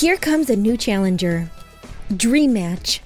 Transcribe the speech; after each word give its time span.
Here 0.00 0.16
comes 0.16 0.48
a 0.48 0.56
new 0.56 0.78
challenger. 0.78 1.50
Dream 2.16 2.54
Match. 2.54 3.00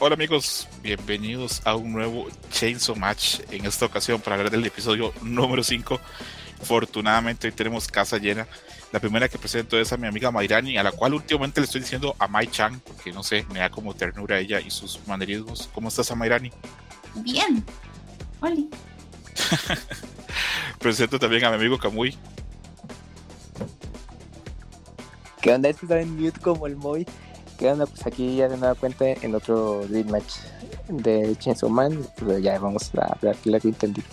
Hola 0.00 0.14
amigos, 0.14 0.66
bienvenidos 0.82 1.62
a 1.64 1.76
un 1.76 1.92
nuevo 1.92 2.26
Chainsaw 2.50 2.96
Match. 2.96 3.38
En 3.52 3.66
esta 3.66 3.86
ocasión 3.86 4.20
para 4.20 4.34
hablar 4.34 4.50
del 4.50 4.66
episodio 4.66 5.14
número 5.22 5.62
5. 5.62 6.00
Afortunadamente 6.60 7.46
hoy 7.46 7.52
tenemos 7.52 7.86
casa 7.86 8.18
llena. 8.18 8.48
La 8.90 8.98
primera 8.98 9.28
que 9.28 9.38
presento 9.38 9.78
es 9.78 9.92
a 9.92 9.96
mi 9.96 10.08
amiga 10.08 10.32
Mayrani, 10.32 10.76
a 10.76 10.82
la 10.82 10.90
cual 10.90 11.14
últimamente 11.14 11.60
le 11.60 11.66
estoy 11.66 11.82
diciendo 11.82 12.16
a 12.18 12.26
Mai 12.26 12.48
Chan, 12.48 12.80
porque 12.80 13.12
no 13.12 13.22
sé, 13.22 13.46
me 13.52 13.60
da 13.60 13.70
como 13.70 13.94
ternura 13.94 14.40
ella 14.40 14.58
y 14.58 14.72
sus 14.72 14.98
manerismos. 15.06 15.70
¿Cómo 15.72 15.86
estás, 15.86 16.12
Mayrani? 16.16 16.50
Bien. 17.14 17.64
Hola. 18.40 18.56
Presento 20.80 21.20
también 21.20 21.44
a 21.44 21.50
mi 21.50 21.54
amigo 21.54 21.78
Kamui. 21.78 22.18
¿Qué 25.42 25.52
onda? 25.52 25.68
Esto 25.68 25.86
está 25.86 26.00
en 26.00 26.16
mute 26.16 26.38
como 26.40 26.68
el 26.68 26.76
Moy. 26.76 27.04
¿Qué 27.58 27.68
onda? 27.68 27.84
Pues 27.84 28.06
aquí 28.06 28.36
ya 28.36 28.48
de 28.48 28.56
nueva 28.56 28.76
cuenta 28.76 29.06
en 29.06 29.34
otro 29.34 29.84
Dream 29.88 30.08
Match 30.08 30.34
de 30.88 31.36
Chainsaw 31.36 31.68
Man. 31.68 32.06
Pero 32.16 32.38
ya 32.38 32.56
vamos 32.60 32.94
a 32.94 33.12
hablar 33.12 33.36
largo 33.44 33.68
y 33.68 33.72
tendido. 33.72 34.06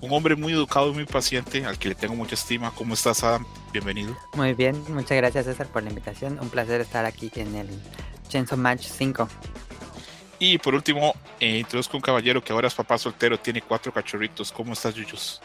Un 0.00 0.10
hombre 0.12 0.34
muy 0.34 0.54
educado 0.54 0.90
y 0.90 0.94
muy 0.94 1.04
paciente, 1.04 1.66
al 1.66 1.78
que 1.78 1.90
le 1.90 1.94
tengo 1.94 2.14
mucha 2.14 2.34
estima. 2.34 2.70
¿Cómo 2.74 2.94
estás, 2.94 3.22
Adam? 3.24 3.44
Bienvenido. 3.74 4.16
Muy 4.34 4.54
bien, 4.54 4.82
muchas 4.88 5.18
gracias 5.18 5.44
César 5.44 5.66
por 5.66 5.82
la 5.82 5.90
invitación. 5.90 6.38
Un 6.40 6.48
placer 6.48 6.80
estar 6.80 7.04
aquí 7.04 7.30
en 7.34 7.54
el 7.54 7.68
Chainsaw 8.28 8.56
Match 8.56 8.86
5. 8.86 9.28
Y 10.38 10.56
por 10.56 10.74
último, 10.74 11.14
eh, 11.40 11.58
introduzco 11.58 11.94
un 11.94 12.02
caballero 12.02 12.42
que 12.42 12.54
ahora 12.54 12.68
es 12.68 12.74
papá 12.74 12.96
soltero, 12.96 13.38
tiene 13.38 13.60
cuatro 13.60 13.92
cachorritos. 13.92 14.50
¿Cómo 14.50 14.72
estás, 14.72 14.94
Yuyus? 14.94 15.42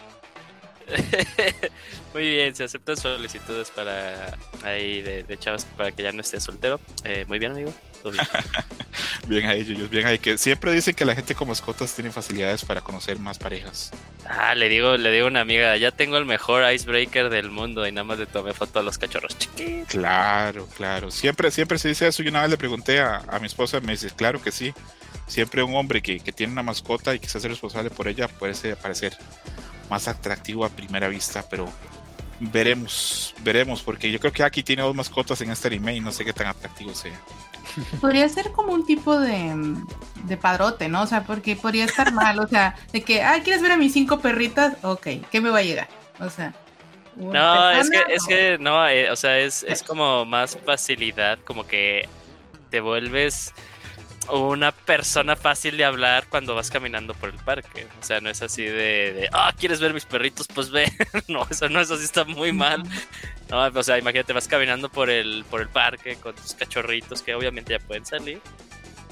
Muy 2.13 2.29
bien, 2.29 2.53
se 2.55 2.65
aceptan 2.65 2.97
solicitudes 2.97 3.69
para 3.71 4.37
ahí 4.63 5.01
de, 5.01 5.23
de 5.23 5.37
chavos 5.39 5.65
para 5.77 5.91
que 5.91 6.03
ya 6.03 6.11
no 6.11 6.21
esté 6.21 6.39
soltero. 6.41 6.79
Eh, 7.05 7.23
muy 7.27 7.39
bien, 7.39 7.53
amigo. 7.53 7.73
Todo 8.01 8.11
bien. 8.13 8.25
Bien 9.27 9.45
ahí, 9.45 9.63
Yuyus, 9.63 9.89
bien 9.89 10.05
ahí. 10.07 10.17
Que 10.19 10.37
siempre 10.37 10.73
dicen 10.73 10.93
que 10.95 11.05
la 11.05 11.15
gente 11.15 11.35
con 11.35 11.47
mascotas 11.47 11.93
tiene 11.93 12.11
facilidades 12.11 12.65
para 12.65 12.81
conocer 12.81 13.19
más 13.19 13.37
parejas. 13.37 13.91
Ah, 14.27 14.55
le 14.55 14.67
digo, 14.67 14.97
le 14.97 15.11
digo 15.11 15.27
a 15.27 15.29
una 15.29 15.41
amiga, 15.41 15.77
ya 15.77 15.91
tengo 15.91 16.17
el 16.17 16.25
mejor 16.25 16.69
icebreaker 16.73 17.29
del 17.29 17.49
mundo 17.51 17.87
y 17.87 17.91
nada 17.91 18.03
más 18.03 18.17
le 18.19 18.25
tomé 18.25 18.53
foto 18.53 18.79
a 18.79 18.83
los 18.83 18.97
cachorros 18.97 19.37
chiquitos. 19.37 19.87
Claro, 19.87 20.67
claro. 20.75 21.11
Siempre, 21.11 21.51
siempre 21.51 21.77
se 21.77 21.89
dice 21.89 22.07
eso. 22.07 22.23
Yo 22.23 22.31
una 22.31 22.41
vez 22.41 22.49
le 22.49 22.57
pregunté 22.57 22.99
a, 22.99 23.17
a 23.27 23.39
mi 23.39 23.45
esposa, 23.45 23.79
me 23.79 23.93
dice, 23.93 24.09
claro 24.09 24.41
que 24.41 24.51
sí. 24.51 24.73
Siempre 25.27 25.63
un 25.63 25.75
hombre 25.75 26.01
que, 26.01 26.19
que 26.19 26.31
tiene 26.33 26.51
una 26.51 26.63
mascota 26.63 27.13
y 27.15 27.19
que 27.19 27.29
se 27.29 27.37
hace 27.37 27.47
responsable 27.47 27.91
por 27.91 28.07
ella 28.07 28.27
puede 28.27 28.55
ser- 28.55 28.75
parecer 28.77 29.15
más 29.91 30.07
atractivo 30.07 30.63
a 30.63 30.69
primera 30.69 31.09
vista, 31.09 31.43
pero 31.47 31.67
veremos, 32.39 33.35
veremos, 33.41 33.83
porque 33.83 34.09
yo 34.09 34.19
creo 34.19 34.31
que 34.31 34.41
aquí 34.41 34.63
tiene 34.63 34.81
dos 34.81 34.95
mascotas 34.95 35.39
en 35.41 35.51
este 35.51 35.67
anime 35.67 35.97
y 35.97 35.99
no 35.99 36.11
sé 36.13 36.23
qué 36.23 36.31
tan 36.31 36.47
atractivo 36.47 36.93
sea. 36.95 37.19
Podría 37.99 38.27
ser 38.29 38.51
como 38.53 38.73
un 38.73 38.85
tipo 38.85 39.19
de, 39.19 39.53
de 40.23 40.37
padrote, 40.37 40.87
¿no? 40.87 41.03
O 41.03 41.07
sea, 41.07 41.23
porque 41.23 41.57
podría 41.57 41.85
estar 41.85 42.11
mal. 42.13 42.39
O 42.39 42.47
sea, 42.47 42.75
de 42.91 43.01
que, 43.03 43.21
ah, 43.21 43.39
¿quieres 43.43 43.61
ver 43.61 43.73
a 43.73 43.77
mis 43.77 43.93
cinco 43.93 44.19
perritas? 44.19 44.77
Ok, 44.81 45.07
¿qué 45.29 45.41
me 45.41 45.49
va 45.49 45.59
a 45.59 45.63
llegar? 45.63 45.87
O 46.19 46.29
sea. 46.29 46.53
No, 47.17 47.71
es 47.71 47.89
que, 47.89 48.01
es 48.09 48.25
que 48.25 48.57
no, 48.57 48.87
eh, 48.87 49.11
o 49.11 49.15
sea, 49.17 49.37
es, 49.37 49.63
es 49.63 49.83
como 49.83 50.25
más 50.25 50.57
facilidad, 50.65 51.37
como 51.43 51.67
que 51.67 52.07
te 52.69 52.79
vuelves 52.79 53.53
una 54.31 54.71
persona 54.71 55.35
fácil 55.35 55.77
de 55.77 55.85
hablar 55.85 56.25
cuando 56.29 56.55
vas 56.55 56.69
caminando 56.69 57.13
por 57.13 57.29
el 57.29 57.37
parque. 57.37 57.87
O 57.99 58.03
sea, 58.03 58.21
no 58.21 58.29
es 58.29 58.41
así 58.41 58.63
de, 58.63 59.29
ah, 59.33 59.53
¿quieres 59.57 59.79
ver 59.79 59.93
mis 59.93 60.05
perritos? 60.05 60.47
Pues 60.53 60.69
ve. 60.69 60.91
no, 61.27 61.45
eso 61.49 61.69
no, 61.69 61.81
eso 61.81 61.97
sí 61.97 62.05
está 62.05 62.23
muy 62.23 62.51
mal. 62.51 62.83
No, 63.49 63.65
o 63.65 63.83
sea, 63.83 63.97
imagínate, 63.97 64.33
vas 64.33 64.47
caminando 64.47 64.89
por 64.89 65.09
el, 65.09 65.43
por 65.49 65.61
el 65.61 65.67
parque 65.67 66.15
con 66.15 66.35
tus 66.35 66.53
cachorritos 66.53 67.21
que 67.21 67.35
obviamente 67.35 67.73
ya 67.73 67.79
pueden 67.79 68.05
salir. 68.05 68.41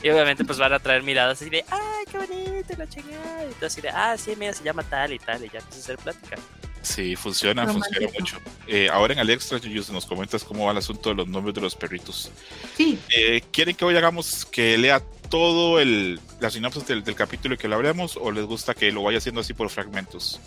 Y 0.01 0.09
obviamente 0.09 0.45
pues 0.45 0.57
van 0.57 0.71
a 0.73 0.79
traer 0.79 1.03
miradas 1.03 1.41
así 1.41 1.49
de, 1.49 1.63
ay, 1.69 2.05
qué 2.09 2.17
bonito, 2.17 2.73
la 2.77 2.87
chingada. 2.87 3.45
Y 3.49 3.53
tú 3.59 3.65
así 3.65 3.81
de, 3.81 3.89
ah, 3.89 4.15
sí, 4.17 4.33
mira, 4.37 4.53
se 4.53 4.63
llama 4.63 4.83
tal 4.83 5.11
y 5.13 5.19
tal. 5.19 5.43
Y 5.43 5.49
ya 5.49 5.59
empiezas 5.59 5.75
a 5.89 5.93
hacer 5.93 5.97
plática. 5.97 6.37
Sí, 6.81 7.17
funciona, 7.17 7.67
funciona 7.67 8.07
mucho. 8.17 8.37
Eh, 8.65 8.87
ahora 8.89 9.11
en 9.13 9.19
el 9.19 9.29
extra, 9.29 9.57
Yuyus, 9.57 9.89
nos 9.89 10.05
comentas 10.05 10.45
cómo 10.45 10.65
va 10.65 10.71
el 10.71 10.77
asunto 10.77 11.09
de 11.09 11.15
los 11.15 11.27
nombres 11.27 11.53
de 11.53 11.59
los 11.61 11.75
perritos. 11.75 12.31
Sí, 12.77 12.97
Eh, 13.09 13.41
¿Quieren 13.51 13.75
que 13.75 13.83
hoy 13.83 13.97
hagamos 13.97 14.45
que 14.45 14.77
lea 14.77 15.01
todo 15.29 15.81
el, 15.81 16.21
la 16.39 16.49
sinopsis 16.49 16.87
del, 16.87 17.03
del 17.03 17.15
capítulo 17.15 17.55
y 17.55 17.57
que 17.57 17.67
lo 17.67 17.75
hablemos 17.75 18.15
o 18.15 18.31
les 18.31 18.45
gusta 18.45 18.73
que 18.73 18.93
lo 18.93 19.03
vaya 19.03 19.17
haciendo 19.17 19.41
así 19.41 19.53
por 19.53 19.69
fragmentos? 19.69 20.39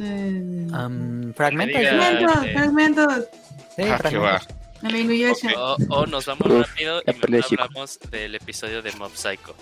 eh, 0.00 0.66
Um, 0.72 1.34
fragmentos. 1.34 1.82
fragmentos, 1.82 2.52
fragmentos. 2.54 3.14
Sí, 3.76 3.82
Ah, 3.82 3.98
qué 4.08 4.16
va. 4.16 4.38
fragmentos. 4.38 4.61
O, 5.56 5.76
o 5.88 6.06
nos 6.06 6.26
vamos 6.26 6.46
Uf, 6.46 6.68
rápido 6.68 7.02
y 7.06 7.12
mejor 7.30 7.44
hablamos 7.60 7.98
del 8.10 8.34
episodio 8.34 8.82
de 8.82 8.92
Mob 8.92 9.12
Psycho. 9.14 9.54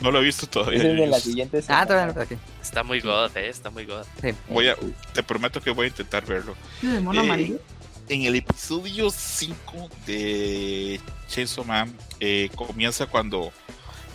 No 0.00 0.10
lo 0.12 0.20
he 0.20 0.24
visto 0.24 0.46
todavía. 0.46 0.78
Ese 0.78 0.90
es 0.92 0.96
de 0.96 1.06
la 1.06 1.18
Yuyus. 1.18 1.22
siguiente 1.22 1.64
Ah, 1.68 1.84
todavía 1.86 2.14
no, 2.14 2.22
ok. 2.22 2.32
Está 2.62 2.82
muy 2.84 3.00
god, 3.00 3.36
eh, 3.36 3.48
está 3.48 3.70
muy 3.70 3.84
god. 3.84 4.04
Sí. 4.20 4.28
Voy 4.48 4.68
a, 4.68 4.76
te 5.12 5.22
prometo 5.22 5.60
que 5.60 5.70
voy 5.70 5.86
a 5.86 5.88
intentar 5.88 6.24
verlo. 6.24 6.54
¿De 6.82 7.00
mono 7.00 7.20
Eh, 7.20 7.24
amarillo? 7.24 7.60
En 8.08 8.22
el 8.22 8.36
episodio 8.36 9.10
5 9.10 9.88
de 10.06 11.00
Chainsaw 11.28 11.64
Man 11.64 11.92
eh, 12.20 12.50
comienza 12.54 13.06
cuando 13.06 13.52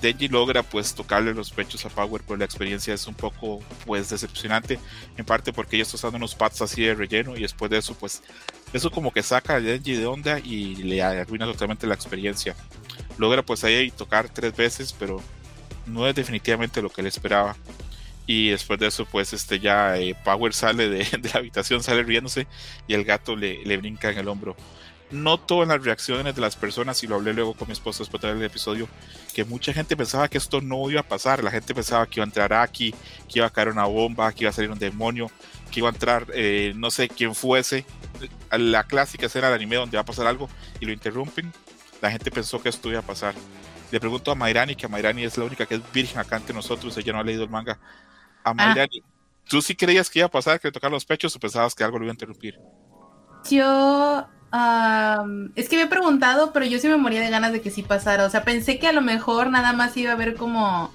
Denji 0.01 0.27
logra 0.27 0.63
pues 0.63 0.93
tocarle 0.93 1.33
los 1.33 1.51
pechos 1.51 1.85
a 1.85 1.89
Power, 1.89 2.21
pero 2.25 2.37
la 2.37 2.45
experiencia 2.45 2.93
es 2.93 3.07
un 3.07 3.15
poco 3.15 3.59
pues 3.85 4.09
decepcionante, 4.09 4.79
en 5.17 5.25
parte 5.25 5.51
porque 5.53 5.75
ella 5.75 5.83
está 5.83 5.95
usando 5.95 6.17
unos 6.17 6.35
pads 6.35 6.61
así 6.61 6.83
de 6.83 6.95
relleno 6.95 7.35
y 7.35 7.41
después 7.41 7.71
de 7.71 7.77
eso 7.77 7.95
pues 7.95 8.21
eso 8.73 8.91
como 8.91 9.11
que 9.11 9.23
saca 9.23 9.55
a 9.55 9.59
Denji 9.59 9.93
de 9.93 10.05
onda 10.05 10.39
y 10.39 10.75
le 10.75 11.01
arruina 11.01 11.45
totalmente 11.45 11.87
la 11.87 11.95
experiencia. 11.95 12.55
Logra 13.17 13.43
pues 13.43 13.63
ahí 13.63 13.91
tocar 13.91 14.29
tres 14.29 14.55
veces, 14.55 14.93
pero 14.97 15.21
no 15.85 16.07
es 16.07 16.15
definitivamente 16.15 16.81
lo 16.81 16.89
que 16.89 17.01
él 17.01 17.07
esperaba. 17.07 17.55
Y 18.25 18.49
después 18.49 18.77
de 18.79 18.87
eso, 18.87 19.05
pues 19.05 19.31
este 19.31 19.59
ya 19.59 19.97
eh, 19.97 20.15
Power 20.25 20.53
sale 20.53 20.89
de, 20.89 21.07
la 21.33 21.39
habitación, 21.39 21.81
sale 21.81 22.03
riéndose 22.03 22.45
y 22.87 22.93
el 22.93 23.05
gato 23.05 23.35
le, 23.35 23.63
le 23.65 23.77
brinca 23.77 24.11
en 24.11 24.17
el 24.17 24.27
hombro. 24.27 24.55
Noto 25.09 25.63
en 25.63 25.69
las 25.69 25.81
reacciones 25.81 26.35
de 26.35 26.41
las 26.41 26.55
personas, 26.55 27.01
y 27.01 27.07
lo 27.07 27.15
hablé 27.15 27.33
luego 27.33 27.53
con 27.53 27.67
mi 27.67 27.71
esposa 27.71 27.99
después 27.99 28.21
del 28.21 28.43
episodio, 28.43 28.89
que 29.33 29.45
mucha 29.45 29.71
gente 29.71 29.95
pensaba 29.95 30.27
que 30.27 30.37
esto 30.37 30.59
no 30.59 30.89
iba 30.89 30.99
a 30.99 31.07
pasar. 31.07 31.43
La 31.43 31.51
gente 31.51 31.73
pensaba 31.73 32.05
que 32.05 32.19
iba 32.19 32.25
a 32.25 32.27
entrar 32.27 32.51
Aki, 32.51 32.91
que 32.91 33.39
iba 33.39 33.47
a 33.47 33.49
caer 33.49 33.69
una 33.69 33.85
bomba, 33.85 34.33
que 34.33 34.43
iba 34.43 34.49
a 34.49 34.53
salir 34.53 34.69
un 34.69 34.79
demonio, 34.79 35.31
que 35.71 35.79
iba 35.79 35.89
a 35.89 35.93
entrar 35.93 36.27
eh, 36.33 36.73
no 36.75 36.91
sé 36.91 37.07
quién 37.07 37.33
fuese. 37.35 37.85
La 38.51 38.83
clásica 38.83 39.27
escena 39.27 39.47
del 39.47 39.55
anime 39.55 39.77
donde 39.77 39.97
va 39.97 40.01
a 40.01 40.05
pasar 40.05 40.27
algo 40.27 40.49
y 40.79 40.85
lo 40.85 40.91
interrumpen. 40.91 41.53
La 42.01 42.11
gente 42.11 42.29
pensó 42.29 42.61
que 42.61 42.69
esto 42.69 42.89
iba 42.89 42.99
a 42.99 43.03
pasar. 43.03 43.33
Le 43.91 43.99
pregunto 44.01 44.31
a 44.31 44.35
Mairani, 44.35 44.75
que 44.75 44.87
Mairani 44.87 45.23
es 45.23 45.37
la 45.37 45.45
única 45.45 45.65
que 45.65 45.75
es 45.75 45.91
virgen 45.93 46.19
acá 46.19 46.35
entre 46.35 46.53
nosotros, 46.53 46.97
ella 46.97 47.13
no 47.13 47.19
ha 47.19 47.23
leído 47.23 47.43
el 47.43 47.49
manga. 47.49 47.79
A 48.43 48.53
Mayrani, 48.53 49.01
¿tú 49.47 49.61
sí 49.61 49.75
creías 49.75 50.09
que 50.09 50.19
iba 50.19 50.25
a 50.25 50.31
pasar, 50.31 50.59
que 50.59 50.67
le 50.67 50.71
tocar 50.73 50.91
los 50.91 51.05
pechos 51.05 51.33
o 51.35 51.39
pensabas 51.39 51.73
que 51.73 51.83
algo 51.83 51.97
lo 51.97 52.03
iba 52.03 52.11
a 52.11 52.15
interrumpir? 52.15 52.59
Yo. 53.49 54.36
Am, 54.51 55.51
es 55.55 55.69
que 55.69 55.77
me 55.77 55.83
he 55.83 55.87
preguntado, 55.87 56.53
pero 56.53 56.65
yo 56.65 56.79
sí 56.79 56.87
me 56.87 56.97
moría 56.97 57.21
de 57.21 57.29
ganas 57.29 57.51
de 57.51 57.61
que 57.61 57.71
sí 57.71 57.83
pasara. 57.83 58.25
O 58.25 58.29
sea, 58.29 58.43
pensé 58.43 58.79
que 58.79 58.87
a 58.87 58.93
lo 58.93 59.01
mejor 59.01 59.49
nada 59.49 59.73
más 59.73 59.95
iba 59.97 60.11
a 60.11 60.13
haber 60.13 60.35
como. 60.35 60.91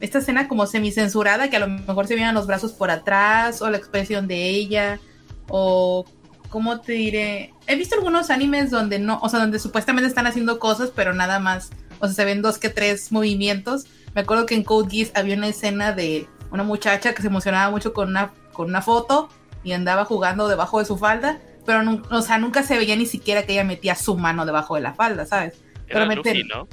esta 0.00 0.18
escena 0.18 0.48
como 0.48 0.66
semicensurada, 0.66 1.50
que 1.50 1.56
a 1.56 1.60
lo 1.60 1.68
mejor 1.68 2.06
se 2.06 2.14
veían 2.14 2.34
los 2.34 2.46
brazos 2.46 2.72
por 2.72 2.90
atrás, 2.90 3.62
o 3.62 3.70
la 3.70 3.76
expresión 3.78 4.26
de 4.26 4.48
ella, 4.48 5.00
o. 5.48 6.04
¿Cómo 6.48 6.80
te 6.80 6.94
diré? 6.94 7.54
He 7.68 7.76
visto 7.76 7.94
algunos 7.94 8.28
animes 8.28 8.70
donde 8.70 8.98
no, 8.98 9.20
o 9.22 9.28
sea, 9.28 9.38
donde 9.38 9.60
supuestamente 9.60 10.08
están 10.08 10.26
haciendo 10.26 10.58
cosas, 10.58 10.90
pero 10.92 11.14
nada 11.14 11.38
más, 11.38 11.70
o 12.00 12.06
sea, 12.06 12.14
se 12.16 12.24
ven 12.24 12.42
dos 12.42 12.58
que 12.58 12.70
tres 12.70 13.12
movimientos. 13.12 13.86
Me 14.16 14.22
acuerdo 14.22 14.46
que 14.46 14.56
en 14.56 14.64
Code 14.64 14.90
Geass 14.90 15.12
había 15.14 15.36
una 15.36 15.46
escena 15.46 15.92
de 15.92 16.26
una 16.50 16.64
muchacha 16.64 17.14
que 17.14 17.22
se 17.22 17.28
emocionaba 17.28 17.70
mucho 17.70 17.92
con 17.92 18.08
una, 18.08 18.32
con 18.52 18.68
una 18.68 18.82
foto 18.82 19.28
y 19.62 19.72
andaba 19.72 20.04
jugando 20.04 20.48
debajo 20.48 20.78
de 20.78 20.84
su 20.84 20.96
falda, 20.96 21.38
pero 21.66 21.82
nun- 21.82 22.04
o 22.10 22.22
sea, 22.22 22.38
nunca 22.38 22.62
se 22.62 22.76
veía 22.76 22.96
ni 22.96 23.06
siquiera 23.06 23.44
que 23.44 23.52
ella 23.52 23.64
metía 23.64 23.94
su 23.94 24.16
mano 24.16 24.44
debajo 24.46 24.74
de 24.74 24.80
la 24.82 24.94
falda, 24.94 25.26
¿sabes? 25.26 25.54
Era 25.88 26.00
Pero 26.00 26.06
meter- 26.06 26.36
Luffy, 26.36 26.48
¿no? 26.48 26.68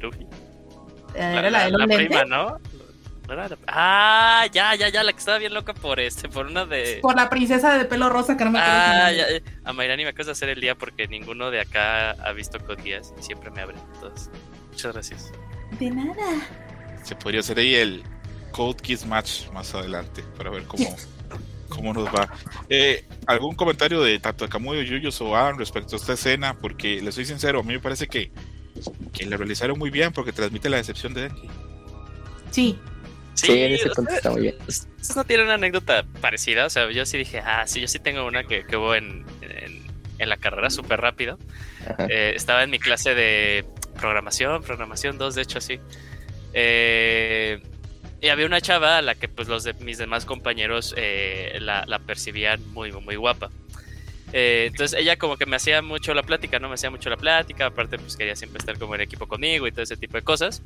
Luffy. 0.00 0.26
Eh, 1.14 1.18
La, 1.18 1.32
Era 1.38 1.42
la, 1.42 1.50
la- 1.50 1.64
de 1.64 1.70
los 1.72 1.78
la 1.80 1.86
lentes. 1.86 2.06
prima, 2.06 2.24
¿no? 2.24 2.58
¿No 3.28 3.34
era 3.34 3.48
la- 3.48 3.58
Ah, 3.68 4.46
ya, 4.52 4.74
ya, 4.74 4.88
ya, 4.88 5.02
la 5.04 5.12
que 5.12 5.18
estaba 5.18 5.38
bien 5.38 5.54
loca 5.54 5.74
por 5.74 6.00
este, 6.00 6.28
por 6.28 6.46
una 6.46 6.64
de... 6.66 6.98
Por 7.02 7.14
la 7.16 7.30
princesa 7.30 7.76
de 7.78 7.84
pelo 7.84 8.08
rosa 8.08 8.36
que 8.36 8.44
no 8.44 8.50
me 8.50 8.58
acuerdo. 8.58 8.80
Ah, 8.80 9.12
ya, 9.12 9.28
eh, 9.28 9.42
a 9.64 9.72
Mayrani 9.72 10.02
me 10.04 10.10
acabas 10.10 10.26
de 10.26 10.32
hacer 10.32 10.48
el 10.48 10.60
día 10.60 10.74
porque 10.74 11.06
ninguno 11.06 11.50
de 11.50 11.60
acá 11.60 12.10
ha 12.12 12.32
visto 12.32 12.58
Code 12.58 12.82
Geass 12.82 13.12
y 13.18 13.22
siempre 13.22 13.50
me 13.50 13.60
abre. 13.62 13.76
Entonces, 13.94 14.30
muchas 14.70 14.92
gracias. 14.92 15.32
De 15.78 15.90
nada. 15.90 16.46
Se 17.04 17.14
podría 17.14 17.40
hacer 17.40 17.58
ahí 17.58 17.74
el 17.74 18.02
Code 18.50 18.82
Kiss 18.82 19.06
Match 19.06 19.48
más 19.52 19.72
adelante 19.74 20.22
para 20.36 20.50
ver 20.50 20.64
cómo, 20.64 20.84
cómo 21.72 21.92
nos 21.92 22.06
va. 22.06 22.28
Eh, 22.68 23.04
¿Algún 23.26 23.54
comentario 23.54 24.02
de 24.02 24.18
tanto 24.18 24.44
de 24.44 24.50
Camuyo, 24.50 24.82
Yuyos 24.82 25.20
o 25.20 25.36
Adam 25.36 25.58
respecto 25.58 25.96
a 25.96 25.98
esta 25.98 26.12
escena? 26.12 26.54
Porque 26.58 27.00
les 27.00 27.14
soy 27.14 27.24
sincero, 27.24 27.60
a 27.60 27.62
mí 27.62 27.74
me 27.74 27.80
parece 27.80 28.06
que, 28.06 28.30
que 29.12 29.26
la 29.26 29.36
realizaron 29.36 29.78
muy 29.78 29.90
bien 29.90 30.12
porque 30.12 30.32
transmite 30.32 30.68
la 30.68 30.76
decepción 30.76 31.14
de 31.14 31.22
Denji. 31.22 31.48
Sí. 32.50 32.78
Sí, 33.34 33.50
en 33.50 33.72
ese 33.72 33.88
punto 33.90 34.12
está 34.12 34.30
muy 34.30 34.42
bien. 34.42 34.54
¿Ustedes 34.68 35.16
no 35.16 35.24
tienen 35.24 35.46
una 35.46 35.54
anécdota 35.54 36.04
parecida? 36.20 36.66
O 36.66 36.70
sea, 36.70 36.90
yo 36.90 37.06
sí 37.06 37.16
dije, 37.16 37.38
ah, 37.40 37.66
sí, 37.66 37.80
yo 37.80 37.88
sí 37.88 37.98
tengo 37.98 38.26
una 38.26 38.44
que, 38.44 38.64
que 38.64 38.76
hubo 38.76 38.94
en, 38.94 39.24
en, 39.40 39.82
en 40.18 40.28
la 40.28 40.36
carrera 40.36 40.68
súper 40.68 41.00
rápido. 41.00 41.38
Eh, 42.10 42.34
estaba 42.36 42.62
en 42.62 42.70
mi 42.70 42.78
clase 42.78 43.14
de 43.14 43.64
programación, 43.98 44.62
programación 44.62 45.16
2, 45.18 45.34
de 45.34 45.42
hecho, 45.42 45.60
sí. 45.60 45.80
Eh, 46.52 47.62
y 48.22 48.28
había 48.28 48.46
una 48.46 48.60
chava 48.60 48.98
a 48.98 49.02
la 49.02 49.16
que 49.16 49.28
pues 49.28 49.48
los 49.48 49.64
de 49.64 49.74
mis 49.74 49.98
demás 49.98 50.24
compañeros 50.24 50.94
eh, 50.96 51.58
la, 51.60 51.98
percibían 52.06 52.64
muy, 52.72 52.92
muy 52.92 53.16
guapa. 53.16 53.50
Eh, 54.32 54.66
entonces 54.68 54.98
ella 54.98 55.16
como 55.16 55.36
que 55.36 55.44
me 55.44 55.56
hacía 55.56 55.82
mucho 55.82 56.14
la 56.14 56.22
plática, 56.22 56.60
¿no? 56.60 56.68
Me 56.68 56.74
hacía 56.74 56.88
mucho 56.88 57.10
la 57.10 57.16
plática, 57.16 57.66
aparte 57.66 57.98
pues 57.98 58.16
quería 58.16 58.36
siempre 58.36 58.60
estar 58.60 58.78
como 58.78 58.94
en 58.94 59.00
equipo 59.00 59.26
conmigo 59.26 59.66
y 59.66 59.72
todo 59.72 59.82
ese 59.82 59.96
tipo 59.96 60.16
de 60.16 60.22
cosas. 60.22 60.62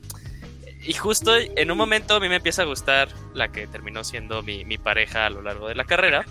Y 0.85 0.93
justo 0.93 1.35
en 1.35 1.71
un 1.71 1.79
momento 1.79 2.17
a 2.17 2.21
mí 2.21 2.29
me 2.29 2.37
empieza 2.37 2.61
a 2.61 2.67
gustar 2.67 3.09
la 3.33 3.49
que 3.49 3.67
terminó 3.67 4.05
siendo 4.05 4.43
mi, 4.43 4.67
mi 4.67 4.77
pareja 4.77 5.25
a 5.25 5.31
lo 5.31 5.41
largo 5.41 5.67
de 5.67 5.77
la 5.77 5.85
carrera. 5.85 6.27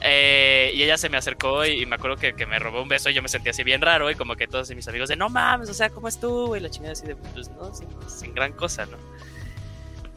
Eh, 0.00 0.72
y 0.74 0.82
ella 0.82 0.98
se 0.98 1.08
me 1.08 1.16
acercó 1.16 1.64
y, 1.64 1.86
me 1.86 1.94
acuerdo 1.94 2.16
que, 2.16 2.34
que 2.34 2.44
me 2.44 2.58
robó 2.58 2.82
un 2.82 2.88
beso 2.88 3.08
y 3.08 3.14
yo 3.14 3.22
me 3.22 3.28
sentía 3.28 3.52
así 3.52 3.62
bien 3.62 3.80
raro 3.80 4.10
y 4.10 4.16
como 4.16 4.34
que 4.34 4.48
todos 4.48 4.68
mis 4.74 4.88
amigos 4.88 5.08
de 5.08 5.16
no 5.16 5.28
mames, 5.28 5.70
o 5.70 5.74
sea, 5.74 5.90
¿cómo 5.90 6.08
estuvo? 6.08 6.56
Y 6.56 6.60
la 6.60 6.68
chingada 6.68 6.92
así 6.92 7.06
de 7.06 7.14
pues 7.14 7.48
no, 7.50 7.72
sin 8.08 8.34
gran 8.34 8.52
cosa, 8.52 8.84
¿no? 8.86 8.98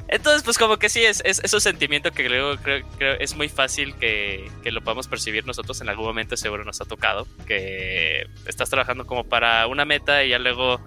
Entonces, 0.10 0.44
pues 0.44 0.58
como 0.58 0.78
que 0.78 0.88
sí, 0.88 1.04
es, 1.04 1.22
es, 1.26 1.54
un 1.54 1.60
sentimiento 1.60 2.12
que 2.12 2.26
creo, 2.26 2.58
creo 2.58 2.86
es 3.20 3.36
muy 3.36 3.50
fácil 3.50 3.94
que, 3.96 4.50
que, 4.64 4.72
lo 4.72 4.82
podamos 4.82 5.08
percibir 5.08 5.46
nosotros 5.46 5.82
en 5.82 5.90
algún 5.90 6.06
momento, 6.06 6.38
seguro 6.38 6.64
nos 6.64 6.80
ha 6.80 6.86
tocado, 6.86 7.28
que 7.46 8.26
estás 8.46 8.70
trabajando 8.70 9.06
como 9.06 9.26
para 9.26 9.68
una 9.68 9.84
meta 9.84 10.24
y 10.24 10.30
ya 10.30 10.40
luego, 10.40 10.80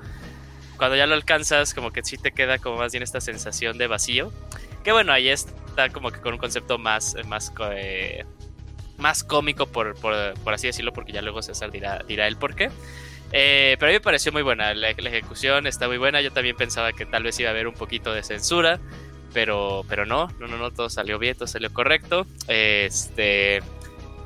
cuando 0.79 0.97
ya 0.97 1.07
lo 1.07 1.15
alcanzas, 1.15 1.75
como 1.75 1.93
que 1.93 2.03
sí 2.03 2.17
te 2.17 2.33
queda 2.33 2.59
como 2.59 2.79
más 2.79 2.93
bien 2.93 3.03
esta 3.03 3.21
sensación 3.21 3.77
de 3.77 3.89
vacío. 3.89 4.33
Que 4.85 4.93
bueno, 4.93 5.13
ahí 5.13 5.29
está 5.29 5.91
como 5.91 6.11
que 6.11 6.21
con 6.21 6.33
un 6.33 6.39
concepto 6.39 6.79
más, 6.79 7.15
más, 7.27 7.53
eh, 7.73 8.25
más 8.97 9.23
cómico, 9.23 9.67
por, 9.67 9.97
por, 9.97 10.33
por, 10.43 10.55
así 10.55 10.67
decirlo, 10.67 10.95
porque 10.95 11.13
ya 11.13 11.21
luego 11.21 11.43
César 11.43 11.71
dirá, 11.71 12.03
dirá 12.07 12.27
el 12.27 12.37
por 12.39 12.55
qué. 12.55 12.71
Eh, 13.33 13.77
pero 13.79 13.91
a 13.91 13.93
mí 13.93 13.97
me 13.97 14.01
pareció 14.01 14.33
muy 14.33 14.43
buena, 14.43 14.75
la, 14.75 14.91
ejecución 14.91 15.67
está 15.67 15.87
muy 15.87 15.99
buena, 15.99 16.21
yo 16.21 16.33
también 16.33 16.57
pensaba 16.57 16.93
que 16.93 17.07
tal 17.07 17.23
vez 17.23 17.39
iba 17.39 17.49
a 17.51 17.53
haber 17.53 17.69
un 17.69 17.75
poquito 17.75 18.13
de 18.13 18.23
censura, 18.25 18.81
pero, 19.33 19.85
pero 19.89 20.07
no, 20.07 20.29
no, 20.39 20.47
no, 20.47 20.57
no, 20.57 20.71
todo 20.71 20.91
salió 20.91 21.19
bien, 21.19 21.37
todo 21.37 21.47
salió 21.47 21.73
correcto. 21.73 22.27
Este, 22.49 23.61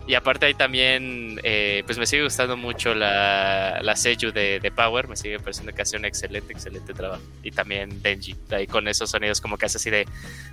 y 0.06 0.14
aparte 0.14 0.44
ahí 0.46 0.54
también, 0.54 1.40
eh, 1.44 1.82
pues 1.86 1.96
me 1.96 2.04
sigue 2.04 2.24
gustando 2.24 2.58
mucho 2.58 2.94
la, 2.94 3.80
la 3.82 3.96
Seiyuu 3.96 4.32
de, 4.32 4.60
de, 4.60 4.70
Power, 4.70 5.08
me 5.08 5.16
sigue 5.16 5.38
pareciendo 5.38 5.72
que 5.72 5.80
hace 5.80 5.96
un 5.96 6.04
excelente, 6.04 6.52
excelente 6.52 6.92
trabajo. 6.92 7.22
Y 7.42 7.50
también 7.50 8.02
Denji, 8.02 8.36
ahí 8.50 8.66
con 8.66 8.86
esos 8.86 9.10
sonidos 9.10 9.40
como 9.40 9.56
que 9.56 9.64
hace 9.64 9.78
así 9.78 9.88
de, 9.88 10.06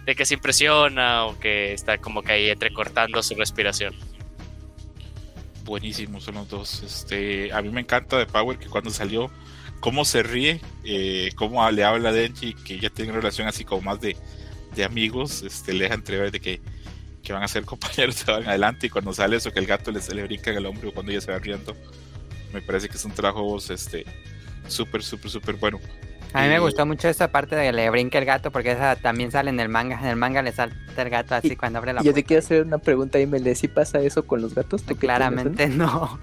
de 0.06 0.15
que 0.15 0.25
se 0.25 0.36
impresiona 0.36 1.25
o 1.25 1.38
que 1.38 1.74
está 1.74 1.98
como 1.98 2.24
que 2.24 2.31
ahí 2.31 2.50
entrecortando 2.50 3.21
su 3.21 3.36
respiración. 3.36 3.94
Buenísimos 5.65 6.24
son 6.24 6.36
los 6.36 6.48
dos. 6.48 6.83
Este, 6.83 7.51
a 7.51 7.62
mí 7.62 7.69
me 7.69 7.81
encanta 7.81 8.18
de 8.18 8.27
Power 8.27 8.57
que 8.57 8.68
cuando 8.68 8.89
salió, 8.89 9.30
cómo 9.81 10.06
se 10.06 10.24
ríe, 10.24 10.62
eh, 10.86 11.31
cómo 11.36 11.69
le 11.71 11.83
habla 11.83 12.09
a 12.09 12.13
Denji, 12.13 12.53
que 12.53 12.80
ya 12.80 12.89
tiene 12.89 13.12
relación 13.12 13.50
así 13.50 13.65
como 13.65 13.81
más 13.81 14.00
de, 14.00 14.15
de 14.75 14.83
amigos, 14.83 15.44
este, 15.44 15.73
le 15.73 15.85
deja 15.85 15.95
entrever 15.95 16.31
de 16.31 16.39
que, 16.39 16.62
que, 17.23 17.33
van 17.33 17.44
a 17.44 17.47
ser 17.47 17.65
compañeros 17.65 18.25
de 18.25 18.31
van 18.31 18.47
adelante 18.47 18.88
y 18.88 18.89
cuando 18.89 19.13
sale 19.13 19.38
eso 19.38 19.51
que 19.51 19.59
el 19.59 19.65
gato 19.65 19.91
le, 19.91 20.00
le 20.13 20.23
brinca 20.23 20.51
en 20.51 20.57
el 20.57 20.65
hombro 20.65 20.94
cuando 20.94 21.12
ella 21.12 21.21
se 21.21 21.31
va 21.31 21.39
riendo, 21.39 21.75
me 22.53 22.62
parece 22.62 22.89
que 22.89 22.97
es 22.97 23.06
un 23.06 23.12
trabajo 23.12 23.57
este 23.57 24.06
súper, 24.68 25.03
súper, 25.03 25.31
súper 25.31 25.56
bueno. 25.56 25.79
A 26.33 26.44
mí 26.44 26.47
me 26.47 26.59
gustó 26.59 26.85
mucho 26.85 27.09
esa 27.09 27.29
parte 27.29 27.56
de 27.57 27.65
que 27.65 27.73
le 27.73 27.89
brinque 27.89 28.18
el 28.18 28.25
gato 28.25 28.51
porque 28.51 28.71
esa 28.71 28.95
también 28.95 29.31
sale 29.31 29.50
en 29.50 29.59
el 29.59 29.68
manga. 29.68 30.00
En 30.00 30.07
el 30.07 30.15
manga 30.15 30.41
le 30.41 30.53
salta 30.53 31.01
el 31.01 31.09
gato 31.09 31.35
así 31.35 31.50
y, 31.50 31.56
cuando 31.57 31.79
abre 31.79 31.91
la 31.91 32.01
Yo 32.03 32.13
te 32.13 32.24
quiero 32.24 32.39
hacer 32.39 32.63
una 32.63 32.77
pregunta, 32.77 33.19
Imele. 33.19 33.53
¿Sí 33.53 33.67
pasa 33.67 34.00
eso 34.00 34.25
con 34.25 34.41
los 34.41 34.56
gatos? 34.56 34.83
¿Tú 34.83 34.95
Claramente 34.95 35.67
no. 35.67 36.19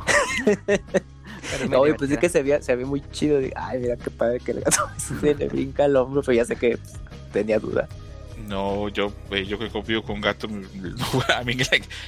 no, 1.68 1.82
pues 1.98 2.10
es 2.10 2.18
que 2.18 2.30
se 2.30 2.42
veía, 2.42 2.62
se 2.62 2.74
muy 2.76 3.02
chido. 3.10 3.38
De, 3.38 3.52
Ay, 3.54 3.80
mira 3.80 3.96
qué 3.96 4.10
padre 4.10 4.40
que 4.40 4.52
el 4.52 4.60
gato 4.60 4.88
se 5.20 5.34
le 5.34 5.46
brinca 5.48 5.84
el 5.84 5.94
hombro, 5.96 6.22
pero 6.22 6.36
ya 6.36 6.46
sé 6.46 6.56
que 6.56 6.78
pues, 6.78 6.94
tenía 7.32 7.58
duda. 7.58 7.86
No, 8.46 8.88
yo, 8.88 9.12
eh, 9.30 9.44
yo 9.46 9.58
que 9.58 9.68
confío 9.68 10.02
con 10.02 10.20
gato, 10.20 10.48
a 11.36 11.42
mí 11.44 11.56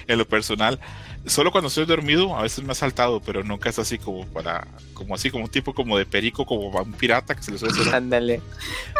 en 0.06 0.18
lo 0.18 0.26
personal, 0.26 0.78
solo 1.26 1.50
cuando 1.50 1.68
estoy 1.68 1.86
dormido 1.86 2.36
a 2.36 2.42
veces 2.42 2.64
me 2.64 2.72
ha 2.72 2.74
saltado, 2.74 3.20
pero 3.20 3.42
nunca 3.42 3.68
es 3.68 3.78
así 3.78 3.98
como 3.98 4.26
para, 4.26 4.66
como 4.94 5.14
así, 5.14 5.30
como 5.30 5.44
un 5.44 5.50
tipo 5.50 5.74
como 5.74 5.98
de 5.98 6.06
perico, 6.06 6.46
como 6.46 6.68
un 6.68 6.92
pirata 6.92 7.34
que 7.34 7.42
se 7.42 7.52
le 7.52 7.58
suele 7.58 7.78
hacer. 7.78 7.94
Ándale. 7.94 8.40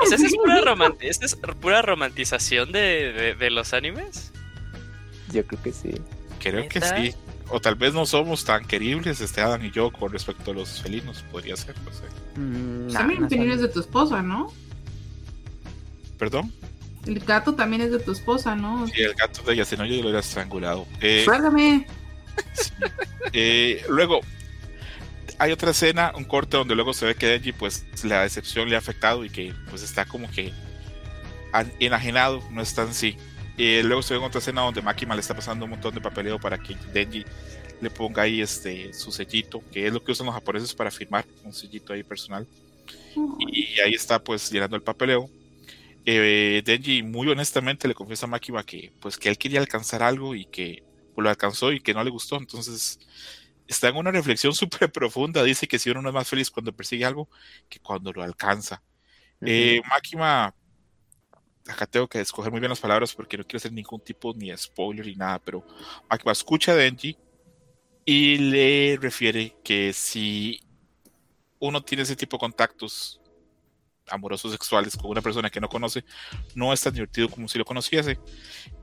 O 0.02 0.06
sea, 0.08 0.16
¿esa 0.16 0.26
es 0.26 0.36
pura, 0.36 0.60
romant 0.60 1.02
¿esa 1.02 1.24
es 1.24 1.36
pura 1.36 1.82
romantización 1.82 2.72
de, 2.72 3.12
de, 3.12 3.34
de, 3.34 3.50
los 3.50 3.72
animes? 3.72 4.32
Yo 5.32 5.46
creo 5.46 5.62
que 5.62 5.72
sí. 5.72 5.94
Creo 6.40 6.68
que 6.68 6.80
sí. 6.80 7.14
O 7.52 7.60
tal 7.60 7.74
vez 7.74 7.92
no 7.92 8.06
somos 8.06 8.44
tan 8.44 8.64
queribles, 8.64 9.20
este 9.20 9.40
Adam 9.40 9.64
y 9.64 9.70
yo, 9.72 9.90
con 9.90 10.12
respecto 10.12 10.52
a 10.52 10.54
los 10.54 10.82
felinos, 10.82 11.24
podría 11.32 11.56
ser, 11.56 11.74
no 11.84 11.92
sé. 11.92 12.04
Mm, 12.40 12.92
También 12.92 13.20
no, 13.20 13.26
opiniones 13.26 13.60
de 13.60 13.68
tu 13.68 13.80
esposa, 13.80 14.22
¿no? 14.22 14.52
¿Perdón? 16.16 16.52
El 17.10 17.18
gato 17.20 17.56
también 17.56 17.82
es 17.82 17.90
de 17.90 17.98
tu 17.98 18.12
esposa, 18.12 18.54
¿no? 18.54 18.86
Sí, 18.86 19.02
el 19.02 19.14
gato 19.14 19.42
de 19.42 19.54
ella, 19.54 19.64
si 19.64 19.76
no 19.76 19.84
yo 19.84 19.96
lo 19.96 20.02
hubiera 20.02 20.20
estrangulado. 20.20 20.86
Eh. 21.00 21.26
Sí. 22.52 22.70
Eh, 23.32 23.84
luego, 23.88 24.20
hay 25.38 25.52
otra 25.52 25.70
escena, 25.70 26.12
un 26.16 26.24
corte 26.24 26.56
donde 26.56 26.74
luego 26.74 26.94
se 26.94 27.06
ve 27.06 27.14
que 27.14 27.26
Denji, 27.26 27.52
pues 27.52 27.84
la 28.02 28.22
decepción 28.22 28.68
le 28.68 28.76
ha 28.76 28.78
afectado 28.78 29.24
y 29.24 29.30
que 29.30 29.54
pues 29.68 29.82
está 29.82 30.04
como 30.04 30.30
que 30.30 30.52
enajenado, 31.78 32.42
no 32.50 32.62
es 32.62 32.74
tan 32.74 32.94
sí. 32.94 33.16
Eh, 33.58 33.82
luego 33.84 34.02
se 34.02 34.14
ve 34.14 34.20
en 34.20 34.26
otra 34.26 34.38
escena 34.38 34.62
donde 34.62 34.82
Makima 34.82 35.14
le 35.14 35.20
está 35.20 35.34
pasando 35.34 35.64
un 35.64 35.72
montón 35.72 35.94
de 35.94 36.00
papeleo 36.00 36.40
para 36.40 36.58
que 36.58 36.76
Denji 36.92 37.24
le 37.80 37.90
ponga 37.90 38.22
ahí 38.22 38.40
este 38.40 38.92
su 38.92 39.12
sellito, 39.12 39.62
que 39.70 39.86
es 39.86 39.92
lo 39.92 40.02
que 40.02 40.12
usan 40.12 40.26
los 40.26 40.34
japoneses 40.34 40.74
para 40.74 40.90
firmar, 40.90 41.24
un 41.44 41.52
sellito 41.52 41.92
ahí 41.92 42.02
personal. 42.02 42.46
Y 43.38 43.78
ahí 43.80 43.94
está 43.94 44.18
pues 44.18 44.50
llenando 44.50 44.76
el 44.76 44.82
papeleo 44.82 45.30
eh, 46.04 46.62
Denji 46.64 47.02
muy 47.02 47.28
honestamente 47.28 47.88
le 47.88 47.94
confiesa 47.94 48.26
a 48.26 48.28
Makima 48.28 48.64
que 48.64 48.92
pues 49.00 49.18
que 49.18 49.28
él 49.28 49.38
quería 49.38 49.60
alcanzar 49.60 50.02
algo 50.02 50.34
y 50.34 50.46
que 50.46 50.82
pues, 51.14 51.22
lo 51.22 51.30
alcanzó 51.30 51.72
y 51.72 51.80
que 51.80 51.94
no 51.94 52.02
le 52.04 52.10
gustó. 52.10 52.36
Entonces 52.36 52.98
está 53.66 53.88
en 53.88 53.96
una 53.96 54.10
reflexión 54.10 54.54
súper 54.54 54.90
profunda. 54.90 55.42
Dice 55.44 55.68
que 55.68 55.78
si 55.78 55.90
uno 55.90 56.02
no 56.02 56.08
es 56.08 56.14
más 56.14 56.28
feliz 56.28 56.50
cuando 56.50 56.72
persigue 56.72 57.04
algo 57.04 57.28
que 57.68 57.80
cuando 57.80 58.12
lo 58.12 58.22
alcanza. 58.22 58.82
Uh 59.40 59.44
-huh. 59.44 59.48
eh, 59.48 59.82
Makima 59.88 60.54
acá 61.68 61.86
tengo 61.86 62.08
que 62.08 62.20
escoger 62.20 62.50
muy 62.50 62.60
bien 62.60 62.70
las 62.70 62.80
palabras 62.80 63.14
porque 63.14 63.36
no 63.36 63.44
quiero 63.44 63.58
hacer 63.58 63.72
ningún 63.72 64.00
tipo 64.00 64.34
ni 64.34 64.54
spoiler 64.56 65.06
ni 65.06 65.14
nada 65.14 65.38
pero 65.38 65.64
Makima 66.08 66.32
escucha 66.32 66.72
a 66.72 66.74
Denji 66.74 67.16
y 68.04 68.38
le 68.38 68.98
refiere 69.00 69.54
que 69.62 69.92
si 69.92 70.60
uno 71.60 71.82
tiene 71.82 72.02
ese 72.02 72.16
tipo 72.16 72.36
de 72.36 72.40
contactos 72.40 73.19
amorosos 74.10 74.52
sexuales 74.52 74.96
con 74.96 75.10
una 75.10 75.22
persona 75.22 75.50
que 75.50 75.60
no 75.60 75.68
conoce 75.68 76.04
no 76.54 76.72
es 76.72 76.80
tan 76.80 76.92
divertido 76.92 77.28
como 77.28 77.48
si 77.48 77.58
lo 77.58 77.64
conociese. 77.64 78.18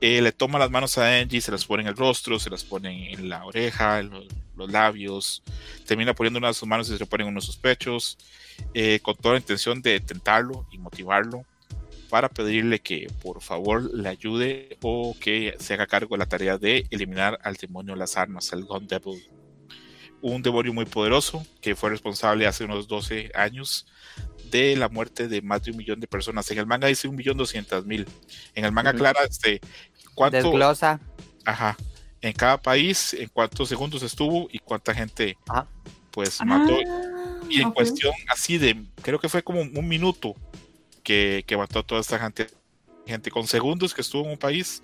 Eh, 0.00 0.20
le 0.20 0.32
toma 0.32 0.58
las 0.58 0.70
manos 0.70 0.98
a 0.98 1.18
Angie, 1.18 1.40
se 1.40 1.52
las 1.52 1.64
pone 1.64 1.82
en 1.82 1.88
el 1.88 1.96
rostro, 1.96 2.38
se 2.38 2.50
las 2.50 2.64
pone 2.64 3.12
en 3.12 3.28
la 3.28 3.44
oreja, 3.44 4.00
en 4.00 4.10
los, 4.10 4.26
labios, 4.70 5.44
termina 5.86 6.14
poniendo 6.14 6.38
una 6.38 6.48
de 6.48 6.54
sus 6.54 6.68
manos 6.68 6.88
y 6.88 6.92
se 6.92 6.98
le 6.98 7.06
ponen 7.06 7.28
unos 7.28 7.44
sus 7.44 7.56
pechos, 7.56 8.18
eh, 8.74 8.98
con 9.00 9.14
toda 9.14 9.34
la 9.34 9.40
intención 9.40 9.80
de 9.80 10.00
tentarlo 10.00 10.66
y 10.72 10.78
motivarlo 10.78 11.44
para 12.08 12.28
pedirle 12.28 12.80
que 12.80 13.06
por 13.22 13.42
favor 13.42 13.94
le 13.94 14.08
ayude 14.08 14.76
o 14.82 15.14
que 15.20 15.54
se 15.58 15.74
haga 15.74 15.86
cargo 15.86 16.14
de 16.14 16.18
la 16.18 16.26
tarea 16.26 16.58
de 16.58 16.86
eliminar 16.90 17.38
al 17.42 17.54
demonio 17.54 17.94
de 17.94 18.00
las 18.00 18.16
armas, 18.16 18.52
el 18.52 18.64
Gun 18.64 18.86
Devil. 18.86 19.22
Un 20.20 20.42
demonio 20.42 20.72
muy 20.72 20.86
poderoso 20.86 21.46
que 21.60 21.76
fue 21.76 21.90
responsable 21.90 22.46
hace 22.46 22.64
unos 22.64 22.88
12 22.88 23.30
años 23.34 23.86
de 24.50 24.76
la 24.76 24.88
muerte 24.88 25.28
de 25.28 25.42
más 25.42 25.62
de 25.62 25.70
un 25.70 25.76
millón 25.76 26.00
de 26.00 26.06
personas. 26.06 26.50
En 26.50 26.58
el 26.58 26.66
manga 26.66 26.88
dice 26.88 27.08
un 27.08 27.16
millón 27.16 27.36
doscientas 27.36 27.84
mil. 27.84 28.06
En 28.54 28.64
el 28.64 28.72
manga, 28.72 28.92
Clara, 28.92 29.20
este, 29.28 29.60
¿cuánto? 30.14 30.36
Desglosa. 30.36 31.00
Ajá. 31.44 31.76
En 32.20 32.32
cada 32.32 32.60
país, 32.60 33.14
en 33.14 33.28
cuántos 33.28 33.68
segundos 33.68 34.02
estuvo 34.02 34.48
y 34.50 34.58
cuánta 34.58 34.92
gente, 34.92 35.36
ah. 35.48 35.66
pues, 36.10 36.44
mató. 36.44 36.74
Ah, 36.74 37.38
y 37.48 37.60
en 37.60 37.68
okay. 37.68 37.74
cuestión 37.74 38.12
así 38.28 38.58
de, 38.58 38.84
creo 39.02 39.18
que 39.18 39.28
fue 39.28 39.42
como 39.42 39.60
un 39.60 39.88
minuto 39.88 40.34
que, 41.02 41.44
que 41.46 41.56
mató 41.56 41.78
a 41.78 41.82
toda 41.82 42.00
esta 42.00 42.18
gente, 42.18 42.48
gente. 43.06 43.30
Con 43.30 43.46
segundos 43.46 43.94
que 43.94 44.00
estuvo 44.00 44.24
en 44.24 44.32
un 44.32 44.38
país, 44.38 44.82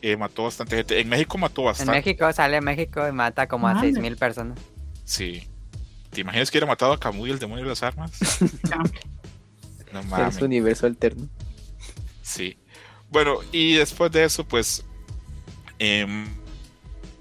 eh, 0.00 0.16
mató 0.16 0.44
bastante 0.44 0.76
gente. 0.76 1.00
En 1.00 1.08
México 1.08 1.36
mató 1.38 1.64
bastante. 1.64 1.90
En 1.90 1.98
México 1.98 2.32
sale 2.32 2.60
México 2.60 3.06
y 3.06 3.12
mata 3.12 3.46
como 3.48 3.68
a 3.68 3.80
seis 3.80 3.98
mil 3.98 4.16
personas. 4.16 4.58
Sí. 5.04 5.48
¿Te 6.16 6.22
imaginas 6.22 6.50
que 6.50 6.56
hubiera 6.56 6.66
matado 6.66 6.94
a 6.94 6.98
Camuy, 6.98 7.30
el 7.30 7.38
demonio 7.38 7.64
de 7.64 7.68
las 7.68 7.82
armas? 7.82 8.10
no 9.92 10.02
mames. 10.04 10.36
Es 10.36 10.40
un 10.40 10.46
universo 10.46 10.86
alterno. 10.86 11.28
Sí. 12.22 12.56
Bueno, 13.10 13.40
y 13.52 13.74
después 13.74 14.10
de 14.12 14.24
eso, 14.24 14.42
pues. 14.42 14.82
Eh, 15.78 16.06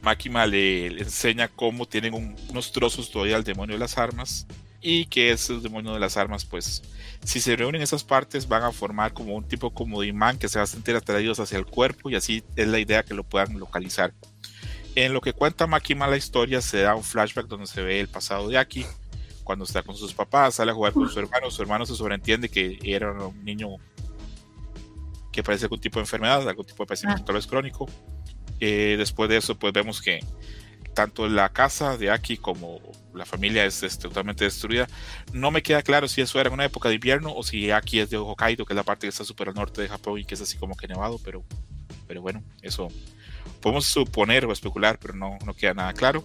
Máquima 0.01 0.45
le, 0.45 0.91
le, 0.91 1.01
enseña 1.01 1.49
cómo 1.49 1.85
tienen 1.85 2.13
un, 2.13 2.37
unos 2.47 2.71
trozos 2.71 3.11
todavía 3.11 3.35
al 3.35 3.43
demonio 3.43 3.75
de 3.75 3.79
las 3.79 3.97
armas. 3.97 4.47
y 4.81 5.07
que 5.07 5.31
esos 5.31 5.61
demonios 5.61 5.95
de 5.95 5.99
las 5.99 6.15
armas, 6.15 6.45
pues, 6.45 6.81
si 7.21 7.41
se 7.41 7.53
reúnen 7.57 7.81
esas 7.81 8.05
partes, 8.05 8.47
van 8.47 8.63
a 8.63 8.71
formar 8.71 9.11
como 9.11 9.35
un 9.35 9.43
tipo 9.45 9.73
como 9.73 9.99
de 9.99 10.07
imán 10.07 10.37
que 10.37 10.47
se 10.47 10.57
va 10.57 10.63
a 10.63 10.67
sentir 10.67 10.95
atraídos 10.95 11.41
hacia 11.41 11.57
el 11.57 11.65
cuerpo 11.65 12.09
y 12.09 12.15
así 12.15 12.45
es 12.55 12.67
la 12.69 12.79
idea 12.79 13.03
que 13.03 13.13
lo 13.13 13.25
puedan 13.25 13.59
localizar. 13.59 14.13
En 14.95 15.13
lo 15.13 15.19
que 15.19 15.33
cuenta 15.33 15.67
Makima 15.67 16.07
la 16.07 16.17
historia, 16.17 16.61
se 16.61 16.81
da 16.81 16.95
un 16.95 17.03
flashback 17.03 17.47
donde 17.47 17.67
se 17.67 17.81
ve 17.81 17.99
el 17.99 18.07
pasado 18.07 18.47
de 18.47 18.57
Aki, 18.57 18.85
cuando 19.43 19.65
está 19.65 19.83
con 19.83 19.95
sus 19.95 20.13
papás, 20.13 20.55
sale 20.55 20.71
a 20.71 20.73
jugar 20.73 20.93
con 20.93 21.09
su 21.09 21.19
hermano, 21.19 21.51
su 21.51 21.61
hermano 21.61 21.85
se 21.85 21.95
sobreentiende 21.95 22.49
que 22.49 22.79
era 22.81 23.11
un 23.11 23.43
niño 23.43 23.75
que 25.31 25.43
parece 25.43 25.65
algún 25.65 25.81
tipo 25.81 25.99
de 25.99 26.03
enfermedad, 26.03 26.47
algún 26.47 26.65
tipo 26.65 26.83
de 26.83 26.87
padecimiento 26.87 27.25
tal 27.25 27.35
vez 27.35 27.45
crónico. 27.45 27.87
Eh, 28.61 28.95
después 28.97 29.29
de 29.29 29.37
eso, 29.37 29.59
pues 29.59 29.73
vemos 29.73 30.01
que 30.01 30.21
tanto 30.93 31.27
la 31.27 31.49
casa 31.49 31.97
de 31.97 32.09
Aki 32.09 32.37
como 32.37 32.79
la 33.13 33.25
familia 33.25 33.65
es, 33.65 33.99
totalmente 33.99 34.45
destruida. 34.45 34.87
No 35.33 35.51
me 35.51 35.61
queda 35.61 35.81
claro 35.81 36.07
si 36.07 36.21
eso 36.21 36.39
era 36.39 36.47
en 36.47 36.53
una 36.53 36.65
época 36.65 36.87
de 36.87 36.95
invierno 36.95 37.33
o 37.35 37.43
si 37.43 37.69
Aki 37.69 37.99
es 37.99 38.09
de 38.09 38.17
Hokkaido, 38.17 38.65
que 38.65 38.73
es 38.73 38.77
la 38.77 38.83
parte 38.83 39.07
que 39.07 39.09
está 39.09 39.25
súper 39.25 39.49
al 39.49 39.55
norte 39.55 39.81
de 39.81 39.89
Japón 39.89 40.19
y 40.19 40.25
que 40.25 40.35
es 40.35 40.41
así 40.41 40.57
como 40.57 40.75
que 40.75 40.87
nevado, 40.87 41.19
pero, 41.23 41.43
pero 42.07 42.21
bueno, 42.21 42.41
eso 42.61 42.87
podemos 43.61 43.85
suponer 43.85 44.45
o 44.45 44.51
especular, 44.51 44.99
pero 44.99 45.15
no, 45.15 45.37
no 45.45 45.53
queda 45.53 45.73
nada 45.73 45.93
claro. 45.93 46.23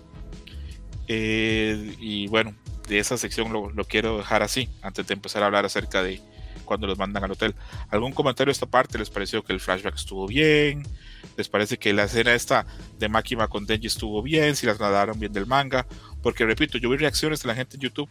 Eh, 1.09 1.97
y 1.99 2.29
bueno, 2.29 2.55
de 2.89 2.99
esa 2.99 3.17
sección 3.19 3.53
lo, 3.53 3.71
lo, 3.71 3.85
quiero 3.85 4.19
dejar 4.19 4.43
así, 4.43 4.69
antes 4.83 5.07
de 5.07 5.15
empezar 5.15 5.43
a 5.43 5.47
hablar 5.47 5.65
acerca 5.65 6.03
de 6.03 6.21
cuando 6.65 6.87
los 6.87 6.99
mandan 6.99 7.25
al 7.25 7.33
hotel. 7.33 7.55
¿Algún 7.91 8.13
comentario 8.13 8.51
de 8.51 8.53
esta 8.53 8.67
parte? 8.67 8.99
¿Les 8.99 9.11
pareció 9.11 9.43
que 9.43 9.53
el 9.53 9.61
flashback 9.61 9.97
estuvo 9.97 10.27
bien? 10.27 10.85
¿Les 11.37 11.49
parece 11.49 11.79
que 11.79 11.93
la 11.93 12.05
escena 12.05 12.33
esta 12.35 12.65
de 12.99 13.09
Makima 13.09 13.49
con 13.49 13.67
Denji 13.67 13.89
estuvo 13.89 14.23
bien? 14.23 14.55
Si 14.55 14.67
las 14.67 14.79
nadaron 14.79 15.19
bien 15.19 15.33
del 15.33 15.47
manga. 15.47 15.87
Porque 16.23 16.47
repito, 16.47 16.79
yo 16.79 16.89
vi 16.91 16.97
reacciones 16.97 17.43
de 17.43 17.49
la 17.49 17.55
gente 17.55 17.77
en 17.77 17.83
YouTube 17.83 18.09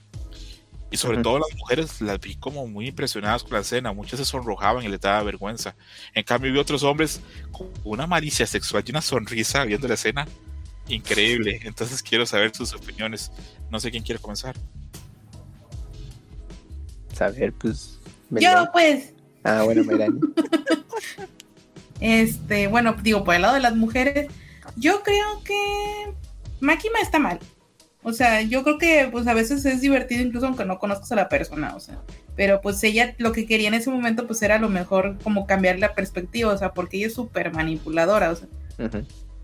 y 0.91 0.97
sobre 0.97 1.21
todo 1.21 1.39
las 1.39 1.55
mujeres 1.57 2.01
las 2.01 2.19
vi 2.19 2.35
como 2.35 2.67
muy 2.67 2.87
impresionadas 2.87 3.43
con 3.43 3.53
la 3.53 3.59
escena. 3.59 3.93
Muchas 3.93 4.19
se 4.19 4.25
sonrojaban 4.25 4.83
y 4.83 4.87
les 4.87 4.99
daba 4.99 5.21
vergüenza. 5.23 5.75
En 6.13 6.23
cambio, 6.23 6.51
vi 6.51 6.57
otros 6.57 6.83
hombres 6.83 7.21
con 7.51 7.67
una 7.83 8.07
malicia 8.07 8.47
sexual 8.47 8.83
y 8.85 8.91
una 8.91 9.01
sonrisa 9.01 9.63
viendo 9.65 9.87
la 9.87 9.93
escena 9.93 10.27
increíble. 10.87 11.59
Entonces 11.63 12.01
quiero 12.01 12.25
saber 12.25 12.55
sus 12.55 12.73
opiniones. 12.73 13.31
No 13.69 13.79
sé 13.79 13.91
quién 13.91 14.03
quiere 14.03 14.19
comenzar. 14.19 14.55
Saber, 17.13 17.53
pues. 17.53 17.99
Yo, 18.31 18.69
pues. 18.71 19.13
Ah, 19.43 19.63
bueno, 19.63 19.83
este, 21.99 22.67
bueno, 22.67 22.95
digo, 23.01 23.23
por 23.23 23.35
el 23.35 23.41
lado 23.41 23.53
de 23.53 23.61
las 23.61 23.75
mujeres, 23.75 24.27
yo 24.75 25.01
creo 25.01 25.43
que 25.43 26.13
Makima 26.59 26.99
está 26.99 27.19
mal. 27.19 27.39
O 28.01 28.13
sea, 28.13 28.41
yo 28.41 28.63
creo 28.63 28.77
que 28.77 29.09
pues 29.11 29.27
a 29.27 29.33
veces 29.33 29.65
es 29.65 29.81
divertido 29.81 30.21
incluso 30.21 30.47
aunque 30.47 30.63
no 30.63 30.79
conozcas 30.79 31.11
a 31.11 31.15
la 31.15 31.27
persona, 31.27 31.75
o 31.75 31.79
sea, 31.81 31.99
pero 32.35 32.61
pues 32.61 32.81
ella 32.83 33.13
lo 33.17 33.33
que 33.33 33.45
quería 33.45 33.67
en 33.67 33.73
ese 33.73 33.89
momento 33.89 34.25
pues 34.25 34.41
era 34.41 34.55
a 34.55 34.59
lo 34.59 34.69
mejor 34.69 35.17
como 35.21 35.45
cambiar 35.45 35.79
la 35.79 35.93
perspectiva, 35.93 36.53
o 36.53 36.57
sea, 36.57 36.73
porque 36.73 36.97
ella 36.97 37.07
es 37.07 37.13
súper 37.13 37.53
manipuladora, 37.53 38.31
o 38.31 38.35
sea. 38.35 38.47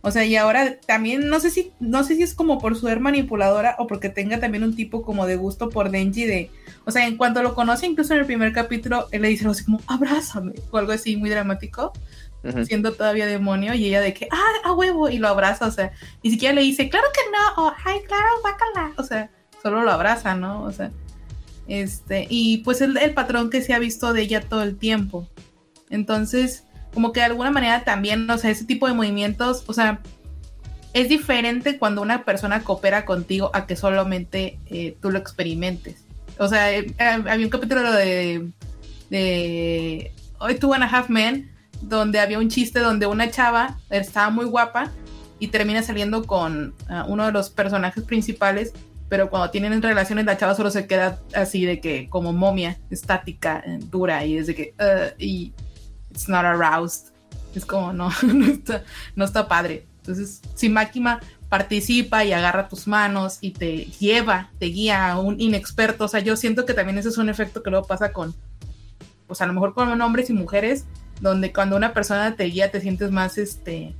O 0.01 0.11
sea, 0.11 0.23
y 0.23 0.35
ahora 0.35 0.79
también 0.85 1.29
no 1.29 1.39
sé 1.39 1.49
si 1.49 1.73
no 1.79 2.03
sé 2.03 2.15
si 2.15 2.21
es 2.21 2.35
como 2.35 2.59
por 2.59 2.79
ser 2.79 2.99
manipuladora 2.99 3.75
o 3.79 3.87
porque 3.87 4.09
tenga 4.09 4.39
también 4.39 4.63
un 4.63 4.75
tipo 4.75 5.01
como 5.01 5.25
de 5.25 5.35
gusto 5.35 5.69
por 5.69 5.89
Denji 5.89 6.25
de, 6.25 6.51
o 6.85 6.91
sea, 6.91 7.07
en 7.07 7.17
cuanto 7.17 7.41
lo 7.41 7.55
conoce 7.55 7.87
incluso 7.87 8.13
en 8.13 8.19
el 8.19 8.25
primer 8.27 8.53
capítulo 8.53 9.07
él 9.11 9.23
le 9.23 9.29
dice 9.29 9.45
algo 9.45 9.53
así 9.53 9.65
como 9.65 9.81
abrázame 9.87 10.53
o 10.69 10.77
algo 10.77 10.91
así 10.91 11.17
muy 11.17 11.31
dramático 11.31 11.91
siendo 12.65 12.93
todavía 12.93 13.25
demonio, 13.25 13.73
y 13.73 13.85
ella 13.85 14.01
de 14.01 14.13
que, 14.13 14.27
ah, 14.31 14.53
a 14.63 14.73
huevo, 14.73 15.09
y 15.09 15.17
lo 15.17 15.27
abraza, 15.27 15.67
o 15.67 15.71
sea, 15.71 15.91
ni 16.23 16.31
siquiera 16.31 16.53
le 16.53 16.61
dice, 16.61 16.89
claro 16.89 17.07
que 17.13 17.21
no, 17.31 17.63
o 17.65 17.73
ay, 17.85 17.99
claro, 18.07 18.27
guácala, 18.41 18.93
o 18.97 19.03
sea, 19.03 19.29
solo 19.61 19.83
lo 19.83 19.91
abraza, 19.91 20.35
¿no? 20.35 20.63
O 20.63 20.71
sea, 20.71 20.91
este, 21.67 22.27
y 22.29 22.59
pues 22.59 22.81
el, 22.81 22.97
el 22.97 23.13
patrón 23.13 23.49
que 23.49 23.61
se 23.61 23.73
ha 23.73 23.79
visto 23.79 24.13
de 24.13 24.21
ella 24.21 24.41
todo 24.41 24.63
el 24.63 24.77
tiempo. 24.77 25.27
Entonces, 25.89 26.63
como 26.93 27.11
que 27.11 27.19
de 27.19 27.27
alguna 27.27 27.51
manera 27.51 27.83
también, 27.83 28.29
o 28.29 28.37
sea, 28.37 28.51
ese 28.51 28.65
tipo 28.65 28.87
de 28.87 28.93
movimientos, 28.93 29.63
o 29.67 29.73
sea, 29.73 30.01
es 30.93 31.09
diferente 31.09 31.77
cuando 31.77 32.01
una 32.01 32.23
persona 32.23 32.63
coopera 32.63 33.05
contigo 33.05 33.51
a 33.53 33.67
que 33.67 33.75
solamente 33.75 34.59
eh, 34.67 34.97
tú 35.01 35.11
lo 35.11 35.19
experimentes. 35.19 36.05
O 36.39 36.47
sea, 36.47 36.73
eh, 36.73 36.93
había 36.97 37.45
un 37.45 37.49
capítulo 37.49 37.91
de, 37.91 38.49
de 39.09 40.13
Hoy 40.39 40.55
Two 40.55 40.73
and 40.73 40.83
a 40.83 40.87
Half 40.87 41.09
Men 41.09 41.51
donde 41.81 42.19
había 42.19 42.39
un 42.39 42.49
chiste 42.49 42.79
donde 42.79 43.07
una 43.07 43.29
chava 43.29 43.77
estaba 43.89 44.29
muy 44.29 44.45
guapa 44.45 44.91
y 45.39 45.49
termina 45.49 45.83
saliendo 45.83 46.25
con 46.25 46.73
ah, 46.89 47.05
uno 47.07 47.25
de 47.25 47.31
los 47.31 47.49
personajes 47.49 48.03
principales, 48.03 48.73
pero 49.09 49.29
cuando 49.29 49.51
tienen 49.51 49.81
relaciones 49.81 50.25
la 50.25 50.37
chava 50.37 50.55
solo 50.55 50.71
se 50.71 50.87
queda 50.87 51.19
así 51.33 51.65
de 51.65 51.79
que 51.79 52.09
como 52.09 52.33
momia, 52.33 52.79
estática, 52.89 53.63
eh, 53.65 53.79
dura 53.91 54.25
y 54.25 54.37
es 54.37 54.47
de 54.47 54.55
que 54.55 54.73
uh, 54.79 55.13
y 55.21 55.53
it's 56.11 56.29
not 56.29 56.45
aroused. 56.45 57.13
Es 57.53 57.65
como 57.65 57.93
no, 57.93 58.09
no 58.23 58.45
está, 58.47 58.83
no 59.15 59.25
está 59.25 59.47
padre. 59.47 59.87
Entonces, 59.97 60.41
si 60.53 60.69
Máquina 60.69 61.19
participa 61.49 62.23
y 62.23 62.33
agarra 62.33 62.67
tus 62.67 62.87
manos 62.87 63.37
y 63.41 63.51
te 63.51 63.85
lleva, 63.85 64.51
te 64.59 64.67
guía 64.67 65.11
a 65.11 65.19
un 65.19 65.39
inexperto, 65.39 66.05
o 66.05 66.07
sea, 66.07 66.19
yo 66.19 66.35
siento 66.35 66.65
que 66.65 66.73
también 66.73 66.97
ese 66.97 67.09
es 67.09 67.17
un 67.17 67.29
efecto 67.29 67.63
que 67.63 67.69
luego 67.69 67.87
pasa 67.87 68.13
con, 68.13 68.35
pues 69.27 69.41
a 69.41 69.47
lo 69.47 69.53
mejor 69.53 69.73
con 69.73 69.99
hombres 70.01 70.29
y 70.29 70.33
mujeres, 70.33 70.85
donde 71.21 71.53
cuando 71.53 71.75
una 71.75 71.93
persona 71.93 72.35
te 72.35 72.45
guía 72.45 72.71
te 72.71 72.81
sientes 72.81 73.11
más 73.11 73.37
este 73.37 73.95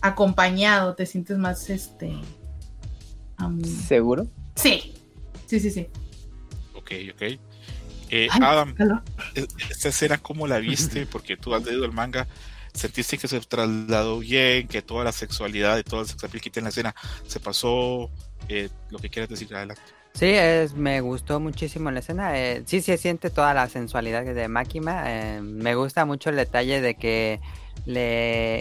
acompañado, 0.00 0.94
te 0.94 1.06
sientes 1.06 1.38
más 1.38 1.70
este 1.70 2.12
¿Seguro? 3.86 4.26
Sí, 4.56 4.94
sí, 5.46 5.60
sí, 5.60 5.70
sí. 5.70 5.86
Ok, 6.74 6.92
ok. 7.14 7.22
Eh, 8.10 8.28
Adam, 8.30 8.74
e-, 9.34 9.46
¿esta 9.70 9.90
escena 9.90 10.18
cómo 10.18 10.46
la 10.46 10.58
viste? 10.58 11.06
Porque 11.06 11.36
tú 11.36 11.54
has 11.54 11.64
leído 11.64 11.84
el 11.84 11.92
manga, 11.92 12.26
¿sentiste 12.72 13.18
que 13.18 13.28
se 13.28 13.38
trasladó 13.40 14.20
bien, 14.20 14.66
que 14.66 14.82
toda 14.82 15.04
la 15.04 15.12
sexualidad 15.12 15.78
y 15.78 15.84
todo 15.84 16.00
el 16.00 16.08
sexapil 16.08 16.40
que 16.40 16.50
en 16.58 16.64
la 16.64 16.70
escena 16.70 16.94
se 17.26 17.38
pasó? 17.38 18.10
Eh, 18.48 18.70
lo 18.90 18.98
que 18.98 19.10
quieras 19.10 19.28
decir, 19.28 19.54
adelante. 19.54 19.82
Sí, 20.18 20.26
es, 20.26 20.74
me 20.74 21.00
gustó 21.00 21.38
muchísimo 21.38 21.92
la 21.92 22.00
escena. 22.00 22.36
Eh, 22.36 22.64
sí 22.66 22.80
se 22.80 22.96
siente 22.96 23.30
toda 23.30 23.54
la 23.54 23.68
sensualidad 23.68 24.24
de 24.24 24.48
Makima. 24.48 25.04
Eh, 25.06 25.40
me 25.42 25.76
gusta 25.76 26.04
mucho 26.06 26.30
el 26.30 26.34
detalle 26.34 26.80
de 26.80 26.96
que 26.96 27.40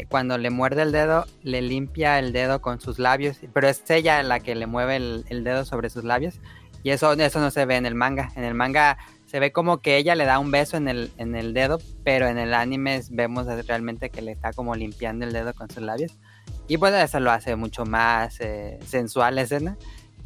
cuando 0.08 0.38
le 0.38 0.52
muerde 0.52 0.84
el 0.84 0.92
dedo, 0.92 1.26
le 1.42 1.64
limpia 1.64 2.20
el 2.20 2.32
dedo 2.32 2.62
con 2.62 2.80
sus 2.80 3.00
labios, 3.00 3.40
pero 3.54 3.68
es 3.68 3.82
ella 3.90 4.22
la 4.22 4.40
que 4.40 4.54
le 4.54 4.68
mueve 4.68 4.98
el, 4.98 5.44
dedo 5.44 5.66
sobre 5.66 5.90
sus 5.90 6.04
labios. 6.04 6.40
Y 6.84 6.92
eso, 6.92 7.14
eso 7.14 7.40
no 7.40 7.50
se 7.50 7.66
ve 7.66 7.76
en 7.76 7.88
el 7.88 7.96
manga. 7.96 8.32
En 8.36 8.44
el 8.44 8.54
manga 8.54 9.00
se 9.26 9.40
ve 9.40 9.52
como 9.52 9.80
que 9.80 9.98
ella 9.98 10.14
le 10.14 10.26
da 10.26 10.38
un 10.38 10.52
beso 10.52 10.78
en 10.78 10.88
el, 10.88 11.10
en 11.18 11.36
el 11.36 11.56
dedo, 11.56 11.80
pero 12.04 12.28
en 12.28 12.38
el 12.38 12.54
anime 12.54 13.02
vemos 13.10 13.48
realmente 13.66 14.12
que 14.12 14.22
le 14.22 14.32
está 14.32 14.54
como 14.54 14.76
limpiando 14.76 15.26
el 15.26 15.34
dedo 15.34 15.56
con 15.56 15.72
sus 15.72 15.82
labios. 15.82 16.20
Y 16.68 16.78
pues 16.78 16.94
eso 16.94 17.20
lo 17.20 17.32
hace 17.32 17.56
mucho 17.56 17.84
más 17.86 18.40
eh, 18.42 18.78
sensual 18.86 19.36
la 19.36 19.42
escena. 19.42 19.76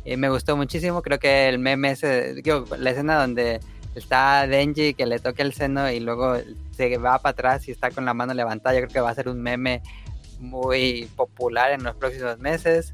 Y 0.04 0.18
me 0.18 0.30
gustó 0.30 0.58
muchísimo, 0.58 1.02
creo 1.02 1.20
que 1.20 1.48
el 1.48 1.60
meme 1.60 1.92
ese, 1.92 2.42
la 2.78 2.90
escena 2.90 3.20
donde 3.20 3.60
está 3.96 4.48
Denji 4.48 4.94
que 4.94 5.06
le 5.06 5.20
toca 5.20 5.44
el 5.44 5.54
seno 5.54 5.92
y 5.92 6.00
luego 6.00 6.38
se 6.72 6.98
va 6.98 7.20
para 7.20 7.32
atrás 7.32 7.68
y 7.68 7.72
está 7.72 7.92
con 7.92 8.06
la 8.06 8.14
mano 8.14 8.34
levantada, 8.34 8.76
yo 8.76 8.82
creo 8.82 8.94
que 8.94 9.00
va 9.02 9.12
a 9.12 9.16
ser 9.16 9.30
un 9.30 9.42
meme 9.42 9.82
muy 10.40 11.08
popular 11.16 11.72
en 11.72 11.84
los 11.84 11.96
próximos 11.96 12.40
meses. 12.40 12.94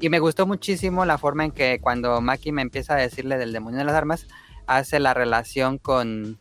y 0.00 0.08
me 0.08 0.18
gustó 0.18 0.46
muchísimo 0.46 1.04
la 1.04 1.16
forma 1.16 1.46
en 1.46 1.52
que 1.52 1.80
cuando 1.80 2.20
Maki 2.20 2.52
me 2.52 2.62
empieza 2.62 2.94
a 2.94 2.98
decirle 2.98 3.38
del 3.38 3.52
demonio 3.52 3.78
de 3.78 3.84
las 3.84 3.94
armas, 3.94 4.26
hace 4.66 5.00
la 5.00 5.14
relación 5.14 5.78
con, 5.78 6.38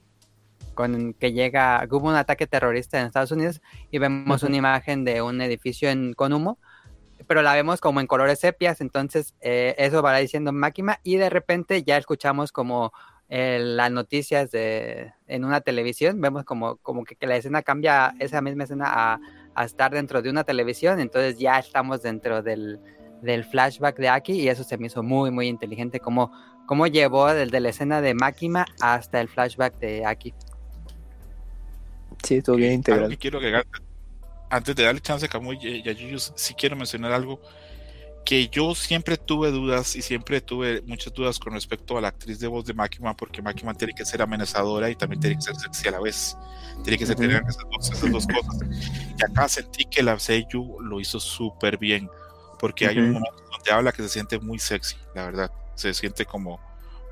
con 0.74 1.14
que 1.14 1.32
llega, 1.32 1.88
hubo 1.90 2.10
un 2.10 2.16
ataque 2.16 2.48
terrorista 2.48 3.00
en 3.00 3.08
Estados 3.08 3.32
Unidos 3.32 3.62
y 3.92 4.00
vemos 4.00 4.44
una 4.44 4.58
imagen 4.58 5.06
de 5.06 5.22
un 5.22 5.42
edificio 5.42 5.90
en, 5.90 6.14
con 6.14 6.34
humo 6.34 6.60
pero 7.28 7.42
la 7.42 7.54
vemos 7.54 7.82
como 7.82 8.00
en 8.00 8.08
colores 8.08 8.40
sepias, 8.40 8.82
entonces 8.82 9.36
eh, 9.42 9.76
eso 9.78 10.02
va 10.02 10.18
diciendo 10.18 10.52
Máquina 10.54 11.00
y 11.04 11.18
de 11.18 11.30
repente 11.30 11.84
ya 11.84 11.98
escuchamos 11.98 12.52
como 12.52 12.94
eh, 13.30 13.60
las 13.62 13.92
noticias 13.92 14.52
de, 14.52 15.12
en 15.28 15.44
una 15.44 15.60
televisión, 15.60 16.22
vemos 16.22 16.46
como, 16.46 16.78
como 16.78 17.04
que, 17.04 17.18
la 17.28 17.36
escena 17.36 17.62
cambia, 17.62 18.16
esa 18.20 18.42
misma 18.42 18.64
escena 18.64 18.86
a, 18.88 19.20
estar 19.66 19.92
dentro 19.92 20.22
de 20.22 20.30
una 20.30 20.44
televisión, 20.44 21.00
entonces 21.00 21.40
ya 21.40 21.58
estamos 21.58 22.04
dentro 22.04 22.44
del, 22.44 22.80
flashback 23.50 23.98
de 23.98 24.08
Aki 24.08 24.34
y 24.34 24.50
eso 24.50 24.64
se 24.64 24.78
me 24.78 24.86
hizo 24.86 25.02
muy, 25.04 25.32
muy 25.32 25.48
inteligente, 25.48 26.00
como, 26.00 26.32
como 26.68 26.86
llevó 26.88 27.34
desde 27.34 27.60
la 27.60 27.70
escena 27.70 28.00
de 28.00 28.14
Máquina 28.14 28.66
hasta 28.80 29.20
el 29.20 29.28
flashback 29.28 29.78
de 29.80 30.06
Aki. 30.06 30.34
Sí, 32.24 32.36
estuvo 32.36 32.56
bien 32.56 32.74
integrado. 32.74 33.10
quiero 33.20 33.40
antes 34.50 34.76
de 34.76 34.84
darle 34.84 35.02
chance 35.02 35.26
a 35.26 35.30
Camuy 35.30 35.58
y 35.62 35.88
a 35.88 35.92
Yuyus, 35.92 36.34
sí 36.36 36.54
quiero 36.54 36.76
mencionar 36.76 37.12
algo 37.12 37.42
que 38.28 38.50
yo 38.50 38.76
siempre 38.76 39.16
tuve 39.16 39.52
dudas 39.52 39.96
y 39.96 40.02
siempre 40.02 40.42
tuve 40.42 40.82
muchas 40.82 41.14
dudas 41.14 41.40
con 41.40 41.54
respecto 41.54 41.98
a 41.98 42.02
la 42.02 42.10
actriz 42.10 42.42
de 42.42 42.48
voz 42.48 42.66
de 42.66 42.74
Makima, 42.74 43.16
porque 43.16 43.42
Makima 43.42 43.74
tiene 43.74 43.94
que 43.94 44.04
ser 44.04 44.22
amenazadora 44.22 44.90
y 44.90 44.98
también 44.98 45.22
tiene 45.22 45.38
que 45.38 45.44
ser 45.44 45.56
sexy 45.56 45.88
a 45.88 45.92
la 45.92 46.02
vez. 46.02 46.38
Tiene 46.84 46.98
que 46.98 47.06
ser 47.06 47.16
tener 47.16 47.42
esas 47.48 48.02
dos, 48.02 48.28
cosas. 48.28 48.60
Y 49.18 49.24
acá 49.24 49.48
sentí 49.48 49.86
que 49.86 50.04
la 50.04 50.20
Seiyu 50.20 50.82
lo 50.82 51.00
hizo 51.00 51.22
súper 51.22 51.78
bien, 51.78 52.10
porque 52.60 52.86
hay 52.86 53.00
un 53.00 53.14
momento 53.14 53.44
donde 53.50 53.72
habla 53.72 53.94
que 53.94 54.04
se 54.04 54.10
siente 54.10 54.40
muy 54.40 54.60
sexy, 54.60 54.98
la 55.16 55.24
verdad. 55.24 55.52
Se 55.76 55.94
siente 55.94 56.26
como 56.26 56.60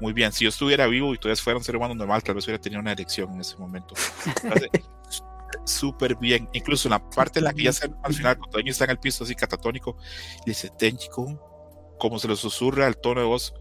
muy 0.02 0.12
bien. 0.12 0.34
Si 0.34 0.44
yo 0.44 0.50
estuviera 0.50 0.86
vivo 0.88 1.14
y 1.14 1.18
todavía 1.18 1.42
fuera 1.42 1.58
un 1.58 1.64
ser 1.64 1.78
humano 1.78 1.96
normal, 1.96 2.24
tal 2.24 2.36
vez 2.36 2.44
hubiera 2.44 2.60
tenido 2.60 2.82
una 2.82 2.92
erección 2.92 3.34
en 3.34 3.40
ese 3.40 3.56
momento. 3.56 3.96
Súper 5.66 6.16
bien. 6.16 6.48
Incluso 6.54 6.88
en 6.88 6.92
la 6.92 7.10
parte 7.10 7.40
en 7.40 7.46
la 7.46 7.54
que 7.54 7.64
ya 7.64 7.74
se 7.74 7.90
al 8.04 8.14
final, 8.14 8.38
cuando 8.38 8.58
Denji 8.58 8.70
está 8.70 8.86
en 8.86 8.92
el 8.92 9.00
piso 9.00 9.24
así 9.24 9.36
catatónico, 9.36 9.98
le 10.46 10.52
dice 10.52 10.72
Denji 10.80 11.10
como 11.10 12.20
se 12.20 12.28
lo 12.28 12.36
susurra 12.36 12.88
el 12.88 12.98
tono 12.98 13.22
de 13.22 13.28
voz. 13.28 13.54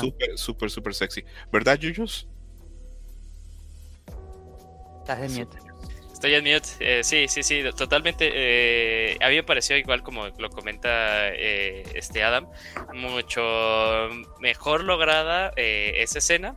Súper, 0.00 0.36
súper, 0.36 0.70
súper 0.70 0.94
sexy. 0.94 1.24
¿Verdad, 1.50 1.78
Yuyos? 1.78 2.28
Estás 5.00 5.20
en 5.20 5.34
mute. 5.34 5.58
Estoy 6.12 6.34
en 6.34 6.44
mute. 6.44 6.68
Eh, 6.80 7.02
sí, 7.02 7.26
sí, 7.28 7.42
sí, 7.42 7.62
totalmente. 7.76 8.30
Eh, 8.32 9.16
a 9.22 9.28
mí 9.28 9.36
me 9.36 9.42
pareció 9.42 9.76
igual 9.76 10.02
como 10.02 10.28
lo 10.28 10.50
comenta 10.50 11.30
eh, 11.30 11.82
este 11.94 12.22
Adam, 12.22 12.46
mucho 12.92 13.40
mejor 14.38 14.84
lograda 14.84 15.52
esa 15.56 16.18
escena 16.18 16.56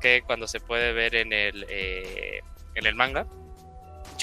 que 0.00 0.22
cuando 0.26 0.48
se 0.48 0.60
puede 0.60 0.92
ver 0.92 1.14
en 1.14 1.32
el 1.32 1.64
en 1.70 2.86
el 2.86 2.94
manga. 2.94 3.26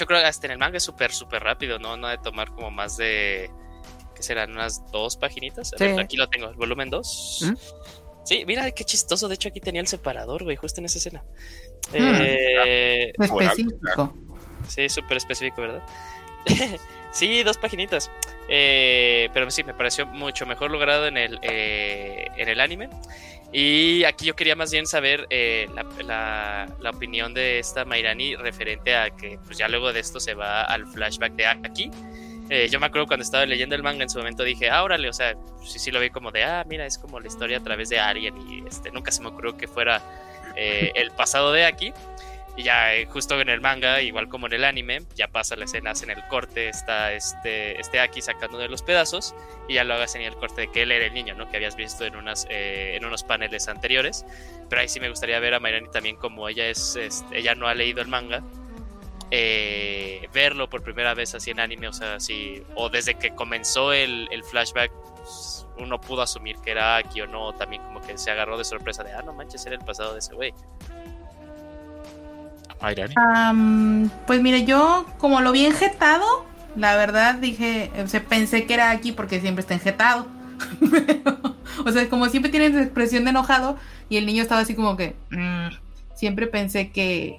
Yo 0.02 0.06
creo 0.06 0.18
que 0.18 0.26
hasta 0.26 0.48
en 0.48 0.54
el 0.54 0.58
manga 0.58 0.78
es 0.78 0.82
súper, 0.82 1.12
súper 1.12 1.44
rápido, 1.44 1.78
¿no? 1.78 1.96
No 1.96 2.08
de 2.08 2.18
tomar 2.18 2.50
como 2.50 2.72
más 2.72 2.96
de. 2.96 3.48
¿Qué 4.16 4.22
serán? 4.24 4.50
Unas 4.50 4.84
dos 4.90 5.16
paginitas. 5.16 5.72
aquí 5.96 6.16
lo 6.16 6.28
tengo, 6.28 6.48
el 6.48 6.56
volumen 6.56 6.90
2. 6.90 7.44
¿Mm? 7.46 7.54
Sí, 8.24 8.44
mira 8.44 8.68
qué 8.72 8.82
chistoso. 8.82 9.28
De 9.28 9.36
hecho, 9.36 9.50
aquí 9.50 9.60
tenía 9.60 9.80
el 9.80 9.86
separador, 9.86 10.42
güey, 10.42 10.56
justo 10.56 10.80
en 10.80 10.86
esa 10.86 10.98
escena. 10.98 11.22
Hmm. 11.92 12.16
Eh, 12.20 13.12
específico. 13.16 14.12
Sí, 14.66 14.88
súper 14.88 15.18
específico, 15.18 15.60
¿verdad? 15.60 15.84
sí, 17.12 17.44
dos 17.44 17.58
paginitas. 17.58 18.10
Eh, 18.48 19.28
pero 19.32 19.48
sí, 19.52 19.62
me 19.62 19.72
pareció 19.72 20.04
mucho 20.04 20.46
mejor 20.46 20.72
logrado 20.72 21.06
en 21.06 21.16
el, 21.16 21.38
eh, 21.42 22.26
en 22.36 22.48
el 22.48 22.58
anime. 22.58 22.90
Y 23.52 24.04
aquí 24.04 24.24
yo 24.24 24.34
quería 24.34 24.56
más 24.56 24.72
bien 24.72 24.86
saber 24.86 25.26
eh, 25.28 25.68
la, 26.04 26.66
opinión 26.88 27.34
de 27.34 27.58
esta 27.58 27.84
Mairani 27.84 28.34
referente 28.34 28.96
a 28.96 29.10
que 29.10 29.38
pues 29.44 29.58
ya 29.58 29.68
luego 29.68 29.92
de 29.92 30.00
esto 30.00 30.20
se 30.20 30.32
va 30.34 30.62
al 30.62 30.86
flashback 30.86 31.34
de 31.34 31.46
aquí. 31.46 31.90
Eh, 32.48 32.68
yo 32.70 32.80
me 32.80 32.86
acuerdo 32.86 33.06
cuando 33.06 33.24
estaba 33.24 33.44
leyendo 33.46 33.74
el 33.74 33.82
manga 33.82 34.02
en 34.02 34.10
su 34.10 34.18
momento 34.18 34.42
dije, 34.42 34.70
ah, 34.70 34.82
órale, 34.82 35.08
o 35.08 35.12
sea, 35.12 35.34
sí, 35.64 35.78
sí 35.78 35.90
lo 35.90 36.00
vi 36.00 36.10
como 36.10 36.30
de, 36.30 36.44
ah, 36.44 36.64
mira, 36.66 36.86
es 36.86 36.98
como 36.98 37.20
la 37.20 37.26
historia 37.26 37.58
a 37.58 37.62
través 37.62 37.88
de 37.88 38.00
Arien 38.00 38.34
y 38.50 38.66
este, 38.66 38.90
nunca 38.90 39.10
se 39.10 39.22
me 39.22 39.28
ocurrió 39.28 39.56
que 39.56 39.68
fuera 39.68 40.02
eh, 40.56 40.92
el 40.94 41.10
pasado 41.12 41.52
de 41.52 41.66
aquí. 41.66 41.92
Y 42.56 42.64
ya 42.64 42.94
eh, 42.94 43.06
justo 43.06 43.40
en 43.40 43.48
el 43.48 43.62
manga, 43.62 44.02
igual 44.02 44.28
como 44.28 44.46
en 44.46 44.52
el 44.52 44.64
anime, 44.64 45.02
ya 45.14 45.28
pasa 45.28 45.56
la 45.56 45.64
escena, 45.64 45.92
en 46.02 46.10
el 46.10 46.22
corte, 46.28 46.68
está 46.68 47.12
este, 47.12 47.80
este 47.80 47.98
Aki 47.98 48.20
sacando 48.20 48.58
de 48.58 48.68
los 48.68 48.82
pedazos 48.82 49.34
y 49.68 49.74
ya 49.74 49.84
lo 49.84 49.94
hagas 49.94 50.14
en 50.16 50.22
el 50.22 50.34
corte 50.34 50.62
de 50.62 50.70
que 50.70 50.82
él 50.82 50.92
era 50.92 51.06
el 51.06 51.14
niño, 51.14 51.34
¿no? 51.34 51.50
Que 51.50 51.56
habías 51.56 51.76
visto 51.76 52.04
en, 52.04 52.14
unas, 52.14 52.46
eh, 52.50 52.96
en 52.96 53.06
unos 53.06 53.24
paneles 53.24 53.68
anteriores. 53.68 54.26
Pero 54.68 54.82
ahí 54.82 54.88
sí 54.88 55.00
me 55.00 55.08
gustaría 55.08 55.38
ver 55.40 55.54
a 55.54 55.60
Mayrani 55.60 55.88
también 55.90 56.16
como 56.16 56.46
ella 56.46 56.66
es, 56.66 56.98
ella 57.32 57.54
no 57.54 57.68
ha 57.68 57.74
leído 57.74 58.02
el 58.02 58.08
manga. 58.08 58.42
Eh, 59.30 60.28
verlo 60.34 60.68
por 60.68 60.82
primera 60.82 61.14
vez 61.14 61.34
así 61.34 61.52
en 61.52 61.60
anime, 61.60 61.88
o 61.88 61.92
sea, 61.94 62.16
así, 62.16 62.62
o 62.74 62.90
desde 62.90 63.14
que 63.14 63.34
comenzó 63.34 63.94
el, 63.94 64.28
el 64.30 64.44
flashback, 64.44 64.92
pues, 65.16 65.66
uno 65.78 65.98
pudo 65.98 66.20
asumir 66.20 66.56
que 66.58 66.72
era 66.72 66.98
Aki 66.98 67.22
o 67.22 67.26
no, 67.26 67.54
también 67.54 67.82
como 67.82 68.02
que 68.02 68.18
se 68.18 68.30
agarró 68.30 68.58
de 68.58 68.64
sorpresa 68.64 69.02
de, 69.02 69.14
ah, 69.14 69.22
no 69.22 69.32
manches, 69.32 69.64
era 69.64 69.76
el 69.76 69.84
pasado 69.86 70.12
de 70.12 70.18
ese 70.18 70.34
güey 70.34 70.52
pues 74.26 74.42
mire, 74.42 74.64
yo 74.64 75.06
como 75.18 75.40
lo 75.40 75.52
vi 75.52 75.66
enjetado, 75.66 76.46
la 76.76 76.96
verdad 76.96 77.36
dije, 77.36 77.90
o 78.02 78.06
sea, 78.08 78.24
pensé 78.24 78.66
que 78.66 78.74
era 78.74 78.90
aquí 78.90 79.12
porque 79.12 79.40
siempre 79.40 79.60
está 79.60 79.74
enjetado. 79.74 80.26
o 81.86 81.90
sea, 81.90 82.08
como 82.08 82.28
siempre 82.28 82.50
tiene 82.50 82.66
expresión 82.66 83.24
de 83.24 83.30
enojado 83.30 83.76
y 84.08 84.16
el 84.16 84.26
niño 84.26 84.42
estaba 84.42 84.60
así 84.60 84.74
como 84.74 84.96
que... 84.96 85.16
Mm, 85.30 85.68
siempre 86.14 86.46
pensé 86.46 86.90
que... 86.90 87.38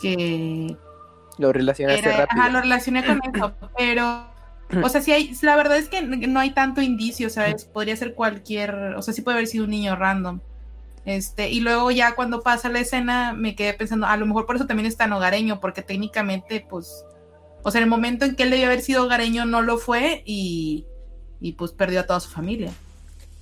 que 0.00 0.76
lo 1.38 1.52
relacionaste 1.52 2.10
rápido. 2.10 2.42
Ajá, 2.42 2.50
lo 2.50 2.60
relacioné 2.60 3.04
con 3.04 3.20
eso, 3.32 3.54
pero... 3.78 4.26
O 4.82 4.88
sea, 4.90 5.00
sí 5.00 5.12
hay, 5.12 5.32
la 5.40 5.56
verdad 5.56 5.78
es 5.78 5.88
que 5.88 6.02
no 6.02 6.40
hay 6.40 6.50
tanto 6.50 6.82
indicio, 6.82 7.30
¿sabes? 7.30 7.64
Podría 7.64 7.96
ser 7.96 8.14
cualquier, 8.14 8.74
o 8.96 9.00
sea, 9.00 9.14
sí 9.14 9.22
puede 9.22 9.38
haber 9.38 9.46
sido 9.46 9.64
un 9.64 9.70
niño 9.70 9.96
random. 9.96 10.40
Este, 11.08 11.48
y 11.48 11.60
luego 11.60 11.90
ya 11.90 12.14
cuando 12.14 12.42
pasa 12.42 12.68
la 12.68 12.80
escena 12.80 13.32
me 13.32 13.56
quedé 13.56 13.72
pensando, 13.72 14.06
a 14.06 14.18
lo 14.18 14.26
mejor 14.26 14.44
por 14.44 14.56
eso 14.56 14.66
también 14.66 14.86
es 14.86 14.98
tan 14.98 15.10
hogareño, 15.10 15.58
porque 15.58 15.80
técnicamente, 15.80 16.66
pues, 16.68 17.02
o 17.62 17.70
sea, 17.70 17.78
en 17.78 17.84
el 17.84 17.88
momento 17.88 18.26
en 18.26 18.36
que 18.36 18.42
él 18.42 18.50
debió 18.50 18.66
haber 18.66 18.82
sido 18.82 19.04
hogareño 19.04 19.46
no 19.46 19.62
lo 19.62 19.78
fue 19.78 20.22
y, 20.26 20.84
y 21.40 21.52
pues 21.52 21.72
perdió 21.72 22.00
a 22.00 22.02
toda 22.02 22.20
su 22.20 22.28
familia. 22.28 22.70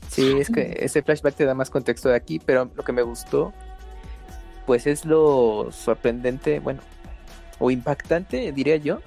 Sí, 0.09 0.37
es 0.38 0.48
que 0.48 0.76
ese 0.79 1.02
flashback 1.02 1.35
te 1.35 1.44
da 1.44 1.55
más 1.55 1.68
contexto 1.68 2.09
de 2.09 2.14
aquí, 2.14 2.38
pero 2.38 2.70
lo 2.72 2.85
que 2.85 2.92
me 2.92 3.02
gustó, 3.02 3.52
pues 4.64 4.87
es 4.87 5.05
lo 5.05 5.70
sorprendente, 5.72 6.61
bueno, 6.61 6.83
o 7.59 7.72
impactante, 7.72 8.52
diría 8.52 8.76
yo, 8.76 9.00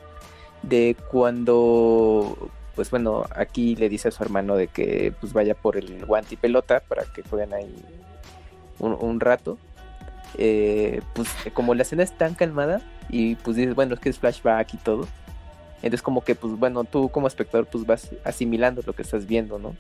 de 0.63 0.97
cuando, 1.09 2.51
pues 2.75 2.91
bueno, 2.91 3.23
aquí 3.37 3.77
le 3.77 3.87
dice 3.87 4.09
a 4.09 4.11
su 4.11 4.21
hermano 4.21 4.57
de 4.57 4.67
que 4.67 5.13
pues 5.17 5.31
vaya 5.31 5.55
por 5.55 5.77
el 5.77 6.05
guante 6.05 6.33
y 6.33 6.37
pelota 6.37 6.81
para 6.81 7.05
que 7.05 7.23
jueguen 7.23 7.53
ahí 7.53 7.73
un, 8.79 9.19
rato, 9.19 9.57
eh, 10.37 11.01
pues 11.13 11.29
como 11.53 11.75
la 11.75 11.83
escena 11.83 12.03
es 12.03 12.17
tan 12.17 12.33
calmada 12.33 12.81
y 13.09 13.35
pues 13.35 13.57
dices, 13.57 13.75
bueno, 13.75 13.95
es 13.95 13.99
que 13.99 14.09
es 14.09 14.19
flashback 14.19 14.73
y 14.73 14.77
todo. 14.77 15.07
Entonces 15.77 16.01
como 16.01 16.23
que 16.23 16.35
pues 16.35 16.57
bueno, 16.57 16.83
tú 16.83 17.09
como 17.09 17.27
espectador 17.27 17.67
pues 17.67 17.85
vas 17.85 18.09
asimilando 18.23 18.81
lo 18.85 18.93
que 18.93 19.01
estás 19.01 19.25
viendo, 19.25 19.59
¿no? 19.59 19.75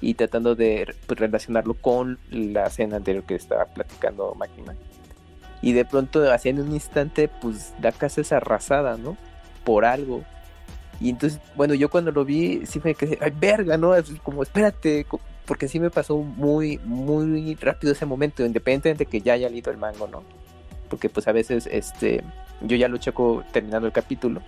Y 0.00 0.14
tratando 0.14 0.54
de 0.54 0.94
pues, 1.06 1.20
relacionarlo 1.20 1.74
con 1.74 2.18
la 2.30 2.66
escena 2.66 2.96
anterior 2.96 3.24
que 3.24 3.34
estaba 3.34 3.66
platicando 3.66 4.34
Máquina. 4.34 4.74
Y 5.62 5.72
de 5.72 5.84
pronto, 5.84 6.30
así 6.32 6.48
en 6.48 6.60
un 6.60 6.72
instante, 6.72 7.28
pues 7.28 7.74
la 7.82 7.92
casa 7.92 8.22
es 8.22 8.32
arrasada, 8.32 8.96
¿no? 8.96 9.16
Por 9.64 9.84
algo. 9.84 10.24
Y 11.00 11.10
entonces, 11.10 11.40
bueno, 11.54 11.74
yo 11.74 11.90
cuando 11.90 12.12
lo 12.12 12.24
vi, 12.24 12.64
sí 12.66 12.80
me 12.82 12.94
quedé, 12.94 13.18
ay, 13.20 13.32
verga, 13.38 13.76
¿no? 13.76 13.94
Es 13.94 14.10
como, 14.22 14.42
espérate, 14.42 15.06
porque 15.46 15.68
sí 15.68 15.80
me 15.80 15.90
pasó 15.90 16.18
muy, 16.18 16.78
muy 16.84 17.54
rápido 17.56 17.92
ese 17.92 18.06
momento, 18.06 18.44
independientemente 18.44 19.04
de 19.04 19.10
que 19.10 19.20
ya 19.20 19.34
haya 19.34 19.48
leído 19.48 19.70
el 19.70 19.78
mango, 19.78 20.06
¿no? 20.08 20.22
Porque 20.88 21.08
pues 21.08 21.28
a 21.28 21.32
veces 21.32 21.68
este, 21.70 22.22
yo 22.60 22.76
ya 22.76 22.88
lo 22.88 22.98
checo 22.98 23.44
terminando 23.52 23.86
el 23.86 23.92
capítulo. 23.92 24.42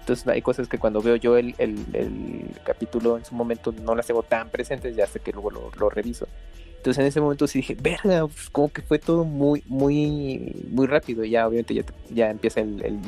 Entonces 0.00 0.26
hay 0.28 0.42
cosas 0.42 0.68
que 0.68 0.78
cuando 0.78 1.00
veo 1.00 1.16
yo 1.16 1.36
el, 1.38 1.54
el, 1.58 2.50
capítulo 2.64 3.16
en 3.16 3.24
su 3.24 3.34
momento 3.34 3.72
no 3.72 3.94
las 3.94 4.06
tengo 4.06 4.22
tan 4.22 4.50
presentes, 4.50 4.94
ya 4.94 5.06
sé 5.06 5.20
que 5.20 5.32
luego 5.32 5.50
lo, 5.50 5.90
reviso. 5.90 6.28
Entonces 6.76 7.00
en 7.00 7.06
ese 7.06 7.20
momento 7.20 7.46
sí 7.46 7.60
dije, 7.60 7.74
verga, 7.80 8.26
pues, 8.26 8.50
como 8.50 8.68
que 8.68 8.82
fue 8.82 8.98
todo 8.98 9.24
muy, 9.24 9.62
muy, 9.66 10.66
muy 10.70 10.86
rápido. 10.86 11.24
Y 11.24 11.30
ya 11.30 11.48
obviamente 11.48 11.74
ya, 11.74 11.84
ya 12.10 12.30
empieza 12.30 12.60
el, 12.60 13.00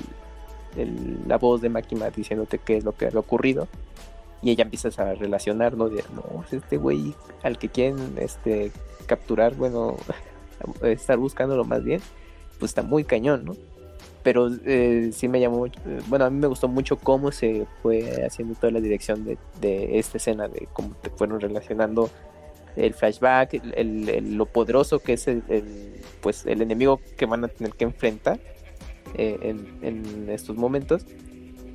la 1.26 1.36
voz 1.36 1.60
de 1.60 1.68
Makima 1.68 2.08
diciéndote 2.10 2.58
qué 2.58 2.78
es 2.78 2.84
lo 2.84 2.92
que 2.92 3.06
ha 3.06 3.18
ocurrido 3.18 3.68
y 4.42 4.50
ella 4.50 4.64
empieza 4.64 4.88
a 5.02 5.14
relacionar, 5.14 5.76
¿no? 5.76 5.88
De, 5.88 6.04
no, 6.14 6.44
este 6.50 6.76
güey 6.76 7.14
al 7.42 7.58
que 7.58 7.68
quieren 7.68 8.16
este, 8.18 8.70
capturar, 9.06 9.54
bueno, 9.54 9.96
estar 10.82 11.18
buscándolo 11.18 11.64
más 11.64 11.82
bien, 11.82 12.00
pues 12.58 12.70
está 12.70 12.82
muy 12.82 13.04
cañón, 13.04 13.44
¿no? 13.44 13.56
Pero 14.22 14.48
eh, 14.64 15.10
sí 15.12 15.28
me 15.28 15.38
llamó, 15.38 15.66
bueno, 16.08 16.24
a 16.24 16.30
mí 16.30 16.38
me 16.38 16.48
gustó 16.48 16.66
mucho 16.66 16.96
cómo 16.96 17.30
se 17.30 17.66
fue 17.80 18.24
haciendo 18.26 18.54
toda 18.56 18.72
la 18.72 18.80
dirección 18.80 19.24
de, 19.24 19.38
de 19.60 19.98
esta 19.98 20.18
escena, 20.18 20.48
de 20.48 20.68
cómo 20.72 20.96
te 21.00 21.10
fueron 21.10 21.40
relacionando 21.40 22.10
el 22.74 22.92
flashback, 22.92 23.54
el, 23.74 24.36
lo 24.36 24.46
poderoso 24.46 24.98
que 24.98 25.14
es 25.14 25.28
el, 25.28 25.42
pues 26.20 26.44
el 26.44 26.60
enemigo 26.60 27.00
que 27.16 27.24
van 27.26 27.44
a 27.44 27.48
tener 27.48 27.72
que 27.72 27.84
enfrentar 27.84 28.40
eh, 29.14 29.38
en, 29.42 29.78
en 29.82 30.28
estos 30.28 30.56
momentos 30.56 31.06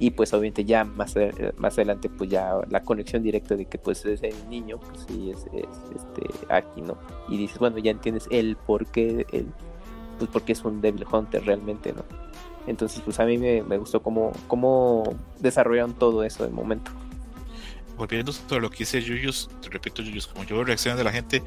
y 0.02 0.10
pues 0.10 0.34
obviamente 0.34 0.66
ya 0.66 0.84
más, 0.84 1.14
más 1.58 1.74
adelante 1.74 2.10
pues 2.10 2.28
ya 2.28 2.56
la 2.72 2.82
conexión 2.82 3.22
directa 3.22 3.56
de 3.56 3.66
que 3.66 3.78
pues 3.78 4.04
es 4.04 4.24
el 4.24 4.50
niño 4.50 4.80
pues 4.80 5.06
sí 5.08 5.30
es, 5.30 5.46
este 5.96 6.52
aquí 6.52 6.82
no 6.82 6.98
y 7.30 7.38
dices 7.38 7.60
bueno 7.60 7.78
ya 7.78 7.92
entiendes 7.92 8.28
el 8.32 8.56
por 8.56 8.88
qué 8.88 9.28
el 9.32 9.46
pues 10.18 10.28
porque 10.32 10.54
es 10.54 10.66
un 10.66 10.82
Devil 10.82 11.06
Hunter 11.10 11.46
realmente 11.46 11.94
no 11.94 12.04
entonces 12.66 13.00
pues 13.02 13.20
a 13.20 13.26
mí 13.26 13.38
me, 13.38 13.62
gustó 13.78 14.02
cómo, 14.02 14.32
cómo 14.48 15.04
desarrollaron 15.40 15.94
todo 15.94 16.24
eso 16.24 16.46
de 16.46 16.50
momento 16.50 16.92
volviendo 17.96 18.32
sobre 18.32 18.62
lo 18.62 18.72
que 18.72 18.80
dice 18.80 19.00
Yuyus, 19.04 19.52
te 19.62 19.70
repito 19.70 20.02
Yuyus, 20.02 20.26
como 20.26 20.44
yo 20.46 20.56
veo 20.56 20.66
reacciones 20.66 20.98
de 20.98 21.04
la 21.04 21.12
gente, 21.12 21.44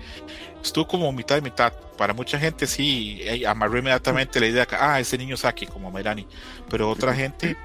estuvo 0.62 0.87
como 0.87 1.11
mitad 1.11 1.37
y 1.37 1.40
mitad. 1.40 1.73
Para 1.99 2.14
mucha 2.14 2.38
gente 2.38 2.69
sí, 2.69 3.23
amarró 3.45 3.79
inmediatamente 3.79 4.38
la 4.38 4.47
idea 4.47 4.64
que, 4.64 4.77
ah, 4.77 5.01
ese 5.01 5.19
niño 5.19 5.35
es 5.35 5.45
aquí, 5.45 5.67
como 5.67 5.90
Mayrani. 5.90 6.29
Pero 6.71 6.88
otra 6.88 7.12
gente 7.12 7.57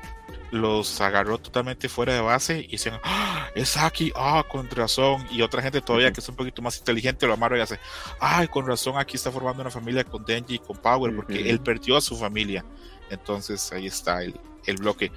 los 0.52 1.00
agarró 1.02 1.38
totalmente 1.38 1.90
fuera 1.90 2.14
de 2.14 2.22
base 2.22 2.60
y 2.60 2.68
dicen, 2.68 2.94
¡Ah, 3.04 3.50
es 3.56 3.78
aquí, 3.78 4.12
ah, 4.16 4.44
con 4.50 4.70
razón. 4.70 5.26
Y 5.32 5.42
otra 5.42 5.62
gente 5.62 5.82
todavía 5.82 6.12
que 6.12 6.22
es 6.22 6.30
un 6.30 6.36
poquito 6.36 6.62
más 6.62 6.78
inteligente 6.78 7.28
lo 7.28 7.34
amarra 7.34 7.58
y 7.58 7.62
hace, 7.62 7.80
ay, 8.20 8.48
con 8.48 8.66
razón, 8.66 8.98
aquí 8.98 9.16
está 9.16 9.32
formando 9.32 9.62
una 9.62 9.72
familia 9.72 10.04
con 10.04 10.24
Denji 10.26 10.56
y 10.56 10.60
con 10.60 10.78
Power, 10.78 11.16
porque 11.16 11.50
él 11.50 11.60
perdió 11.62 11.98
a 11.98 12.02
su 12.02 12.18
familia. 12.18 12.66
Entonces 13.10 13.72
ahí 13.72 13.88
está 13.88 14.24
el, 14.24 14.36
el 14.66 14.78
bloque. 14.78 15.12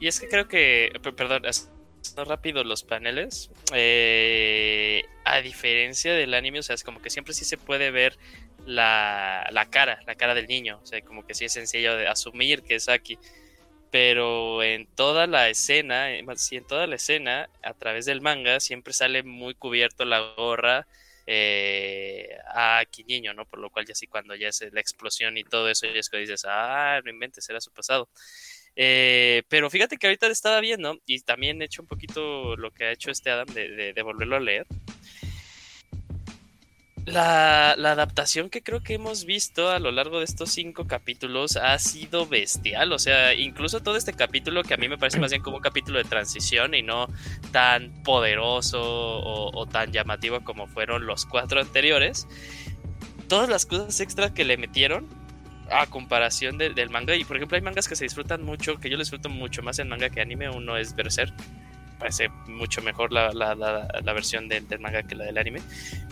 Y, 0.00 0.06
es 0.06 0.20
que 0.20 0.28
creo 0.28 0.48
que, 0.48 0.92
perdón, 1.16 1.42
no 2.16 2.24
rápido 2.24 2.64
los 2.64 2.82
paneles. 2.82 3.50
Eh, 3.72 5.04
a 5.24 5.40
diferencia 5.40 6.12
del 6.12 6.34
anime, 6.34 6.58
o 6.58 6.62
sea, 6.62 6.74
es 6.74 6.84
como 6.84 7.00
que 7.00 7.10
siempre 7.10 7.34
sí 7.34 7.44
se 7.44 7.56
puede 7.56 7.90
ver 7.90 8.18
la, 8.66 9.48
la 9.50 9.70
cara, 9.70 10.00
la 10.06 10.14
cara 10.14 10.34
del 10.34 10.46
niño. 10.46 10.80
O 10.82 10.86
sea, 10.86 11.00
como 11.02 11.24
que 11.26 11.34
sí 11.34 11.44
es 11.44 11.52
sencillo 11.52 11.96
de 11.96 12.08
asumir 12.08 12.62
que 12.62 12.74
es 12.74 12.88
Aki. 12.88 13.18
Pero 13.92 14.62
en 14.62 14.86
toda 14.86 15.26
la 15.26 15.50
escena, 15.50 16.08
sí, 16.36 16.56
en 16.56 16.66
toda 16.66 16.86
la 16.86 16.96
escena, 16.96 17.50
a 17.62 17.74
través 17.74 18.06
del 18.06 18.22
manga, 18.22 18.58
siempre 18.58 18.94
sale 18.94 19.22
muy 19.22 19.54
cubierto 19.54 20.06
la 20.06 20.32
gorra 20.34 20.86
eh, 21.26 22.38
a 22.46 22.78
Aki 22.78 23.04
niño, 23.04 23.34
¿no? 23.34 23.44
Por 23.44 23.60
lo 23.60 23.68
cual 23.68 23.84
ya 23.84 23.94
sí 23.94 24.06
cuando 24.06 24.34
ya 24.34 24.48
es 24.48 24.64
la 24.72 24.80
explosión 24.80 25.36
y 25.36 25.44
todo 25.44 25.68
eso, 25.68 25.86
ya 25.86 26.00
es 26.00 26.08
que 26.08 26.16
dices, 26.16 26.46
ah, 26.48 27.02
no 27.04 27.10
inventes, 27.10 27.46
era 27.50 27.60
su 27.60 27.70
pasado. 27.70 28.08
Eh, 28.76 29.42
pero 29.48 29.68
fíjate 29.68 29.98
que 29.98 30.06
ahorita 30.06 30.26
estaba 30.28 30.60
viendo 30.60 30.98
y 31.04 31.20
también 31.20 31.60
he 31.60 31.66
hecho 31.66 31.82
un 31.82 31.88
poquito 31.88 32.56
lo 32.56 32.70
que 32.70 32.84
ha 32.84 32.92
hecho 32.92 33.10
este 33.10 33.30
Adam 33.30 33.48
de, 33.48 33.92
de 33.92 34.02
volverlo 34.02 34.36
a 34.36 34.40
leer. 34.40 34.66
La, 37.04 37.72
adaptación 37.72 38.48
que 38.48 38.62
creo 38.62 38.80
que 38.80 38.94
hemos 38.94 39.24
visto 39.24 39.70
a 39.70 39.80
lo 39.80 39.90
largo 39.90 40.18
de 40.18 40.24
estos 40.24 40.52
cinco 40.52 40.86
capítulos 40.86 41.56
ha 41.56 41.76
sido 41.78 42.26
bestial. 42.26 42.92
O 42.92 42.98
sea, 42.98 43.34
incluso 43.34 43.80
todo 43.80 43.96
este 43.96 44.12
capítulo 44.12 44.62
que 44.62 44.74
a 44.74 44.76
mí 44.76 44.88
me 44.88 44.98
parece 44.98 45.18
más 45.18 45.30
bien 45.30 45.42
como 45.42 45.56
un 45.56 45.62
capítulo 45.62 45.98
de 45.98 46.04
transición 46.04 46.74
y 46.74 46.82
no 46.82 47.08
tan 47.50 48.02
poderoso 48.04 48.80
o, 48.80 49.66
tan 49.66 49.92
llamativo 49.92 50.44
como 50.44 50.68
fueron 50.68 51.06
los 51.06 51.26
cuatro 51.26 51.60
anteriores. 51.60 52.28
Todas 53.28 53.48
las 53.48 53.66
cosas 53.66 53.98
extra 54.00 54.32
que 54.32 54.44
le 54.44 54.56
metieron 54.56 55.08
a 55.70 55.86
comparación 55.86 56.56
del 56.56 56.90
manga. 56.90 57.16
Y 57.16 57.24
por 57.24 57.36
ejemplo, 57.36 57.56
hay 57.56 57.62
mangas 57.62 57.88
que 57.88 57.96
se 57.96 58.04
disfrutan 58.04 58.44
mucho, 58.44 58.78
que 58.78 58.90
yo 58.90 58.96
disfruto 58.96 59.28
mucho 59.28 59.62
más 59.62 59.80
en 59.80 59.88
manga 59.88 60.08
que 60.10 60.20
anime. 60.20 60.50
Uno 60.50 60.76
es 60.76 60.94
Berserk 60.94 61.34
parece 62.02 62.30
mucho 62.48 62.82
mejor 62.82 63.12
la, 63.12 63.28
versión 64.12 64.48
del, 64.48 64.66
manga 64.80 65.04
que 65.04 65.14
la 65.14 65.24
del 65.24 65.38
anime. 65.38 65.60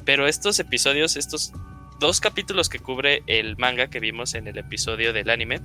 Pero 0.04 0.28
estos 0.28 0.60
episodios, 0.60 1.16
estos 1.16 1.52
dos 1.98 2.20
capítulos 2.20 2.68
que 2.68 2.78
cubre 2.78 3.24
el 3.26 3.56
manga 3.56 3.88
que 3.88 3.98
vimos 3.98 4.34
en 4.34 4.46
el 4.46 4.56
episodio 4.56 5.12
del 5.12 5.30
anime, 5.30 5.60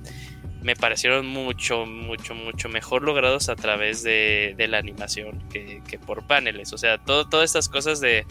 me 0.62 0.74
parecieron 0.74 1.28
mucho, 1.28 1.86
mucho, 1.86 2.34
mucho 2.34 2.68
mejor 2.68 3.02
logrados 3.02 3.48
a 3.48 3.54
través 3.54 4.02
de, 4.02 4.56
la 4.68 4.78
animación 4.78 5.48
que, 5.48 5.80
por 6.04 6.26
paneles. 6.26 6.72
O 6.72 6.78
sea, 6.78 6.98
todo, 6.98 7.28
todas 7.28 7.44
estas 7.44 7.68
cosas 7.68 8.00
de, 8.00 8.26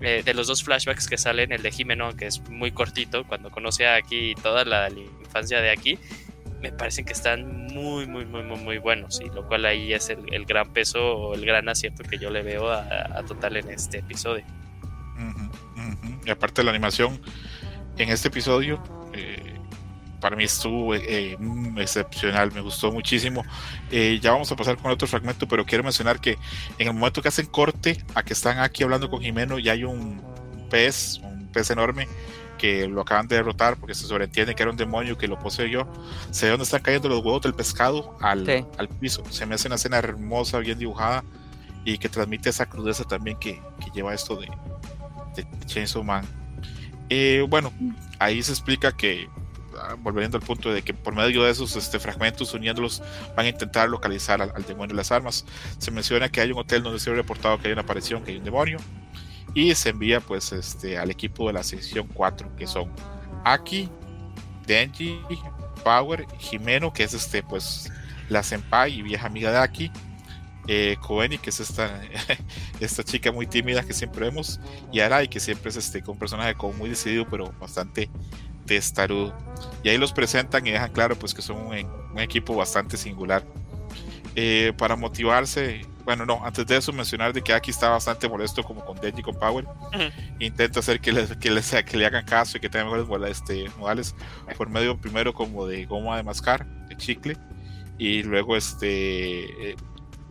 eh, 0.00 0.22
de 0.24 0.32
los 0.32 0.46
dos 0.46 0.64
flashbacks 0.64 1.08
que 1.08 1.18
salen, 1.18 1.52
el 1.52 1.60
de 1.60 1.70
Jimeno, 1.70 2.16
que 2.16 2.26
es 2.26 2.40
muy 2.48 2.72
cortito, 2.72 3.24
cuando 3.24 3.50
conoce 3.50 3.86
a 3.86 3.96
Aki 3.96 4.34
toda 4.42 4.64
la, 4.64 4.88
la 4.88 4.98
infancia 4.98 5.60
de 5.60 5.68
Aki, 5.68 5.98
me 6.60 6.72
parecen 6.72 7.04
que 7.04 7.12
están 7.12 7.66
muy, 7.68 8.06
muy, 8.06 8.24
muy, 8.24 8.42
muy, 8.42 8.58
muy 8.58 8.78
buenos. 8.78 9.20
Y 9.20 9.28
lo 9.30 9.46
cual 9.46 9.64
ahí 9.66 9.92
es 9.92 10.10
el, 10.10 10.44
gran 10.44 10.72
peso 10.72 11.00
o 11.00 11.34
el 11.34 11.44
gran 11.44 11.68
acierto 11.68 12.02
que 12.04 12.18
yo 12.18 12.30
le 12.30 12.42
veo 12.42 12.70
a, 12.70 13.22
Total 13.26 13.56
en 13.56 13.70
este 13.70 13.98
episodio. 13.98 14.44
Y 16.24 16.30
aparte 16.30 16.60
de 16.60 16.64
la 16.64 16.70
animación, 16.70 17.20
en 17.96 18.10
este 18.10 18.28
episodio, 18.28 18.82
eh, 19.12 19.58
para 20.20 20.36
mí 20.36 20.44
estuvo 20.44 20.94
eh, 20.94 21.36
mm, 21.38 21.78
excepcional, 21.78 22.52
me 22.52 22.60
gustó 22.60 22.90
muchísimo. 22.92 23.44
Eh, 23.90 24.18
ya 24.20 24.32
vamos 24.32 24.50
a 24.50 24.56
pasar 24.56 24.76
con 24.76 24.90
otro 24.90 25.06
fragmento, 25.06 25.46
pero 25.46 25.64
quiero 25.64 25.84
mencionar 25.84 26.20
que 26.20 26.38
en 26.78 26.88
el 26.88 26.94
momento 26.94 27.22
que 27.22 27.28
hacen 27.28 27.46
corte 27.46 28.02
a 28.14 28.22
que 28.22 28.32
están 28.32 28.58
aquí 28.58 28.82
hablando 28.82 29.08
con 29.10 29.20
Jimeno, 29.20 29.58
ya 29.58 29.72
hay 29.72 29.84
un 29.84 30.22
pez, 30.70 31.18
un 31.22 31.48
pez 31.52 31.70
enorme 31.70 32.08
que 32.58 32.86
lo 32.88 33.00
acaban 33.00 33.28
de 33.28 33.36
derrotar 33.36 33.76
porque 33.78 33.94
se 33.94 34.06
sobreentiende 34.06 34.54
que 34.54 34.62
era 34.62 34.70
un 34.70 34.76
demonio 34.76 35.16
que 35.16 35.28
lo 35.28 35.38
poseyó. 35.38 35.86
Se 36.30 36.46
ve 36.46 36.50
dónde 36.50 36.64
están 36.64 36.82
cayendo 36.82 37.08
los 37.08 37.24
huevos 37.24 37.40
del 37.42 37.54
pescado 37.54 38.16
al, 38.20 38.66
al 38.76 38.88
piso. 38.88 39.22
Se 39.30 39.46
me 39.46 39.54
hace 39.54 39.68
una 39.68 39.76
escena 39.76 39.98
hermosa, 39.98 40.58
bien 40.58 40.78
dibujada 40.78 41.24
y 41.84 41.96
que 41.96 42.08
transmite 42.08 42.50
esa 42.50 42.66
crudeza 42.66 43.04
también 43.04 43.38
que, 43.38 43.62
que 43.82 43.90
lleva 43.94 44.12
esto 44.12 44.36
de, 44.36 44.48
de 45.34 45.46
Chainsaw 45.66 46.04
Man. 46.04 46.24
Eh, 47.08 47.46
bueno, 47.48 47.72
ahí 48.18 48.42
se 48.42 48.52
explica 48.52 48.92
que, 48.92 49.28
ah, 49.80 49.96
volviendo 49.98 50.36
al 50.36 50.42
punto 50.42 50.70
de 50.70 50.82
que 50.82 50.92
por 50.92 51.14
medio 51.14 51.44
de 51.44 51.50
esos 51.50 51.76
este, 51.76 51.98
fragmentos, 51.98 52.52
uniéndolos, 52.52 53.02
van 53.34 53.46
a 53.46 53.48
intentar 53.48 53.88
localizar 53.88 54.42
al, 54.42 54.52
al 54.54 54.64
demonio 54.64 54.88
de 54.88 54.96
las 54.96 55.12
armas. 55.12 55.46
Se 55.78 55.90
menciona 55.90 56.28
que 56.28 56.42
hay 56.42 56.52
un 56.52 56.58
hotel 56.58 56.82
donde 56.82 56.98
se 56.98 57.10
ha 57.10 57.14
reportado 57.14 57.58
que 57.58 57.68
hay 57.68 57.72
una 57.72 57.82
aparición, 57.82 58.22
que 58.22 58.32
hay 58.32 58.36
un 58.36 58.44
demonio 58.44 58.78
y 59.58 59.74
se 59.74 59.88
envía 59.88 60.20
pues 60.20 60.52
este 60.52 60.98
al 60.98 61.10
equipo 61.10 61.48
de 61.48 61.54
la 61.54 61.64
sección 61.64 62.06
4 62.14 62.54
que 62.56 62.66
son 62.66 62.92
Aki, 63.44 63.88
Denji, 64.64 65.20
Power, 65.82 66.26
Jimeno 66.38 66.92
que 66.92 67.02
es 67.02 67.12
este 67.12 67.42
pues 67.42 67.90
la 68.28 68.44
senpai 68.44 68.92
y 68.92 69.02
vieja 69.02 69.26
amiga 69.26 69.50
de 69.50 69.58
Aki, 69.58 69.90
eh, 70.68 70.96
Koeni 71.00 71.38
que 71.38 71.50
es 71.50 71.58
esta, 71.58 72.00
esta 72.80 73.02
chica 73.02 73.32
muy 73.32 73.48
tímida 73.48 73.82
que 73.82 73.92
siempre 73.92 74.26
vemos 74.26 74.60
y 74.92 75.00
Arai 75.00 75.26
que 75.26 75.40
siempre 75.40 75.70
es 75.70 75.76
este 75.76 76.04
un 76.06 76.18
personaje 76.18 76.54
como 76.54 76.74
muy 76.74 76.88
decidido 76.88 77.26
pero 77.28 77.52
bastante 77.58 78.08
testarudo. 78.64 79.34
Y 79.82 79.88
ahí 79.88 79.98
los 79.98 80.12
presentan 80.12 80.64
y 80.68 80.70
dejan 80.70 80.92
claro 80.92 81.18
pues 81.18 81.34
que 81.34 81.42
son 81.42 81.56
un, 81.56 82.20
equipo 82.20 82.54
bastante 82.54 82.96
singular 82.96 83.44
eh, 84.40 84.72
para 84.78 84.94
motivarse 84.94 85.84
bueno, 86.04 86.24
no, 86.24 86.40
antes 86.42 86.64
de 86.66 86.74
eso 86.74 86.90
mencionar 86.90 87.34
de 87.34 87.42
que 87.42 87.52
aquí 87.52 87.70
está 87.70 87.90
bastante 87.90 88.26
molesto 88.30 88.62
como 88.62 88.82
con 88.82 88.98
Denji 88.98 89.20
con 89.20 89.38
Power. 89.38 89.66
Intenta 90.38 90.80
hacer 90.80 91.00
que, 91.02 91.12
les, 91.12 91.36
que, 91.36 91.50
les, 91.50 91.70
que 91.84 91.96
le 91.98 92.06
hagan 92.06 92.24
caso 92.24 92.56
y 92.56 92.60
que 92.60 92.70
tengan 92.70 92.90
mejores 92.90 93.30
este, 93.30 93.68
modales 93.76 94.14
por 94.56 94.70
medio 94.70 94.96
primero 94.96 95.34
como 95.34 95.66
de 95.66 95.84
goma 95.84 96.16
de 96.16 96.22
mascar, 96.22 96.64
de 96.88 96.96
chicle, 96.96 97.36
y 97.98 98.22
luego 98.22 98.56
este 98.56 99.72
eh, 99.72 99.76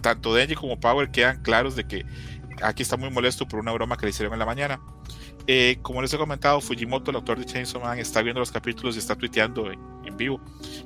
tanto 0.02 0.34
Denji 0.34 0.56
como 0.56 0.80
Power 0.80 1.12
quedan 1.12 1.44
claros 1.44 1.76
de 1.76 1.84
que 1.84 2.06
aquí 2.64 2.82
está 2.82 2.98
muy 2.98 3.12
molesto 3.12 3.48
por 3.48 3.60
una 3.60 3.72
broma 3.72 3.98
que 3.98 4.08
le 4.08 4.10
hicieron 4.10 4.34
en 4.34 4.40
la 4.40 4.48
mañana. 4.48 4.80
Eh, 5.50 5.80
como 5.82 6.02
les 6.02 6.14
he 6.14 6.18
comentado, 6.18 6.60
Fujimoto, 6.60 7.10
el 7.10 7.16
autor 7.16 7.40
de 7.40 7.46
Chainsaw 7.46 7.82
Man, 7.82 7.98
está 8.00 8.22
viendo 8.22 8.42
los 8.42 8.52
capítulos 8.52 8.96
y 8.98 9.00
está 9.00 9.16
tuiteando 9.16 9.72
en, 9.72 9.80
vivo. 10.18 10.42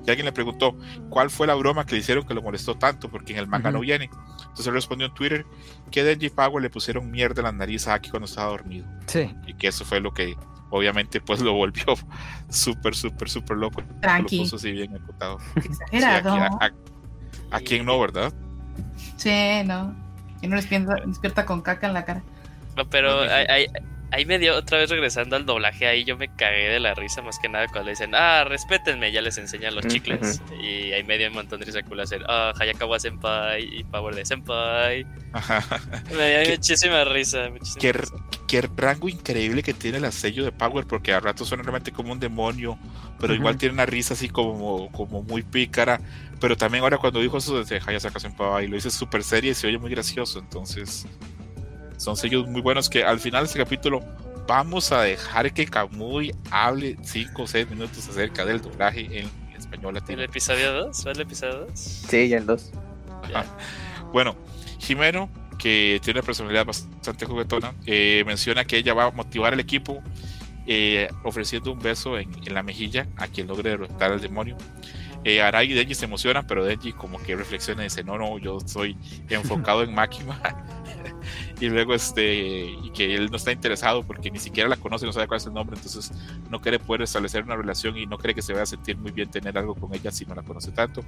Y 0.06 0.10
alguien 0.10 0.26
le 0.26 0.32
preguntó 0.32 0.76
cuál 1.10 1.30
fue 1.30 1.48
la 1.48 1.56
broma 1.56 1.86
que 1.86 1.96
le 1.96 2.02
hicieron 2.02 2.28
que 2.28 2.34
lo 2.34 2.42
molestó 2.42 2.76
tanto, 2.76 3.10
porque 3.10 3.34
en 3.34 3.40
el 3.40 3.48
manga 3.48 3.72
no 3.72 3.80
viene. 3.80 4.10
Entonces 4.40 4.68
él 4.68 4.74
respondió 4.74 5.08
en 5.08 5.14
Twitter 5.14 5.46
que 5.90 6.04
Denji 6.04 6.30
Power 6.30 6.62
le 6.62 6.70
pusieron 6.70 7.10
mierda 7.10 7.40
en 7.40 7.46
la 7.46 7.52
nariz 7.54 7.88
a 7.88 7.94
Aki 7.94 8.10
cuando 8.10 8.26
estaba 8.26 8.50
dormido. 8.50 8.86
Sí. 9.08 9.34
Y 9.48 9.54
que 9.54 9.68
eso 9.68 9.86
fue 9.86 10.00
lo 10.02 10.14
que 10.14 10.36
obviamente 10.70 11.22
pues 11.22 11.40
lo 11.42 11.54
volvió 11.54 11.86
súper, 12.50 12.94
súper, 12.94 13.30
súper 13.30 13.58
loco. 13.58 13.82
Tranqui. 14.02 14.38
Lo 14.38 14.44
puso 14.44 14.56
así 14.58 14.72
bien 14.72 14.96
ejecutado. 14.96 15.38
Exagerado. 15.56 16.60
a, 17.52 17.60
quién 17.62 17.86
no, 17.86 18.00
¿verdad? 18.00 18.34
Sí, 19.16 19.64
no. 19.66 19.96
Y 20.42 20.48
no 20.48 20.56
despierta, 20.58 20.96
despierta 21.06 21.46
con 21.46 21.62
caca 21.62 21.88
en 21.88 21.94
la 21.94 22.04
cara. 22.04 22.24
No, 22.76 22.90
pero 22.90 23.22
hay, 23.22 23.68
ahí 24.12 24.26
me 24.26 24.38
dio 24.40 24.56
otra 24.56 24.78
vez 24.78 24.90
regresando 24.90 25.36
al 25.36 25.46
doblaje, 25.46 25.88
ahí 25.88 26.04
yo 26.04 26.18
me 26.18 26.28
cagué 26.36 26.70
de 26.70 26.80
la 26.80 26.94
risa 26.94 27.22
más 27.22 27.40
que 27.40 27.48
nada 27.50 27.68
cuando 27.68 27.86
le 27.86 27.92
dicen, 27.92 28.14
ah, 28.14 28.44
respétenme, 28.44 29.12
ya 29.12 29.22
les 29.22 29.38
enseñan 29.38 29.74
los 29.74 29.88
chicles. 29.88 30.42
Y 30.62 30.92
ahí 30.92 31.04
me 31.04 31.18
dio 31.18 31.28
un 31.30 31.34
montón 31.34 31.60
de 31.60 31.66
risa 31.66 31.82
cool 31.84 32.02
hacer, 32.02 32.24
ah, 32.28 32.54
Hayakawa 32.60 33.00
Senpai 33.00 33.64
y 33.64 33.84
Power 33.86 34.14
de 34.14 34.26
Senpai. 34.26 35.06
Me 36.16 36.44
dio 36.44 36.56
muchísima 36.56 37.06
risa. 37.06 37.50
qué, 37.80 38.62
rango 38.76 39.08
increíble 39.08 39.64
que 39.64 39.74
tiene 39.74 39.98
el 39.98 40.12
sello 40.12 40.44
de 40.44 40.52
Power, 40.52 40.86
porque 40.86 41.14
a 41.14 41.20
rato 41.20 41.46
suena 41.46 41.64
realmente 41.64 41.92
como 41.92 42.12
un 42.12 42.20
demonio, 42.20 42.78
pero 43.20 43.34
igual 43.34 43.58
tiene 43.58 43.74
una 43.74 43.86
risa 43.86 44.14
así 44.14 44.28
como, 44.30 44.92
como 44.92 45.24
muy 45.24 45.42
pícara. 45.42 46.02
Pero 46.40 46.58
también 46.58 46.84
ahora 46.84 46.98
cuando 46.98 47.22
dijo 47.22 47.38
eso 47.38 47.64
de 47.64 47.82
Hayakawa 47.86 48.20
Senpai, 48.20 48.68
lo 48.68 48.76
dice 48.76 48.92
súper 48.92 49.24
serio 49.24 49.52
y 49.52 49.54
se 49.54 49.68
oye 49.68 49.78
muy 49.78 49.92
gracioso, 49.92 50.40
entonces 50.40 51.08
son 52.02 52.18
sellos 52.18 52.48
muy 52.48 52.62
buenos 52.62 52.90
que 52.90 53.04
al 53.04 53.20
final 53.20 53.44
de 53.44 53.48
este 53.48 53.60
capítulo 53.60 54.00
vamos 54.48 54.92
a 54.92 55.04
dejar 55.04 55.54
que 55.54 55.68
Kamui 55.68 56.34
hable 56.50 56.98
5 57.04 57.44
o 57.44 57.46
6 57.46 57.70
minutos 57.70 58.10
acerca 58.10 58.44
del 58.44 58.60
doblaje 58.60 59.20
en 59.20 59.30
español 59.56 59.94
latino. 59.94 60.18
¿El 60.18 60.26
episodio 60.26 60.74
2? 60.74 61.06
¿Va 61.06 61.12
el 61.12 61.22
episodio 61.22 61.60
2? 61.68 61.80
Sí, 61.80 62.28
ya 62.28 62.38
el 62.38 62.48
2. 62.48 62.72
Bueno, 64.12 64.36
Jimeno, 64.80 65.30
que 65.60 66.00
tiene 66.04 66.22
una 66.22 66.26
personalidad 66.26 66.66
bastante 66.66 67.28
juguetona, 67.28 67.76
eh, 67.86 68.24
menciona 68.26 68.66
que 68.66 68.78
ella 68.78 68.96
va 68.96 69.06
a 69.06 69.12
motivar 69.12 69.54
al 69.54 69.60
equipo 69.60 70.02
eh, 70.66 71.08
ofreciendo 71.24 71.72
un 71.72 71.78
beso 71.78 72.18
en, 72.18 72.32
en, 72.44 72.54
la 72.56 72.64
mejilla 72.64 73.06
a 73.18 73.28
quien 73.28 73.46
logre 73.46 73.70
derrotar 73.70 74.12
al 74.12 74.20
demonio. 74.20 74.58
Eh, 75.24 75.40
Arai 75.44 75.72
y 75.72 75.76
Denji 75.76 75.94
se 75.94 76.06
emocionan, 76.06 76.48
pero 76.48 76.66
Denji 76.66 76.94
como 76.94 77.22
que 77.22 77.36
reflexiona 77.36 77.84
y 77.84 77.86
dice, 77.86 78.04
no, 78.04 78.18
no, 78.18 78.40
yo 78.40 78.58
estoy 78.58 78.98
enfocado 79.30 79.84
en 79.84 79.94
Makima 79.94 80.42
y 81.62 81.70
luego 81.70 81.94
este 81.94 82.64
y 82.84 82.90
que 82.92 83.16
él 83.16 83.30
no 83.30 83.38
está 83.38 83.52
interesado 83.52 84.04
porque 84.04 84.32
ni 84.32 84.40
siquiera 84.40 84.68
la 84.68 84.78
conoce 84.78 85.06
no 85.06 85.14
sabe 85.14 85.28
cuál 85.28 85.40
es 85.40 85.46
el 85.46 85.54
nombre 85.54 85.78
entonces 85.78 86.12
no 86.50 86.60
quiere 86.60 86.80
poder 86.80 87.04
establecer 87.04 87.44
una 87.44 87.56
relación 87.56 87.98
y 87.98 88.08
no 88.08 88.18
cree 88.18 88.34
que 88.34 88.42
se 88.42 88.52
vaya 88.52 88.64
a 88.64 88.66
sentir 88.66 88.98
muy 88.98 89.12
bien 89.12 89.30
tener 89.30 89.58
algo 89.58 89.76
con 89.76 89.94
ella 89.94 90.12
si 90.12 90.26
no 90.26 90.34
la 90.36 90.42
conoce 90.42 90.72
tanto. 90.72 91.02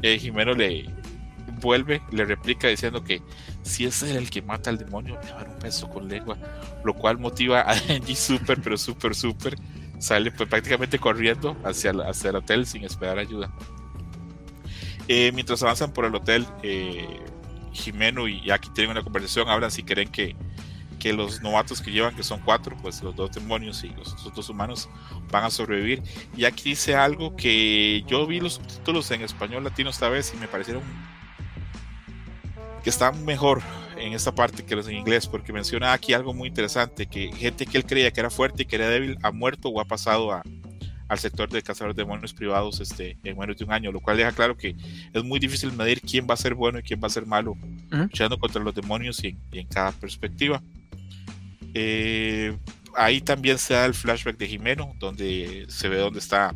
Eh, 0.00 0.18
Jimeno 0.18 0.54
le 0.54 0.88
vuelve 1.60 2.00
le 2.10 2.24
replica 2.24 2.68
diciendo 2.68 3.04
que 3.04 3.22
si 3.62 3.84
es 3.84 4.02
él 4.02 4.16
el 4.16 4.30
que 4.30 4.42
mata 4.42 4.70
al 4.70 4.78
demonio 4.78 5.18
le 5.22 5.30
va 5.30 5.40
a 5.40 5.44
dar 5.44 5.48
un 5.50 5.58
beso 5.60 5.88
con 5.90 6.08
lengua 6.08 6.36
lo 6.84 6.94
cual 6.94 7.18
motiva 7.18 7.70
a 7.70 7.74
Denji 7.74 8.16
súper 8.16 8.60
pero 8.62 8.76
súper 8.76 9.14
súper. 9.14 9.56
Sale 9.98 10.32
pues 10.32 10.48
prácticamente 10.48 10.98
corriendo 10.98 11.56
hacia, 11.64 11.92
hacia 11.92 12.30
el 12.30 12.36
hotel 12.36 12.66
sin 12.66 12.82
esperar 12.82 13.18
ayuda. 13.18 13.52
Eh, 15.06 15.30
mientras 15.32 15.62
avanzan 15.62 15.92
por 15.92 16.04
el 16.06 16.14
hotel 16.14 16.44
eh, 16.64 17.06
Jimeno 17.72 18.28
y 18.28 18.50
aquí 18.50 18.70
tienen 18.70 18.92
una 18.92 19.02
conversación, 19.02 19.48
hablan 19.48 19.70
si 19.70 19.82
creen 19.82 20.10
que, 20.10 20.36
que 21.02 21.12
los 21.12 21.42
novatos 21.42 21.82
que 21.82 21.90
llevan, 21.90 22.14
que 22.14 22.22
son 22.22 22.40
cuatro, 22.44 22.76
pues 22.80 23.02
los 23.02 23.16
dos 23.16 23.32
demonios 23.32 23.82
y 23.82 23.88
los, 23.88 24.12
los 24.24 24.32
dos 24.32 24.48
humanos 24.48 24.88
van 25.32 25.42
a 25.42 25.50
sobrevivir. 25.50 26.02
Y 26.36 26.44
aquí 26.44 26.70
dice 26.70 26.94
algo 26.94 27.34
que 27.34 28.04
yo 28.06 28.24
vi 28.26 28.38
los 28.38 28.54
subtítulos 28.54 29.10
en 29.10 29.22
español 29.22 29.64
latino 29.64 29.90
esta 29.90 30.08
vez 30.08 30.32
y 30.32 30.36
me 30.36 30.46
parecieron 30.46 30.82
que 32.84 32.90
están 32.90 33.24
mejor 33.24 33.62
en 33.96 34.12
esta 34.12 34.32
parte 34.32 34.64
que 34.64 34.76
los 34.76 34.86
en 34.86 34.94
inglés, 34.94 35.26
porque 35.26 35.52
menciona 35.52 35.92
aquí 35.92 36.12
algo 36.12 36.34
muy 36.34 36.48
interesante, 36.48 37.06
que 37.06 37.32
gente 37.32 37.66
que 37.66 37.78
él 37.78 37.84
creía 37.84 38.12
que 38.12 38.20
era 38.20 38.30
fuerte 38.30 38.62
y 38.62 38.66
que 38.66 38.76
era 38.76 38.88
débil 38.88 39.18
ha 39.22 39.32
muerto 39.32 39.70
o 39.70 39.80
ha 39.80 39.84
pasado 39.84 40.32
a, 40.32 40.42
al 41.08 41.18
sector 41.18 41.48
de 41.48 41.62
cazadores 41.62 41.96
de 41.96 42.02
demonios 42.02 42.32
privados 42.32 42.80
este, 42.80 43.16
en 43.24 43.38
menos 43.38 43.56
de 43.56 43.64
un 43.64 43.72
año, 43.72 43.92
lo 43.92 44.00
cual 44.00 44.16
deja 44.16 44.32
claro 44.32 44.56
que 44.56 44.74
es 45.12 45.24
muy 45.24 45.38
difícil 45.38 45.72
medir 45.72 46.00
quién 46.00 46.26
va 46.28 46.34
a 46.34 46.38
ser 46.38 46.54
bueno 46.54 46.78
y 46.78 46.82
quién 46.82 47.00
va 47.02 47.06
a 47.06 47.10
ser 47.10 47.26
malo, 47.26 47.56
luchando 47.90 48.38
contra 48.38 48.62
los 48.62 48.74
demonios 48.74 49.22
y 49.24 49.28
en, 49.28 49.38
y 49.52 49.58
en 49.60 49.66
cada 49.66 49.92
perspectiva. 49.92 50.62
Eh, 51.74 52.56
ahí 52.96 53.20
también 53.20 53.58
se 53.58 53.74
da 53.74 53.84
el 53.84 53.94
flashback 53.94 54.36
de 54.36 54.48
Jimeno, 54.48 54.94
donde 54.98 55.66
se 55.68 55.88
ve 55.88 55.96
dónde 55.96 56.18
está 56.18 56.54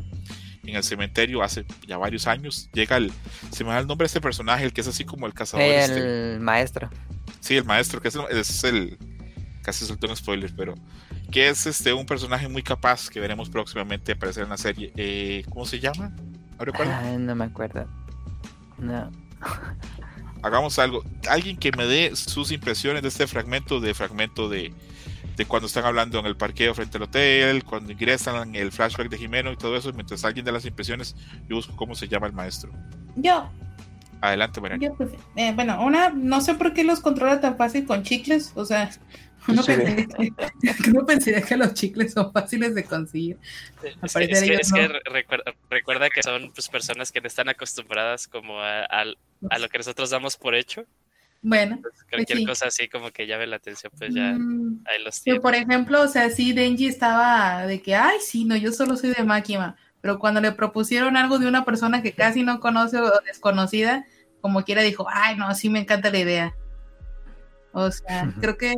en 0.65 0.77
el 0.77 0.83
cementerio 0.83 1.43
hace 1.43 1.65
ya 1.87 1.97
varios 1.97 2.27
años. 2.27 2.69
Llega 2.73 2.97
el. 2.97 3.13
Se 3.51 3.65
me 3.65 3.71
da 3.71 3.79
el 3.79 3.87
nombre 3.87 4.05
de 4.05 4.09
este 4.09 4.21
personaje, 4.21 4.65
el 4.65 4.73
que 4.73 4.81
es 4.81 4.89
así 4.89 5.05
como 5.05 5.27
el 5.27 5.35
cazador. 5.35 5.65
El 5.65 5.73
este. 5.73 6.39
maestro. 6.41 6.91
Sí, 7.41 7.57
el 7.57 7.65
maestro, 7.65 8.01
que 8.01 8.09
es, 8.09 8.17
es 8.31 8.65
el. 8.65 8.99
Casi 9.63 9.85
soltó 9.85 10.09
un 10.09 10.17
spoiler, 10.17 10.53
pero. 10.57 10.75
Que 11.31 11.49
es 11.49 11.67
este 11.67 11.93
un 11.93 12.07
personaje 12.07 12.49
muy 12.49 12.63
capaz 12.63 13.09
que 13.11 13.21
veremos 13.21 13.51
próximamente 13.51 14.13
aparecer 14.13 14.45
en 14.45 14.51
la 14.51 14.57
serie. 14.57 14.93
Eh, 14.97 15.45
¿Cómo 15.51 15.67
se 15.67 15.81
llama? 15.81 16.15
Ay, 16.79 17.19
no 17.19 17.35
me 17.35 17.45
acuerdo. 17.45 17.87
No. 18.79 19.11
Hagamos 20.43 20.79
algo. 20.79 21.03
Alguien 21.29 21.57
que 21.57 21.73
me 21.73 21.87
dé 21.87 22.15
sus 22.15 22.53
impresiones 22.53 23.03
de 23.03 23.09
este 23.09 23.27
fragmento, 23.27 23.81
de 23.81 23.95
fragmento 23.95 24.49
de, 24.49 24.73
de 25.37 25.45
cuando 25.45 25.67
están 25.67 25.85
hablando 25.85 26.19
en 26.19 26.27
el 26.27 26.37
parqueo 26.37 26.75
frente 26.75 26.97
al 26.99 27.05
hotel, 27.05 27.65
cuando 27.65 27.93
ingresan 27.93 28.55
el 28.55 28.73
flashback 28.73 29.09
de 29.09 29.19
Jimeno 29.19 29.53
y 29.53 29.57
todo 29.57 29.77
eso, 29.77 29.93
mientras 29.93 30.25
alguien 30.25 30.45
da 30.47 30.53
las 30.53 30.65
impresiones, 30.65 31.17
yo 31.49 31.57
busco 31.57 31.75
cómo 31.77 31.95
se 31.95 32.09
llama 32.09 32.27
el 32.27 32.33
maestro. 32.33 32.71
Yo. 33.17 33.51
Adelante, 34.21 34.61
Mariana. 34.61 34.83
Yo, 34.83 34.95
pues, 34.95 35.11
eh, 35.37 35.53
bueno, 35.55 35.85
una, 35.85 36.11
no 36.11 36.41
sé 36.41 36.55
por 36.55 36.73
qué 36.73 36.85
los 36.85 37.01
controla 37.01 37.41
tan 37.41 37.57
fácil 37.57 37.85
con 37.85 38.03
chicles, 38.03 38.53
o 38.55 38.65
sea, 38.65 38.91
uno, 39.49 39.63
Sí. 39.63 39.73
uno 40.89 41.07
pensaría 41.07 41.43
que 41.43 41.57
los 41.57 41.75
chicles 41.75 42.13
son 42.13 42.33
fáciles 42.33 42.75
de 42.75 42.85
conseguir. 42.85 43.39
Es 43.83 43.95
que, 43.97 44.07
es 44.07 44.13
parecer 44.13 44.45
que- 44.49 44.55
ellos 44.55 44.61
es 44.67 44.73
que 44.73 44.83
no. 44.83 44.89
re- 44.95 45.01
recuerda, 45.07 45.55
recuerda 45.71 46.11
que 46.11 46.23
son 46.23 46.53
pues, 46.53 46.69
personas 46.69 47.13
que 47.13 47.21
no 47.21 47.27
están 47.27 47.49
acostumbradas 47.49 48.27
como 48.29 48.61
a, 48.61 48.85
al- 48.85 49.19
a 49.51 49.59
lo 49.59 49.69
que 49.69 49.79
nosotros 49.79 50.11
damos 50.11 50.37
por 50.37 50.55
hecho. 50.55 50.85
Bueno, 51.43 51.77
Entonces, 51.77 52.05
cualquier 52.11 52.39
sí. 52.39 52.47
cosa 52.47 52.67
así 52.67 52.89
como 52.89 53.11
que 53.13 53.27
llame 53.27 53.47
la 53.47 53.57
atención, 53.57 53.93
pues 53.97 54.13
ya 54.15 54.33
mm, 54.37 54.85
ahí 54.87 55.03
los 55.05 55.23
tiene. 55.23 55.39
por 55.41 55.55
ejemplo, 55.55 56.01
o 56.03 56.09
sea, 56.09 56.29
sí, 56.31 56.53
Denji 56.53 56.87
estaba 56.89 57.67
de 57.67 57.81
que, 57.83 57.95
ay, 57.95 58.19
sí, 58.21 58.45
no, 58.45 58.57
yo 58.57 58.73
solo 58.73 58.97
soy 58.97 59.11
de 59.13 59.23
Máquina, 59.23 59.77
pero 60.01 60.19
cuando 60.19 60.41
le 60.41 60.51
propusieron 60.53 61.17
algo 61.17 61.39
de 61.39 61.47
una 61.47 61.65
persona 61.65 62.03
que 62.03 62.13
casi 62.15 62.43
no 62.43 62.59
conoce 62.59 62.99
o 62.99 63.13
desconocida, 63.25 64.07
como 64.41 64.65
quiera 64.65 64.83
dijo, 64.83 65.07
ay, 65.09 65.37
no, 65.37 65.55
sí 65.55 65.69
me 65.69 65.79
encanta 65.81 66.11
la 66.11 66.19
idea. 66.19 66.55
O 67.73 67.91
sea, 67.93 68.33
creo 68.41 68.57
que 68.57 68.75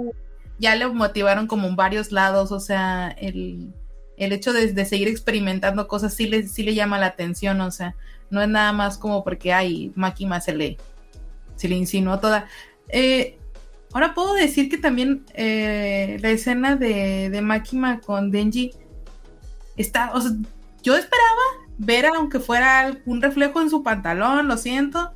ya 0.58 0.74
le 0.74 0.86
motivaron 0.88 1.46
como 1.46 1.68
en 1.68 1.76
varios 1.76 2.12
lados, 2.12 2.52
o 2.52 2.60
sea, 2.60 3.08
el, 3.18 3.72
el 4.16 4.32
hecho 4.32 4.52
de, 4.52 4.72
de 4.72 4.84
seguir 4.84 5.08
experimentando 5.08 5.88
cosas 5.88 6.14
sí 6.14 6.26
le, 6.26 6.46
sí 6.48 6.62
le 6.62 6.74
llama 6.74 6.98
la 6.98 7.06
atención, 7.06 7.60
o 7.60 7.70
sea, 7.70 7.94
no 8.30 8.42
es 8.42 8.48
nada 8.48 8.72
más 8.72 8.98
como 8.98 9.24
porque, 9.24 9.52
ay, 9.52 9.92
Máquina 9.94 10.40
se 10.40 10.54
le, 10.54 10.76
se 11.56 11.68
le 11.68 11.76
insinuó 11.76 12.18
toda. 12.18 12.46
Eh, 12.88 13.38
ahora 13.92 14.14
puedo 14.14 14.34
decir 14.34 14.68
que 14.68 14.78
también 14.78 15.24
eh, 15.34 16.18
la 16.20 16.30
escena 16.30 16.76
de, 16.76 17.30
de 17.30 17.42
Máquina 17.42 18.00
con 18.00 18.30
Denji 18.30 18.72
está, 19.76 20.12
o 20.12 20.20
sea, 20.20 20.32
yo 20.82 20.96
esperaba 20.96 21.42
ver 21.78 22.06
aunque 22.06 22.40
fuera 22.40 22.96
un 23.06 23.22
reflejo 23.22 23.60
en 23.60 23.70
su 23.70 23.82
pantalón, 23.82 24.48
lo 24.48 24.56
siento, 24.56 25.12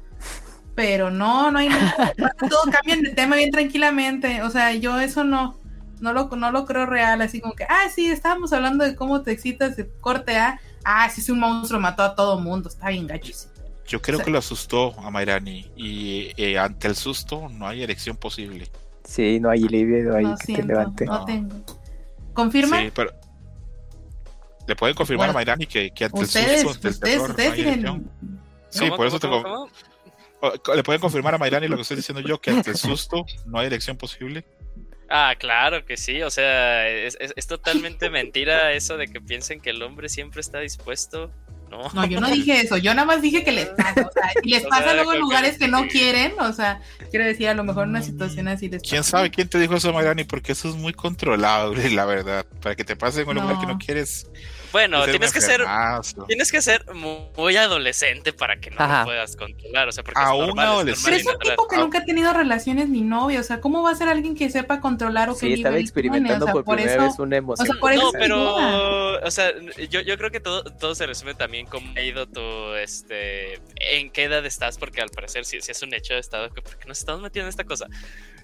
pero 0.75 1.11
no, 1.11 1.51
no 1.51 1.59
hay 1.59 1.69
nada. 1.69 2.13
Todo 2.49 2.71
cambian 2.71 3.03
de 3.03 3.11
tema 3.11 3.37
bien 3.37 3.51
tranquilamente, 3.51 4.43
o 4.43 4.51
sea, 4.51 4.75
yo 4.75 4.99
eso 5.01 5.25
no, 5.25 5.59
no 6.01 6.13
lo, 6.13 6.29
no 6.29 6.51
lo 6.51 6.67
creo 6.67 6.87
real, 6.87 7.21
así 7.23 7.41
como 7.41 7.55
que, 7.55 7.65
ah, 7.65 7.89
sí, 7.95 8.07
estábamos 8.07 8.53
hablando 8.53 8.85
de 8.85 8.97
cómo 8.97 9.23
te 9.23 9.33
excitas 9.33 9.77
de 9.77 9.89
corte 10.01 10.37
A, 10.37 10.61
ah, 10.85 11.09
sí, 11.11 11.21
es 11.21 11.29
un 11.29 11.41
monstruo, 11.41 11.81
mató 11.81 12.03
a 12.03 12.15
todo 12.15 12.39
mundo, 12.41 12.69
está 12.69 12.89
bien 12.89 13.07
gachísimo. 13.07 13.53
Yo 13.87 14.01
creo 14.01 14.21
que 14.21 14.31
lo 14.31 14.39
asustó 14.39 14.99
a 15.01 15.11
Mayrani 15.11 15.71
y 15.77 16.33
eh, 16.37 16.59
ante 16.59 16.89
el 16.89 16.97
susto 16.97 17.49
no 17.51 17.67
hay 17.67 17.83
erección 17.83 18.17
posible. 18.17 18.71
Sí, 19.05 19.39
no 19.41 19.51
hay 19.51 19.65
alivio 19.65 20.17
ahí 20.17 20.25
No 20.25 20.37
que 20.37 20.47
te 20.47 20.47
siento, 20.47 20.67
levante. 20.69 21.05
no 21.05 21.25
tengo. 21.25 21.57
¿Confirma? 22.33 22.81
Sí, 22.81 22.91
pero 22.95 23.13
le 24.67 24.77
pueden 24.77 24.95
confirmar 24.95 25.27
Bueno, 25.27 25.33
a 25.33 25.35
Mayrani 25.35 25.67
que, 25.67 25.91
que 25.91 26.05
ante 26.05 26.21
Ustedes, 26.21 26.63
el 26.63 26.69
susto, 26.69 26.89
ante 26.89 26.89
el 26.89 26.95
ustedes, 26.95 27.37
terror, 27.37 27.41
hay 27.41 27.63
tienen. 27.63 28.11
Sí, 28.71 28.79
¿Cómo, 28.81 28.97
por 28.97 29.07
eso 29.07 29.19
te 29.19 29.29
le 30.75 30.83
pueden 30.83 31.01
confirmar 31.01 31.35
a 31.35 31.39
Mayrani 31.39 31.69
lo 31.69 31.77
que 31.77 31.83
estoy 31.83 31.97
diciendo 31.97 32.21
yo, 32.27 32.41
que 32.41 32.51
ante 32.51 32.71
el 32.71 32.77
susto 32.77 33.25
no 33.47 33.59
hay 33.59 33.67
erección 33.67 33.97
posible. 33.97 34.45
Ah, 35.09 35.35
claro 35.39 35.85
que 35.85 35.97
sí, 35.99 36.23
o 36.23 36.31
sea, 36.31 36.89
es, 36.89 37.17
es- 37.21 37.35
es 37.37 37.47
totalmente 37.47 38.09
mentira 38.09 38.73
eso 38.73 38.97
de 38.97 39.09
que 39.09 39.21
piensen 39.21 39.61
que 39.61 39.71
el 39.71 39.83
hombre 39.83 40.09
siempre 40.09 40.41
está 40.41 40.59
dispuesto. 40.61 41.31
No, 41.71 41.89
No, 41.95 42.05
yo 42.07 42.21
no 42.21 42.29
dije 42.29 42.61
eso, 42.61 42.77
yo 42.77 42.93
nada 42.95 43.07
más 43.07 43.23
dije 43.23 43.45
que 43.45 43.53
les 43.53 43.69
pasa, 43.69 44.07
o 44.07 44.13
sea, 44.13 44.31
y 44.43 44.49
les 44.51 44.63
O 44.67 44.69
pasa 44.69 44.85
sea, 44.85 44.95
luego 44.95 45.13
en 45.13 45.17
que 45.19 45.21
lugares 45.21 45.59
que 45.59 45.69
no 45.69 45.87
quieren, 45.87 46.33
o 46.39 46.53
sea, 46.53 46.81
quiero 47.11 47.25
decir, 47.25 47.49
a 47.49 47.55
lo 47.55 47.65
mejor 47.65 47.87
una 47.87 48.03
situación 48.03 48.49
así 48.49 48.69
les 48.69 48.83
¿Quién 48.83 49.03
sabe 49.05 49.31
quién 49.31 49.49
te 49.49 49.59
dijo 49.59 49.75
eso, 49.77 49.91
Mayrani? 49.93 50.25
Porque 50.25 50.53
eso 50.53 50.69
es 50.69 50.75
muy 50.75 50.93
controlable, 50.93 51.89
la 51.91 52.05
verdad. 52.05 52.45
Para 52.61 52.75
que 52.75 52.85
te 52.85 52.95
pase 52.97 53.23
en 53.23 53.29
un 53.29 53.37
lugar 53.37 53.59
que 53.59 53.67
no 53.67 53.73
No. 53.75 53.79
quieres. 53.79 54.27
Bueno, 54.73 55.05
es 55.05 55.11
tienes 55.11 55.33
que 55.33 55.41
ser 55.41 55.65
tienes 56.27 56.51
que 56.51 56.63
ser 56.63 56.85
mu- 56.95 57.29
muy 57.37 57.57
adolescente 57.57 58.33
para 58.33 58.59
que 58.59 58.71
no 58.71 58.77
Ajá. 58.81 59.01
lo 59.01 59.05
puedas 59.07 59.37
controlar, 59.37 59.89
o 59.89 59.93
sea, 59.93 60.03
porque 60.03 60.21
A 60.21 60.25
es 60.25 60.31
un 60.33 60.47
normal, 60.47 60.67
es 60.67 60.71
adolescente. 60.73 61.03
Pero 61.05 61.17
es 61.17 61.27
un 61.27 61.39
tipo 61.51 61.69
que 61.69 61.77
nunca 61.77 61.99
ha 61.99 62.05
tenido 62.05 62.33
relaciones 62.33 62.89
ni 62.89 63.03
novio, 63.03 63.41
o 63.41 63.43
sea, 63.43 63.61
¿cómo 63.61 63.83
va 63.83 63.91
a 63.91 63.95
ser 63.95 64.09
alguien 64.09 64.35
que 64.35 64.49
sepa 64.51 64.81
controlar 64.81 65.29
o 65.31 65.35
qué 65.35 65.41
Sí, 65.47 65.53
estaba 65.55 65.79
experimentando? 65.79 66.45
O 66.45 66.49
sea, 66.49 66.53
por 66.55 66.65
primera 66.77 66.93
eso- 66.95 67.03
vez 67.05 67.19
una 67.19 67.37
emoción. 67.37 67.69
o 67.69 67.73
sea, 67.73 67.81
por 67.81 67.93
eso 67.93 68.03
No, 68.03 68.11
sin 68.11 68.21
pero, 68.21 69.21
o 69.27 69.31
sea, 69.31 69.53
yo, 69.91 70.01
yo 70.01 70.17
creo 70.19 70.31
que 70.31 70.41
todo, 70.41 70.65
todo 70.65 70.95
se 70.95 71.07
resume 71.07 71.35
también 71.35 71.67
cómo 71.67 71.93
ha 71.97 72.01
ido 72.01 72.27
tu, 72.27 72.75
este, 72.75 73.61
en 73.77 74.11
qué 74.11 74.25
edad 74.25 74.45
estás, 74.47 74.79
porque 74.79 75.01
al 75.03 75.11
parecer 75.11 75.45
si, 75.45 75.59
es 75.59 75.83
un 75.83 75.93
hecho 75.95 76.15
de 76.15 76.21
estado, 76.21 76.49
que 76.53 76.63
¿por 76.63 76.77
qué 76.79 76.89
nos 76.89 76.99
estamos 76.99 77.21
metiendo 77.21 77.47
en 77.47 77.51
esta 77.51 77.65
cosa? 77.65 77.87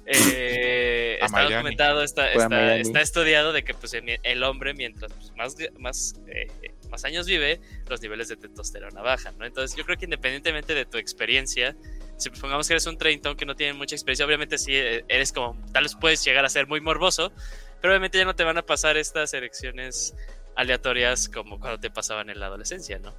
Eh, 0.06 1.18
está 1.22 1.28
Miami. 1.36 1.54
documentado, 1.54 2.02
está, 2.02 2.32
está, 2.32 2.76
está 2.76 3.00
estudiado 3.00 3.52
de 3.52 3.62
que 3.64 3.74
pues, 3.74 3.92
el, 3.94 4.18
el 4.22 4.42
hombre 4.42 4.74
mientras 4.74 5.12
pues, 5.12 5.32
más, 5.36 5.56
más, 5.78 6.14
eh, 6.26 6.48
más 6.90 7.04
años 7.04 7.26
vive, 7.26 7.60
los 7.88 8.00
niveles 8.00 8.28
de 8.28 8.36
testosterona 8.36 9.02
bajan, 9.02 9.36
¿no? 9.38 9.44
Entonces 9.44 9.76
yo 9.76 9.84
creo 9.84 9.96
que 9.96 10.06
independientemente 10.06 10.74
de 10.74 10.84
tu 10.84 10.98
experiencia, 10.98 11.76
si 12.16 12.30
supongamos 12.30 12.66
que 12.66 12.74
eres 12.74 12.86
un 12.86 12.98
treintón 12.98 13.36
que 13.36 13.46
no 13.46 13.54
tiene 13.54 13.74
mucha 13.74 13.94
experiencia, 13.94 14.26
obviamente 14.26 14.58
sí 14.58 14.74
eh, 14.74 15.04
eres 15.08 15.32
como, 15.32 15.56
tal 15.72 15.84
vez 15.84 15.94
puedes 15.94 16.24
llegar 16.24 16.44
a 16.44 16.48
ser 16.48 16.66
muy 16.66 16.80
morboso, 16.80 17.32
pero 17.80 17.92
obviamente 17.92 18.18
ya 18.18 18.24
no 18.24 18.34
te 18.34 18.44
van 18.44 18.58
a 18.58 18.62
pasar 18.62 18.96
estas 18.96 19.32
erecciones 19.34 20.14
aleatorias 20.56 21.28
como 21.28 21.60
cuando 21.60 21.78
te 21.78 21.90
pasaban 21.90 22.30
en 22.30 22.40
la 22.40 22.46
adolescencia, 22.46 22.98
¿no? 22.98 23.14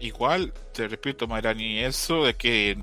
Igual, 0.00 0.52
te 0.72 0.88
repito, 0.88 1.28
Mayrani, 1.28 1.80
eso 1.80 2.24
de 2.24 2.34
que 2.34 2.76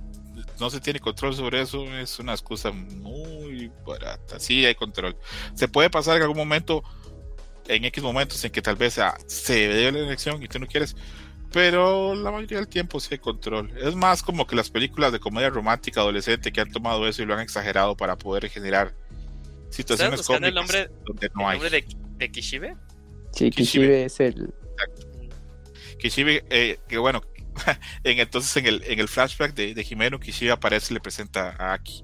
no 0.60 0.70
se 0.70 0.80
tiene 0.80 1.00
control 1.00 1.36
sobre 1.36 1.62
eso 1.62 1.84
es 1.98 2.20
una 2.20 2.34
excusa 2.34 2.72
muy 2.72 3.72
barata. 3.86 4.40
Sí, 4.40 4.66
hay 4.66 4.76
control. 4.76 5.18
Se 5.54 5.68
puede 5.68 5.90
pasar 5.90 6.18
en 6.18 6.24
algún 6.24 6.38
momento, 6.38 6.84
en 7.70 7.86
X 7.86 8.04
momentos 8.04 8.44
en 8.44 8.52
que 8.52 8.62
tal 8.62 8.76
vez 8.76 8.98
ah, 9.00 9.16
se 9.28 9.68
dé 9.68 9.92
la 9.92 10.00
elección 10.00 10.42
y 10.44 10.48
tú 10.48 10.60
no 10.60 10.68
quieres, 10.68 10.96
pero 11.52 12.16
la 12.16 12.32
mayoría 12.32 12.58
del 12.58 12.68
tiempo 12.68 13.00
sí 13.00 13.10
hay 13.12 13.20
control. 13.20 13.72
Es 13.78 13.96
más 13.96 14.22
como 14.24 14.46
que 14.46 14.56
las 14.56 14.70
películas 14.70 15.12
de 15.12 15.20
comedia 15.20 15.50
romántica 15.50 16.02
adolescente 16.02 16.52
que 16.52 16.62
han 16.62 16.72
tomado 16.72 17.08
eso 17.08 17.22
y 17.22 17.26
lo 17.26 17.34
han 17.34 17.40
exagerado 17.40 17.96
para 17.96 18.18
poder 18.18 18.50
generar 18.50 18.94
situaciones 19.70 20.20
buscando 20.20 20.48
el 20.48 20.54
cómicas 20.54 20.78
nombre- 20.88 21.04
donde 21.06 21.30
no 21.36 21.42
¿El 21.42 21.48
hay. 21.48 21.60
nombre 21.60 21.70
de, 21.82 21.88
de 22.18 22.32
Kishibe? 22.32 22.76
Sí, 23.32 23.50
Kishibe. 23.52 23.86
Kishibe 23.88 24.06
es 24.06 24.20
el. 24.20 24.54
Kishibe, 26.00 26.44
eh, 26.50 26.80
que 26.88 26.98
bueno, 26.98 27.22
en, 28.04 28.20
entonces 28.20 28.56
en 28.58 28.66
el, 28.68 28.84
en 28.86 29.00
el 29.00 29.08
flashback 29.08 29.54
de, 29.54 29.74
de 29.74 29.84
Jimeno, 29.84 30.20
Kishibe 30.20 30.52
aparece 30.52 30.94
y 30.94 30.96
le 30.96 31.02
presenta 31.02 31.56
a 31.60 31.74
Aki. 31.74 32.04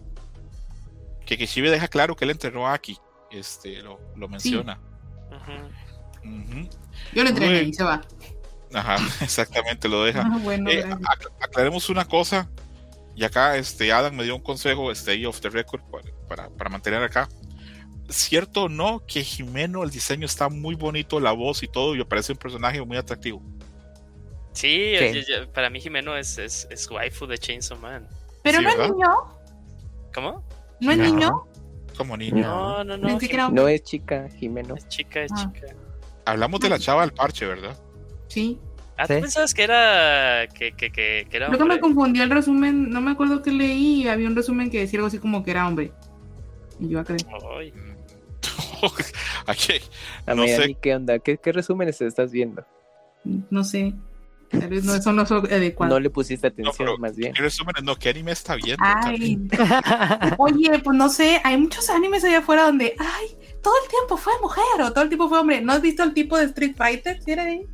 Que 1.26 1.38
Kishibe 1.38 1.70
deja 1.72 1.88
claro 1.88 2.16
que 2.16 2.26
él 2.26 2.32
enterró 2.32 2.68
a 2.68 2.74
Aki. 2.74 2.98
Este, 3.32 3.82
lo, 3.82 4.00
lo 4.16 4.28
menciona. 4.28 4.80
Yo 7.14 7.24
lo 7.24 7.30
entrené 7.30 7.64
y 7.64 7.74
se 7.74 7.84
va. 7.84 8.02
Ajá, 8.74 8.96
exactamente, 9.22 9.88
lo 9.88 10.04
deja. 10.04 10.22
Ah, 10.26 10.40
bueno, 10.44 10.70
Eh, 10.70 10.84
aclaremos 11.42 11.90
una 11.90 12.06
cosa. 12.06 12.50
Y 13.16 13.24
acá 13.24 13.56
este, 13.56 13.94
Adam 13.94 14.14
me 14.14 14.24
dio 14.26 14.36
un 14.36 14.42
consejo, 14.42 14.92
este, 14.92 15.26
off 15.26 15.40
the 15.40 15.50
record, 15.50 15.82
para, 15.90 16.04
para, 16.28 16.50
para 16.50 16.70
mantener 16.70 17.02
acá. 17.02 17.30
¿Cierto 18.10 18.64
o 18.64 18.70
no 18.70 19.04
que 19.06 19.24
Jimeno, 19.24 19.84
el 19.84 19.90
diseño 19.90 20.26
está 20.26 20.50
muy 20.50 20.76
bonito, 20.76 21.20
la 21.22 21.32
voz 21.32 21.64
y 21.64 21.68
todo, 21.68 21.96
y 21.96 22.04
parece 22.04 22.34
un 22.34 22.38
personaje 22.38 22.82
muy 22.84 22.98
atractivo? 22.98 23.42
Sí, 24.52 24.96
Sí. 25.00 25.14
yo- 25.28 25.40
yo- 25.44 25.52
para 25.54 25.70
mí 25.70 25.80
Jimeno 25.80 26.16
es, 26.18 26.38
es, 26.38 26.68
es 26.70 26.90
waifu 26.92 27.26
de 27.26 27.38
Chainsaw 27.38 27.78
Man. 27.80 28.08
Pero 28.44 28.60
sí, 28.60 28.64
no 28.66 28.70
es 28.70 28.78
niño, 28.92 29.10
¿Cómo? 30.14 30.44
no 30.82 30.92
es 30.92 30.98
No. 30.98 31.04
niño. 31.04 31.44
Como 31.96 32.16
niño. 32.18 32.42
No, 32.46 32.84
no, 32.84 32.98
no. 32.98 33.20
Era 33.20 33.50
No 33.50 33.68
es 33.68 33.84
chica, 33.84 34.28
Jimeno. 34.38 34.76
Es 34.76 34.88
chica, 34.88 35.22
es 35.24 35.32
Ah. 35.34 35.52
chica. 35.54 35.68
Hablamos 36.26 36.60
de 36.60 36.70
la 36.70 36.80
chava 36.80 37.02
del 37.02 37.14
parche, 37.14 37.46
¿verdad? 37.46 37.78
Sí. 38.28 38.60
Ah, 38.98 39.06
¿tú 39.08 39.14
Sí. 39.16 39.22
pensabas 39.22 39.54
que 39.54 39.64
era. 39.64 40.48
que, 40.54 40.72
que, 40.72 40.92
que, 40.92 41.28
que 41.30 41.38
era 41.38 41.48
Creo 41.48 41.60
que 41.60 41.66
me 41.66 41.74
hombre? 41.74 41.80
confundió 41.82 42.24
el 42.24 42.30
resumen. 42.30 42.90
No 42.90 43.02
me 43.02 43.12
acuerdo 43.12 43.42
que 43.42 43.52
leí. 43.52 44.04
y 44.04 44.08
Había 44.08 44.28
un 44.28 44.36
resumen 44.36 44.70
que 44.70 44.80
decía 44.80 44.98
algo 45.00 45.08
así 45.08 45.20
como 45.20 45.44
que 45.44 45.52
era 45.52 45.68
hombre. 45.68 45.92
Y 46.80 46.90
yo 46.90 47.00
acá. 47.00 47.16
Ay, 47.58 47.74
Aquí, 49.48 49.74
A 50.26 50.34
No 50.36 50.44
mí, 50.44 50.52
a 50.52 50.58
sé. 50.58 50.68
mí, 50.68 50.76
¿qué 50.76 50.96
onda? 50.96 51.20
¿Qué, 51.20 51.38
qué 51.38 51.52
resúmenes 51.52 52.00
estás 52.02 52.32
viendo? 52.32 52.66
No 53.50 53.64
sé. 53.64 53.94
Tal 54.50 54.70
vez 54.70 54.84
no 54.84 55.02
son 55.02 55.16
los 55.18 55.32
adecuados. 55.32 55.94
No 55.94 56.00
le 56.00 56.10
pusiste 56.10 56.48
atención, 56.48 56.76
pero- 56.78 56.98
más 56.98 57.16
bien. 57.16 57.34
¿qué 57.34 57.42
resúmenes? 57.42 57.84
No, 57.84 57.96
¿qué 57.96 58.10
anime 58.10 58.32
está 58.32 58.56
viendo? 58.56 58.84
Ay, 58.86 59.38
oye, 60.38 60.80
pues 60.80 60.98
no 60.98 61.10
sé, 61.10 61.42
hay 61.44 61.58
muchos 61.58 61.90
animes 61.90 62.24
allá 62.24 62.40
afuera 62.40 62.64
donde, 62.64 62.96
ay, 63.00 63.28
todo 63.62 63.74
el 63.84 63.90
tiempo 63.90 64.18
fue 64.18 64.34
mujer 64.42 64.64
o 64.82 64.92
todo 64.92 65.04
el 65.04 65.10
tiempo 65.10 65.28
fue 65.28 65.40
hombre. 65.40 65.62
¿No 65.62 65.74
has 65.74 65.82
visto 65.82 66.04
el 66.04 66.14
tipo 66.14 66.38
de 66.38 66.46
Street 66.46 66.76
Fighter? 66.78 67.22
¿Sí 67.22 67.32
era 67.32 67.44
ahí? 67.44 67.66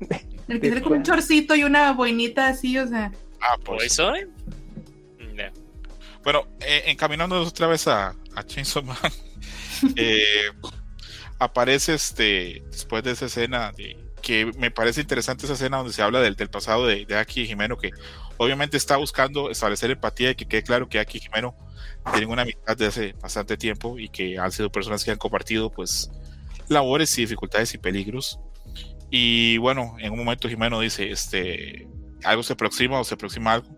El 0.48 0.60
que 0.60 0.68
¿De 0.68 0.68
sale 0.70 0.82
con 0.82 0.92
un 0.94 1.02
chorcito 1.02 1.54
y 1.54 1.62
una 1.64 1.92
boinita 1.92 2.48
así, 2.48 2.78
o 2.78 2.86
sea. 2.88 3.12
Ah, 3.42 3.56
pues. 3.62 3.98
¿Poison? 3.98 4.16
No. 5.34 5.42
Bueno, 6.24 6.46
eh, 6.60 6.84
encaminándonos 6.86 7.48
otra 7.48 7.66
vez 7.66 7.86
a, 7.86 8.14
a 8.34 8.42
Chainsaw 8.46 8.82
Man, 8.82 8.96
eh, 9.96 10.50
aparece 11.38 11.94
este 11.94 12.62
después 12.70 13.04
de 13.04 13.10
esa 13.12 13.26
escena 13.26 13.72
de, 13.72 13.96
que 14.28 14.52
me 14.58 14.70
parece 14.70 15.00
interesante 15.00 15.46
esa 15.46 15.54
escena 15.54 15.78
donde 15.78 15.94
se 15.94 16.02
habla 16.02 16.20
del, 16.20 16.36
del 16.36 16.50
pasado 16.50 16.86
de, 16.86 17.06
de 17.06 17.16
Aki 17.16 17.40
y 17.40 17.46
Jimeno, 17.46 17.78
que 17.78 17.92
obviamente 18.36 18.76
está 18.76 18.98
buscando 18.98 19.50
establecer 19.50 19.90
empatía 19.90 20.32
y 20.32 20.34
que 20.34 20.44
quede 20.44 20.62
claro 20.62 20.86
que 20.86 20.98
Aki 20.98 21.16
y 21.16 21.20
Jimeno 21.22 21.56
tienen 22.12 22.28
una 22.28 22.42
amistad 22.42 22.76
de 22.76 22.84
hace 22.84 23.14
bastante 23.22 23.56
tiempo 23.56 23.98
y 23.98 24.10
que 24.10 24.38
han 24.38 24.52
sido 24.52 24.70
personas 24.70 25.02
que 25.02 25.12
han 25.12 25.16
compartido 25.16 25.70
pues 25.70 26.10
labores 26.68 27.16
y 27.16 27.22
dificultades 27.22 27.72
y 27.72 27.78
peligros. 27.78 28.38
Y 29.10 29.56
bueno, 29.56 29.96
en 29.98 30.12
un 30.12 30.18
momento 30.18 30.46
Jimeno 30.46 30.78
dice, 30.80 31.10
este, 31.10 31.88
algo 32.22 32.42
se 32.42 32.52
aproxima 32.52 33.00
o 33.00 33.04
se 33.04 33.14
aproxima 33.14 33.54
algo, 33.54 33.68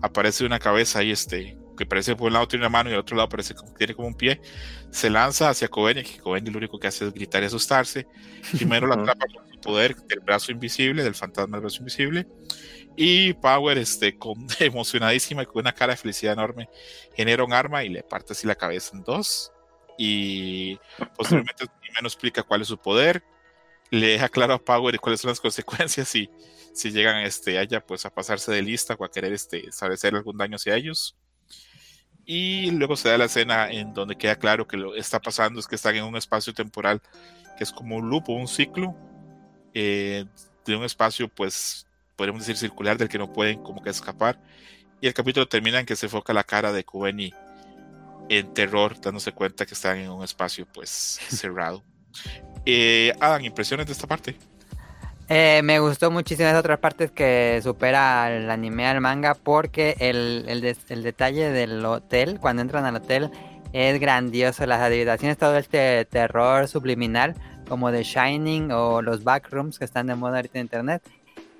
aparece 0.00 0.46
una 0.46 0.58
cabeza 0.58 1.00
ahí, 1.00 1.10
este, 1.10 1.58
que 1.76 1.84
parece 1.84 2.16
por 2.16 2.28
un 2.28 2.32
lado 2.32 2.48
tiene 2.48 2.64
una 2.64 2.70
mano 2.70 2.88
y 2.88 2.94
al 2.94 3.00
otro 3.00 3.18
lado 3.18 3.28
parece 3.28 3.54
como, 3.54 3.74
tiene 3.74 3.94
como 3.94 4.08
un 4.08 4.14
pie, 4.14 4.40
se 4.90 5.10
lanza 5.10 5.50
hacia 5.50 5.68
Coven, 5.68 6.02
que 6.02 6.20
Coven 6.20 6.50
lo 6.50 6.56
único 6.56 6.78
que 6.78 6.86
hace 6.86 7.06
es 7.06 7.12
gritar 7.12 7.42
y 7.42 7.46
asustarse. 7.46 8.06
Primero 8.56 8.86
la 8.86 8.94
atrapa 8.94 9.26
con 9.26 9.49
poder 9.60 9.96
del 9.96 10.20
brazo 10.20 10.52
invisible, 10.52 11.02
del 11.02 11.14
fantasma 11.14 11.56
del 11.56 11.62
brazo 11.62 11.78
invisible. 11.78 12.26
Y 12.96 13.34
Power, 13.34 13.78
este, 13.78 14.18
con, 14.18 14.46
emocionadísima 14.60 15.42
y 15.42 15.46
con 15.46 15.60
una 15.60 15.72
cara 15.72 15.92
de 15.92 15.96
felicidad 15.96 16.34
enorme, 16.34 16.68
genera 17.14 17.44
un 17.44 17.52
arma 17.52 17.84
y 17.84 17.88
le 17.88 18.02
parte 18.02 18.32
así 18.32 18.46
la 18.46 18.54
cabeza 18.54 18.96
en 18.96 19.04
dos. 19.04 19.52
Y 19.98 20.78
posteriormente 21.16 21.66
Jimeno 21.82 22.08
explica 22.08 22.42
cuál 22.42 22.62
es 22.62 22.68
su 22.68 22.78
poder, 22.78 23.22
le 23.90 24.08
deja 24.08 24.28
claro 24.28 24.54
a 24.54 24.58
Power 24.58 24.98
cuáles 25.00 25.20
son 25.20 25.30
las 25.30 25.40
consecuencias 25.40 26.14
y 26.14 26.30
si 26.72 26.90
llegan 26.90 27.18
este, 27.18 27.58
allá 27.58 27.84
pues 27.84 28.06
a 28.06 28.10
pasarse 28.10 28.52
de 28.52 28.62
lista 28.62 28.94
o 28.98 29.04
a 29.04 29.10
querer 29.10 29.32
este, 29.32 29.68
establecer 29.68 30.14
algún 30.14 30.38
daño 30.38 30.56
hacia 30.56 30.76
ellos. 30.76 31.16
Y 32.24 32.70
luego 32.70 32.96
se 32.96 33.08
da 33.08 33.18
la 33.18 33.24
escena 33.24 33.70
en 33.70 33.92
donde 33.92 34.16
queda 34.16 34.36
claro 34.36 34.68
que 34.68 34.76
lo 34.76 34.92
que 34.92 35.00
está 35.00 35.20
pasando 35.20 35.58
es 35.58 35.66
que 35.66 35.74
están 35.74 35.96
en 35.96 36.04
un 36.04 36.16
espacio 36.16 36.54
temporal 36.54 37.02
que 37.58 37.64
es 37.64 37.72
como 37.72 37.96
un 37.96 38.08
loop 38.08 38.28
o 38.28 38.34
un 38.34 38.46
ciclo 38.46 38.94
eh, 39.74 40.24
de 40.64 40.76
un 40.76 40.84
espacio, 40.84 41.28
pues 41.28 41.86
podríamos 42.16 42.42
decir 42.42 42.56
circular 42.56 42.98
del 42.98 43.08
que 43.08 43.18
no 43.18 43.32
pueden 43.32 43.62
como 43.62 43.82
que 43.82 43.90
escapar. 43.90 44.38
Y 45.00 45.06
el 45.06 45.14
capítulo 45.14 45.48
termina 45.48 45.80
en 45.80 45.86
que 45.86 45.96
se 45.96 46.06
enfoca 46.06 46.32
la 46.32 46.44
cara 46.44 46.72
de 46.72 46.84
Kuveni 46.84 47.32
en 48.28 48.54
terror, 48.54 49.00
dándose 49.00 49.32
cuenta 49.32 49.66
que 49.66 49.74
están 49.74 49.98
en 49.98 50.10
un 50.10 50.22
espacio 50.22 50.66
pues 50.66 50.90
cerrado. 51.28 51.82
Eh, 52.66 53.12
Adam, 53.20 53.44
impresiones 53.44 53.86
de 53.86 53.92
esta 53.92 54.06
parte. 54.06 54.36
Eh, 55.28 55.62
me 55.62 55.78
gustó 55.78 56.10
muchísimo 56.10 56.48
esas 56.48 56.58
otras 56.58 56.80
partes 56.80 57.12
que 57.12 57.60
supera 57.62 58.24
al 58.24 58.50
anime 58.50 58.88
al 58.88 59.00
manga 59.00 59.34
porque 59.34 59.94
el, 60.00 60.44
el, 60.48 60.76
el 60.88 61.02
detalle 61.04 61.50
del 61.50 61.84
hotel, 61.84 62.40
cuando 62.40 62.62
entran 62.62 62.84
al 62.84 62.96
hotel, 62.96 63.30
es 63.72 64.00
grandioso. 64.00 64.66
Las 64.66 64.80
habitaciones, 64.80 65.38
todo 65.38 65.56
este 65.56 66.04
terror 66.04 66.66
subliminal, 66.68 67.36
como 67.70 67.90
The 67.92 68.02
Shining 68.02 68.72
o 68.72 69.00
los 69.00 69.22
backrooms 69.22 69.78
que 69.78 69.84
están 69.84 70.08
de 70.08 70.16
moda 70.16 70.36
ahorita 70.38 70.58
en 70.58 70.64
internet, 70.66 71.02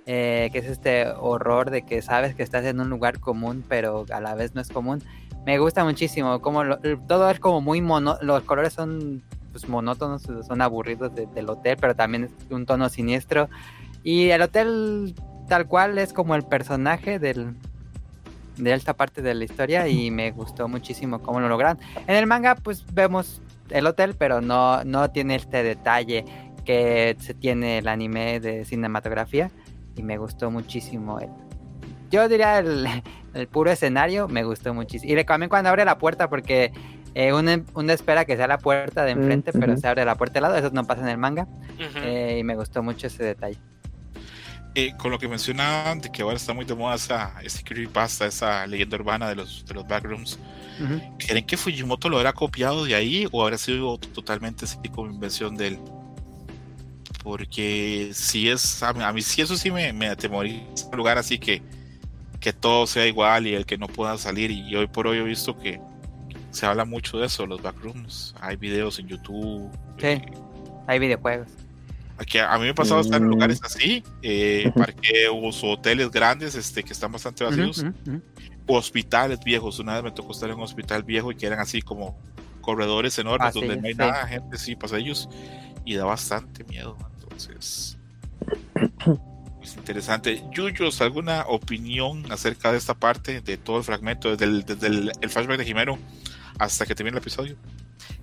eh, 0.06 0.50
que 0.52 0.58
es 0.58 0.66
este 0.66 1.06
horror 1.08 1.70
de 1.70 1.82
que 1.82 2.02
sabes 2.02 2.34
que 2.34 2.42
estás 2.42 2.64
en 2.64 2.80
un 2.80 2.90
lugar 2.90 3.20
común, 3.20 3.64
pero 3.68 4.04
a 4.12 4.20
la 4.20 4.34
vez 4.34 4.52
no 4.56 4.60
es 4.60 4.68
común. 4.68 5.02
Me 5.46 5.58
gusta 5.58 5.84
muchísimo, 5.84 6.40
como 6.42 6.64
lo- 6.64 6.78
todo 7.06 7.30
es 7.30 7.38
como 7.38 7.60
muy 7.60 7.80
mono, 7.80 8.18
los 8.20 8.42
colores 8.42 8.72
son 8.74 9.22
pues 9.52 9.68
monótonos, 9.68 10.22
son 10.46 10.60
aburridos 10.62 11.14
de- 11.14 11.26
del 11.26 11.48
hotel, 11.48 11.76
pero 11.80 11.94
también 11.94 12.24
es 12.24 12.30
un 12.50 12.66
tono 12.66 12.88
siniestro. 12.88 13.48
Y 14.02 14.30
el 14.30 14.42
hotel 14.42 15.14
tal 15.48 15.66
cual 15.66 15.96
es 15.98 16.12
como 16.12 16.34
el 16.34 16.42
personaje 16.42 17.18
del, 17.20 17.54
de 18.56 18.72
esta 18.74 18.94
parte 18.94 19.22
de 19.22 19.34
la 19.34 19.44
historia 19.44 19.86
y 19.88 20.10
me 20.10 20.32
gustó 20.32 20.66
muchísimo 20.68 21.20
cómo 21.22 21.38
lo 21.40 21.48
lograron. 21.48 21.78
En 22.08 22.16
el 22.16 22.26
manga 22.26 22.56
pues 22.56 22.84
vemos 22.92 23.40
el 23.70 23.86
hotel, 23.86 24.14
pero 24.18 24.40
no, 24.40 24.84
no 24.84 25.10
tiene 25.10 25.36
este 25.36 25.62
detalle 25.62 26.24
que 26.64 27.16
se 27.18 27.34
tiene 27.34 27.78
el 27.78 27.88
anime 27.88 28.40
de 28.40 28.64
cinematografía 28.64 29.50
y 29.96 30.02
me 30.02 30.18
gustó 30.18 30.50
muchísimo 30.50 31.18
el... 31.20 31.30
Yo 32.10 32.28
diría 32.28 32.58
el, 32.58 32.86
el 33.34 33.48
puro 33.48 33.70
escenario, 33.70 34.28
me 34.28 34.44
gustó 34.44 34.74
muchísimo. 34.74 35.12
Y 35.12 35.24
también 35.24 35.48
cuando 35.48 35.70
abre 35.70 35.84
la 35.84 35.98
puerta, 35.98 36.28
porque 36.28 36.72
eh, 37.14 37.32
uno, 37.32 37.64
uno 37.74 37.92
espera 37.92 38.24
que 38.24 38.36
sea 38.36 38.46
la 38.46 38.58
puerta 38.58 39.04
de 39.04 39.12
enfrente, 39.12 39.52
pero 39.52 39.76
se 39.76 39.88
abre 39.88 40.04
la 40.04 40.14
puerta 40.14 40.34
de 40.34 40.40
lado, 40.42 40.56
eso 40.56 40.70
no 40.72 40.84
pasa 40.84 41.02
en 41.02 41.08
el 41.08 41.18
manga. 41.18 41.46
Eh, 42.02 42.38
y 42.40 42.44
me 42.44 42.56
gustó 42.56 42.82
mucho 42.82 43.06
ese 43.06 43.24
detalle. 43.24 43.58
Eh, 44.74 44.92
con 44.96 45.10
lo 45.10 45.18
que 45.18 45.26
mencionaban 45.26 46.00
de 46.00 46.10
que 46.12 46.22
ahora 46.22 46.36
está 46.36 46.52
muy 46.54 46.64
de 46.64 46.74
moda 46.76 46.94
esa, 46.94 47.34
ese 47.42 47.64
creepypasta, 47.64 48.26
esa 48.26 48.64
leyenda 48.68 48.96
urbana 48.96 49.28
de 49.28 49.34
los, 49.34 49.64
de 49.66 49.74
los 49.74 49.86
backrooms. 49.86 50.38
¿creen 51.18 51.44
que 51.44 51.56
Fujimoto 51.58 52.08
lo 52.08 52.16
habrá 52.18 52.32
copiado 52.32 52.84
de 52.84 52.94
ahí 52.94 53.26
o 53.32 53.42
habrá 53.42 53.58
sido 53.58 53.98
totalmente 53.98 54.64
así 54.64 54.78
como 54.94 55.10
invención 55.10 55.56
de 55.56 55.68
él? 55.68 55.78
Porque 57.22 58.10
si 58.14 58.48
es, 58.48 58.82
a 58.82 58.92
mí, 58.92 59.02
a 59.02 59.12
mí 59.12 59.20
sí 59.22 59.42
eso 59.42 59.56
sí 59.56 59.70
me, 59.70 59.92
me 59.92 60.08
atemoriza 60.08 60.88
un 60.90 60.96
lugar 60.96 61.18
así 61.18 61.38
que, 61.38 61.62
que 62.40 62.52
todo 62.52 62.86
sea 62.86 63.06
igual 63.06 63.46
y 63.46 63.54
el 63.54 63.66
que 63.66 63.76
no 63.76 63.88
pueda 63.88 64.16
salir 64.18 64.50
y 64.50 64.74
hoy 64.74 64.86
por 64.86 65.06
hoy 65.06 65.18
he 65.18 65.22
visto 65.22 65.58
que 65.58 65.80
se 66.50 66.66
habla 66.66 66.84
mucho 66.84 67.18
de 67.18 67.26
eso, 67.26 67.46
los 67.46 67.60
backrooms, 67.62 68.34
hay 68.40 68.56
videos 68.56 68.98
en 68.98 69.08
YouTube. 69.08 69.70
Sí. 69.98 70.06
eh, 70.06 70.22
Hay 70.86 70.98
videojuegos. 70.98 71.48
Aquí 72.20 72.36
a 72.36 72.52
a 72.52 72.58
mí 72.58 72.64
me 72.64 72.70
ha 72.70 72.74
pasado 72.74 73.00
estar 73.00 73.18
en 73.18 73.28
lugares 73.28 73.60
así, 73.64 74.04
eh, 74.20 74.70
parqueos 74.74 75.64
o 75.64 75.70
hoteles 75.70 76.10
grandes 76.10 76.54
este, 76.54 76.82
que 76.82 76.92
están 76.92 77.10
bastante 77.10 77.44
vacíos, 77.44 77.82
hospitales 78.66 79.40
viejos. 79.42 79.78
Una 79.78 79.94
vez 79.94 80.04
me 80.04 80.12
tocó 80.12 80.32
estar 80.32 80.50
en 80.50 80.56
un 80.56 80.62
hospital 80.62 81.02
viejo 81.02 81.32
y 81.32 81.36
que 81.36 81.46
eran 81.46 81.60
así 81.60 81.80
como 81.80 82.18
corredores 82.60 83.18
enormes 83.18 83.54
donde 83.54 83.74
no 83.78 83.86
hay 83.86 83.94
Pasillos, 83.94 83.96
nada, 83.96 84.26
gente, 84.26 84.58
sí, 84.58 84.76
pasillos, 84.76 85.30
y 85.86 85.94
da 85.94 86.04
bastante 86.04 86.62
miedo. 86.64 86.98
Entonces, 87.22 87.96
es 89.62 89.76
interesante. 89.76 90.44
Yuyos, 90.52 91.00
¿alguna 91.00 91.46
opinión 91.48 92.30
acerca 92.30 92.70
de 92.70 92.76
esta 92.76 92.92
parte, 92.92 93.40
de 93.40 93.56
todo 93.56 93.78
el 93.78 93.84
fragmento, 93.84 94.30
desde 94.30 94.44
el, 94.44 94.64
desde 94.66 94.88
el, 94.88 95.12
el 95.22 95.30
flashback 95.30 95.56
de 95.56 95.64
Jimeno 95.64 95.98
hasta 96.58 96.84
que 96.84 96.94
termine 96.94 97.16
el 97.16 97.22
episodio? 97.22 97.56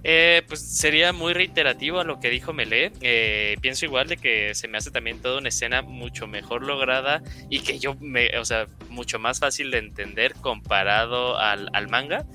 Eh, 0.03 0.43
pues 0.47 0.61
sería 0.61 1.13
muy 1.13 1.33
reiterativo 1.33 1.99
a 1.99 2.03
lo 2.03 2.19
que 2.19 2.29
dijo 2.29 2.53
Melee. 2.53 2.91
Eh, 3.01 3.55
pienso 3.61 3.85
igual 3.85 4.07
de 4.07 4.17
que 4.17 4.55
se 4.55 4.67
me 4.67 4.77
hace 4.77 4.91
también 4.91 5.21
toda 5.21 5.39
una 5.39 5.49
escena 5.49 5.81
mucho 5.81 6.27
mejor 6.27 6.63
lograda 6.63 7.21
y 7.49 7.59
que 7.59 7.79
yo 7.79 7.95
me, 7.99 8.37
o 8.37 8.45
sea, 8.45 8.67
mucho 8.89 9.19
más 9.19 9.39
fácil 9.39 9.71
de 9.71 9.79
entender 9.79 10.33
comparado 10.33 11.37
al, 11.37 11.69
al 11.73 11.87
manga. 11.87 12.25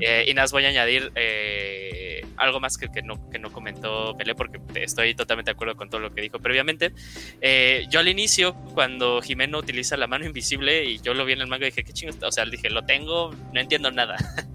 Eh, 0.00 0.26
y 0.28 0.34
nada, 0.34 0.44
más 0.44 0.52
voy 0.52 0.64
a 0.64 0.68
añadir 0.68 1.12
eh, 1.14 2.24
algo 2.36 2.60
más 2.60 2.78
que, 2.78 2.88
que 2.88 3.02
no, 3.02 3.30
que 3.30 3.38
no 3.38 3.52
comentó 3.52 4.14
Melee 4.16 4.34
porque 4.34 4.60
estoy 4.80 5.14
totalmente 5.14 5.50
de 5.50 5.54
acuerdo 5.54 5.76
con 5.76 5.90
todo 5.90 6.00
lo 6.00 6.14
que 6.14 6.22
dijo 6.22 6.38
previamente. 6.38 6.92
Eh, 7.40 7.86
yo 7.90 8.00
al 8.00 8.08
inicio, 8.08 8.54
cuando 8.74 9.20
Jimeno 9.22 9.58
utiliza 9.58 9.96
la 9.96 10.06
mano 10.06 10.24
invisible 10.24 10.84
y 10.84 11.00
yo 11.00 11.14
lo 11.14 11.24
vi 11.24 11.32
en 11.32 11.40
el 11.40 11.46
manga, 11.46 11.66
dije, 11.66 11.84
¿qué 11.84 11.92
chingo? 11.92 12.14
O 12.26 12.32
sea, 12.32 12.44
dije, 12.46 12.70
lo 12.70 12.84
tengo, 12.84 13.34
no 13.52 13.60
entiendo 13.60 13.90
nada. 13.90 14.16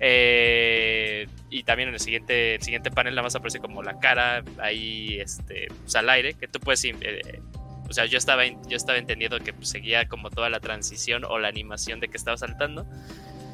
Eh, 0.00 1.26
y 1.50 1.62
también 1.64 1.90
en 1.90 1.94
el 1.94 2.00
siguiente, 2.00 2.54
el 2.54 2.62
siguiente 2.62 2.90
panel 2.90 3.14
nada 3.14 3.24
más 3.24 3.34
aparece 3.34 3.58
como 3.58 3.82
la 3.82 3.98
cara 3.98 4.42
ahí 4.58 5.18
este, 5.20 5.68
pues, 5.82 5.94
al 5.94 6.08
aire, 6.08 6.34
que 6.34 6.48
tú 6.48 6.58
puedes... 6.58 6.84
eh, 6.84 7.40
o 7.88 7.92
sea, 7.92 8.06
yo 8.06 8.18
estaba, 8.18 8.44
yo 8.46 8.76
estaba 8.76 8.98
entendiendo 8.98 9.38
que 9.40 9.52
pues, 9.52 9.68
seguía 9.68 10.06
como 10.08 10.30
toda 10.30 10.48
la 10.48 10.60
transición 10.60 11.24
o 11.24 11.38
la 11.38 11.48
animación 11.48 12.00
de 12.00 12.08
que 12.08 12.16
estaba 12.16 12.36
saltando. 12.36 12.86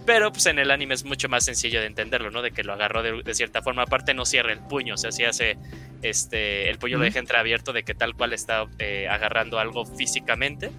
Pero 0.04 0.30
pues 0.30 0.46
en 0.46 0.60
el 0.60 0.70
anime 0.70 0.94
es 0.94 1.04
mucho 1.04 1.28
más 1.28 1.44
sencillo 1.44 1.80
de 1.80 1.86
entenderlo, 1.86 2.30
¿no? 2.30 2.40
De 2.40 2.52
que 2.52 2.62
lo 2.62 2.74
agarró 2.74 3.02
de, 3.02 3.22
de 3.24 3.34
cierta 3.34 3.60
forma. 3.60 3.82
Aparte 3.82 4.14
no 4.14 4.24
cierra 4.24 4.52
el 4.52 4.60
puño, 4.60 4.94
o 4.94 4.96
sea, 4.96 5.10
si 5.10 5.24
hace 5.24 5.58
este, 6.02 6.70
el 6.70 6.78
puño 6.78 6.92
lo 6.92 6.98
Ujú. 7.00 7.06
deja 7.06 7.18
entreabierto 7.18 7.72
de 7.72 7.82
que 7.82 7.94
tal 7.94 8.14
cual 8.14 8.32
está 8.32 8.66
eh, 8.78 9.08
agarrando 9.10 9.58
algo 9.58 9.84
físicamente. 9.84 10.70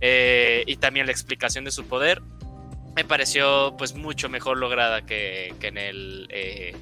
Eh, 0.00 0.64
y 0.66 0.76
también 0.76 1.06
la 1.06 1.12
explicación 1.12 1.64
de 1.64 1.70
su 1.70 1.86
poder 1.86 2.20
me 2.94 3.04
pareció 3.04 3.74
pues 3.76 3.94
mucho 3.94 4.28
mejor 4.28 4.58
lograda 4.58 5.04
que, 5.04 5.54
que 5.60 5.68
en 5.68 5.78
el 5.78 6.26
eh, 6.30 6.76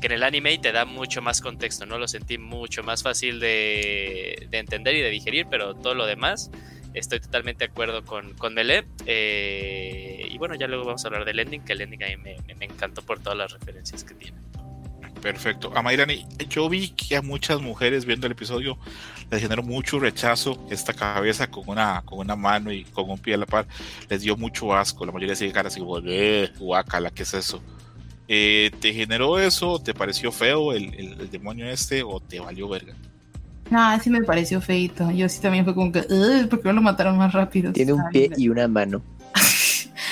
que 0.00 0.06
en 0.06 0.12
el 0.12 0.22
anime 0.22 0.52
y 0.52 0.58
te 0.58 0.72
da 0.72 0.84
mucho 0.84 1.22
más 1.22 1.40
contexto, 1.40 1.86
¿no? 1.86 1.98
Lo 1.98 2.06
sentí 2.08 2.36
mucho 2.36 2.82
más 2.82 3.02
fácil 3.02 3.40
de, 3.40 4.46
de 4.50 4.58
entender 4.58 4.94
y 4.94 5.00
de 5.00 5.10
digerir, 5.10 5.46
pero 5.50 5.74
todo 5.74 5.94
lo 5.94 6.04
demás 6.04 6.50
estoy 6.94 7.20
totalmente 7.20 7.66
de 7.66 7.70
acuerdo 7.70 8.04
con, 8.04 8.34
con. 8.34 8.54
Eh, 8.58 10.28
y 10.30 10.38
bueno, 10.38 10.54
ya 10.54 10.68
luego 10.68 10.84
vamos 10.84 11.04
a 11.04 11.08
hablar 11.08 11.24
del 11.24 11.40
ending, 11.40 11.62
que 11.64 11.72
el 11.72 11.80
ending 11.80 12.04
a 12.04 12.06
mí 12.08 12.16
me 12.56 12.64
encantó 12.64 13.02
por 13.02 13.20
todas 13.20 13.36
las 13.36 13.52
referencias 13.52 14.04
que 14.04 14.14
tiene. 14.14 14.43
Perfecto. 15.24 15.72
A 15.74 15.80
Mayrani, 15.80 16.26
yo 16.50 16.68
vi 16.68 16.90
que 16.90 17.16
a 17.16 17.22
muchas 17.22 17.58
mujeres 17.58 18.04
viendo 18.04 18.26
el 18.26 18.32
episodio 18.32 18.76
les 19.30 19.40
generó 19.40 19.62
mucho 19.62 19.98
rechazo 19.98 20.62
esta 20.68 20.92
cabeza 20.92 21.50
con 21.50 21.66
una, 21.66 22.02
con 22.04 22.18
una 22.18 22.36
mano 22.36 22.70
y 22.70 22.84
con 22.84 23.08
un 23.08 23.18
pie 23.18 23.32
a 23.32 23.38
la 23.38 23.46
par. 23.46 23.66
Les 24.10 24.20
dio 24.20 24.36
mucho 24.36 24.74
asco. 24.74 25.06
La 25.06 25.12
mayoría 25.12 25.34
sigue 25.34 25.50
cara 25.50 25.68
así, 25.68 25.80
eh, 26.08 26.52
guacala, 26.58 27.10
¿qué 27.10 27.22
es 27.22 27.32
eso? 27.32 27.62
Eh, 28.28 28.70
¿Te 28.80 28.92
generó 28.92 29.38
eso? 29.38 29.78
¿Te 29.78 29.94
pareció 29.94 30.30
feo 30.30 30.74
el, 30.74 30.92
el, 30.92 31.18
el, 31.18 31.30
demonio 31.30 31.70
este 31.70 32.02
o 32.02 32.20
te 32.20 32.38
valió 32.38 32.68
verga? 32.68 32.92
No, 33.70 33.98
sí 34.00 34.10
me 34.10 34.22
pareció 34.24 34.60
feito. 34.60 35.10
Yo 35.10 35.26
sí 35.30 35.40
también 35.40 35.64
fue 35.64 35.74
como 35.74 35.90
que, 35.90 36.02
¿por 36.50 36.60
qué 36.60 36.68
no 36.68 36.74
lo 36.74 36.82
mataron 36.82 37.16
más 37.16 37.32
rápido? 37.32 37.72
Tiene 37.72 37.94
un 37.94 38.10
pie 38.10 38.28
y 38.36 38.50
una 38.50 38.68
mano. 38.68 39.00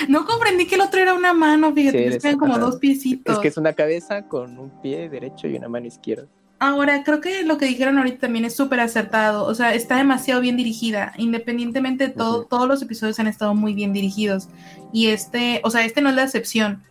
No 0.09 0.25
comprendí 0.27 0.67
que 0.67 0.75
el 0.77 0.81
otro 0.81 1.01
era 1.01 1.15
una 1.15 1.33
mano, 1.33 1.73
fíjate, 1.73 2.21
sí, 2.21 2.37
como 2.37 2.59
dos 2.59 2.77
piecitos. 2.77 3.35
Es 3.35 3.41
que 3.41 3.49
es 3.49 3.57
una 3.57 3.73
cabeza 3.73 4.23
con 4.23 4.59
un 4.59 4.71
pie 4.83 5.09
derecho 5.09 5.47
y 5.47 5.57
una 5.57 5.69
mano 5.69 5.87
izquierda. 5.87 6.27
Ahora, 6.59 7.03
creo 7.03 7.21
que 7.21 7.43
lo 7.43 7.59
que 7.59 7.67
dijeron 7.67 7.99
ahorita 7.99 8.21
también 8.21 8.45
es 8.45 8.55
súper 8.55 8.79
acertado. 8.79 9.47
O 9.47 9.55
sea, 9.55 9.75
está 9.75 9.97
demasiado 9.97 10.41
bien 10.41 10.57
dirigida. 10.57 11.13
Independientemente 11.19 12.07
de 12.07 12.13
todo, 12.13 12.39
uh 12.39 12.43
-huh. 12.45 12.49
todos 12.49 12.69
los 12.69 12.81
episodios 12.81 13.19
han 13.19 13.27
estado 13.27 13.53
muy 13.55 13.75
bien 13.75 13.93
dirigidos. 13.93 14.49
Y 14.93 15.09
este, 15.09 15.61
o 15.65 15.71
sea, 15.71 15.85
este 15.85 16.03
no 16.03 16.11
es 16.11 16.15
la 16.15 16.23
excepción. 16.23 16.83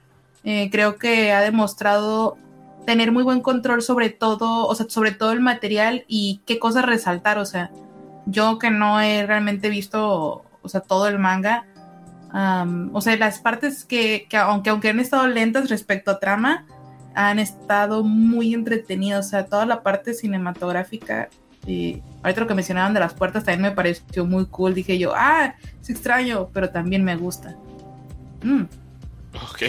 Eh, 0.43 0.69
creo 0.71 0.97
que 0.97 1.31
ha 1.31 1.39
demostrado 1.39 2.37
tener 2.85 3.13
muy 3.13 3.23
buen 3.23 3.41
control 3.41 3.81
sobre 3.81 4.09
todo, 4.09 4.67
o 4.67 4.75
sea, 4.75 4.87
sobre 4.89 5.11
todo 5.11 5.31
el 5.31 5.39
material 5.39 6.03
y 6.07 6.41
qué 6.45 6.59
cosas 6.59 6.85
resaltar. 6.85 7.37
O 7.37 7.45
sea, 7.45 7.71
yo 8.25 8.59
que 8.59 8.71
no 8.71 8.99
he 8.99 9.25
realmente 9.25 9.69
visto, 9.69 10.43
o 10.61 10.67
sea, 10.67 10.81
todo 10.81 11.07
el 11.07 11.17
manga, 11.17 11.65
Um, 12.33 12.95
o 12.95 13.01
sea, 13.01 13.17
las 13.17 13.39
partes 13.39 13.83
que, 13.83 14.25
que, 14.29 14.37
aunque, 14.37 14.69
aunque 14.69 14.89
han 14.89 14.99
estado 14.99 15.27
lentas 15.27 15.69
respecto 15.69 16.11
a 16.11 16.19
trama, 16.19 16.65
han 17.13 17.39
estado 17.39 18.03
muy 18.03 18.53
entretenidas. 18.53 19.27
O 19.27 19.29
sea, 19.29 19.45
toda 19.45 19.65
la 19.65 19.83
parte 19.83 20.13
cinematográfica. 20.13 21.29
Y 21.65 22.01
ahorita 22.23 22.41
lo 22.41 22.47
que 22.47 22.55
mencionaban 22.55 22.93
de 22.93 22.99
las 22.99 23.13
puertas 23.13 23.43
también 23.43 23.61
me 23.61 23.71
pareció 23.71 24.25
muy 24.25 24.45
cool. 24.45 24.73
Dije 24.73 24.97
yo, 24.97 25.13
ah, 25.15 25.55
es 25.81 25.89
extraño, 25.89 26.49
pero 26.53 26.69
también 26.69 27.03
me 27.03 27.15
gusta. 27.15 27.55
Mm. 28.43 28.63
Ok. 29.35 29.61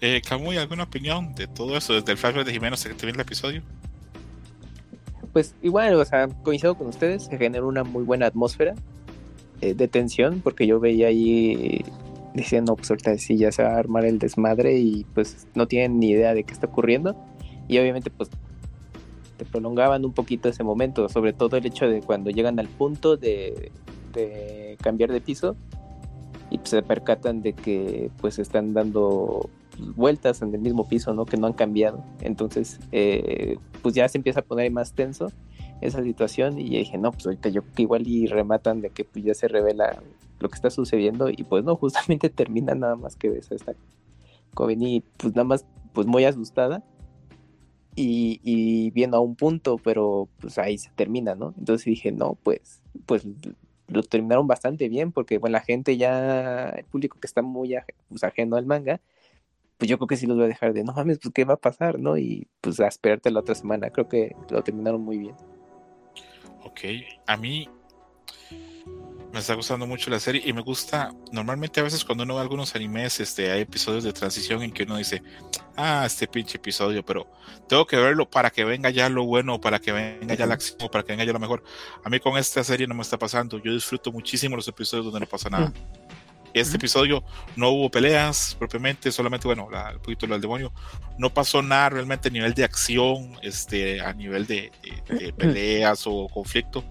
Eh, 0.00 0.22
Camuy, 0.26 0.56
¿alguna 0.58 0.84
opinión 0.84 1.34
de 1.34 1.48
todo 1.48 1.76
eso 1.76 1.94
desde 1.94 2.12
el 2.12 2.18
flashback 2.18 2.46
de 2.46 2.52
Jiménez 2.52 2.84
que 2.84 2.94
te 2.94 3.08
el 3.08 3.18
episodio? 3.18 3.62
Pues 5.32 5.54
igual, 5.60 5.94
o 5.94 6.04
sea, 6.04 6.28
coincido 6.28 6.76
con 6.76 6.86
ustedes, 6.86 7.24
se 7.24 7.36
generó 7.36 7.66
una 7.66 7.82
muy 7.82 8.04
buena 8.04 8.26
atmósfera 8.26 8.74
eh, 9.60 9.74
de 9.74 9.88
tensión, 9.88 10.40
porque 10.42 10.66
yo 10.66 10.80
veía 10.80 11.08
ahí 11.08 11.84
diciendo, 12.34 12.76
pues 12.76 12.90
ahorita 12.90 13.16
sí 13.18 13.36
ya 13.36 13.50
se 13.52 13.62
va 13.62 13.70
a 13.70 13.78
armar 13.78 14.04
el 14.04 14.18
desmadre 14.18 14.78
y 14.78 15.04
pues 15.14 15.46
no 15.54 15.66
tienen 15.66 15.98
ni 15.98 16.10
idea 16.10 16.34
de 16.34 16.44
qué 16.44 16.52
está 16.52 16.66
ocurriendo. 16.66 17.16
Y 17.66 17.78
obviamente 17.78 18.10
pues 18.10 18.30
te 19.36 19.44
prolongaban 19.44 20.04
un 20.04 20.12
poquito 20.12 20.48
ese 20.48 20.64
momento, 20.64 21.08
sobre 21.08 21.32
todo 21.32 21.56
el 21.56 21.66
hecho 21.66 21.88
de 21.88 22.00
cuando 22.02 22.30
llegan 22.30 22.58
al 22.58 22.68
punto 22.68 23.16
de, 23.16 23.70
de 24.12 24.76
cambiar 24.80 25.12
de 25.12 25.20
piso 25.20 25.56
y 26.50 26.58
pues, 26.58 26.70
se 26.70 26.82
percatan 26.82 27.42
de 27.42 27.52
que 27.52 28.10
pues 28.20 28.38
están 28.38 28.72
dando 28.74 29.48
vueltas 29.94 30.42
en 30.42 30.54
el 30.54 30.60
mismo 30.60 30.88
piso, 30.88 31.14
¿no? 31.14 31.24
Que 31.24 31.36
no 31.36 31.46
han 31.46 31.52
cambiado. 31.52 32.02
Entonces, 32.20 32.80
eh, 32.90 33.58
pues 33.82 33.94
ya 33.94 34.08
se 34.08 34.18
empieza 34.18 34.40
a 34.40 34.42
poner 34.42 34.70
más 34.72 34.92
tenso 34.92 35.30
esa 35.80 36.02
situación 36.02 36.58
y 36.58 36.70
dije, 36.70 36.98
no, 36.98 37.12
pues 37.12 37.26
ahorita 37.26 37.48
yo 37.48 37.62
igual 37.76 38.06
y 38.06 38.26
rematan 38.26 38.80
de 38.80 38.90
que 38.90 39.04
pues 39.04 39.24
ya 39.24 39.34
se 39.34 39.48
revela 39.48 40.02
lo 40.40 40.48
que 40.48 40.54
está 40.54 40.70
sucediendo 40.70 41.28
y 41.30 41.44
pues 41.44 41.64
no, 41.64 41.76
justamente 41.76 42.30
termina 42.30 42.74
nada 42.74 42.96
más 42.96 43.16
que 43.16 43.28
ves 43.28 43.50
a 43.52 43.54
esta 43.54 43.74
joven 44.54 44.82
y 44.82 45.00
pues 45.16 45.34
nada 45.34 45.44
más 45.44 45.66
pues 45.92 46.06
muy 46.06 46.24
asustada 46.24 46.82
y, 47.94 48.40
y, 48.44 48.90
viendo 48.92 49.16
a 49.16 49.20
un 49.20 49.34
punto, 49.34 49.76
pero 49.78 50.28
pues 50.40 50.56
ahí 50.58 50.78
se 50.78 50.90
termina, 50.90 51.34
¿no? 51.34 51.52
Entonces 51.58 51.84
dije, 51.84 52.12
no, 52.12 52.38
pues, 52.44 52.80
pues 53.06 53.26
lo 53.88 54.02
terminaron 54.04 54.46
bastante 54.46 54.88
bien 54.88 55.10
porque 55.10 55.38
bueno, 55.38 55.54
la 55.54 55.60
gente 55.60 55.96
ya, 55.96 56.68
el 56.70 56.84
público 56.84 57.18
que 57.18 57.26
está 57.26 57.42
muy 57.42 57.74
aj 57.74 57.86
pues, 58.08 58.22
ajeno 58.22 58.56
al 58.56 58.66
manga, 58.66 59.00
pues 59.78 59.88
yo 59.88 59.98
creo 59.98 60.08
que 60.08 60.16
sí 60.16 60.26
los 60.26 60.36
voy 60.36 60.44
a 60.46 60.48
dejar 60.48 60.74
de, 60.74 60.84
no 60.84 60.92
mames, 60.92 61.18
pues 61.18 61.32
qué 61.34 61.44
va 61.44 61.54
a 61.54 61.58
pasar, 61.58 61.98
¿no? 61.98 62.16
Y 62.18 62.48
pues 62.60 62.78
a 62.80 62.86
esperarte 62.86 63.30
la 63.30 63.40
otra 63.40 63.54
semana, 63.54 63.90
creo 63.90 64.08
que 64.08 64.36
lo 64.50 64.62
terminaron 64.62 65.00
muy 65.00 65.18
bien. 65.18 65.34
Ok, 66.64 66.80
a 67.26 67.36
mí 67.36 67.68
me 69.32 69.40
está 69.40 69.54
gustando 69.54 69.86
mucho 69.86 70.10
la 70.10 70.18
serie 70.18 70.42
y 70.44 70.52
me 70.52 70.62
gusta, 70.62 71.12
normalmente 71.32 71.80
a 71.80 71.82
veces 71.82 72.04
cuando 72.04 72.24
uno 72.24 72.36
ve 72.36 72.40
algunos 72.40 72.74
animes, 72.74 73.20
este, 73.20 73.50
hay 73.50 73.60
episodios 73.60 74.04
de 74.04 74.12
transición 74.12 74.62
en 74.62 74.72
que 74.72 74.84
uno 74.84 74.96
dice, 74.96 75.22
ah, 75.76 76.04
este 76.06 76.26
pinche 76.26 76.56
episodio, 76.56 77.04
pero 77.04 77.26
tengo 77.68 77.86
que 77.86 77.96
verlo 77.96 78.28
para 78.28 78.50
que 78.50 78.64
venga 78.64 78.90
ya 78.90 79.08
lo 79.08 79.24
bueno, 79.24 79.60
para 79.60 79.78
que 79.78 79.92
venga 79.92 80.34
ya 80.34 80.46
la 80.46 80.54
acción, 80.54 80.88
para 80.90 81.04
que 81.04 81.12
venga 81.12 81.24
ya 81.24 81.32
lo 81.32 81.38
mejor. 81.38 81.62
A 82.04 82.08
mí 82.08 82.20
con 82.20 82.38
esta 82.38 82.64
serie 82.64 82.86
no 82.86 82.94
me 82.94 83.02
está 83.02 83.18
pasando, 83.18 83.58
yo 83.62 83.72
disfruto 83.72 84.10
muchísimo 84.12 84.56
los 84.56 84.68
episodios 84.68 85.04
donde 85.04 85.20
no 85.20 85.26
pasa 85.26 85.50
nada. 85.50 85.72
Este 86.54 86.76
episodio 86.76 87.22
no 87.56 87.70
hubo 87.70 87.90
peleas 87.90 88.56
propiamente, 88.58 89.12
solamente, 89.12 89.46
bueno, 89.46 89.68
la, 89.70 89.90
el 89.90 90.00
poquito 90.00 90.26
del 90.26 90.40
demonio. 90.40 90.72
No 91.18 91.32
pasó 91.32 91.62
nada 91.62 91.90
realmente 91.90 92.28
a 92.28 92.30
nivel 92.32 92.54
de 92.54 92.64
acción, 92.64 93.38
este, 93.42 94.00
a 94.00 94.12
nivel 94.12 94.46
de, 94.46 94.72
de, 95.08 95.14
de 95.16 95.32
peleas 95.32 96.04
o 96.06 96.28
conflicto, 96.28 96.84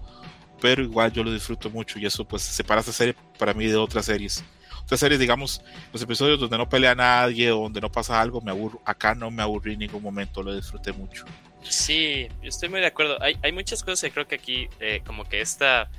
pero 0.60 0.82
igual 0.82 1.12
yo 1.12 1.24
lo 1.24 1.32
disfruto 1.32 1.70
mucho 1.70 1.98
y 1.98 2.06
eso 2.06 2.26
pues 2.26 2.42
separa 2.42 2.80
esta 2.80 2.92
serie 2.92 3.14
para 3.38 3.54
mí 3.54 3.66
de 3.66 3.76
otras 3.76 4.06
series. 4.06 4.44
Otras 4.82 5.00
series, 5.00 5.20
digamos, 5.20 5.60
los 5.92 6.00
episodios 6.00 6.40
donde 6.40 6.56
no 6.56 6.66
pelea 6.66 6.94
nadie 6.94 7.52
o 7.52 7.60
donde 7.60 7.80
no 7.80 7.92
pasa 7.92 8.18
algo, 8.18 8.40
me 8.40 8.50
aburro. 8.50 8.80
Acá 8.86 9.14
no 9.14 9.30
me 9.30 9.42
aburrí 9.42 9.74
en 9.74 9.80
ningún 9.80 10.02
momento, 10.02 10.42
lo 10.42 10.56
disfruté 10.56 10.92
mucho. 10.92 11.26
Sí, 11.62 12.26
estoy 12.42 12.70
muy 12.70 12.80
de 12.80 12.86
acuerdo. 12.86 13.22
Hay, 13.22 13.36
hay 13.42 13.52
muchas 13.52 13.82
cosas 13.82 14.00
que 14.00 14.10
creo 14.12 14.26
que 14.26 14.36
aquí, 14.36 14.68
eh, 14.80 15.02
como 15.04 15.28
que 15.28 15.42
esta 15.42 15.90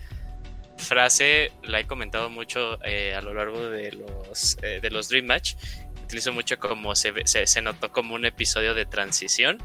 frase 0.80 1.52
la 1.64 1.80
he 1.80 1.88
comentado 1.88 2.30
mucho 2.30 2.84
eh, 2.84 3.14
a 3.16 3.22
lo 3.22 3.34
largo 3.34 3.70
de 3.70 3.92
los, 3.92 4.58
eh, 4.62 4.80
de 4.82 4.90
los 4.90 5.10
Dream 5.10 5.26
Match. 5.26 5.56
Utilizo 6.04 6.34
mucho 6.34 6.58
como 6.58 6.96
se, 6.96 7.14
se, 7.26 7.62
notó 7.62 7.92
como 7.92 8.16
un 8.16 8.26
episodio 8.26 8.74
de 8.74 8.86
transición. 8.86 9.62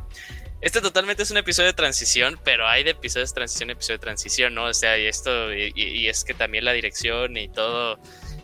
Este 0.60 0.80
totalmente 0.80 1.22
es 1.22 1.30
un 1.30 1.38
episodio 1.38 1.68
de 1.68 1.74
transición, 1.74 2.38
pero 2.44 2.66
hay 2.66 2.84
de 2.84 2.90
episodios 2.90 3.30
de 3.30 3.34
transición, 3.34 3.70
episodio 3.70 3.98
de 3.98 4.02
transición, 4.02 4.54
¿no? 4.54 4.64
O 4.64 4.74
sea, 4.74 4.98
y 4.98 5.06
esto, 5.06 5.52
y, 5.54 6.06
es 6.06 6.24
que 6.24 6.34
también 6.34 6.64
la 6.64 6.72
dirección 6.72 7.36
y 7.36 7.48
todo, 7.48 7.98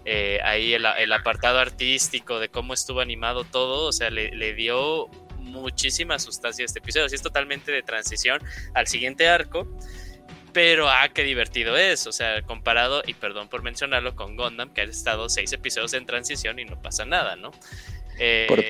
eh, 0.04 0.38
ahí 0.44 0.74
el, 0.74 1.12
apartado 1.12 1.58
artístico 1.58 2.38
de 2.38 2.48
cómo 2.48 2.74
estuvo 2.74 3.00
animado 3.00 3.44
todo, 3.44 3.86
o 3.86 3.92
sea, 3.92 4.10
le, 4.10 4.34
le 4.34 4.54
dio 4.54 5.08
muchísima 5.38 6.18
sustancia 6.18 6.64
a 6.64 6.66
este 6.66 6.78
episodio. 6.78 7.08
Sí, 7.08 7.14
es 7.16 7.22
totalmente 7.22 7.72
de 7.72 7.82
transición 7.82 8.40
al 8.74 8.86
siguiente 8.86 9.28
arco. 9.28 9.66
Pero, 10.52 10.88
ah, 10.88 11.08
qué 11.14 11.22
divertido 11.22 11.76
es. 11.76 12.06
O 12.06 12.12
sea, 12.12 12.42
comparado, 12.42 13.02
y 13.06 13.14
perdón 13.14 13.48
por 13.48 13.62
mencionarlo, 13.62 14.16
con 14.16 14.36
Gundam, 14.36 14.72
que 14.72 14.80
ha 14.80 14.84
estado 14.84 15.28
seis 15.28 15.52
episodios 15.52 15.94
en 15.94 16.06
transición 16.06 16.58
y 16.58 16.64
no 16.64 16.80
pasa 16.80 17.04
nada, 17.04 17.36
¿no? 17.36 17.52
Eh, 18.18 18.46
por 18.48 18.62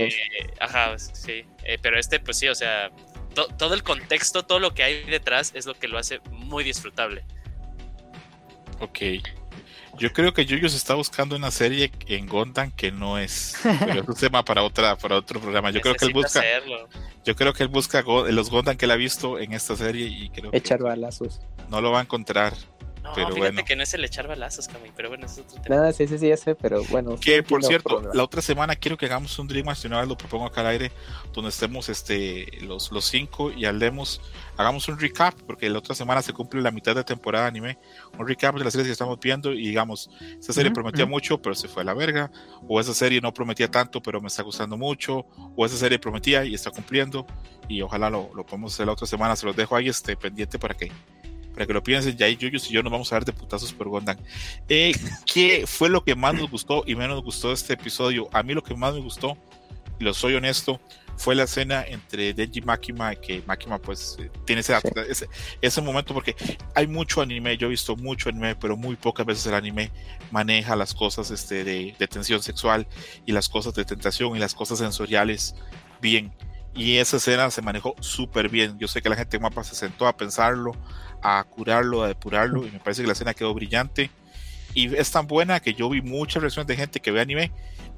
ajá, 0.61 0.99
sí. 0.99 1.45
Eh, 1.65 1.79
pero 1.81 1.99
este, 1.99 2.21
pues 2.21 2.39
sí, 2.39 2.49
o 2.49 2.55
sea, 2.55 2.91
to 3.35 3.47
todo 3.59 3.75
el 3.75 3.83
contexto, 3.83 4.45
todo 4.45 4.61
lo 4.61 4.75
que 4.75 4.83
hay 4.83 5.05
detrás 5.05 5.53
es 5.55 5.67
lo 5.67 5.75
que 5.75 5.89
lo 5.89 5.99
hace 5.99 6.21
muy 6.31 6.63
disfrutable. 6.65 7.25
Ok. 8.81 8.99
Yo 10.01 10.15
creo 10.15 10.33
que 10.33 10.47
Yuyos 10.47 10.75
está 10.75 10.95
buscando 10.95 11.37
una 11.37 11.51
serie 11.51 11.93
en 12.07 12.27
Gundam 12.27 12.71
que 12.71 12.91
no 12.91 13.19
es. 13.19 13.55
Pero 13.63 14.01
es 14.01 14.09
un 14.09 14.15
tema 14.19 14.43
para 14.43 14.63
otra, 14.63 14.97
para 14.97 15.17
otro 15.17 15.39
programa. 15.39 15.71
Yo 15.71 15.83
creo 15.83 15.95
que 15.95 16.07
él 16.07 16.15
busca. 16.15 16.41
Hacerlo. 16.41 16.89
Yo 17.23 17.37
creo 17.37 17.53
que 17.53 17.65
él 17.65 17.69
busca 17.69 18.03
los 18.03 18.51
Gundam 18.51 18.79
que 18.79 18.87
él 18.87 18.93
ha 18.93 18.97
visto 18.97 19.39
en 19.39 19.53
esta 19.53 19.77
serie 19.77 20.07
y 20.07 20.31
creo 20.31 20.51
Echar 20.55 20.79
que 20.79 20.85
balazos. 20.85 21.41
No 21.69 21.83
lo 21.83 21.93
va 21.93 21.99
a 21.99 22.03
encontrar. 22.03 22.55
No, 23.11 23.15
pero 23.15 23.29
fíjate 23.29 23.53
bueno. 23.53 23.65
que 23.65 23.77
no 23.77 23.83
es 23.83 23.95
el 23.95 24.05
echar 24.05 24.29
balazos, 24.29 24.69
Camille, 24.69 24.93
pero 24.97 25.09
bueno, 25.09 25.27
es 25.27 25.39
otro 25.39 25.61
tema. 25.61 25.77
Nada, 25.77 25.93
sí, 25.93 26.07
sí, 26.07 26.19
sí, 26.19 26.29
ya 26.29 26.37
sé, 26.37 26.55
pero 26.55 26.85
bueno. 26.85 27.17
Que 27.21 27.43
por 27.43 27.63
cierto, 27.65 27.89
problema. 27.89 28.15
la 28.15 28.25
otra 28.25 28.43
semana 28.43 28.77
quiero 28.77 28.97
que 28.97 29.07
hagamos 29.07 29.39
un 29.39 29.49
Dream 29.49 29.67
vez 29.67 30.09
lo 30.09 30.17
propongo 30.17 30.47
acá 30.47 30.61
al 30.63 30.69
aire, 30.69 30.93
donde 31.33 31.51
estemos 31.51 31.89
este, 31.89 32.47
los, 32.63 32.93
los 32.93 33.05
cinco 33.05 33.51
y 33.51 33.65
hablemos, 33.65 34.21
hagamos 34.57 34.89
un 34.89 34.99
recap, 34.99 35.35
porque 35.47 35.69
la 35.69 35.79
otra 35.79 35.95
semana 35.95 36.23
se 36.23 36.33
cumple 36.33 36.61
la 36.61 36.71
mitad 36.71 36.95
de 36.95 37.05
temporada 37.05 37.45
de 37.45 37.49
anime, 37.49 37.79
un 38.19 38.27
recap 38.27 38.57
de 38.57 38.65
las 38.65 38.73
series 38.73 38.89
que 38.89 38.93
estamos 38.93 39.19
viendo 39.21 39.53
y 39.53 39.69
digamos, 39.69 40.11
esa 40.39 40.53
serie 40.53 40.69
uh 40.69 40.73
-huh, 40.73 40.75
prometía 40.75 41.05
uh 41.05 41.09
-huh. 41.09 41.11
mucho, 41.11 41.43
pero 41.43 41.55
se 41.55 41.69
fue 41.69 41.83
a 41.83 41.85
la 41.85 41.95
verga, 41.95 42.31
o 42.69 42.81
esa 42.81 42.95
serie 42.95 43.21
no 43.21 43.33
prometía 43.33 43.71
tanto, 43.71 44.03
pero 44.03 44.21
me 44.21 44.29
está 44.29 44.43
gustando 44.43 44.77
mucho, 44.77 45.27
o 45.57 45.67
esa 45.67 45.77
serie 45.77 45.99
prometía 45.99 46.45
y 46.45 46.55
está 46.55 46.71
cumpliendo, 46.71 47.27
y 47.69 47.83
ojalá 47.83 48.11
lo, 48.11 48.31
lo 48.35 48.45
podemos 48.45 48.75
hacer 48.75 48.87
la 48.87 48.93
otra 48.93 49.07
semana, 49.07 49.37
se 49.37 49.47
los 49.47 49.57
dejo 49.57 49.77
ahí 49.77 49.89
este, 49.89 50.17
pendiente 50.17 50.59
para 50.59 50.75
que 50.75 50.91
para 51.61 51.67
que 51.67 51.75
lo 51.75 51.83
piensen, 51.83 52.17
ya 52.17 52.27
y 52.27 52.39
Yuyos 52.39 52.71
y 52.71 52.73
yo 52.73 52.83
nos 52.83 52.91
vamos 52.91 53.13
a 53.13 53.17
ver 53.17 53.27
de 53.27 53.35
putazos 53.35 53.75
por 53.75 53.87
Gondan. 53.87 54.19
Eh, 54.67 54.93
¿Qué 55.31 55.65
fue 55.67 55.91
lo 55.91 56.03
que 56.03 56.15
más 56.15 56.33
nos 56.33 56.51
gustó 56.51 56.85
y 56.87 56.95
menos 56.95 57.17
nos 57.17 57.25
gustó 57.25 57.49
de 57.49 57.55
este 57.55 57.75
episodio? 57.75 58.31
A 58.33 58.43
mí 58.43 58.55
lo 58.55 58.63
que 58.63 58.75
más 58.75 58.95
me 58.95 59.01
gustó, 59.01 59.37
y 59.99 60.05
lo 60.05 60.15
soy 60.15 60.37
honesto, 60.37 60.81
fue 61.19 61.35
la 61.35 61.43
escena 61.43 61.85
entre 61.87 62.33
Denji 62.33 62.61
y 62.61 62.63
Makima, 62.63 63.15
que 63.15 63.43
Makima 63.47 63.79
pues 63.79 64.17
eh, 64.19 64.31
tiene 64.47 64.61
ese, 64.61 64.75
ese, 65.07 65.29
ese, 65.61 65.83
momento 65.83 66.15
porque 66.15 66.35
hay 66.75 66.87
mucho 66.87 67.21
anime, 67.21 67.59
yo 67.59 67.67
he 67.67 67.71
visto 67.71 67.95
mucho 67.95 68.31
anime, 68.31 68.57
pero 68.57 68.75
muy 68.79 68.97
pocas 68.97 69.27
veces 69.27 69.45
el 69.45 69.53
anime 69.53 69.91
maneja 70.31 70.75
las 70.77 70.95
cosas 70.95 71.31
este, 71.31 71.63
de, 71.63 71.95
de 71.99 72.09
tensión 72.09 72.43
sexual 72.43 72.87
y 73.27 73.33
las 73.33 73.51
cosas 73.51 73.75
de 73.75 73.85
tentación 73.85 74.35
y 74.35 74.39
las 74.39 74.55
cosas 74.55 74.79
sensoriales 74.79 75.55
bien. 76.01 76.33
Y 76.75 76.99
esa 76.99 77.17
escena 77.17 77.51
se 77.51 77.63
manejó 77.63 77.97
súper 78.01 78.49
bien. 78.49 78.79
Yo 78.79 78.87
sé 78.87 79.03
que 79.03 79.09
la 79.09 79.17
gente 79.17 79.37
de 79.37 79.43
Mapa 79.43 79.65
se 79.65 79.75
sentó 79.75 80.07
a 80.07 80.17
pensarlo, 80.17 80.73
a 81.23 81.45
curarlo, 81.45 82.03
a 82.03 82.09
depurarlo, 82.09 82.67
y 82.67 82.71
me 82.71 82.79
parece 82.81 83.03
que 83.03 83.07
la 83.07 83.13
escena 83.13 83.35
quedó 83.35 83.55
brillante. 83.55 84.11
Y 84.73 84.95
es 84.95 85.11
tan 85.11 85.27
buena 85.27 85.61
que 85.61 85.75
yo 85.75 85.89
vi 85.89 86.01
muchas 86.01 86.43
reacciones 86.43 86.69
de 86.69 86.77
gente 86.77 87.01
que 87.01 87.11
ve 87.11 87.21
anime, 87.21 87.51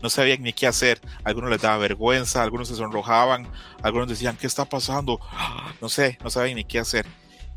no 0.02 0.10
sabían 0.10 0.42
ni 0.42 0.52
qué 0.52 0.66
hacer. 0.66 1.00
Algunos 1.22 1.50
les 1.50 1.60
daba 1.60 1.78
vergüenza, 1.78 2.42
algunos 2.42 2.68
se 2.68 2.74
sonrojaban, 2.74 3.46
algunos 3.82 4.08
decían, 4.08 4.36
¿qué 4.36 4.46
está 4.46 4.64
pasando? 4.64 5.20
No 5.80 5.88
sé, 5.88 6.16
no 6.22 6.30
sabían 6.30 6.56
ni 6.56 6.64
qué 6.64 6.78
hacer. 6.78 7.06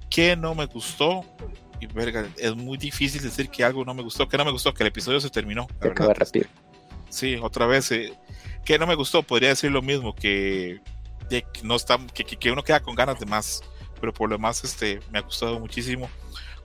¿Qué 0.10 0.36
no 0.36 0.56
me 0.56 0.66
gustó? 0.66 1.24
Y 1.80 1.86
verga, 1.88 2.28
es 2.38 2.56
muy 2.56 2.78
difícil 2.78 3.22
decir 3.22 3.50
que 3.50 3.64
algo 3.64 3.86
no 3.86 3.94
me 3.94 4.02
gustó. 4.02 4.28
¿Qué 4.28 4.38
no 4.38 4.46
me 4.46 4.52
gustó? 4.52 4.74
Que 4.74 4.84
el 4.84 4.88
episodio 4.88 5.20
se 5.20 5.30
terminó. 5.30 5.68
Verdad. 5.80 6.16
rápido. 6.16 6.48
Sí, 7.10 7.36
otra 7.42 7.68
vez. 7.68 7.92
Eh, 7.92 8.14
¿Qué 8.64 8.80
no 8.80 8.88
me 8.88 8.96
gustó? 8.96 9.22
Podría 9.22 9.50
decir 9.50 9.72
lo 9.72 9.82
mismo, 9.84 10.16
que 10.16 10.82
de 11.30 11.44
que 11.44 11.64
no 11.64 11.76
está, 11.76 12.00
que, 12.14 12.24
que, 12.24 12.52
uno 12.52 12.64
queda 12.64 12.80
con 12.80 12.96
ganas 12.96 13.20
de 13.20 13.26
más, 13.26 13.64
pero 14.00 14.14
por 14.14 14.30
lo 14.30 14.38
demás 14.38 14.64
este, 14.64 15.00
me 15.12 15.20
ha 15.20 15.22
gustado 15.22 15.60
muchísimo. 15.60 16.10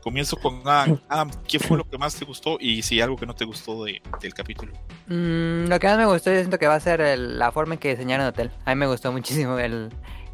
Comienzo 0.02 0.36
con 0.36 0.62
Adam. 0.66 1.30
¿qué 1.46 1.58
fue 1.58 1.76
lo 1.76 1.84
que 1.84 1.98
más 1.98 2.14
te 2.14 2.24
gustó 2.24 2.56
y 2.58 2.80
si 2.82 3.00
algo 3.00 3.16
que 3.16 3.26
no 3.26 3.34
te 3.34 3.44
gustó 3.44 3.84
de, 3.84 4.00
del 4.20 4.32
capítulo? 4.32 4.72
Mm, 5.08 5.66
lo 5.66 5.78
que 5.78 5.86
más 5.88 5.98
me 5.98 6.06
gustó, 6.06 6.30
yo 6.30 6.38
siento 6.38 6.58
que 6.58 6.66
va 6.66 6.74
a 6.74 6.80
ser 6.80 7.18
la 7.18 7.52
forma 7.52 7.74
en 7.74 7.80
que 7.80 7.90
diseñaron 7.90 8.24
el 8.24 8.30
hotel. 8.30 8.50
A 8.64 8.74
mí 8.74 8.78
me 8.78 8.86
gustó 8.86 9.12
muchísimo 9.12 9.58
el, 9.58 9.90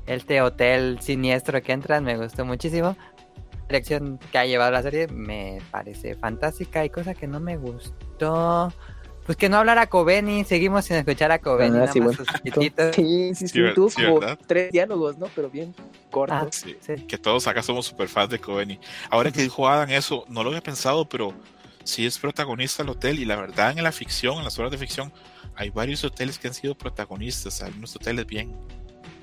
este 0.06 0.40
hotel 0.40 0.98
siniestro 1.00 1.60
que 1.62 1.72
entran, 1.72 2.04
me 2.04 2.16
gustó 2.16 2.44
muchísimo. 2.44 2.96
La 3.52 3.78
dirección 3.78 4.20
que 4.30 4.38
ha 4.38 4.46
llevado 4.46 4.70
la 4.70 4.82
serie 4.82 5.08
me 5.08 5.58
parece 5.72 6.14
fantástica 6.14 6.84
y 6.84 6.90
cosa 6.90 7.14
que 7.14 7.26
no 7.26 7.40
me 7.40 7.56
gustó. 7.56 8.72
Pues 9.26 9.36
que 9.36 9.48
no 9.48 9.56
hablara 9.56 9.88
Coveni, 9.88 10.44
seguimos 10.44 10.84
sin 10.84 10.96
escuchar 10.96 11.32
a 11.32 11.40
Coveni. 11.40 11.78
Ah, 11.78 11.88
sí, 11.92 11.98
bueno. 11.98 12.16
sí, 12.94 13.34
sí, 13.34 13.48
sí, 13.48 13.60
tuvo 13.74 13.90
como 13.90 14.36
tres 14.46 14.70
diálogos, 14.70 15.18
¿no? 15.18 15.26
Pero 15.34 15.50
bien 15.50 15.74
cortos. 16.12 16.64
Ah, 16.64 16.76
sí, 16.80 16.94
Que 17.06 17.18
todos 17.18 17.48
acá 17.48 17.60
somos 17.60 17.86
super 17.86 18.08
fans 18.08 18.30
de 18.30 18.38
Coveni. 18.38 18.78
Ahora 19.10 19.32
que 19.32 19.42
dijo 19.42 19.68
Adam 19.68 19.90
eso, 19.90 20.24
no 20.28 20.44
lo 20.44 20.50
había 20.50 20.62
pensado, 20.62 21.08
pero 21.08 21.34
sí 21.82 22.06
es 22.06 22.18
protagonista 22.18 22.84
el 22.84 22.88
hotel 22.88 23.18
y 23.18 23.24
la 23.24 23.34
verdad 23.34 23.76
en 23.76 23.82
la 23.82 23.90
ficción, 23.90 24.38
en 24.38 24.44
las 24.44 24.56
obras 24.58 24.70
de 24.70 24.78
ficción, 24.78 25.12
hay 25.56 25.70
varios 25.70 26.04
hoteles 26.04 26.38
que 26.38 26.46
han 26.46 26.54
sido 26.54 26.76
protagonistas, 26.76 27.62
hay 27.62 27.72
unos 27.76 27.96
hoteles 27.96 28.26
bien, 28.26 28.56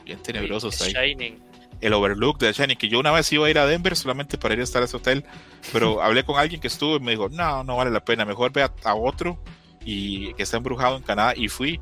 bien 0.04 0.22
tenebrosos 0.22 0.82
ahí. 0.82 0.92
Shining. 0.92 1.42
El 1.80 1.94
Overlook 1.94 2.40
de 2.40 2.52
Shining, 2.52 2.78
que 2.78 2.90
yo 2.90 3.00
una 3.00 3.12
vez 3.12 3.32
iba 3.32 3.48
a 3.48 3.50
ir 3.50 3.58
a 3.58 3.66
Denver 3.66 3.96
solamente 3.96 4.38
para 4.38 4.54
ir 4.54 4.60
a 4.60 4.64
estar 4.64 4.82
a 4.82 4.86
ese 4.86 4.98
hotel, 4.98 5.24
pero 5.72 6.02
hablé 6.04 6.26
con 6.26 6.38
alguien 6.38 6.60
que 6.60 6.68
estuvo 6.68 6.98
y 6.98 7.00
me 7.00 7.12
dijo, 7.12 7.30
no, 7.30 7.64
no 7.64 7.78
vale 7.78 7.90
la 7.90 8.04
pena, 8.04 8.26
mejor 8.26 8.52
ve 8.52 8.64
a 8.64 8.96
otro 8.96 9.40
y 9.86 10.34
que 10.36 10.44
está 10.44 10.58
embrujado 10.58 10.98
en 10.98 11.04
Canadá 11.04 11.34
y 11.36 11.48
fui 11.48 11.80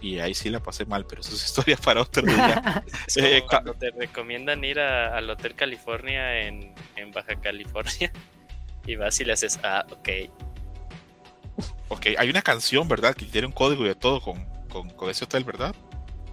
y 0.00 0.20
ahí 0.20 0.34
sí 0.34 0.48
la 0.48 0.60
pasé 0.60 0.86
mal, 0.86 1.06
pero 1.06 1.20
eso 1.20 1.34
es 1.34 1.44
historia 1.46 1.76
para 1.76 2.02
otro 2.02 2.22
día. 2.22 2.84
eh, 3.16 3.42
cuando 3.48 3.74
te 3.74 3.90
recomiendan 3.90 4.64
ir 4.64 4.80
a, 4.80 5.16
al 5.16 5.28
Hotel 5.30 5.54
California 5.54 6.40
en, 6.40 6.74
en, 6.96 7.12
Baja 7.12 7.36
California 7.40 8.12
y 8.86 8.96
vas 8.96 9.20
y 9.20 9.24
le 9.24 9.32
haces, 9.32 9.58
ah, 9.62 9.86
ok. 9.90 10.08
Ok, 11.88 12.06
hay 12.18 12.28
una 12.28 12.42
canción, 12.42 12.86
¿verdad? 12.86 13.14
Que 13.14 13.24
tiene 13.24 13.46
un 13.46 13.52
código 13.52 13.84
y 13.84 13.88
de 13.88 13.94
todo 13.94 14.20
con, 14.20 14.44
con, 14.68 14.90
con 14.90 15.10
ese 15.10 15.24
hotel, 15.24 15.44
¿verdad? 15.44 15.74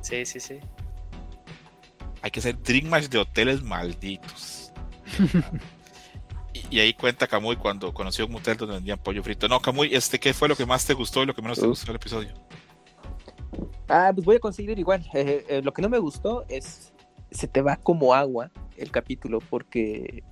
Sí, 0.02 0.26
sí, 0.26 0.40
sí. 0.40 0.60
Hay 2.22 2.32
que 2.32 2.40
hacer 2.40 2.62
Dream 2.62 2.88
Match 2.88 3.06
de 3.06 3.20
hoteles 3.20 3.62
malditos. 3.62 4.72
Y 6.70 6.80
ahí 6.80 6.94
cuenta 6.94 7.28
Camuy 7.28 7.56
cuando 7.56 7.94
conoció 7.94 8.26
un 8.26 8.34
motel 8.34 8.58
donde 8.58 8.76
vendían 8.76 9.00
pollo 9.00 9.24
frito. 9.24 9.48
No, 9.48 9.60
Camuy, 9.60 9.94
este, 9.94 10.20
¿qué 10.20 10.34
fue 10.34 10.48
lo 10.48 10.56
que 10.56 10.66
más 10.66 10.86
te 10.86 10.94
gustó 10.94 11.24
y 11.24 11.26
lo 11.26 11.34
que 11.34 11.42
menos 11.42 11.60
te 11.60 11.68
gustó 11.68 11.88
del 11.88 11.96
episodio? 11.98 12.34
Ah, 13.88 14.12
pues 14.14 14.26
voy 14.26 14.36
a 14.38 14.40
conseguir 14.40 14.78
igual. 14.80 15.06
Eh, 15.14 15.46
eh, 15.48 15.62
lo 15.62 15.74
que 15.74 15.82
no 15.82 15.90
me 15.90 16.00
gustó 16.00 16.46
es 16.48 16.94
se 17.32 17.48
te 17.48 17.62
va 17.62 17.76
como 17.76 18.14
agua 18.14 18.52
el 18.78 18.92
capítulo 18.92 19.40
porque 19.50 20.24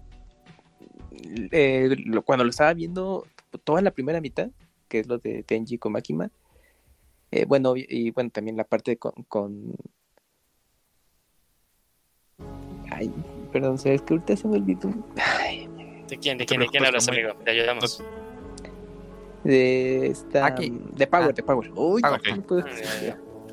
eh, 1.51 1.95
cuando 2.25 2.43
lo 2.45 2.49
estaba 2.49 2.73
viendo 2.73 3.27
toda 3.63 3.81
la 3.81 3.91
primera 3.91 4.21
mitad, 4.21 4.49
que 4.87 4.99
es 4.99 5.07
lo 5.07 5.17
de 5.17 5.43
Tenji 5.43 5.77
con 5.77 5.91
Makima, 5.91 6.31
bueno, 7.47 7.73
y, 7.75 8.11
bueno, 8.11 8.29
también 8.29 8.55
la 8.55 8.63
parte 8.63 8.95
con, 8.97 9.11
con... 9.27 9.73
Ay, 12.91 13.11
perdón, 13.51 13.73
es 13.83 14.01
que 14.03 14.13
ahorita 14.13 14.37
se 14.37 14.47
me 14.47 14.57
olvidó. 14.57 14.93
Ay, 15.17 15.67
¿De 16.07 16.17
quién? 16.17 16.37
¿De 16.37 16.45
quién? 16.45 16.59
¿De 16.59 16.67
quién 16.67 16.85
hablas, 16.85 17.07
amigo? 17.07 17.33
Te 17.43 17.51
ayudamos. 17.51 18.03
De 19.43 20.07
esta. 20.07 20.45
Aquí. 20.45 20.73
De 20.95 21.07
Power, 21.07 21.29
ah. 21.29 21.33
de 21.33 21.43
Power. 21.43 21.71
Uy, 21.75 22.01
ah, 22.03 22.17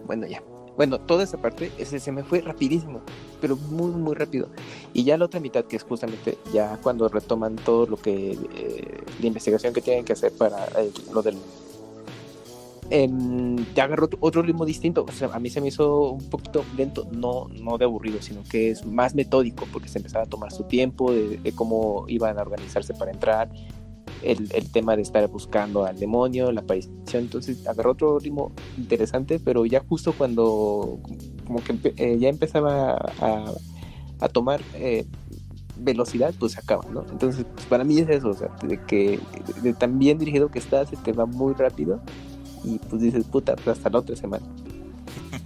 Bueno, 0.06 0.26
ya. 0.26 0.42
Bueno, 0.76 0.98
toda 0.98 1.24
esa 1.24 1.36
parte 1.36 1.70
ese 1.78 1.98
se 1.98 2.10
me 2.10 2.22
fue 2.22 2.40
rapidísimo, 2.40 3.02
pero 3.40 3.56
muy, 3.56 3.90
muy 3.90 4.14
rápido. 4.14 4.48
Y 4.94 5.04
ya 5.04 5.18
la 5.18 5.26
otra 5.26 5.38
mitad, 5.38 5.64
que 5.64 5.76
es 5.76 5.82
justamente 5.82 6.38
ya 6.52 6.78
cuando 6.82 7.08
retoman 7.08 7.56
todo 7.56 7.86
lo 7.86 7.96
que. 7.96 8.32
Eh, 8.54 9.04
la 9.20 9.26
investigación 9.26 9.74
que 9.74 9.82
tienen 9.82 10.04
que 10.04 10.14
hacer 10.14 10.32
para 10.32 10.64
eh, 10.78 10.90
lo 11.12 11.22
del 11.22 11.36
ya 13.74 13.84
agarró 13.84 14.08
otro 14.20 14.42
ritmo 14.42 14.64
distinto. 14.64 15.04
O 15.08 15.12
sea, 15.12 15.28
a 15.32 15.38
mí 15.38 15.48
se 15.50 15.60
me 15.60 15.68
hizo 15.68 16.10
un 16.12 16.28
poquito 16.28 16.64
lento, 16.76 17.06
no, 17.12 17.48
no 17.48 17.78
de 17.78 17.84
aburrido, 17.84 18.20
sino 18.20 18.42
que 18.42 18.70
es 18.70 18.84
más 18.84 19.14
metódico, 19.14 19.66
porque 19.72 19.88
se 19.88 19.98
empezaba 19.98 20.24
a 20.24 20.28
tomar 20.28 20.52
su 20.52 20.64
tiempo 20.64 21.12
de, 21.12 21.52
cómo 21.54 22.04
iban 22.08 22.38
a 22.38 22.42
organizarse 22.42 22.94
para 22.94 23.12
entrar, 23.12 23.50
el, 24.22 24.50
el, 24.52 24.70
tema 24.70 24.96
de 24.96 25.02
estar 25.02 25.26
buscando 25.28 25.84
al 25.84 25.98
demonio, 25.98 26.50
la 26.52 26.60
aparición. 26.60 26.94
Entonces 27.12 27.66
agarró 27.66 27.92
otro 27.92 28.18
ritmo 28.18 28.52
interesante, 28.76 29.38
pero 29.38 29.64
ya 29.66 29.80
justo 29.88 30.12
cuando 30.12 30.98
como 31.46 31.62
que 31.62 31.94
eh, 31.96 32.18
ya 32.18 32.28
empezaba 32.28 32.96
a, 33.20 34.28
tomar 34.32 34.60
eh, 34.74 35.06
velocidad, 35.78 36.34
pues 36.38 36.52
se 36.52 36.60
acaba, 36.60 36.84
¿no? 36.92 37.04
Entonces, 37.10 37.46
pues, 37.54 37.66
para 37.66 37.84
mí 37.84 37.98
es 37.98 38.08
eso, 38.08 38.28
o 38.28 38.34
sea, 38.34 38.54
de 38.62 38.78
que 38.84 39.18
de 39.62 39.72
tan 39.72 39.98
bien 39.98 40.18
dirigido 40.18 40.50
que 40.50 40.58
está, 40.58 40.84
se 40.86 40.96
te 40.96 41.12
va 41.12 41.24
muy 41.24 41.54
rápido 41.54 42.02
y 42.64 42.78
pues 42.78 43.02
dices, 43.02 43.24
puta, 43.24 43.56
pues 43.56 43.78
hasta 43.78 43.90
la 43.90 43.98
otra 43.98 44.16
semana. 44.16 44.46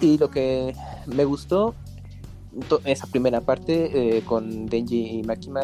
Y 0.00 0.18
lo 0.18 0.30
que 0.30 0.74
me 1.06 1.24
gustó, 1.24 1.74
esa 2.84 3.06
primera 3.06 3.40
parte 3.40 4.16
eh, 4.18 4.22
con 4.22 4.66
Denji 4.66 5.18
y 5.18 5.22
Makima, 5.22 5.62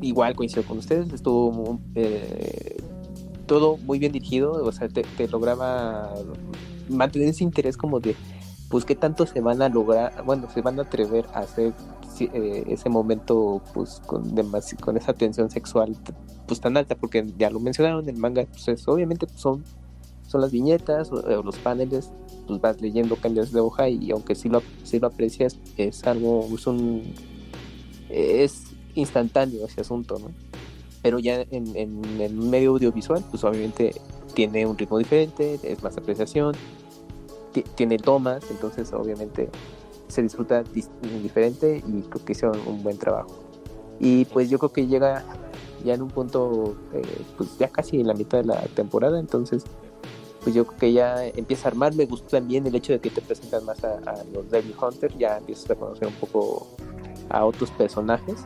igual 0.00 0.34
coincido 0.34 0.64
con 0.64 0.78
ustedes, 0.78 1.12
estuvo 1.12 1.80
eh, 1.94 2.76
todo 3.46 3.76
muy 3.78 3.98
bien 3.98 4.12
dirigido, 4.12 4.52
o 4.52 4.72
sea, 4.72 4.88
te, 4.88 5.28
lograba 5.28 6.14
mantener 6.88 7.28
ese 7.28 7.44
interés 7.44 7.76
como 7.76 8.00
de, 8.00 8.14
pues 8.68 8.84
qué 8.84 8.94
tanto 8.94 9.26
se 9.26 9.40
van 9.40 9.62
a 9.62 9.68
lograr, 9.68 10.24
bueno, 10.24 10.48
se 10.52 10.60
van 10.60 10.78
a 10.78 10.82
atrever 10.82 11.26
a 11.32 11.40
hacer 11.40 11.72
eh, 12.20 12.64
ese 12.68 12.88
momento 12.88 13.62
pues 13.74 14.00
con, 14.06 14.34
con 14.80 14.96
esa 14.96 15.12
tensión 15.12 15.50
sexual 15.50 15.96
pues 16.46 16.60
tan 16.60 16.76
alta, 16.76 16.94
porque 16.94 17.26
ya 17.38 17.50
lo 17.50 17.60
mencionaron 17.60 18.04
en 18.04 18.14
el 18.14 18.16
manga, 18.16 18.44
pues 18.64 18.88
obviamente 18.88 19.26
pues, 19.26 19.40
son 19.40 19.64
son 20.26 20.40
las 20.40 20.52
viñetas 20.52 21.10
o, 21.12 21.42
los 21.42 21.56
paneles, 21.56 22.10
pues 22.46 22.60
vas 22.60 22.80
leyendo, 22.80 23.16
cambias 23.16 23.52
de 23.52 23.60
hoja 23.60 23.88
y 23.88 24.10
aunque 24.10 24.34
sí 24.34 24.48
lo, 24.48 24.62
sí 24.84 24.98
lo 24.98 25.08
aprecias, 25.08 25.58
es 25.76 26.04
algo, 26.04 26.46
es 26.52 26.66
un, 26.66 27.14
es 28.08 28.64
instantáneo 28.94 29.66
ese 29.66 29.80
asunto, 29.80 30.18
¿no? 30.18 30.30
Pero 31.02 31.18
ya 31.18 31.42
en, 31.50 31.76
en 31.76 32.20
el 32.20 32.32
medio 32.32 32.72
audiovisual, 32.72 33.24
pues 33.30 33.44
obviamente 33.44 33.94
tiene 34.34 34.66
un 34.66 34.76
ritmo 34.76 34.98
diferente, 34.98 35.58
es 35.62 35.82
más 35.82 35.96
apreciación, 35.96 36.54
tiene 37.74 37.98
tomas, 37.98 38.44
entonces 38.50 38.92
obviamente 38.92 39.48
se 40.08 40.22
disfruta 40.22 40.62
diferente 41.22 41.82
y 41.86 42.02
creo 42.02 42.24
que 42.24 42.32
hicieron 42.32 42.58
un 42.66 42.82
buen 42.82 42.98
trabajo. 42.98 43.34
Y 43.98 44.24
pues 44.26 44.50
yo 44.50 44.58
creo 44.58 44.72
que 44.72 44.86
llega 44.86 45.24
ya 45.84 45.94
en 45.94 46.02
un 46.02 46.08
punto, 46.08 46.76
eh, 46.92 47.02
pues 47.36 47.56
ya 47.58 47.68
casi 47.68 48.00
en 48.00 48.06
la 48.06 48.14
mitad 48.14 48.38
de 48.38 48.44
la 48.44 48.60
temporada, 48.74 49.18
entonces 49.18 49.64
pues 50.46 50.54
yo 50.54 50.64
creo 50.64 50.78
que 50.78 50.92
ya 50.92 51.26
empieza 51.26 51.66
a 51.66 51.72
armar. 51.72 51.92
Me 51.96 52.06
gustó 52.06 52.28
también 52.28 52.64
el 52.68 52.74
hecho 52.76 52.92
de 52.92 53.00
que 53.00 53.10
te 53.10 53.20
presentan 53.20 53.64
más 53.64 53.82
a, 53.82 54.22
los 54.32 54.48
Devil 54.48 54.76
Hunter, 54.80 55.12
ya 55.18 55.38
empiezas 55.38 55.72
a 55.72 55.74
conocer 55.74 56.06
un 56.06 56.14
poco 56.14 56.68
a 57.30 57.44
otros 57.44 57.72
personajes 57.72 58.44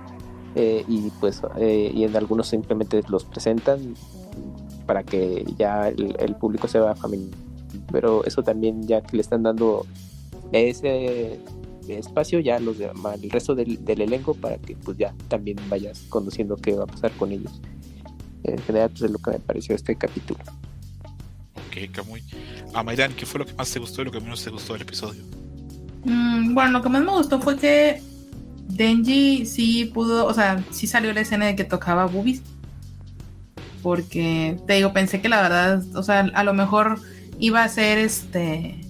eh, 0.55 0.83
y 0.89 1.11
pues 1.21 1.43
eh, 1.59 1.93
y 1.95 2.05
en 2.05 2.17
algunos 2.17 2.47
simplemente 2.49 3.03
los 3.11 3.27
presentan 3.27 3.95
para 4.87 5.03
que 5.03 5.45
ya 5.59 5.89
el, 5.89 6.35
público 6.37 6.69
se 6.69 6.81
vea 6.81 6.95
familiar. 6.95 7.37
Pero 7.93 8.25
eso 8.25 8.43
también 8.43 8.87
ya 8.87 9.03
que 9.03 9.17
le 9.19 9.21
están 9.21 9.43
dando 9.43 9.85
ese 10.53 11.39
espacio 11.87 12.41
ya 12.41 12.59
los 12.61 12.79
de, 12.79 12.91
el 13.23 13.31
resto 13.31 13.55
del, 13.55 13.85
del, 13.85 14.01
elenco 14.01 14.33
para 14.33 14.57
que 14.57 14.75
pues 14.75 14.97
ya 14.97 15.15
también 15.29 15.59
vayas 15.69 16.01
conociendo 16.09 16.57
qué 16.57 16.73
va 16.77 16.85
a 16.85 16.87
pasar 16.87 17.13
con 17.19 17.31
ellos. 17.31 17.61
En 18.45 18.57
general, 18.57 18.89
pues 18.89 19.03
es 19.03 19.11
lo 19.11 19.19
que 19.19 19.33
me 19.33 19.39
pareció 19.39 19.75
este 19.75 19.97
capítulo. 19.97 20.41
Camuy. 21.89 22.23
A 22.75 22.83
Mayran, 22.83 23.13
¿qué 23.15 23.27
fue 23.27 23.41
lo 23.41 23.47
que 23.47 23.55
más 23.55 23.71
te 23.71 23.79
gustó 23.79 24.03
y 24.03 24.05
lo 24.07 24.11
que 24.11 24.21
menos 24.21 24.43
te 24.43 24.51
gustó 24.51 24.75
del 24.75 24.83
episodio? 24.83 25.23
Mm, 26.05 26.55
bueno, 26.55 26.73
lo 26.73 26.83
que 26.83 26.89
más 26.89 27.03
me 27.03 27.11
gustó 27.11 27.41
fue 27.41 27.57
que 27.57 28.03
Denji 28.69 29.47
sí 29.47 29.87
pudo, 29.87 30.27
o 30.27 30.35
sea, 30.35 30.63
sí 30.71 30.87
salió 30.87 31.13
la 31.13 31.21
escena 31.21 31.47
de 31.47 31.57
que 31.57 31.65
tocaba 31.65 32.07
boobies. 32.07 32.43
Porque, 33.83 34.59
te 34.67 34.75
digo, 34.75 34.93
pensé 34.93 35.21
que 35.21 35.29
la 35.29 35.41
verdad, 35.43 35.83
o 35.95 36.03
sea, 36.03 36.21
a 36.21 36.45
lo 36.45 36.53
mejor 36.53 37.01
iba 37.39 37.65
a 37.65 37.69
ser 37.69 37.99
este. 37.99 38.81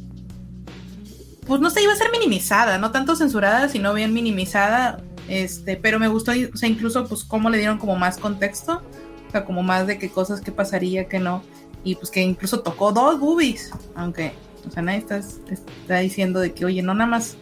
Pues 1.47 1.61
no 1.61 1.71
sé, 1.71 1.83
iba 1.83 1.93
a 1.93 1.97
ser 1.97 2.11
minimizada, 2.13 2.79
no 2.79 2.91
tanto 2.91 3.17
censurada, 3.17 3.69
sino 3.69 3.95
bien 3.95 4.13
minimizada. 4.13 5.01
Este, 5.29 5.77
pero 5.77 6.01
me 6.01 6.09
gustó, 6.09 6.33
o 6.33 6.57
sea, 6.57 6.69
incluso 6.69 7.07
pues 7.07 7.25
cómo 7.25 7.51
le 7.51 7.59
dieron 7.59 7.79
como 7.79 7.97
más 7.97 8.19
contexto. 8.19 8.83
O 9.29 9.31
sea, 9.31 9.45
como 9.45 9.63
más 9.63 9.87
de 9.87 9.99
qué 9.99 10.11
cosas 10.11 10.41
que 10.41 10.51
pasaría, 10.51 11.09
que 11.09 11.21
no. 11.21 11.43
Y 11.85 11.95
pues 11.95 12.11
que 12.11 12.21
incluso 12.21 12.61
tocó 12.61 12.93
dos 12.93 13.19
boobies. 13.19 13.73
Aunque, 13.95 14.33
o 14.67 14.71
sea, 14.71 14.83
nadie 14.83 14.99
está, 14.99 15.19
está 15.19 15.99
diciendo 15.99 16.41
de 16.41 16.53
que, 16.53 16.65
oye, 16.65 16.83
no 16.83 16.95
nada 16.95 17.11
más 17.11 17.37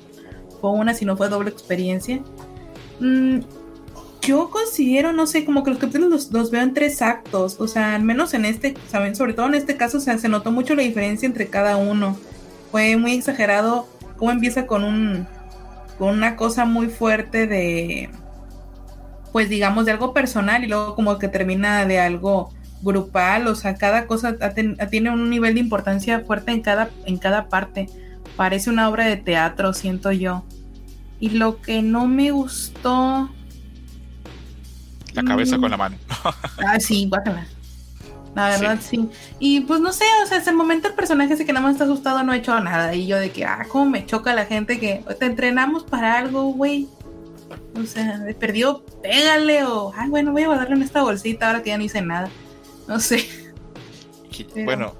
fue 0.60 0.70
una, 0.70 0.94
sino 0.94 1.16
fue 1.16 1.28
doble 1.28 1.50
experiencia. 1.50 2.20
Mm, 3.00 3.40
yo 4.22 4.50
considero, 4.50 5.12
no 5.12 5.26
sé, 5.26 5.44
como 5.44 5.64
que 5.64 5.70
los 5.70 5.78
capítulos 5.78 6.30
los, 6.30 6.50
veo 6.50 6.62
en 6.62 6.74
tres 6.74 7.00
actos, 7.02 7.56
o 7.58 7.68
sea, 7.68 7.94
al 7.94 8.02
menos 8.02 8.34
en 8.34 8.44
este, 8.44 8.74
¿saben? 8.88 9.16
Sobre 9.16 9.32
todo 9.32 9.46
en 9.46 9.54
este 9.54 9.76
caso, 9.76 9.98
o 9.98 10.00
sea, 10.00 10.18
se 10.18 10.28
notó 10.28 10.50
mucho 10.50 10.74
la 10.74 10.82
diferencia 10.82 11.26
entre 11.26 11.46
cada 11.46 11.76
uno. 11.76 12.16
Fue 12.70 12.96
muy 12.96 13.12
exagerado 13.14 13.88
cómo 14.18 14.30
empieza 14.30 14.66
con 14.66 14.84
un, 14.84 15.26
con 15.98 16.10
una 16.10 16.36
cosa 16.36 16.64
muy 16.64 16.88
fuerte 16.88 17.46
de, 17.46 18.10
pues 19.32 19.48
digamos, 19.48 19.86
de 19.86 19.92
algo 19.92 20.12
personal 20.12 20.62
y 20.64 20.68
luego 20.68 20.94
como 20.94 21.18
que 21.18 21.28
termina 21.28 21.86
de 21.86 21.98
algo 21.98 22.50
grupal, 22.82 23.46
o 23.46 23.54
sea, 23.54 23.74
cada 23.74 24.06
cosa 24.06 24.36
tiene 24.90 25.10
un 25.10 25.30
nivel 25.30 25.54
de 25.54 25.60
importancia 25.60 26.20
fuerte 26.20 26.52
en 26.52 26.60
cada, 26.60 26.90
en 27.06 27.18
cada 27.18 27.48
parte. 27.48 27.88
Parece 28.36 28.70
una 28.70 28.88
obra 28.88 29.06
de 29.06 29.16
teatro, 29.16 29.72
siento 29.72 30.12
yo. 30.12 30.44
Y 31.20 31.30
lo 31.30 31.60
que 31.60 31.82
no 31.82 32.06
me 32.06 32.30
gustó. 32.30 33.28
La 35.12 35.24
cabeza 35.24 35.58
con 35.58 35.70
la 35.70 35.76
mano. 35.76 35.96
ah, 36.66 36.78
sí, 36.78 37.08
guácala. 37.08 37.46
La 38.34 38.50
verdad, 38.50 38.78
sí. 38.80 39.08
Y 39.40 39.62
pues 39.62 39.80
no 39.80 39.92
sé, 39.92 40.04
o 40.22 40.26
sea, 40.26 40.38
hasta 40.38 40.50
el 40.50 40.56
momento 40.56 40.86
el 40.86 40.94
personaje 40.94 41.34
ese 41.34 41.44
que 41.44 41.52
nada 41.52 41.66
más 41.66 41.72
está 41.72 41.84
asustado 41.84 42.22
no 42.22 42.30
ha 42.30 42.36
hecho 42.36 42.58
nada. 42.60 42.94
Y 42.94 43.06
yo 43.06 43.18
de 43.18 43.30
que, 43.30 43.44
ah, 43.44 43.66
cómo 43.68 43.86
me 43.86 44.06
choca 44.06 44.32
la 44.34 44.44
gente 44.44 44.78
que 44.78 45.02
te 45.18 45.26
entrenamos 45.26 45.82
para 45.82 46.16
algo, 46.18 46.44
güey. 46.52 46.86
O 47.74 47.84
sea, 47.84 48.18
de 48.18 48.34
perdido, 48.34 48.84
pégale 49.02 49.64
o, 49.64 49.92
ah, 49.96 50.06
bueno, 50.08 50.32
voy 50.32 50.42
a 50.42 50.46
guardarle 50.46 50.76
en 50.76 50.82
esta 50.82 51.02
bolsita 51.02 51.48
ahora 51.48 51.62
que 51.62 51.70
ya 51.70 51.78
no 51.78 51.84
hice 51.84 52.02
nada. 52.02 52.28
No 52.88 52.98
sé. 52.98 53.28
Bueno, 54.64 54.94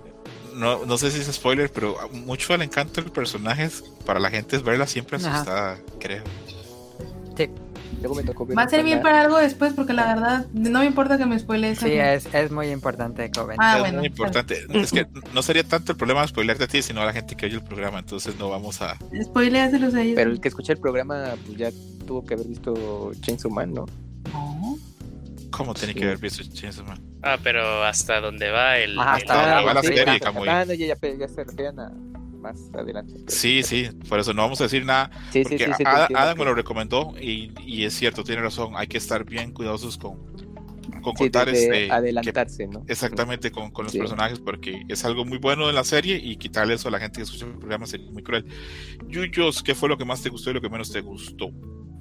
no, 0.54 0.84
no 0.84 0.98
sé 0.98 1.10
si 1.10 1.20
es 1.20 1.26
spoiler, 1.26 1.70
pero 1.72 1.96
mucho 2.12 2.54
el 2.54 2.62
encanto 2.62 3.00
del 3.00 3.10
personaje 3.10 3.68
para 4.04 4.20
la 4.20 4.30
gente 4.30 4.56
es 4.56 4.62
verla 4.62 4.86
siempre 4.86 5.16
asustada, 5.16 5.78
creo. 5.98 6.24
Sí. 7.36 7.48
Va 8.56 8.62
a 8.62 8.68
ser 8.68 8.84
bien 8.84 9.02
para 9.02 9.22
algo 9.22 9.38
después 9.38 9.72
porque 9.72 9.92
la 9.92 10.14
verdad 10.14 10.46
no 10.52 10.80
me 10.80 10.86
importa 10.86 11.18
que 11.18 11.26
me 11.26 11.38
spoilees. 11.38 11.78
Sí, 11.78 11.92
es, 11.92 12.32
es, 12.32 12.50
muy 12.50 12.68
importante, 12.68 13.30
Coven. 13.30 13.56
Ah, 13.58 13.76
es 13.76 13.80
bueno, 13.80 13.98
muy 13.98 14.06
importante. 14.06 14.66
es 14.72 14.92
que 14.92 15.06
no 15.34 15.42
sería 15.42 15.64
tanto 15.64 15.92
el 15.92 15.98
problema 15.98 16.22
de 16.22 16.28
spoilearte 16.28 16.64
a 16.64 16.68
ti, 16.68 16.82
sino 16.82 17.00
a 17.00 17.06
la 17.06 17.12
gente 17.12 17.34
que 17.34 17.46
oye 17.46 17.56
el 17.56 17.64
programa. 17.64 17.98
Entonces 17.98 18.38
no 18.38 18.50
vamos 18.50 18.80
a. 18.82 18.96
Spoileaselos 19.22 19.94
a 19.94 20.02
ellos. 20.02 20.14
Pero 20.14 20.30
el 20.30 20.40
que 20.40 20.48
escucha 20.48 20.72
el 20.72 20.78
programa, 20.78 21.34
pues 21.44 21.58
ya 21.58 21.70
tuvo 22.06 22.24
que 22.24 22.34
haber 22.34 22.46
visto 22.46 23.12
Chainsaw 23.20 23.50
Man. 23.50 23.74
No. 23.74 23.86
¿Cómo 25.58 25.74
tiene 25.74 25.92
que 25.92 26.04
haber 26.04 26.18
visto 26.18 26.42
Chainsaw 26.44 26.86
Man? 26.86 27.02
Ah, 27.22 27.36
pero 27.42 27.82
hasta 27.82 28.20
dónde 28.20 28.48
va 28.50 28.78
el. 28.78 28.96
Ajá, 28.98 29.14
hasta 29.16 29.58
el- 29.60 29.66
va 29.66 29.74
la 29.74 29.82
sí, 29.82 29.88
serie, 29.88 30.20
Camuy. 30.20 30.46
no, 30.46 30.64
ya, 30.72 30.74
ya, 30.74 30.96
ya 31.18 31.28
se 31.28 31.42
referían 31.44 31.80
a 31.80 31.90
más 32.38 32.56
adelante. 32.72 33.14
Sí, 33.26 33.64
sí, 33.64 33.88
por 34.08 34.20
eso 34.20 34.32
no 34.32 34.42
vamos 34.42 34.60
a 34.60 34.64
decir 34.64 34.84
nada. 34.86 35.10
sí, 35.32 35.42
Porque 35.42 35.58
sí, 35.58 35.64
sí, 35.76 35.82
Adam 35.84 36.38
me 36.38 36.44
lo 36.44 36.54
recomendó 36.54 37.12
y, 37.20 37.50
y 37.66 37.84
es 37.84 37.94
cierto, 37.94 38.22
tiene 38.22 38.40
razón. 38.40 38.74
Hay 38.76 38.86
que 38.86 38.98
estar 38.98 39.24
bien 39.24 39.52
cuidadosos 39.52 39.98
con, 39.98 40.14
con 41.02 41.12
sí, 41.16 41.24
contar 41.24 41.48
este, 41.48 41.86
que- 41.88 41.92
adelantarse, 41.92 42.68
¿no? 42.68 42.84
exactamente 42.86 43.50
con, 43.50 43.72
con 43.72 43.84
los 43.86 43.92
Sí. 43.92 43.98
personajes 43.98 44.38
porque 44.38 44.82
es 44.88 45.04
algo 45.04 45.24
muy 45.24 45.38
bueno 45.38 45.66
de 45.66 45.72
la 45.72 45.82
serie 45.82 46.20
y 46.22 46.36
quitarle 46.36 46.74
eso 46.74 46.86
a 46.86 46.92
la 46.92 47.00
gente 47.00 47.16
que 47.16 47.24
escucha 47.24 47.46
el 47.46 47.58
programa 47.58 47.84
sería 47.86 48.08
muy 48.12 48.22
cruel. 48.22 48.46
Yuyos, 49.08 49.64
¿qué 49.64 49.74
fue 49.74 49.88
lo 49.88 49.98
que 49.98 50.04
más 50.04 50.22
te 50.22 50.28
gustó 50.28 50.50
y 50.50 50.54
lo 50.54 50.60
que 50.60 50.68
menos 50.70 50.92
te 50.92 51.00
gustó? 51.00 51.50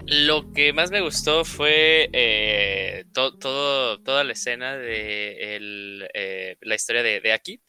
Lo 0.10 0.54
que 0.54 0.72
más 0.72 0.90
me 0.90 1.02
gustó 1.02 1.44
fue 1.44 2.10
eh, 2.14 3.04
toda 3.14 4.24
la 4.24 4.32
escena 4.32 4.78
de 4.78 5.58
eh, 6.14 6.56
la 6.62 6.76
historia 6.76 7.04
de, 7.04 7.20
de 7.20 7.34
Aki. 7.34 7.60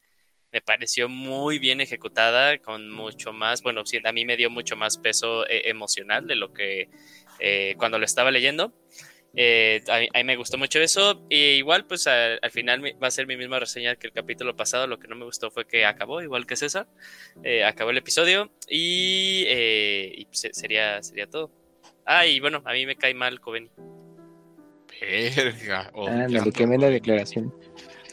Me 0.53 0.61
pareció 0.61 1.09
muy 1.09 1.59
bien 1.59 1.80
ejecutada, 1.80 2.59
con 2.59 2.91
mucho 2.91 3.32
más, 3.32 3.61
bueno, 3.62 3.82
a 4.05 4.12
mí 4.12 4.24
me 4.24 4.36
dio 4.36 4.51
mucho 4.51 4.76
más 4.76 4.99
peso 4.99 5.49
eh, 5.49 5.62
emocional 5.68 6.28
de 6.28 6.36
lo 6.36 6.53
que 6.53 6.89
cuando 7.76 7.99
lo 7.99 8.05
estaba 8.05 8.30
leyendo. 8.30 8.72
Eh, 9.34 9.82
a, 9.89 9.99
mí, 9.99 10.24
me 10.24 10.36
gustó 10.36 10.59
mucho 10.59 10.78
eso. 10.78 11.26
Y 11.28 11.57
igual, 11.57 11.86
pues 11.86 12.07
al 12.07 12.51
final 12.53 12.84
va 13.03 13.09
a 13.09 13.11
ser 13.11 13.26
mi 13.26 13.36
misma 13.36 13.59
reseña 13.59 13.97
que 13.97 14.07
el 14.07 14.12
capítulo 14.12 14.55
pasado. 14.55 14.86
Lo 14.86 15.01
que 15.01 15.09
no 15.09 15.16
me 15.16 15.24
gustó 15.24 15.51
fue 15.51 15.66
que 15.66 15.84
acabó, 15.84 16.22
igual 16.22 16.47
que 16.47 16.55
César. 16.55 16.86
Acabó 17.66 17.91
el 17.91 17.99
episodio 17.99 18.53
y, 18.68 19.45
y 19.49 20.28
se- 20.30 20.55
sería, 20.55 21.03
sería 21.03 21.26
todo. 21.26 21.51
Ah, 22.11 22.24
y 22.26 22.40
bueno, 22.40 22.62
a 22.64 22.72
mí 22.72 22.86
me 22.86 22.96
cae 22.96 23.12
mal 23.12 23.38
Coven. 23.38 23.70
Verga. 25.00 25.90
oh, 25.94 26.09
Ándale, 26.09 26.40
ya. 26.44 26.50
qué 26.50 26.66
buena 26.66 26.86
declaración. 26.88 27.54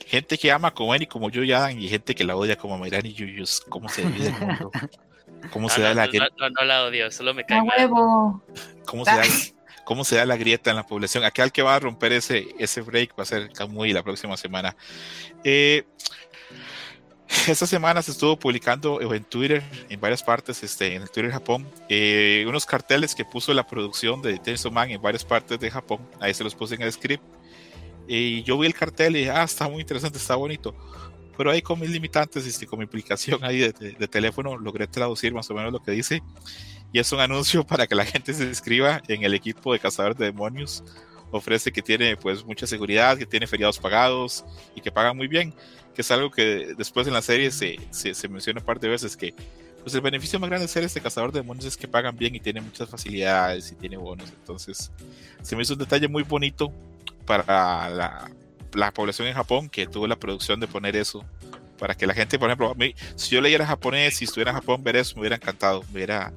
Gente 0.06 0.38
que 0.38 0.52
ama 0.52 0.74
él 0.94 1.02
y 1.04 1.08
como 1.08 1.30
yo 1.30 1.44
y 1.44 1.52
Adam 1.52 1.80
y 1.80 1.88
gente 1.88 2.14
que 2.14 2.24
la 2.24 2.36
odia 2.36 2.58
como 2.58 2.78
Mayrani 2.78 3.10
y 3.10 3.14
Yuyos. 3.14 3.62
¿Cómo 3.70 3.88
se 3.90 4.04
divide 4.04 4.28
el 4.28 4.34
mundo? 4.34 4.72
¿Cómo 5.52 5.70
se 5.70 5.80
No, 5.80 5.86
da 5.88 5.94
no, 5.94 6.02
la 6.02 6.08
grieta? 6.08 6.28
no, 6.38 6.50
no 6.50 6.64
la 6.66 6.84
odio, 6.86 7.10
solo 7.12 7.34
me 7.34 7.46
cae 7.46 7.60
A 7.60 7.64
mal. 7.64 7.78
huevo. 7.80 8.44
¿Cómo 8.86 9.06
se 9.06 9.12
da, 9.12 9.24
cómo 9.86 10.04
se 10.04 10.16
da 10.18 10.26
la 10.26 10.36
grieta 10.38 10.70
en 10.70 10.76
la 10.76 10.86
población? 10.86 11.24
Aquel 11.24 11.52
que 11.52 11.62
va 11.64 11.76
a 11.76 11.80
romper 11.80 12.12
ese, 12.14 12.48
ese 12.60 12.82
break 12.82 13.18
va 13.18 13.24
a 13.24 13.26
ser 13.26 13.50
Kamui 13.52 13.94
la 13.94 14.04
próxima 14.04 14.38
semana. 14.38 14.76
Eh, 15.44 15.86
esta 17.48 17.66
semana 17.68 18.02
se 18.02 18.12
estuvo 18.12 18.38
publicando 18.38 19.02
en 19.14 19.24
Twitter, 19.24 19.64
en 19.90 20.00
varias 20.00 20.24
partes, 20.24 20.64
este, 20.64 20.96
en 20.96 21.02
el 21.04 21.10
Twitter 21.10 21.32
Japón, 21.32 21.68
eh, 21.90 22.46
unos 22.48 22.66
carteles 22.66 23.16
que 23.16 23.26
puso 23.26 23.54
la 23.54 23.66
producción 23.68 24.22
de 24.22 24.42
Chainsaw 24.42 24.72
Man 24.72 24.92
en 24.92 25.02
varias 25.02 25.24
partes 25.26 25.60
de 25.60 25.70
Japón. 25.72 26.00
Ahí 26.20 26.34
se 26.34 26.44
los 26.44 26.56
puse 26.56 26.76
en 26.76 26.82
el 26.82 26.92
script. 26.92 27.24
Y 28.08 28.44
yo 28.44 28.58
vi 28.60 28.68
el 28.68 28.74
cartel 28.74 29.16
y 29.16 29.20
dije, 29.20 29.32
ah, 29.32 29.44
está 29.44 29.68
muy 29.68 29.82
interesante, 29.82 30.18
está 30.18 30.36
bonito. 30.36 30.76
Pero 31.38 31.52
ahí 31.52 31.62
con 31.62 31.80
mis 31.80 31.90
limitantes, 31.90 32.46
este, 32.46 32.66
con 32.68 32.80
mi 32.80 32.86
aplicación 32.86 33.44
ahí 33.44 33.58
de, 33.60 33.72
de- 33.74 33.92
de 33.94 34.08
teléfono, 34.08 34.58
logré 34.58 34.88
traducir 34.88 35.34
más 35.34 35.50
o 35.50 35.54
menos 35.54 35.74
lo 35.74 35.82
que 35.82 35.92
dice. 35.92 36.22
Y 36.94 37.00
es 37.00 37.12
un 37.12 37.20
anuncio 37.20 37.64
para 37.68 37.88
que 37.88 37.96
la 37.96 38.06
gente 38.06 38.34
se 38.34 38.44
inscriba 38.46 39.02
en 39.08 39.24
el 39.24 39.34
equipo 39.34 39.74
de 39.74 39.80
cazadores 39.80 40.18
de 40.18 40.26
demonios. 40.26 40.84
Ofrece 41.32 41.72
que 41.72 41.82
tiene 41.82 42.16
pues 42.18 42.46
mucha 42.46 42.68
seguridad, 42.68 43.18
que 43.18 43.26
tiene 43.26 43.48
feriados 43.48 43.80
pagados 43.80 44.46
y 44.76 44.82
que 44.82 44.92
pagan 44.92 45.18
muy 45.18 45.28
bien. 45.28 45.54
Que 45.94 46.02
es 46.02 46.12
algo 46.12 46.30
que 46.30 46.74
después 46.78 47.08
en 47.08 47.14
la 47.14 47.22
serie 47.22 47.52
se, 47.52 47.80
se, 47.90 48.14
se 48.14 48.28
menciona 48.28 48.60
un 48.60 48.66
par 48.66 48.80
de 48.80 48.90
veces 48.90 49.16
que 49.16 49.34
pues 49.82 49.94
el 49.94 50.02
beneficio 50.02 50.40
más 50.40 50.50
grande 50.50 50.66
de 50.66 50.68
ser 50.68 50.84
este 50.84 51.00
cazador 51.00 51.32
de 51.32 51.42
demonios 51.42 51.66
es 51.66 51.78
que 51.78 51.88
pagan 51.88 52.18
bien 52.18 52.34
y 52.34 52.40
tiene 52.40 52.60
muchas 52.60 52.90
facilidades 52.90 53.72
y 53.72 53.76
tiene 53.76 53.98
bonos. 53.98 54.30
Entonces 54.30 54.92
se 55.44 55.56
me 55.56 55.62
hizo 55.62 55.74
un 55.74 55.80
detalle 55.80 56.08
muy 56.08 56.24
bonito 56.24 56.74
para 57.26 57.90
la, 57.90 58.32
la 58.74 58.92
población 58.92 59.28
en 59.28 59.34
Japón 59.34 59.70
que 59.70 59.88
tuvo 59.88 60.08
la 60.08 60.16
producción 60.16 60.60
de 60.60 60.68
poner 60.68 60.96
eso. 60.96 61.24
Para 61.78 61.94
que 61.94 62.08
la 62.08 62.14
gente, 62.14 62.40
por 62.40 62.50
ejemplo, 62.50 62.72
a 62.72 62.74
mí, 62.74 62.96
si 63.16 63.36
yo 63.36 63.42
leyera 63.42 63.66
japonés, 63.66 64.16
si 64.16 64.26
estuviera 64.26 64.52
en 64.52 64.58
Japón, 64.58 64.82
ver 64.84 64.96
eso, 64.96 65.16
me 65.16 65.22
hubiera 65.22 65.36
encantado, 65.36 65.84
me 65.90 65.96
hubiera 65.96 66.32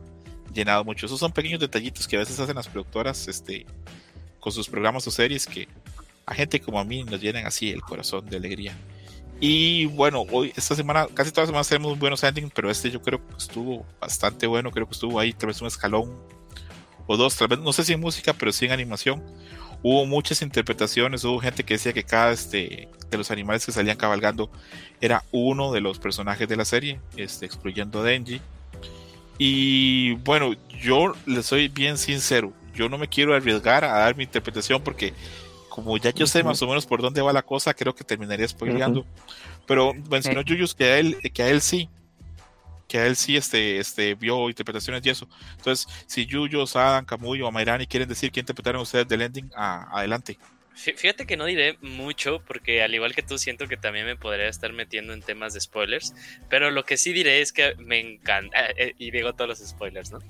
llenado 0.52 0.84
mucho. 0.84 1.06
Esos 1.06 1.20
son 1.20 1.32
pequeños 1.32 1.60
detallitos 1.60 2.08
que 2.08 2.16
a 2.16 2.18
veces 2.18 2.38
hacen 2.40 2.56
las 2.56 2.68
productoras 2.68 3.28
este, 3.28 3.64
con 4.40 4.52
sus 4.52 4.68
programas 4.68 5.06
o 5.06 5.10
series 5.10 5.46
que 5.46 5.68
a 6.26 6.34
gente 6.34 6.60
como 6.60 6.78
a 6.78 6.84
mí 6.84 7.04
nos 7.04 7.20
llenan 7.20 7.46
así 7.46 7.70
el 7.70 7.80
corazón 7.80 8.26
de 8.26 8.36
alegría. 8.36 8.76
Y 9.40 9.86
bueno, 9.86 10.24
hoy, 10.32 10.52
esta 10.56 10.74
semana, 10.74 11.06
casi 11.14 11.30
todas 11.30 11.44
las 11.44 11.48
semanas 11.48 11.68
tenemos 11.68 11.98
buenos 11.98 12.24
endings, 12.24 12.50
pero 12.52 12.70
este 12.70 12.90
yo 12.90 13.00
creo 13.00 13.24
que 13.26 13.36
estuvo 13.36 13.86
bastante 14.00 14.46
bueno, 14.46 14.70
creo 14.70 14.86
que 14.86 14.94
estuvo 14.94 15.18
ahí, 15.20 15.32
tal 15.32 15.48
vez 15.48 15.60
un 15.60 15.68
escalón 15.68 16.12
o 17.06 17.16
dos, 17.16 17.36
tal 17.36 17.48
vez, 17.48 17.58
no 17.60 17.72
sé 17.72 17.84
si 17.84 17.92
en 17.92 18.00
música, 18.00 18.32
pero 18.32 18.52
sí 18.52 18.66
en 18.66 18.72
animación. 18.72 19.22
Hubo 19.80 20.06
muchas 20.06 20.42
interpretaciones, 20.42 21.24
hubo 21.24 21.38
gente 21.38 21.62
que 21.62 21.74
decía 21.74 21.92
que 21.92 22.02
cada 22.02 22.32
este, 22.32 22.88
de 23.10 23.16
los 23.16 23.30
animales 23.30 23.64
que 23.64 23.70
salían 23.70 23.96
cabalgando 23.96 24.50
era 25.00 25.24
uno 25.30 25.72
de 25.72 25.80
los 25.80 26.00
personajes 26.00 26.48
de 26.48 26.56
la 26.56 26.64
serie, 26.64 27.00
este, 27.16 27.46
excluyendo 27.46 28.00
a 28.00 28.02
Denji. 28.02 28.40
Y 29.38 30.14
bueno, 30.14 30.52
yo 30.80 31.14
le 31.26 31.44
soy 31.44 31.68
bien 31.68 31.96
sincero, 31.96 32.52
yo 32.78 32.88
no 32.88 32.96
me 32.96 33.08
quiero 33.08 33.34
arriesgar 33.34 33.84
a 33.84 33.98
dar 33.98 34.16
mi 34.16 34.24
interpretación 34.24 34.82
porque 34.82 35.12
como 35.68 35.96
ya 35.96 36.10
yo 36.10 36.26
sé 36.26 36.40
Ujú. 36.40 36.48
más 36.48 36.62
o 36.62 36.66
menos 36.68 36.86
por 36.86 37.02
dónde 37.02 37.20
va 37.20 37.32
la 37.32 37.42
cosa, 37.42 37.74
creo 37.74 37.94
que 37.94 38.04
terminaría 38.04 38.46
spoileando. 38.46 39.04
Pero 39.66 39.94
mencionó 40.10 40.42
Yuyus 40.42 40.74
que 40.74 40.84
a 40.84 40.98
él, 40.98 41.16
que 41.32 41.42
a 41.42 41.48
él 41.48 41.60
sí. 41.60 41.88
que 42.88 42.98
a 42.98 43.06
él 43.06 43.16
sí 43.16 43.36
este, 43.36 43.78
este, 43.78 44.14
vio 44.14 44.48
interpretaciones 44.48 45.04
y 45.04 45.10
eso. 45.10 45.28
Entonces, 45.56 45.86
si 46.06 46.24
Yuyo, 46.24 46.66
Sadan, 46.66 47.04
Camuyo 47.04 47.46
o 47.46 47.52
Mayrani 47.52 47.86
quieren 47.86 48.08
decir 48.08 48.32
qué 48.32 48.40
interpretaron 48.40 48.80
ustedes 48.80 49.06
del 49.06 49.22
ending, 49.22 49.50
adelante. 49.54 50.38
Fíjate 50.78 51.26
que 51.26 51.36
no 51.36 51.44
diré 51.44 51.76
mucho 51.80 52.40
porque 52.46 52.82
al 52.82 52.94
igual 52.94 53.12
que 53.12 53.22
tú 53.22 53.36
siento 53.36 53.66
que 53.66 53.76
también 53.76 54.06
me 54.06 54.14
podría 54.14 54.48
estar 54.48 54.72
metiendo 54.72 55.12
en 55.12 55.22
temas 55.22 55.52
de 55.52 55.60
spoilers, 55.60 56.14
pero 56.48 56.70
lo 56.70 56.84
que 56.84 56.96
sí 56.96 57.12
diré 57.12 57.40
es 57.40 57.52
que 57.52 57.74
me 57.78 57.98
encanta, 57.98 58.66
eh, 58.70 58.74
eh, 58.76 58.94
y 58.96 59.10
digo 59.10 59.32
todos 59.32 59.48
los 59.48 59.68
spoilers, 59.68 60.12
¿no? 60.12 60.20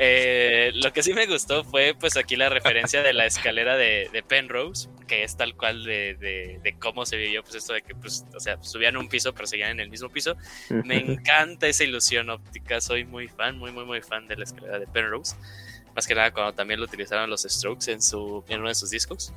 Eh, 0.00 0.70
lo 0.74 0.92
que 0.92 1.02
sí 1.02 1.12
me 1.12 1.26
gustó 1.26 1.64
fue 1.64 1.96
pues 1.98 2.16
aquí 2.16 2.36
la 2.36 2.48
referencia 2.48 3.02
de 3.02 3.12
la 3.12 3.26
escalera 3.26 3.76
de, 3.76 4.24
Penrose, 4.26 4.88
que 5.08 5.24
es 5.24 5.36
tal 5.36 5.56
cual 5.56 5.82
de, 5.82 6.74
cómo 6.78 7.04
se 7.04 7.16
vivió 7.16 7.42
pues 7.42 7.56
esto 7.56 7.72
de 7.72 7.82
que 7.82 7.96
pues, 7.96 8.24
o 8.32 8.38
sea, 8.38 8.62
subían 8.62 8.96
un 8.96 9.08
piso 9.08 9.34
pero 9.34 9.48
seguían 9.48 9.70
en 9.70 9.80
el 9.80 9.90
mismo 9.90 10.08
piso. 10.08 10.36
Me 10.70 10.98
encanta 10.98 11.66
esa 11.66 11.82
ilusión 11.82 12.30
óptica, 12.30 12.80
soy 12.80 13.04
muy 13.04 13.26
fan, 13.26 13.58
muy 13.58 13.72
muy 13.72 13.84
muy 13.84 14.00
fan 14.00 14.28
de 14.28 14.36
la 14.36 14.44
escalera 14.44 14.78
de 14.78 14.86
Penrose. 14.86 15.34
Más 15.96 16.06
que 16.06 16.14
nada 16.14 16.30
cuando 16.30 16.52
también 16.52 16.78
lo 16.78 16.86
utilizaron 16.86 17.28
los 17.28 17.42
Strokes 17.42 17.90
en, 17.90 18.00
su, 18.00 18.44
en 18.48 18.60
uno 18.60 18.68
de 18.68 18.76
sus 18.76 18.90
discos. 18.90 19.34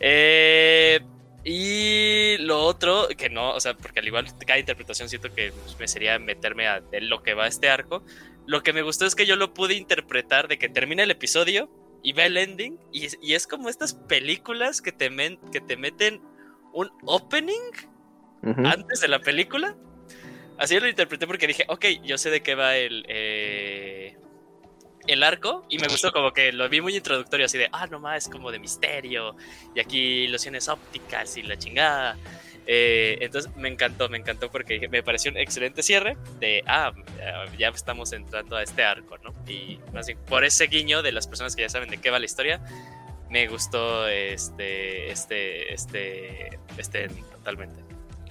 Eh, 0.00 1.00
y 1.44 2.36
lo 2.38 2.60
otro, 2.60 3.08
que 3.16 3.30
no, 3.30 3.54
o 3.54 3.60
sea, 3.60 3.74
porque 3.74 4.00
al 4.00 4.06
igual 4.06 4.26
cada 4.46 4.58
interpretación 4.58 5.08
siento 5.08 5.32
que 5.32 5.52
me 5.78 5.88
sería 5.88 6.18
meterme 6.18 6.66
a 6.66 6.82
lo 7.00 7.22
que 7.22 7.34
va 7.34 7.46
este 7.46 7.70
arco. 7.70 8.02
Lo 8.46 8.62
que 8.62 8.72
me 8.72 8.82
gustó 8.82 9.06
es 9.06 9.14
que 9.14 9.26
yo 9.26 9.36
lo 9.36 9.54
pude 9.54 9.74
interpretar 9.74 10.48
de 10.48 10.58
que 10.58 10.68
termina 10.68 11.02
el 11.02 11.10
episodio 11.10 11.70
y 12.02 12.12
ve 12.12 12.26
el 12.26 12.36
ending 12.36 12.78
y, 12.92 13.32
es 13.32 13.46
como 13.46 13.68
estas 13.68 13.94
películas 13.94 14.80
que 14.80 14.92
te, 14.92 15.10
que 15.52 15.60
te 15.60 15.76
meten 15.76 16.20
un 16.72 16.90
opening 17.04 17.72
antes 18.42 19.00
de 19.00 19.08
la 19.08 19.20
película. 19.20 19.76
Así 20.58 20.78
lo 20.80 20.88
interpreté 20.88 21.26
porque 21.26 21.46
dije, 21.46 21.64
ok, 21.68 21.84
yo 22.02 22.18
sé 22.18 22.30
de 22.30 22.42
qué 22.42 22.54
va 22.56 22.76
el, 22.76 23.04
eh, 23.08 24.16
el 25.08 25.22
arco 25.22 25.64
y 25.68 25.78
me 25.78 25.88
gustó 25.88 26.12
como 26.12 26.32
que 26.32 26.52
lo 26.52 26.68
vi 26.68 26.80
muy 26.80 26.94
introductorio, 26.94 27.46
así 27.46 27.58
de, 27.58 27.68
ah, 27.72 27.86
no 27.86 27.98
más, 27.98 28.24
es 28.24 28.30
como 28.30 28.52
de 28.52 28.58
misterio 28.58 29.34
y 29.74 29.80
aquí 29.80 29.98
ilusiones 30.24 30.68
ópticas 30.68 31.36
y 31.36 31.42
la 31.42 31.58
chingada. 31.58 32.16
Eh, 32.70 33.16
entonces 33.22 33.50
me 33.56 33.68
encantó, 33.68 34.10
me 34.10 34.18
encantó 34.18 34.50
porque 34.50 34.88
me 34.88 35.02
pareció 35.02 35.30
un 35.30 35.38
excelente 35.38 35.82
cierre 35.82 36.18
de, 36.38 36.62
ah, 36.66 36.92
ya 37.56 37.68
estamos 37.68 38.12
entrando 38.12 38.56
a 38.56 38.62
este 38.62 38.84
arco, 38.84 39.16
¿no? 39.18 39.32
Y 39.50 39.80
más 39.94 40.06
bien, 40.06 40.18
por 40.26 40.44
ese 40.44 40.66
guiño 40.66 41.02
de 41.02 41.12
las 41.12 41.26
personas 41.26 41.56
que 41.56 41.62
ya 41.62 41.70
saben 41.70 41.88
de 41.88 41.96
qué 41.98 42.10
va 42.10 42.18
la 42.18 42.26
historia, 42.26 42.60
me 43.30 43.48
gustó 43.48 44.06
este, 44.06 45.10
este, 45.10 45.72
este, 45.72 46.58
este 46.76 47.08
totalmente. 47.08 47.87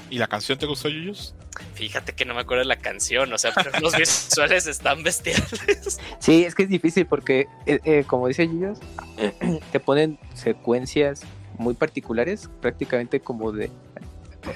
¿Y 0.10 0.18
la 0.18 0.28
canción 0.28 0.58
te 0.58 0.66
gustó, 0.66 0.90
Yuyus? 0.90 1.34
Fíjate 1.74 2.14
que 2.14 2.26
no 2.26 2.34
me 2.34 2.42
acuerdo 2.42 2.62
de 2.62 2.68
la 2.68 2.78
canción, 2.78 3.32
o 3.34 3.38
sea, 3.38 3.52
pero 3.54 3.72
los 3.80 3.96
visuales 3.98 4.68
están 4.68 5.04
bestiales. 5.04 6.00
Sí, 6.20 6.44
es 6.44 6.56
que 6.56 6.64
es 6.64 6.70
difícil 6.70 7.06
porque, 7.06 7.48
eh, 7.66 7.80
eh, 7.84 8.04
como 8.06 8.28
dice 8.28 8.48
Yuyus, 8.48 8.80
te 9.72 9.80
ponen 9.80 10.20
secuencias 10.34 11.24
muy 11.58 11.74
particulares, 11.74 12.50
prácticamente 12.62 13.20
como 13.20 13.52
de 13.52 13.66
eh, 13.66 13.72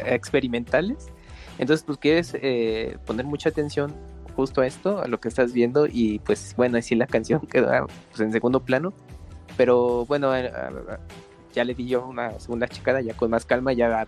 experimentales. 0.07 1.07
Entonces, 1.57 1.83
pues 1.85 1.97
quieres 1.97 2.33
poner 3.05 3.25
mucha 3.25 3.49
atención 3.49 3.93
justo 4.35 4.61
a 4.61 4.67
esto, 4.67 5.01
a 5.01 5.07
lo 5.07 5.19
que 5.19 5.27
estás 5.27 5.53
viendo, 5.53 5.85
y 5.85 6.19
pues 6.19 6.55
bueno, 6.55 6.77
así 6.77 6.95
la 6.95 7.07
canción 7.07 7.41
queda 7.51 7.85
pues, 8.09 8.21
en 8.21 8.31
segundo 8.31 8.61
plano. 8.63 8.93
Pero 9.57 10.05
bueno, 10.05 10.31
ya 11.53 11.63
le 11.63 11.73
di 11.73 11.87
yo 11.87 12.05
una 12.05 12.39
segunda 12.39 12.67
checada 12.67 13.01
ya 13.01 13.13
con 13.13 13.31
más 13.31 13.45
calma, 13.45 13.73
ya 13.73 14.07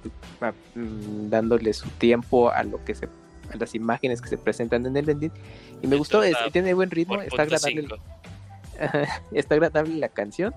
mm, 0.75 1.29
dándole 1.29 1.73
su 1.73 1.89
tiempo 1.89 2.49
a 2.49 2.63
lo 2.63 2.83
que 2.83 2.95
se 2.95 3.07
a 3.51 3.57
las 3.57 3.75
imágenes 3.75 4.21
que 4.21 4.29
se 4.29 4.37
presentan 4.37 4.85
en 4.85 4.97
el 4.97 5.09
ending 5.09 5.31
y 5.81 5.87
me 5.87 5.95
gustó, 5.95 6.21
tiene 6.51 6.73
buen 6.73 6.89
ritmo, 6.89 7.21
está 7.21 7.43
agradable. 7.43 7.87
está 9.31 9.55
agradable 9.55 9.95
la 9.95 10.09
canción 10.09 10.53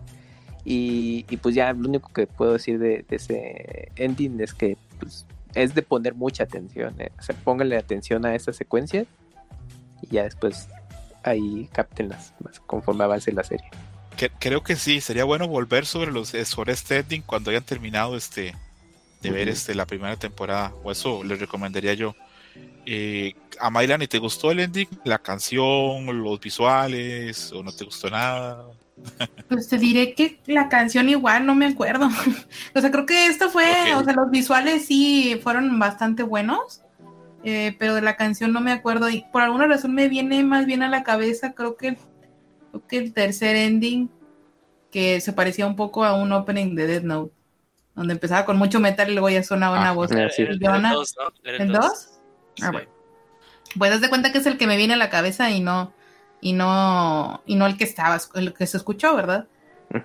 y, 0.64 1.24
pues 1.42 1.54
ya 1.54 1.72
lo 1.72 1.88
único 1.88 2.12
que 2.12 2.26
puedo 2.26 2.54
decir 2.54 2.78
de, 2.78 3.04
ese 3.10 3.92
ending 3.96 4.40
es 4.40 4.54
que 4.54 4.76
pues, 4.98 5.26
es 5.54 5.74
de 5.74 5.82
poner 5.82 6.14
mucha 6.14 6.44
atención, 6.44 6.94
eh. 7.00 7.10
o 7.18 7.22
sea, 7.22 7.36
pónganle 7.44 7.76
atención 7.76 8.24
a 8.26 8.34
esa 8.34 8.52
secuencia 8.52 9.06
y 10.02 10.14
ya 10.14 10.24
después 10.24 10.68
ahí 11.22 11.68
captenlas 11.72 12.32
conforme 12.66 13.04
avance 13.04 13.32
la 13.32 13.44
serie 13.44 13.68
creo 14.38 14.62
que 14.62 14.76
sí, 14.76 15.00
sería 15.00 15.24
bueno 15.24 15.48
volver 15.48 15.86
sobre 15.86 16.12
los 16.12 16.34
eh, 16.34 16.44
sobre 16.44 16.72
este 16.72 16.98
ending 16.98 17.22
cuando 17.22 17.50
hayan 17.50 17.64
terminado 17.64 18.16
este 18.16 18.54
de 19.22 19.30
ver 19.30 19.48
este 19.48 19.74
la 19.74 19.86
primera 19.86 20.16
temporada, 20.16 20.72
o 20.82 20.92
eso 20.92 21.24
les 21.24 21.40
recomendaría 21.40 21.94
yo. 21.94 22.14
Eh, 22.84 23.34
a 23.58 23.70
Maylani, 23.70 24.06
¿te 24.06 24.18
gustó 24.18 24.50
el 24.50 24.60
ending? 24.60 24.88
¿La 25.04 25.18
canción, 25.18 26.06
los 26.22 26.40
visuales, 26.40 27.52
o 27.52 27.62
no 27.62 27.72
te 27.72 27.84
gustó 27.84 28.10
nada? 28.10 28.64
Pues 29.48 29.68
te 29.68 29.76
diré 29.76 30.14
que 30.14 30.40
la 30.46 30.68
canción 30.68 31.08
igual, 31.08 31.44
no 31.44 31.54
me 31.54 31.66
acuerdo. 31.66 32.08
o 32.74 32.80
sea, 32.80 32.90
creo 32.90 33.06
que 33.06 33.26
esto 33.26 33.50
fue, 33.50 33.94
o 33.94 34.02
sea, 34.02 34.14
los 34.14 34.30
visuales 34.30 34.86
sí 34.86 35.38
fueron 35.42 35.78
bastante 35.78 36.22
buenos, 36.22 36.82
eh, 37.44 37.76
pero 37.78 37.94
de 37.94 38.02
la 38.02 38.16
canción 38.16 38.52
no 38.52 38.60
me 38.60 38.72
acuerdo 38.72 39.10
y 39.10 39.24
por 39.32 39.42
alguna 39.42 39.66
razón 39.66 39.94
me 39.94 40.08
viene 40.08 40.42
más 40.44 40.66
bien 40.66 40.82
a 40.82 40.88
la 40.88 41.02
cabeza, 41.02 41.52
creo 41.52 41.76
que 41.76 41.96
que 42.88 42.98
el 42.98 43.12
tercer 43.12 43.56
ending, 43.56 44.10
que 44.90 45.20
se 45.20 45.32
parecía 45.32 45.66
un 45.66 45.76
poco 45.76 46.04
a 46.04 46.14
un 46.14 46.32
opening 46.32 46.74
de 46.74 46.86
Dead 46.86 47.02
Note, 47.02 47.32
donde 47.94 48.14
empezaba 48.14 48.44
con 48.44 48.56
mucho 48.56 48.80
metal 48.80 49.08
y 49.10 49.12
luego 49.12 49.30
ya 49.30 49.42
sonaba 49.42 49.78
una 49.78 49.90
ah, 49.90 49.92
voz. 49.92 50.10
¿El 50.10 50.58
2? 51.72 52.20
Ah, 52.62 52.70
bueno. 52.70 52.88
Pues 53.76 54.00
de 54.00 54.08
cuenta 54.08 54.32
que 54.32 54.38
es 54.38 54.46
el 54.46 54.58
que 54.58 54.66
me 54.66 54.76
viene 54.76 54.94
a 54.94 54.96
la 54.96 55.10
cabeza 55.10 55.50
y 55.50 55.60
no, 55.60 55.92
y 56.40 56.52
no, 56.52 57.42
y 57.46 57.56
no 57.56 57.66
el 57.66 57.76
que 57.76 57.84
estaba, 57.84 58.18
el 58.34 58.54
que 58.54 58.66
se 58.66 58.76
escuchó, 58.76 59.14
¿verdad? 59.14 59.46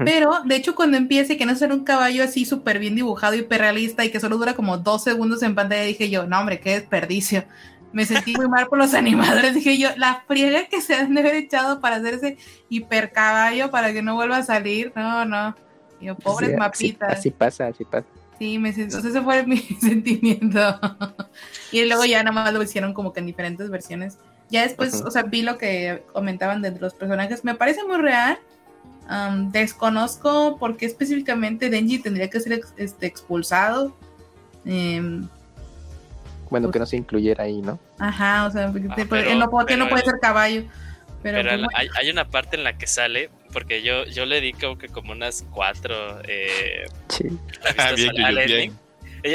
Pero, 0.05 0.41
de 0.45 0.55
hecho, 0.55 0.75
cuando 0.75 0.97
empieza 0.97 1.33
y 1.33 1.37
que 1.37 1.45
no 1.45 1.55
ser 1.55 1.71
un 1.71 1.83
caballo 1.83 2.23
así 2.23 2.45
súper 2.45 2.77
bien 2.77 2.95
dibujado, 2.95 3.33
y 3.33 3.41
realista 3.41 4.05
y 4.05 4.11
que 4.11 4.19
solo 4.19 4.37
dura 4.37 4.53
como 4.53 4.77
dos 4.77 5.03
segundos 5.03 5.41
en 5.41 5.55
pantalla, 5.55 5.83
dije 5.83 6.09
yo, 6.09 6.27
no, 6.27 6.39
hombre, 6.39 6.59
qué 6.59 6.71
desperdicio 6.71 7.45
me 7.93 8.05
sentí 8.05 8.33
muy 8.35 8.47
mal 8.47 8.67
por 8.67 8.77
los 8.77 8.93
animadores. 8.95 9.53
Dije 9.53 9.77
yo, 9.77 9.89
la 9.97 10.23
friega 10.27 10.67
que 10.67 10.81
se 10.81 10.95
han 10.95 11.13
de 11.13 11.21
haber 11.21 11.35
echado 11.35 11.81
para 11.81 11.97
hacerse 11.97 12.37
hiper 12.69 13.11
caballo 13.11 13.71
para 13.71 13.93
que 13.93 14.01
no 14.01 14.15
vuelva 14.15 14.37
a 14.37 14.43
salir. 14.43 14.91
No, 14.95 15.25
no. 15.25 15.55
yo, 15.99 16.15
pobres 16.15 16.57
mapitas. 16.57 17.19
Así, 17.19 17.31
pasa, 17.31 17.67
así 17.67 17.85
pasa. 17.85 18.07
Sí, 18.39 18.57
me 18.57 18.73
sentí, 18.73 18.95
ese 18.95 19.21
fue 19.21 19.45
mi 19.45 19.57
sentimiento. 19.81 20.79
y 21.71 21.85
luego 21.85 22.05
ya 22.05 22.23
nada 22.23 22.31
más 22.31 22.53
lo 22.53 22.63
hicieron 22.63 22.93
como 22.93 23.13
que 23.13 23.19
en 23.19 23.27
diferentes 23.27 23.69
versiones. 23.69 24.17
Ya 24.49 24.63
después, 24.63 25.01
o 25.01 25.11
sea, 25.11 25.23
vi 25.23 25.43
lo 25.43 25.57
que 25.57 26.03
comentaban 26.11 26.61
de 26.61 26.71
los 26.71 26.93
personajes. 26.93 27.45
Me 27.45 27.55
parece 27.55 27.85
muy 27.85 27.97
real. 27.97 28.37
desconozco 29.51 30.57
por 30.57 30.75
qué 30.75 30.85
específicamente 30.85 31.69
Denji 31.69 31.99
tendría 31.99 32.29
que 32.29 32.39
ser 32.41 32.61
este, 32.75 33.05
expulsado. 33.05 33.95
Eh, 34.65 35.21
bueno, 36.51 36.69
que 36.69 36.79
no 36.79 36.85
se 36.85 36.97
incluyera 36.97 37.45
ahí, 37.45 37.61
¿no? 37.61 37.79
Ajá, 37.97 38.45
o 38.45 38.51
sea, 38.51 38.67
ah, 38.67 38.73
él 38.75 39.39
no, 39.39 39.49
puede, 39.49 39.77
no 39.77 39.89
puede 39.89 40.03
ser 40.03 40.19
caballo. 40.21 40.65
Pero, 41.23 41.41
pues 41.41 41.67
hay, 41.75 41.87
hay, 41.95 42.09
una 42.09 42.25
parte 42.25 42.57
en 42.57 42.63
la 42.63 42.77
que 42.77 42.87
sale, 42.87 43.29
porque 43.53 43.81
yo, 43.83 44.05
yo 44.05 44.25
le 44.25 44.41
di 44.41 44.53
como 44.53 44.77
que 44.77 44.89
como 44.89 45.13
unas 45.13 45.45
cuatro 45.51 46.19
eh, 46.27 46.85
sí. 47.09 47.25
Ah, 47.77 47.91
bien, 47.95 48.75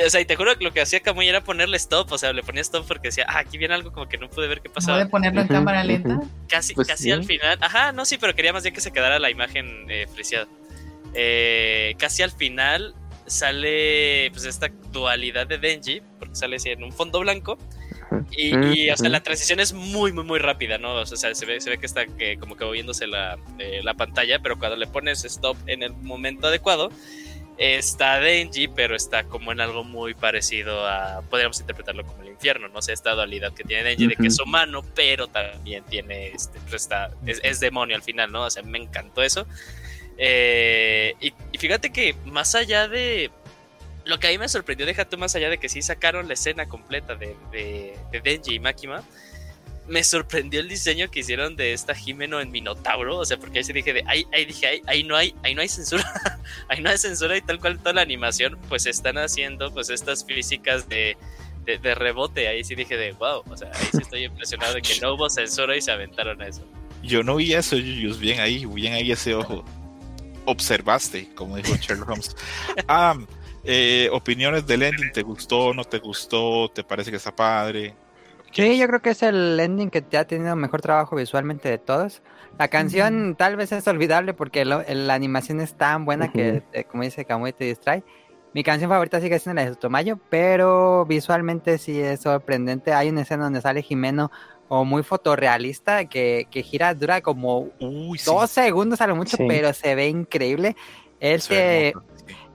O 0.07 0.11
sea, 0.11 0.21
y 0.21 0.25
te 0.25 0.37
juro 0.37 0.59
que 0.59 0.65
lo 0.65 0.73
que 0.73 0.83
hacía 0.83 1.01
Camuy 1.01 1.29
era 1.29 1.43
ponerle 1.43 1.79
stop, 1.79 2.13
o 2.13 2.19
sea, 2.19 2.33
le 2.33 2.43
ponía 2.43 2.61
stop 2.61 2.87
porque 2.87 3.09
decía, 3.09 3.25
ah, 3.29 3.39
aquí 3.39 3.57
viene 3.57 3.75
algo 3.75 3.93
como 3.93 4.09
que 4.09 4.19
no 4.19 4.29
pude 4.29 4.47
ver 4.47 4.61
qué 4.61 4.69
pasaba. 4.69 4.99
¿Puede 4.99 5.11
ponerlo 5.11 5.41
en 5.41 5.49
cámara 5.49 5.85
lenta? 5.85 6.21
Casi, 6.49 6.75
pues 6.75 6.87
casi 6.87 7.13
al 7.13 7.25
final, 7.25 7.57
ajá, 7.63 7.93
no, 7.93 8.05
sí, 8.05 8.19
pero 8.19 8.35
quería 8.35 8.53
más 8.53 8.63
bien 8.63 8.75
que 8.75 8.81
se 8.83 8.93
quedara 8.93 9.19
la 9.19 9.31
imagen 9.31 9.87
eh, 9.89 10.07
Eh, 11.15 11.95
casi 11.99 12.23
al 12.23 12.33
final 12.33 12.95
sale 13.27 14.31
pues 14.33 14.45
esta 14.45 14.69
dualidad 14.93 15.47
de 15.47 15.59
Denji, 15.59 16.03
porque 16.19 16.35
sale 16.35 16.57
así 16.57 16.71
en 16.71 16.85
un 16.85 16.93
fondo 16.93 17.21
blanco. 17.21 17.59
Y, 18.31 18.89
o 18.91 18.97
sea, 18.97 19.09
la 19.09 19.21
transición 19.21 19.59
es 19.59 19.73
muy, 19.73 20.13
muy, 20.13 20.25
muy 20.25 20.39
rápida, 20.39 20.79
¿no? 20.79 20.95
O 20.95 21.07
sea, 21.07 21.35
se 21.35 21.47
ve, 21.47 21.61
se 21.61 21.71
ve 21.71 21.79
que 21.79 21.87
está 21.87 22.07
que, 22.07 22.39
como 22.39 22.57
que 22.57 22.65
moviéndose 22.65 23.07
la, 23.07 23.37
eh, 23.59 23.81
la 23.83 23.95
pantalla, 23.95 24.39
pero 24.39 24.59
cuando 24.59 24.77
le 24.77 24.87
pones 24.87 25.25
stop 25.25 25.57
en 25.67 25.83
el 25.83 25.93
momento 25.93 26.47
adecuado, 26.47 26.91
está 27.59 28.21
Denji, 28.21 28.69
pero 28.69 28.95
está 28.95 29.25
como 29.25 29.51
en 29.51 29.61
algo 29.61 29.83
muy 29.83 30.15
parecido 30.15 30.87
a, 30.87 31.23
podríamos 31.23 31.59
interpretarlo 31.61 32.05
como 32.05 32.23
el 32.23 32.29
infierno, 32.29 32.69
no 32.69 32.83
sé, 32.83 32.93
esta 32.93 33.15
dualidad 33.15 33.53
que 33.55 33.65
tiene 33.65 33.83
Denji 33.83 34.07
de 34.07 34.17
que 34.17 34.29
es 34.29 34.39
humano, 34.39 34.83
pero 34.95 35.27
también 35.27 35.83
tiene, 35.85 36.29
este, 36.29 36.61
pues 36.61 36.83
está, 36.83 37.11
es, 37.27 37.41
es, 37.43 37.61
demonio 37.61 37.97
al 37.97 38.03
final, 38.03 38.31
¿no? 38.31 38.45
O 38.45 38.51
sea, 38.51 38.63
me 38.63 38.79
encantó 38.79 39.23
eso. 39.23 39.47
Eh, 40.19 41.15
y, 41.21 41.59
fíjate 41.59 41.91
que 41.91 42.15
más 42.25 42.55
allá 42.55 42.89
de... 42.89 43.31
Lo 44.05 44.21
que 44.21 44.29
a 44.29 44.31
mí 44.31 44.39
me 44.39 44.49
sorprendió, 44.49 44.87
déjate 44.87 45.17
más 45.17 45.35
allá 45.35 45.51
de 45.51 45.59
que 45.59 45.69
sí 45.69 45.83
sacaron 45.83 46.29
la 46.29 46.35
escena 46.35 46.69
completa 46.69 47.17
de, 47.17 47.35
de, 47.51 48.21
Denji 48.23 48.55
y 48.55 48.61
Makima, 48.61 49.03
me 49.89 50.05
sorprendió 50.05 50.61
el 50.61 50.69
diseño 50.69 51.11
que 51.11 51.21
hicieron 51.21 51.57
de 51.57 51.73
esta 51.73 51.93
Jimeno 51.93 52.41
en 52.41 52.53
Minotauro, 52.53 53.19
o 53.19 53.25
sea, 53.25 53.37
porque 53.37 53.59
ahí 53.59 53.65
se 53.65 53.73
dije 53.73 53.93
de, 53.93 54.05
ahí, 54.07 54.25
ahí 54.33 54.45
dije, 54.45 54.81
ahí, 54.87 55.03
no 55.03 55.17
hay, 55.17 55.35
ahí 55.43 55.57
no 55.57 55.61
hay 55.61 55.69
censura, 55.69 56.05
ahí 56.69 56.81
no 56.81 56.91
hay 56.91 56.99
censura 56.99 57.37
y 57.37 57.41
tal 57.41 57.59
cual 57.59 57.79
toda 57.79 57.95
la 57.95 58.03
animación, 58.03 58.57
pues 58.69 58.87
están 58.87 59.19
haciendo 59.19 59.75
pues 59.75 59.91
estas 59.91 60.25
físicas 60.25 60.89
de 60.89 61.17
de, 61.67 61.79
de 61.79 61.95
rebote, 61.95 62.49
ahí 62.49 62.65
sí 62.65 62.75
dije 62.75 62.97
de 62.97 63.13
wow, 63.13 63.43
o 63.47 63.57
sea, 63.57 63.71
ahí 63.75 63.89
sí 63.91 63.99
estoy 64.01 64.25
impresionado 64.25 64.75
de 64.75 64.83
que 64.83 64.99
no 65.01 65.15
hubo 65.15 65.29
censura 65.29 65.77
y 65.77 65.83
se 65.83 65.91
aventaron 65.91 66.41
a 66.41 66.47
eso. 66.47 66.65
Yo 67.03 67.23
no 67.23 67.37
vi 67.37 67.53
eso, 67.53 67.77
Yuyus, 67.77 68.19
bien 68.19 68.41
ahí, 68.41 68.65
bien 68.65 68.95
ahí 68.95 69.13
ese 69.13 69.35
ojo. 69.35 69.65
Observaste, 70.47 71.35
como 71.35 71.57
dijo 71.57 71.75
Sherlock 71.77 72.09
Holmes. 72.11 72.37
Ah, 72.89 73.15
eh, 73.65 74.09
opiniones 74.13 74.67
del 74.67 74.83
ending, 74.83 75.13
¿te 75.13 75.23
gustó, 75.23 75.75
no 75.75 75.85
te 75.85 75.99
gustó? 75.99 76.71
¿Te 76.71 76.83
parece 76.85 77.11
que 77.11 77.17
está 77.17 77.35
padre? 77.35 77.95
Sí, 78.53 78.79
yo 78.79 78.87
creo 78.87 79.03
que 79.03 79.11
es 79.11 79.23
el 79.23 79.59
ending 79.61 79.91
que 79.91 80.01
te 80.03 80.17
ha 80.17 80.27
tenido 80.27 80.57
mejor 80.57 80.81
trabajo 80.81 81.17
visualmente 81.17 81.69
de 81.69 81.79
todos. 81.79 82.23
La 82.59 82.69
canción 82.69 83.35
tal 83.37 83.57
vez 83.57 83.71
es 83.73 83.87
olvidable 83.87 84.33
porque 84.33 84.65
lo- 84.65 84.83
la 84.89 85.15
animación 85.15 85.61
es 85.61 85.75
tan 85.75 86.05
buena 86.07 86.33
que, 86.33 86.63
eh, 86.73 86.85
como 86.85 87.03
dice 87.03 87.25
Kamui, 87.27 87.53
te 87.53 87.65
distrae. 87.67 88.03
Mi 88.55 88.63
canción 88.63 88.89
favorita 88.89 89.21
sigue 89.21 89.39
siendo 89.39 89.61
la 89.61 89.67
de 89.69 89.75
Sotomayo, 89.75 90.19
pero 90.31 91.05
visualmente 91.05 91.77
sí 91.77 92.01
es 92.01 92.21
sorprendente. 92.21 92.95
Hay 92.95 93.11
una 93.11 93.21
escena 93.23 93.45
donde 93.45 93.61
sale 93.61 93.83
Jimeno 93.83 94.31
o 94.69 94.85
muy 94.85 95.03
fotorrealista 95.03 96.07
que, 96.07 96.47
que 96.51 96.63
gira, 96.63 96.95
dura 96.95 97.21
como 97.21 97.69
Uy, 97.81 98.19
sí. 98.19 98.25
dos 98.27 98.51
segundos 98.51 99.01
a 99.01 99.07
lo 99.07 99.17
mucho, 99.17 99.37
Sí. 99.37 99.45
pero 99.49 99.73
se 99.73 99.95
ve 99.95 100.09
increíble. 100.09 100.77
Este, 101.21 101.95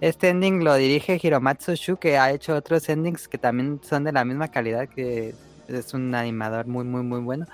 este 0.02 0.30
ending 0.30 0.64
lo 0.64 0.76
dirige 0.76 1.20
Hiromatsu 1.22 1.74
Shu, 1.76 1.98
que 1.98 2.18
ha 2.18 2.32
hecho 2.32 2.54
otros 2.56 2.88
endings 2.90 3.28
que 3.28 3.38
también 3.38 3.80
son 3.84 4.04
de 4.04 4.12
la 4.12 4.26
misma 4.26 4.50
calidad, 4.50 4.88
que 4.90 5.34
es 5.68 5.94
un 5.94 6.14
animador 6.14 6.68
muy, 6.68 6.84
muy, 6.84 7.02
muy 7.04 7.22
bueno. 7.22 7.46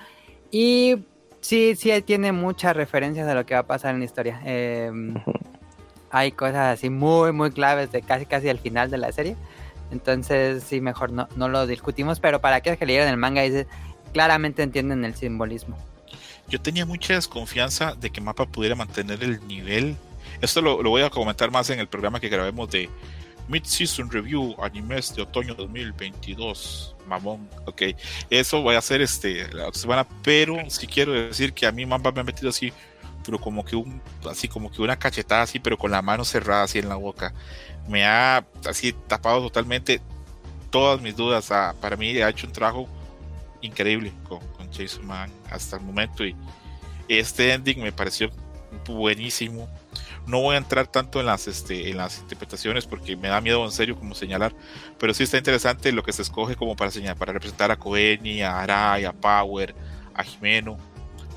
Y 0.51 1.05
sí, 1.41 1.75
sí 1.75 1.91
tiene 2.01 2.31
muchas 2.31 2.75
referencias 2.75 3.27
a 3.27 3.33
lo 3.35 3.45
que 3.45 3.53
va 3.53 3.61
a 3.61 3.67
pasar 3.67 3.93
en 3.93 3.99
la 3.99 4.05
historia. 4.05 4.41
Eh, 4.45 4.91
hay 6.09 6.31
cosas 6.31 6.77
así 6.77 6.89
muy, 6.89 7.31
muy 7.31 7.51
claves 7.51 7.91
de 7.91 8.01
casi, 8.01 8.25
casi 8.25 8.49
al 8.49 8.59
final 8.59 8.89
de 8.89 8.97
la 8.97 9.11
serie. 9.11 9.35
Entonces, 9.91 10.63
sí, 10.63 10.81
mejor 10.81 11.11
no, 11.11 11.27
no 11.35 11.47
lo 11.47 11.65
discutimos, 11.67 12.19
pero 12.19 12.41
para 12.41 12.57
aquellos 12.57 12.77
que 12.79 12.85
leyeron 12.85 13.07
el 13.07 13.17
manga, 13.17 13.41
dice, 13.43 13.67
claramente 14.17 14.63
entienden 14.63 15.05
el 15.05 15.13
simbolismo. 15.13 15.77
Yo 16.49 16.59
tenía 16.59 16.87
mucha 16.87 17.13
desconfianza 17.13 17.93
de 17.93 18.09
que 18.09 18.19
Mapa 18.19 18.47
pudiera 18.47 18.73
mantener 18.73 19.23
el 19.23 19.45
nivel. 19.45 19.95
Esto 20.41 20.59
lo, 20.59 20.81
lo 20.81 20.89
voy 20.89 21.03
a 21.03 21.11
comentar 21.11 21.51
más 21.51 21.69
en 21.69 21.77
el 21.79 21.87
programa 21.87 22.19
que 22.19 22.27
grabemos 22.27 22.67
de 22.71 22.89
Mid-Season 23.47 24.09
Review 24.09 24.55
Animes 24.59 25.13
de 25.13 25.21
Otoño 25.21 25.53
2022. 25.53 26.95
Mamón, 27.07 27.47
ok. 27.67 27.83
Eso 28.31 28.63
voy 28.63 28.73
a 28.73 28.79
hacer 28.79 29.01
este, 29.01 29.53
la 29.53 29.71
semana, 29.71 30.07
pero 30.23 30.67
sí 30.67 30.87
quiero 30.87 31.11
decir 31.11 31.53
que 31.53 31.67
a 31.67 31.71
mí 31.71 31.85
Mapa 31.85 32.11
me 32.11 32.21
ha 32.21 32.23
metido 32.23 32.49
así, 32.49 32.73
pero 33.23 33.37
como 33.37 33.63
que 33.63 33.75
un, 33.75 34.01
así 34.27 34.47
como 34.47 34.71
que 34.71 34.81
una 34.81 34.97
cachetada 34.97 35.43
así, 35.43 35.59
pero 35.59 35.77
con 35.77 35.91
la 35.91 36.01
mano 36.01 36.25
cerrada 36.25 36.63
así 36.63 36.79
en 36.79 36.89
la 36.89 36.95
boca. 36.95 37.35
Me 37.87 38.03
ha 38.03 38.43
así 38.65 38.95
tapado 39.07 39.43
totalmente 39.43 40.01
todas 40.71 40.99
mis 41.01 41.15
dudas. 41.15 41.51
Ah, 41.51 41.75
para 41.79 41.95
mí 41.95 42.17
ha 42.17 42.29
hecho 42.29 42.47
un 42.47 42.53
trabajo 42.53 42.89
increíble 43.67 44.11
con, 44.27 44.39
con 44.53 44.71
Jason 44.71 45.05
Man 45.05 45.31
hasta 45.51 45.77
el 45.77 45.83
momento 45.83 46.25
y 46.25 46.35
este 47.07 47.53
ending 47.53 47.81
me 47.81 47.91
pareció 47.91 48.29
buenísimo. 48.85 49.67
No 50.25 50.41
voy 50.41 50.55
a 50.55 50.57
entrar 50.57 50.87
tanto 50.87 51.21
en 51.21 51.25
las, 51.25 51.47
este, 51.47 51.89
en 51.89 51.97
las 51.97 52.19
interpretaciones 52.19 52.85
porque 52.85 53.15
me 53.15 53.29
da 53.29 53.39
miedo 53.39 53.63
en 53.63 53.71
serio 53.71 53.95
como 53.95 54.13
señalar, 54.13 54.53
pero 54.99 55.13
sí 55.13 55.23
está 55.23 55.37
interesante 55.37 55.91
lo 55.93 56.03
que 56.03 56.11
se 56.11 56.21
escoge 56.21 56.55
como 56.55 56.75
para 56.75 56.91
señalar, 56.91 57.17
para 57.17 57.33
representar 57.33 57.71
a 57.71 57.77
Koeni, 57.77 58.41
a 58.41 58.59
Arai, 58.59 59.05
a 59.05 59.13
Power, 59.13 59.73
a 60.13 60.23
Jimeno, 60.23 60.77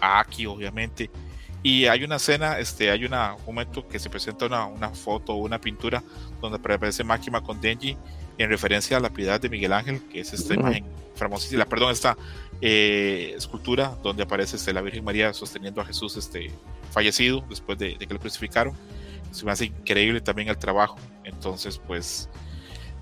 a 0.01 0.21
Aki 0.21 0.47
obviamente. 0.47 1.11
Y 1.63 1.87
hay 1.87 2.03
una 2.03 2.17
escena, 2.17 2.59
este, 2.59 2.91
hay 2.91 3.05
una, 3.05 3.35
un 3.35 3.45
momento 3.45 3.87
que 3.87 3.99
se 3.99 4.11
presenta 4.11 4.47
una, 4.47 4.65
una 4.65 4.89
foto 4.91 5.35
o 5.35 5.37
una 5.37 5.61
pintura 5.61 6.03
donde 6.41 6.59
aparece 6.59 7.05
Máquina 7.05 7.43
con 7.43 7.61
Denji 7.61 7.97
en 8.43 8.51
referencia 8.51 8.97
a 8.97 9.01
la 9.01 9.11
piedad 9.11 9.41
de 9.41 9.49
Miguel 9.49 9.73
Ángel, 9.73 10.01
que 10.09 10.21
es 10.21 10.33
esta 10.33 10.55
imagen 10.55 10.85
famosísima, 11.15 11.67
perdón, 11.67 11.93
esta 11.93 12.17
eh, 12.63 13.35
escultura 13.37 13.97
donde 14.03 14.23
aparece 14.23 14.57
este, 14.57 14.73
la 14.73 14.81
Virgen 14.81 15.05
María 15.05 15.33
sosteniendo 15.35 15.81
a 15.81 15.85
Jesús 15.85 16.17
este, 16.17 16.51
fallecido 16.91 17.45
después 17.49 17.79
de, 17.79 17.97
de 17.99 18.07
que 18.07 18.15
lo 18.15 18.21
crucificaron. 18.21 18.75
Se 19.31 19.45
me 19.45 19.53
hace 19.53 19.67
increíble 19.67 20.21
también 20.21 20.49
el 20.49 20.57
trabajo. 20.57 20.97
Entonces, 21.25 21.81
pues, 21.87 22.29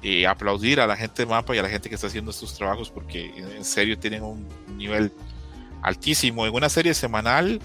eh, 0.02 0.26
aplaudir 0.26 0.80
a 0.80 0.86
la 0.86 0.96
gente 0.96 1.22
de 1.22 1.26
Mapa 1.26 1.54
y 1.54 1.58
a 1.58 1.62
la 1.62 1.68
gente 1.68 1.88
que 1.88 1.94
está 1.94 2.08
haciendo 2.08 2.30
estos 2.30 2.54
trabajos 2.54 2.90
porque 2.90 3.26
en, 3.36 3.50
en 3.50 3.64
serio 3.64 3.98
tienen 3.98 4.22
un 4.22 4.46
nivel 4.76 5.12
altísimo. 5.82 6.46
En 6.46 6.54
una 6.54 6.68
serie 6.68 6.94
semanal, 6.94 7.60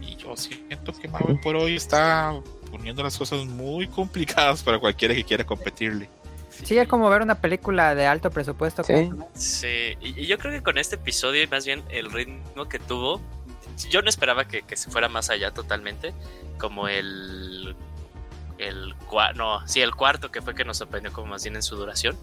y 0.00 0.16
yo 0.16 0.36
siento 0.36 0.92
que 0.92 1.08
Mapa 1.08 1.34
por 1.42 1.56
hoy 1.56 1.74
está 1.74 2.40
poniendo 2.70 3.02
las 3.02 3.18
cosas 3.18 3.44
muy 3.46 3.88
complicadas 3.88 4.62
para 4.62 4.78
cualquiera 4.78 5.14
que 5.14 5.24
quiera 5.24 5.44
competirle. 5.44 6.08
Sí, 6.64 6.76
es 6.78 6.88
como 6.88 7.08
ver 7.10 7.22
una 7.22 7.36
película 7.40 7.94
de 7.94 8.06
alto 8.06 8.30
presupuesto. 8.30 8.82
Sí. 8.84 9.96
y, 10.00 10.20
y 10.22 10.26
yo 10.26 10.38
creo 10.38 10.52
que 10.52 10.62
con 10.62 10.78
este 10.78 10.96
episodio 10.96 11.42
y 11.42 11.46
más 11.46 11.64
bien 11.66 11.82
el 11.88 12.10
ritmo 12.10 12.68
que 12.68 12.78
tuvo, 12.78 13.20
yo 13.90 14.02
no 14.02 14.08
esperaba 14.08 14.46
que, 14.46 14.62
que 14.62 14.76
se 14.76 14.90
fuera 14.90 15.08
más 15.08 15.30
allá 15.30 15.52
totalmente, 15.52 16.12
como 16.58 16.88
el 16.88 17.76
el 18.58 18.94
cua- 19.08 19.34
no, 19.34 19.64
sí, 19.68 19.80
el 19.82 19.94
cuarto 19.94 20.32
que 20.32 20.42
fue 20.42 20.52
que 20.54 20.64
nos 20.64 20.78
sorprendió 20.78 21.12
como 21.12 21.28
más 21.28 21.44
bien 21.44 21.54
en 21.54 21.62
su 21.62 21.76
duración. 21.76 22.16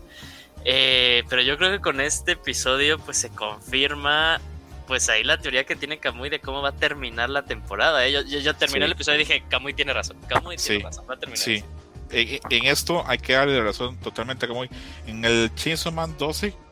Eh, 0.65 1.23
pero 1.29 1.41
yo 1.41 1.57
creo 1.57 1.71
que 1.71 1.79
con 1.79 2.01
este 2.01 2.33
episodio 2.33 2.99
pues 2.99 3.17
se 3.17 3.29
confirma 3.29 4.41
pues 4.87 5.07
ahí 5.09 5.23
la 5.23 5.39
teoría 5.39 5.63
que 5.63 5.75
tiene 5.75 5.97
Kamui 5.99 6.29
de 6.29 6.39
cómo 6.39 6.61
va 6.61 6.69
a 6.69 6.75
terminar 6.75 7.29
la 7.29 7.43
temporada. 7.45 8.05
¿eh? 8.05 8.11
Yo, 8.11 8.21
yo, 8.21 8.39
yo 8.39 8.53
terminé 8.55 8.81
Sí. 8.81 8.85
el 8.85 8.91
episodio 8.91 9.15
y 9.15 9.19
dije, 9.19 9.43
Kamui 9.49 9.73
tiene 9.73 9.93
razón, 9.93 10.17
Kamui 10.27 10.57
tiene 10.57 10.79
Sí, 10.79 10.83
razón, 10.83 11.05
va 11.09 11.13
a 11.15 11.17
terminar 11.17 11.37
Sí. 11.43 11.55
así". 11.55 11.65
En, 12.11 12.39
en 12.49 12.65
esto 12.65 13.03
hay 13.07 13.17
que 13.17 13.33
darle 13.33 13.61
razón 13.61 13.97
totalmente 13.97 14.45
a 14.45 14.49
Kamui. 14.49 14.69
En 15.07 15.23
el 15.25 15.53
Chainsaw 15.55 15.91
Man 15.91 16.15
12 16.17 16.65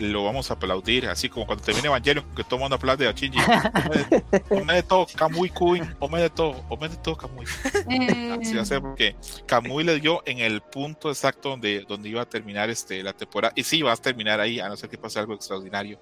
lo 0.00 0.24
vamos 0.24 0.50
a 0.50 0.54
aplaudir, 0.54 1.06
así 1.06 1.28
como 1.28 1.46
cuando 1.46 1.62
termine 1.64 1.88
Evangelion, 1.88 2.24
que 2.34 2.42
todo 2.42 2.56
el 2.56 2.60
mundo 2.62 2.76
aplaude 2.76 3.06
a 3.06 3.12
Shinji. 3.12 3.38
Ome 4.50 4.74
de 4.74 4.82
todo, 4.82 5.06
Kamui 5.14 5.50
Kuin, 5.50 5.94
ome 5.98 6.20
de 6.22 6.30
todo, 6.30 6.64
ome 6.68 6.88
de 6.88 6.96
todo, 6.96 7.16
Kamui. 7.16 7.44
Así 7.44 8.54
va 8.54 8.62
a 8.62 8.64
ser 8.64 8.80
porque 8.80 9.14
Kamui 9.46 9.84
le 9.84 10.00
dio 10.00 10.22
en 10.26 10.38
el 10.38 10.60
punto 10.60 11.10
exacto 11.10 11.50
donde, 11.50 11.84
donde 11.86 12.08
iba 12.08 12.22
a 12.22 12.28
terminar 12.28 12.70
este, 12.70 13.02
la 13.02 13.12
temporada. 13.12 13.52
Y 13.56 13.62
sí, 13.62 13.82
va 13.82 13.92
a 13.92 13.96
terminar 13.96 14.40
ahí, 14.40 14.58
a 14.58 14.68
no 14.68 14.76
ser 14.76 14.88
que 14.88 14.98
pase 14.98 15.18
algo 15.18 15.34
extraordinario. 15.34 15.98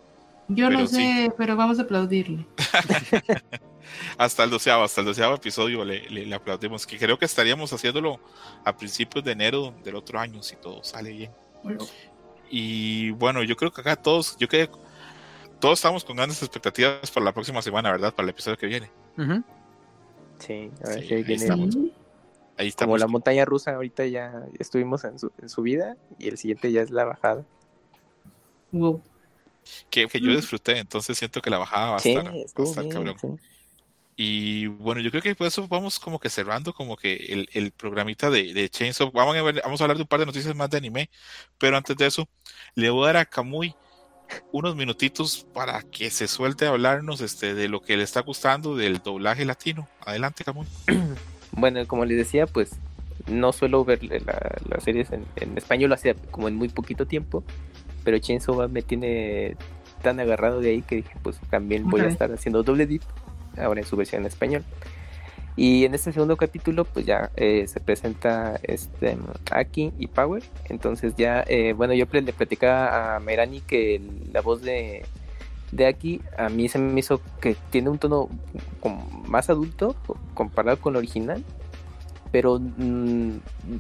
Yo 0.49 0.71
no 0.71 0.79
Pero 0.79 0.89
sé, 0.89 0.97
sí. 0.97 1.29
pero 1.37 1.57
vamos 1.57 1.79
a 1.79 1.83
aplaudirle. 1.83 2.47
Hasta 4.17 4.45
el 4.45 4.51
doceavo, 4.51 4.85
hasta 4.85 5.01
el 5.01 5.07
doceavo 5.07 5.35
episodio 5.37 5.85
le, 5.85 6.09
le- 6.11 6.27
le 6.27 6.35
aplaudimos. 6.35 6.87
Que 6.87 6.99
creo 6.99 7.19
que 7.19 7.25
estaríamos 7.25 7.73
haciéndolo 7.73 8.21
a 8.65 8.77
principios 8.77 9.25
de 9.25 9.33
enero 9.33 9.75
del 9.85 9.97
otro 9.97 10.19
año, 10.19 10.43
si 10.43 10.57
todo 10.57 10.83
sale 10.85 11.11
bien. 11.13 11.31
Y 12.51 13.11
bueno, 13.11 13.43
yo 13.43 13.57
creo 13.57 13.71
que 13.73 13.81
acá 13.81 13.97
todos, 13.97 14.37
yo 14.39 14.49
que 14.49 14.69
todos 15.61 15.79
estamos 15.79 16.05
con 16.05 16.17
grandes 16.17 16.43
expectativas 16.43 17.11
para 17.11 17.25
la 17.25 17.33
próxima 17.33 17.61
semana, 17.63 17.91
¿verdad? 17.91 18.15
Para 18.15 18.25
el 18.25 18.31
episodio 18.31 18.57
que 18.57 18.67
viene. 18.67 18.91
Sí, 20.39 20.71
a 20.85 20.89
ver 20.89 21.01
Sí, 21.01 21.09
si 21.09 21.15
ahí 21.15 21.23
viene 21.25 21.43
estamos. 21.45 21.77
Ahí 22.57 22.69
estamos. 22.69 22.89
como 22.89 22.99
la 22.99 23.07
montaña 23.07 23.45
rusa, 23.45 23.75
ahorita 23.75 24.07
ya 24.07 24.33
estuvimos 24.59 25.05
en 25.05 25.19
su, 25.19 25.31
en 25.41 25.49
subida 25.49 25.97
y 26.19 26.29
el 26.29 26.39
siguiente 26.39 26.73
ya 26.73 26.83
es 26.83 26.91
la 26.91 27.05
bajada. 27.05 27.45
Wow. 28.73 29.03
que, 29.91 30.07
que 30.07 30.21
yo 30.21 30.35
disfruté, 30.35 30.79
entonces 30.79 31.19
siento 31.19 31.41
que 31.41 31.51
la 31.51 31.59
bajada 31.59 31.91
va 31.91 31.97
a 31.97 31.99
Sí, 31.99 32.11
estar, 32.11 32.27
va 32.27 32.65
a 32.65 32.65
estar 32.65 32.85
bien, 32.85 32.89
cabrón. 32.89 33.17
sí. 33.21 33.29
Y 34.21 34.67
bueno, 34.67 35.01
yo 35.01 35.11
creo 35.13 35.23
que 35.23 35.37
por 35.37 35.47
eso 35.47 35.69
vamos 35.69 36.01
como 36.01 36.19
que 36.19 36.29
cerrando 36.29 36.73
como 36.75 36.97
que 36.97 37.15
el, 37.15 37.49
el 37.53 37.71
programita 37.71 38.31
de, 38.31 38.53
de 38.53 38.69
Chainsaw. 38.69 39.13
Vamos 39.13 39.37
a, 39.37 39.43
ver- 39.43 39.61
vamos 39.63 39.81
a 39.81 39.85
hablar 39.85 39.97
de 39.97 40.03
un 40.03 40.09
par 40.09 40.19
de 40.19 40.27
noticias 40.27 40.57
más 40.57 40.69
de 40.71 40.77
anime, 40.79 41.09
pero 41.57 41.77
antes 41.77 41.97
de 41.97 42.07
eso, 42.07 42.29
le 42.75 42.91
voy 42.91 43.05
a 43.05 43.07
dar 43.13 43.17
a 43.19 43.25
Kamui 43.27 43.77
unos 44.51 44.75
minutitos 44.75 45.47
para 45.55 45.83
que 45.83 46.11
se 46.11 46.27
suelte 46.27 46.67
a 46.67 46.71
hablarnos 46.71 47.21
este, 47.21 47.55
de 47.55 47.69
lo 47.69 47.81
que 47.81 47.97
le 47.97 48.03
está 48.03 48.21
gustando 48.23 48.75
del 48.75 48.99
doblaje 48.99 49.45
latino. 49.45 49.87
Adelante, 50.05 50.43
Kamui. 50.43 50.67
Bueno, 51.53 51.87
como 51.87 52.05
les 52.05 52.19
decía, 52.19 52.47
pues 52.47 52.73
no 53.29 53.53
suelo 53.53 53.85
ver 53.85 54.03
la- 54.05 54.59
las 54.69 54.83
series 54.83 55.13
en, 55.13 55.25
en 55.37 55.57
español 55.57 55.93
hace 55.93 56.15
como 56.33 56.49
en 56.49 56.57
muy 56.57 56.69
poquito 56.69 57.07
tiempo, 57.07 57.45
pero 58.05 58.19
Chainsaw 58.19 58.69
me 58.69 58.83
tiene 58.83 59.57
tan 60.03 60.21
agarrado 60.21 60.61
de 60.61 60.71
ahí 60.71 60.83
que 60.83 60.97
dije, 60.97 61.11
pues 61.23 61.39
también 61.51 61.89
voy 61.89 62.01
a 62.03 62.07
estar 62.09 62.31
haciendo 62.33 62.63
doble 62.63 62.87
dip 62.87 63.03
ahora 63.57 63.81
en 63.81 63.87
su 63.87 63.97
versión 63.97 64.23
en 64.23 64.27
español. 64.27 64.65
Y 65.59 65.85
en 65.85 65.93
este 65.93 66.13
segundo 66.13 66.37
capítulo, 66.37 66.85
pues 66.85 67.05
ya 67.05 67.33
eh, 67.35 67.67
se 67.67 67.81
presenta 67.81 68.61
este 68.63 69.19
Aki 69.51 69.93
y 69.99 70.07
Power. 70.07 70.41
Entonces 70.69 71.17
ya, 71.17 71.45
eh, 71.49 71.73
bueno, 71.73 71.95
yo 71.95 72.07
le 72.13 72.33
platicaba 72.33 73.17
a 73.17 73.19
Merani 73.19 73.61
que 73.63 74.01
la 74.33 74.41
voz 74.41 74.63
de, 74.63 75.05
de 75.73 75.87
Aki 75.89 76.23
a 76.37 76.49
mí 76.49 76.69
se 76.69 76.79
me 76.79 77.01
hizo 77.01 77.21
que 77.41 77.57
tiene 77.71 77.91
un 77.91 77.99
tono 77.99 78.29
como 78.79 79.05
más 79.27 79.51
adulto 79.51 79.97
comparado 80.33 80.81
con 80.81 80.95
el 80.95 80.99
original. 80.99 81.43
Pero 82.31 82.61
mm, 82.61 83.39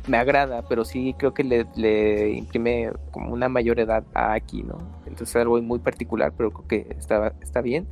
me 0.09 0.17
agrada, 0.17 0.63
pero 0.69 0.85
sí 0.85 1.15
creo 1.17 1.33
que 1.33 1.45
le, 1.45 1.65
le 1.77 2.31
imprime 2.31 2.91
como 3.13 3.33
una 3.33 3.49
mayor 3.49 3.79
edad 3.79 4.03
a 4.15 4.33
Aki, 4.33 4.65
¿no? 4.65 4.79
Entonces 5.07 5.29
es 5.29 5.37
algo 5.37 5.63
muy 5.63 5.79
particular, 5.79 6.33
pero 6.37 6.51
creo 6.51 6.67
que 6.67 6.97
está, 6.99 7.35
está 7.41 7.61
bien. 7.61 7.87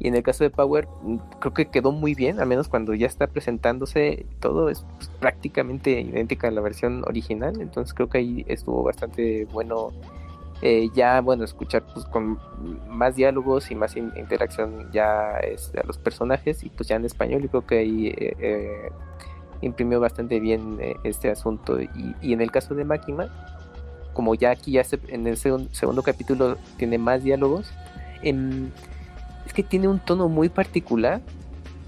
Y 0.00 0.08
en 0.08 0.14
el 0.16 0.22
caso 0.22 0.42
de 0.44 0.50
Power, 0.50 0.88
mm, 1.02 1.16
creo 1.40 1.54
que 1.54 1.66
quedó 1.66 1.92
muy 1.92 2.14
bien, 2.14 2.40
al 2.40 2.46
menos 2.48 2.66
cuando 2.68 2.94
ya 2.94 3.06
está 3.06 3.26
presentándose 3.28 4.26
todo, 4.40 4.68
es 4.70 4.84
pues, 4.96 5.08
prácticamente 5.20 6.00
idéntica 6.00 6.48
a 6.48 6.50
la 6.50 6.60
versión 6.62 7.04
original. 7.06 7.60
Entonces 7.60 7.94
creo 7.94 8.08
que 8.08 8.18
ahí 8.18 8.44
estuvo 8.48 8.82
bastante 8.82 9.44
bueno 9.52 9.90
Eh, 10.62 10.90
ya, 10.94 11.22
bueno, 11.22 11.42
escuchar 11.44 11.82
pues, 11.94 12.04
con 12.04 12.38
más 12.90 13.16
diálogos 13.16 13.70
y 13.70 13.74
más 13.74 13.96
in- 13.96 14.12
interacción 14.16 14.90
ya 14.92 15.38
este, 15.38 15.80
a 15.80 15.84
los 15.84 15.96
personajes 15.96 16.62
y 16.64 16.68
pues 16.68 16.86
ya 16.86 16.96
en 16.96 17.06
español, 17.06 17.40
yo 17.40 17.48
creo 17.48 17.66
que 17.66 17.78
ahí 17.78 18.08
eh, 18.08 18.36
eh, 18.38 18.90
imprimió 19.62 20.00
bastante 20.00 20.38
bien 20.38 20.76
este 21.02 21.30
asunto. 21.30 21.80
Y, 21.80 21.88
y 22.20 22.34
en 22.34 22.42
el 22.42 22.50
caso 22.50 22.74
de 22.74 22.84
Máquina, 22.84 23.28
como 24.12 24.34
ya 24.34 24.50
aquí 24.50 24.72
ya 24.72 24.84
se- 24.84 25.00
en 25.08 25.26
el 25.26 25.36
segun- 25.38 25.70
segundo 25.72 26.02
capítulo 26.02 26.58
tiene 26.76 26.98
más 26.98 27.22
diálogos, 27.24 27.72
em, 28.22 28.66
es 28.66 28.99
que 29.52 29.62
tiene 29.62 29.88
un 29.88 29.98
tono 29.98 30.28
muy 30.28 30.48
particular 30.48 31.20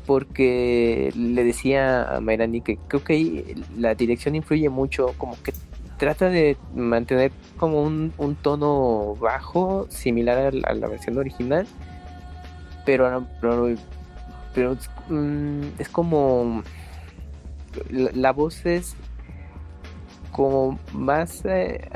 porque 0.06 1.12
le 1.14 1.44
decía 1.44 2.16
a 2.16 2.20
Mayrani 2.20 2.60
que 2.60 2.76
creo 2.88 3.04
que 3.04 3.56
la 3.76 3.94
dirección 3.94 4.34
influye 4.34 4.68
mucho, 4.68 5.14
como 5.16 5.40
que 5.42 5.52
trata 5.96 6.28
de 6.28 6.56
mantener 6.74 7.30
como 7.56 7.82
un, 7.82 8.36
tono 8.42 9.14
bajo, 9.20 9.86
similar 9.88 10.52
a 10.64 10.74
la, 10.74 10.88
versión 10.88 11.16
original, 11.18 11.66
pero, 12.84 13.24
pero, 13.40 13.74
pero 14.52 14.72
es, 14.72 14.90
mm, 15.08 15.62
es 15.78 15.88
como 15.88 16.62
la, 17.90 18.32
voz 18.32 18.66
es 18.66 18.96
como 20.32 20.78
más 20.92 21.44
eh, 21.44 21.88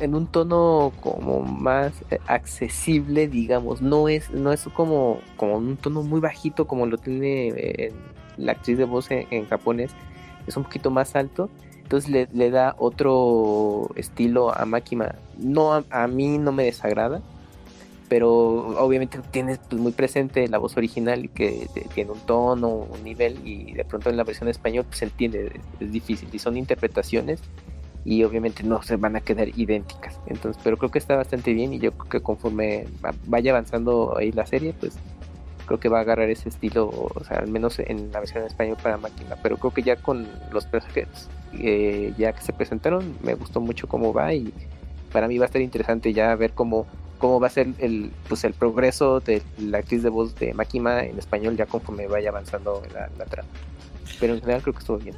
en 0.00 0.14
un 0.14 0.26
tono 0.26 0.92
como 1.02 1.42
más 1.42 1.92
eh, 2.10 2.18
accesible 2.26 3.28
digamos. 3.28 3.80
No 3.82 4.08
es 4.08 4.30
no 4.30 4.52
es 4.52 4.64
como 4.74 5.20
como 5.36 5.56
un 5.56 5.76
tono 5.76 6.02
muy 6.02 6.20
bajito 6.20 6.66
como 6.66 6.86
lo 6.86 6.98
tiene 6.98 7.48
eh, 7.48 7.92
la 8.36 8.52
actriz 8.52 8.78
de 8.78 8.84
voz 8.84 9.10
en, 9.10 9.26
en 9.30 9.46
japonés. 9.46 9.92
Es 10.46 10.56
un 10.56 10.64
poquito 10.64 10.90
más 10.90 11.16
alto. 11.16 11.48
Entonces 11.82 12.10
le, 12.10 12.28
le 12.32 12.50
da 12.50 12.74
otro 12.78 13.90
estilo 13.94 14.52
a 14.56 14.64
Makima. 14.66 15.14
No 15.38 15.84
a, 15.90 16.06
mí 16.08 16.38
no 16.38 16.52
me 16.52 16.64
desagrada 16.64 17.20
pero 18.08 18.78
obviamente 18.78 19.18
tienes 19.32 19.58
pues, 19.68 19.82
muy 19.82 19.90
presente 19.90 20.46
la 20.46 20.58
voz 20.58 20.76
original 20.76 21.28
que 21.30 21.66
te- 21.74 21.80
tiene 21.92 22.12
un 22.12 22.20
tono, 22.20 22.68
un 22.68 23.02
nivel 23.02 23.36
y 23.44 23.72
de 23.72 23.84
pronto 23.84 24.10
en 24.10 24.16
la 24.16 24.22
versión 24.22 24.48
español 24.48 24.84
pues 24.86 24.98
se 24.98 25.06
entiende, 25.06 25.46
es, 25.54 25.60
es 25.80 25.92
difícil. 25.92 26.28
Y 26.32 26.38
son 26.38 26.56
interpretaciones 26.56 27.40
y 28.06 28.22
obviamente 28.22 28.62
no 28.62 28.82
se 28.82 28.96
van 28.96 29.16
a 29.16 29.20
quedar 29.20 29.48
idénticas. 29.58 30.18
Entonces, 30.28 30.62
pero 30.64 30.76
creo 30.78 30.90
que 30.90 30.98
está 30.98 31.16
bastante 31.16 31.52
bien 31.52 31.74
y 31.74 31.78
yo 31.80 31.90
creo 31.92 32.08
que 32.08 32.20
conforme 32.20 32.86
va- 33.04 33.12
vaya 33.26 33.50
avanzando 33.50 34.16
ahí 34.16 34.30
la 34.32 34.46
serie, 34.46 34.72
pues 34.78 34.96
creo 35.66 35.80
que 35.80 35.88
va 35.88 35.98
a 35.98 36.02
agarrar 36.02 36.30
ese 36.30 36.48
estilo, 36.48 36.86
o 36.88 37.24
sea, 37.26 37.38
al 37.38 37.48
menos 37.48 37.80
en 37.80 38.12
la 38.12 38.20
versión 38.20 38.42
en 38.42 38.46
español 38.46 38.76
para 38.80 38.96
máquina, 38.96 39.36
pero 39.42 39.56
creo 39.56 39.74
que 39.74 39.82
ya 39.82 39.96
con 39.96 40.28
los 40.52 40.64
personajes 40.66 41.08
eh, 41.58 42.14
ya 42.16 42.32
que 42.32 42.42
se 42.42 42.52
presentaron, 42.52 43.16
me 43.24 43.34
gustó 43.34 43.60
mucho 43.60 43.88
cómo 43.88 44.12
va 44.12 44.32
y 44.32 44.52
para 45.12 45.26
mí 45.26 45.36
va 45.38 45.44
a 45.44 45.46
estar 45.46 45.60
interesante 45.60 46.12
ya 46.12 46.34
ver 46.36 46.52
cómo 46.52 46.86
cómo 47.18 47.40
va 47.40 47.46
a 47.46 47.50
ser 47.50 47.68
el 47.78 48.12
pues 48.28 48.44
el 48.44 48.52
progreso 48.52 49.20
de 49.20 49.42
la 49.58 49.78
actriz 49.78 50.02
de 50.02 50.10
voz 50.10 50.34
de 50.36 50.52
Makima 50.54 51.02
en 51.02 51.18
español 51.18 51.56
ya 51.56 51.64
conforme 51.66 52.06
vaya 52.06 52.28
avanzando 52.28 52.82
la, 52.92 53.08
la 53.18 53.24
trama. 53.24 53.48
Pero 54.20 54.34
en 54.34 54.40
general 54.40 54.62
creo 54.62 54.74
que 54.74 54.80
estuvo 54.80 54.98
bien. 54.98 55.16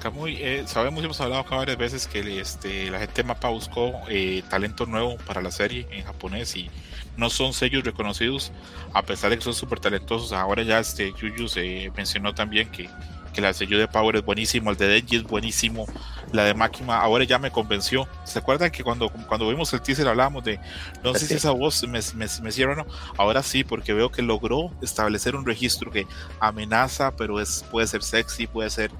Kamui, 0.00 0.36
eh, 0.38 0.64
sabemos, 0.66 1.02
hemos 1.02 1.20
hablado 1.20 1.42
acá 1.42 1.56
varias 1.56 1.78
veces 1.78 2.06
que 2.06 2.40
este, 2.40 2.90
la 2.90 2.98
gente 2.98 3.24
Mapa 3.24 3.48
buscó 3.48 3.92
eh, 4.08 4.42
talento 4.48 4.86
nuevo 4.86 5.16
para 5.26 5.40
la 5.40 5.50
serie 5.50 5.86
en 5.90 6.04
japonés 6.04 6.56
y 6.56 6.70
no 7.16 7.30
son 7.30 7.52
sellos 7.52 7.84
reconocidos, 7.84 8.52
a 8.92 9.02
pesar 9.02 9.30
de 9.30 9.38
que 9.38 9.44
son 9.44 9.54
súper 9.54 9.80
talentosos. 9.80 10.32
Ahora 10.32 10.62
ya 10.62 10.78
este 10.78 11.12
Yuyu 11.12 11.48
se 11.48 11.90
mencionó 11.96 12.34
también 12.34 12.70
que, 12.70 12.90
que 13.32 13.40
la 13.40 13.54
sello 13.54 13.78
de 13.78 13.88
Power 13.88 14.16
es 14.16 14.24
buenísimo, 14.24 14.70
el 14.70 14.76
de 14.76 14.88
Denji 14.88 15.16
es 15.16 15.22
buenísimo, 15.22 15.86
la 16.32 16.44
de 16.44 16.54
Makima 16.54 16.98
ahora 17.00 17.24
ya 17.24 17.38
me 17.38 17.50
convenció. 17.50 18.08
¿Se 18.24 18.38
acuerdan 18.38 18.70
que 18.70 18.82
cuando, 18.82 19.08
cuando 19.08 19.48
vimos 19.48 19.72
el 19.72 19.80
teaser 19.80 20.08
hablábamos 20.08 20.44
de 20.44 20.60
no 21.02 21.14
sé 21.14 21.26
si 21.26 21.34
esa 21.34 21.52
voz 21.52 21.82
me, 21.84 22.00
me, 22.14 22.26
me 22.42 22.52
cierra 22.52 22.72
o 22.72 22.76
no? 22.76 22.86
Ahora 23.16 23.42
sí, 23.42 23.64
porque 23.64 23.92
veo 23.92 24.10
que 24.10 24.22
logró 24.22 24.70
establecer 24.82 25.36
un 25.36 25.46
registro 25.46 25.90
que 25.90 26.06
amenaza, 26.40 27.12
pero 27.16 27.40
es, 27.40 27.64
puede 27.70 27.86
ser 27.86 28.02
sexy, 28.02 28.46
puede 28.46 28.70
ser 28.70 28.90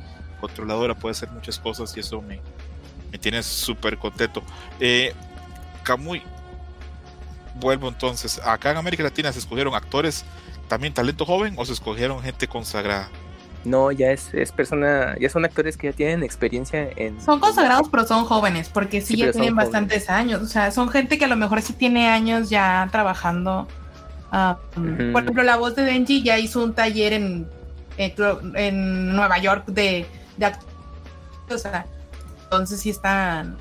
controladora, 0.49 0.95
puede 0.95 1.15
ser 1.15 1.31
muchas 1.31 1.59
cosas 1.59 1.97
y 1.97 2.01
eso 2.01 2.21
me, 2.21 2.41
me 3.11 3.19
tiene 3.19 3.43
súper 3.43 3.97
contento. 3.99 4.43
Eh, 4.81 5.13
Kamui, 5.83 6.23
vuelvo 7.61 7.89
entonces. 7.89 8.41
Acá 8.45 8.71
en 8.71 8.77
América 8.77 9.03
Latina 9.03 9.33
se 9.33 9.39
escogieron 9.39 9.75
actores 9.75 10.25
también 10.69 10.95
talento 10.95 11.25
joven 11.27 11.55
o 11.59 11.65
se 11.65 11.73
escogieron 11.73 12.23
gente 12.23 12.47
consagrada. 12.49 13.09
No, 13.65 13.91
ya 13.91 14.11
es, 14.11 14.29
es 14.35 14.53
persona, 14.53 15.17
ya 15.19 15.31
son 15.31 15.45
actores 15.47 15.79
que 15.79 15.87
ya 15.91 15.93
tienen 15.95 16.23
experiencia 16.23 16.87
en 16.97 17.19
Son 17.23 17.41
consagrados, 17.41 17.89
pero 17.89 18.07
son 18.07 18.27
jóvenes, 18.27 18.69
porque 18.69 19.01
sí, 19.01 19.15
Sí, 19.15 19.17
ya 19.21 19.33
tienen 19.33 19.55
jóvenes. 19.55 19.73
bastantes 19.73 20.11
años. 20.11 20.43
O 20.43 20.47
sea, 20.47 20.71
son 20.71 20.91
gente 20.91 21.17
que 21.17 21.25
a 21.25 21.29
lo 21.29 21.37
mejor 21.37 21.63
sí 21.63 21.73
tiene 21.73 22.09
años 22.09 22.51
ya 22.51 22.87
trabajando. 22.93 23.67
Ah, 24.31 24.59
Ujú. 24.77 25.13
Por 25.13 25.23
ejemplo, 25.23 25.43
la 25.45 25.57
voz 25.57 25.75
de 25.77 25.83
Denji 25.85 26.23
ya 26.23 26.39
hizo 26.39 26.63
un 26.63 26.75
taller 26.75 27.15
en, 27.15 27.47
en, 27.97 28.13
en 28.55 29.17
Nueva 29.17 29.39
York 29.39 29.65
de, 29.69 30.07
de 30.37 30.53
O 31.55 31.59
sea, 31.59 31.87
entonces 32.45 32.81
sí 32.81 32.91
están. 32.91 33.57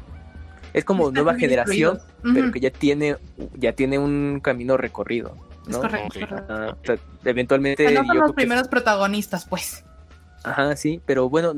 es 0.73 0.85
como 0.85 1.03
están 1.09 1.13
nueva 1.23 1.37
generación, 1.39 1.99
pero 2.33 2.51
que 2.51 2.59
ya 2.59 2.71
tiene 2.71 3.17
ya 3.55 3.73
tiene 3.73 3.97
un 3.99 4.39
camino 4.41 4.77
recorrido, 4.77 5.35
Es 5.63 5.69
¿no? 5.73 5.81
correcto. 5.81 6.07
Ok. 6.07 6.15
es 6.15 6.27
correcto. 6.27 6.53
Ah, 6.53 6.77
o 6.81 6.85
sea, 6.85 6.97
eventualmente 7.25 7.91
no 7.91 8.05
son 8.05 8.17
los 8.17 8.27
que- 8.31 8.33
primeros 8.35 8.67
protagonistas, 8.67 9.45
pues. 9.45 9.83
Ajá, 10.45 10.75
sí, 10.75 11.01
pero 11.05 11.29
bueno, 11.29 11.53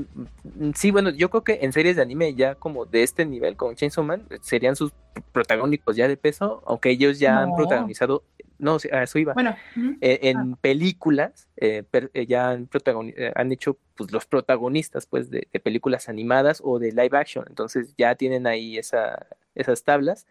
sí, 0.75 0.91
bueno, 0.91 1.09
yo 1.09 1.31
creo 1.31 1.43
que 1.43 1.57
en 1.63 1.73
series 1.73 1.95
de 1.95 2.03
anime 2.03 2.35
ya 2.35 2.53
como 2.53 2.85
de 2.85 3.01
este 3.01 3.25
nivel, 3.25 3.55
como 3.55 3.73
Chainsaw 3.73 4.03
Man, 4.03 4.27
serían 4.41 4.75
sus 4.75 4.91
protagónicos 5.31 5.95
ya 5.95 6.07
de 6.07 6.17
peso, 6.17 6.61
aunque 6.67 6.91
ellos 6.91 7.17
ya 7.17 7.41
han 7.41 7.55
protagonizado, 7.55 8.23
no, 8.59 8.77
a 8.91 9.03
eso 9.03 9.19
iba. 9.19 9.33
Bueno. 9.33 9.55
Eh, 10.01 10.19
en 10.23 10.55
películas 10.57 11.47
eh, 11.57 11.83
per- 11.89 12.11
eh, 12.13 12.25
ya 12.25 12.49
han, 12.49 12.69
eh, 13.15 13.31
han 13.35 13.51
hecho 13.51 13.77
pues 13.95 14.11
los 14.11 14.25
protagonistas 14.25 15.05
pues 15.05 15.29
de, 15.29 15.47
de 15.51 15.59
películas 15.59 16.09
animadas 16.09 16.61
o 16.63 16.79
de 16.79 16.91
live 16.91 17.17
action, 17.17 17.45
entonces 17.47 17.93
ya 17.97 18.15
tienen 18.15 18.45
ahí 18.47 18.77
esa, 18.77 19.25
esas 19.55 19.83
tablas 19.83 20.27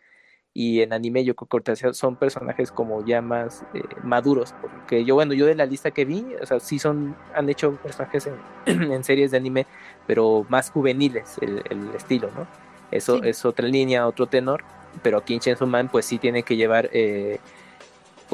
y 0.52 0.82
en 0.82 0.92
anime 0.92 1.24
yo 1.24 1.34
creo 1.34 1.62
que 1.64 1.94
son 1.94 2.14
personajes 2.16 2.70
como 2.70 3.04
ya 3.04 3.20
más 3.20 3.64
maduros, 4.04 4.54
porque 4.60 5.04
yo 5.04 5.14
bueno, 5.16 5.32
yo 5.34 5.46
de 5.46 5.54
la 5.56 5.66
lista 5.66 5.90
que 5.90 6.04
vi, 6.04 6.24
o 6.40 6.46
sea, 6.46 6.60
sí 6.60 6.78
son, 6.78 7.16
han 7.34 7.48
hecho 7.48 7.74
personajes 7.76 8.28
en, 8.66 8.82
en 8.92 9.02
series 9.02 9.32
de 9.32 9.38
anime, 9.38 9.66
pero 10.06 10.46
más 10.48 10.70
juveniles 10.70 11.38
el, 11.40 11.62
el 11.70 11.94
estilo, 11.96 12.30
¿no? 12.36 12.46
Eso 12.92 13.14
Sí. 13.20 13.28
es 13.28 13.44
otra 13.44 13.66
línea, 13.66 14.06
otro 14.06 14.26
tenor, 14.28 14.62
pero 15.02 15.18
aquí 15.18 15.34
en 15.34 15.40
Chainsaw 15.40 15.66
Man 15.66 15.88
pues 15.90 16.04
sí 16.04 16.18
tiene 16.18 16.44
que 16.44 16.54
llevar 16.54 16.88
eh, 16.92 17.40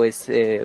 pues 0.01 0.31
eh, 0.31 0.65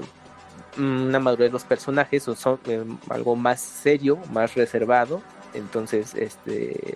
una 0.78 1.20
madurez 1.20 1.50
de 1.50 1.52
los 1.52 1.66
personajes 1.66 2.24
son 2.24 2.58
eh, 2.68 2.86
algo 3.10 3.36
más 3.36 3.60
serio, 3.60 4.18
más 4.32 4.56
reservado, 4.56 5.22
entonces 5.54 6.16
este 6.16 6.96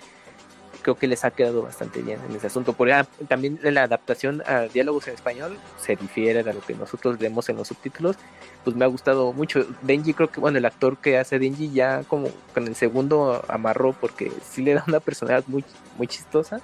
creo 0.82 0.96
que 0.96 1.08
les 1.08 1.26
ha 1.26 1.32
quedado 1.32 1.64
bastante 1.64 2.02
bien 2.02 2.18
en 2.30 2.34
ese 2.38 2.48
asunto. 2.48 2.72
Por 2.72 2.90
ah, 2.94 3.06
también 3.28 3.60
la 3.62 3.84
adaptación 3.84 4.42
a 4.46 4.62
diálogos 4.62 5.10
en 5.10 5.16
español 5.16 5.58
se 5.82 5.98
difiere 5.98 6.42
de 6.42 6.54
lo 6.54 6.62
que 6.62 6.76
nosotros 6.76 7.18
vemos 7.18 7.50
en 7.50 7.58
los 7.58 7.68
subtítulos, 7.68 8.16
pues 8.64 8.74
me 8.74 8.86
ha 8.86 8.88
gustado 8.88 9.34
mucho. 9.34 9.66
Denji 9.82 10.14
creo 10.14 10.32
que 10.32 10.40
bueno, 10.40 10.60
el 10.60 10.66
actor 10.66 10.96
que 10.96 11.18
hace 11.18 11.40
Denji 11.40 11.72
ya 11.72 12.04
como 12.08 12.30
con 12.54 12.68
el 12.68 12.76
segundo 12.76 13.44
amarró 13.50 13.92
porque 13.92 14.32
sí 14.50 14.62
le 14.62 14.76
da 14.76 14.86
una 14.88 15.02
personalidad 15.02 15.44
muy 15.48 15.66
muy 15.98 16.08
chistosa. 16.08 16.62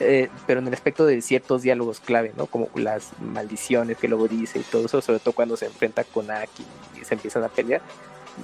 Eh, 0.00 0.28
pero 0.46 0.60
en 0.60 0.66
el 0.68 0.74
aspecto 0.74 1.06
de 1.06 1.20
ciertos 1.22 1.62
diálogos 1.62 2.00
clave, 2.00 2.32
¿no? 2.36 2.46
Como 2.46 2.68
las 2.74 3.10
maldiciones 3.20 3.96
que 3.98 4.08
luego 4.08 4.26
dice 4.28 4.58
y 4.58 4.62
todo 4.62 4.86
eso, 4.86 5.00
sobre 5.00 5.18
todo 5.20 5.34
cuando 5.34 5.56
se 5.56 5.66
enfrenta 5.66 6.04
con 6.04 6.30
Aki 6.30 6.64
y 7.00 7.04
se 7.04 7.14
empiezan 7.14 7.44
a 7.44 7.48
pelear. 7.48 7.80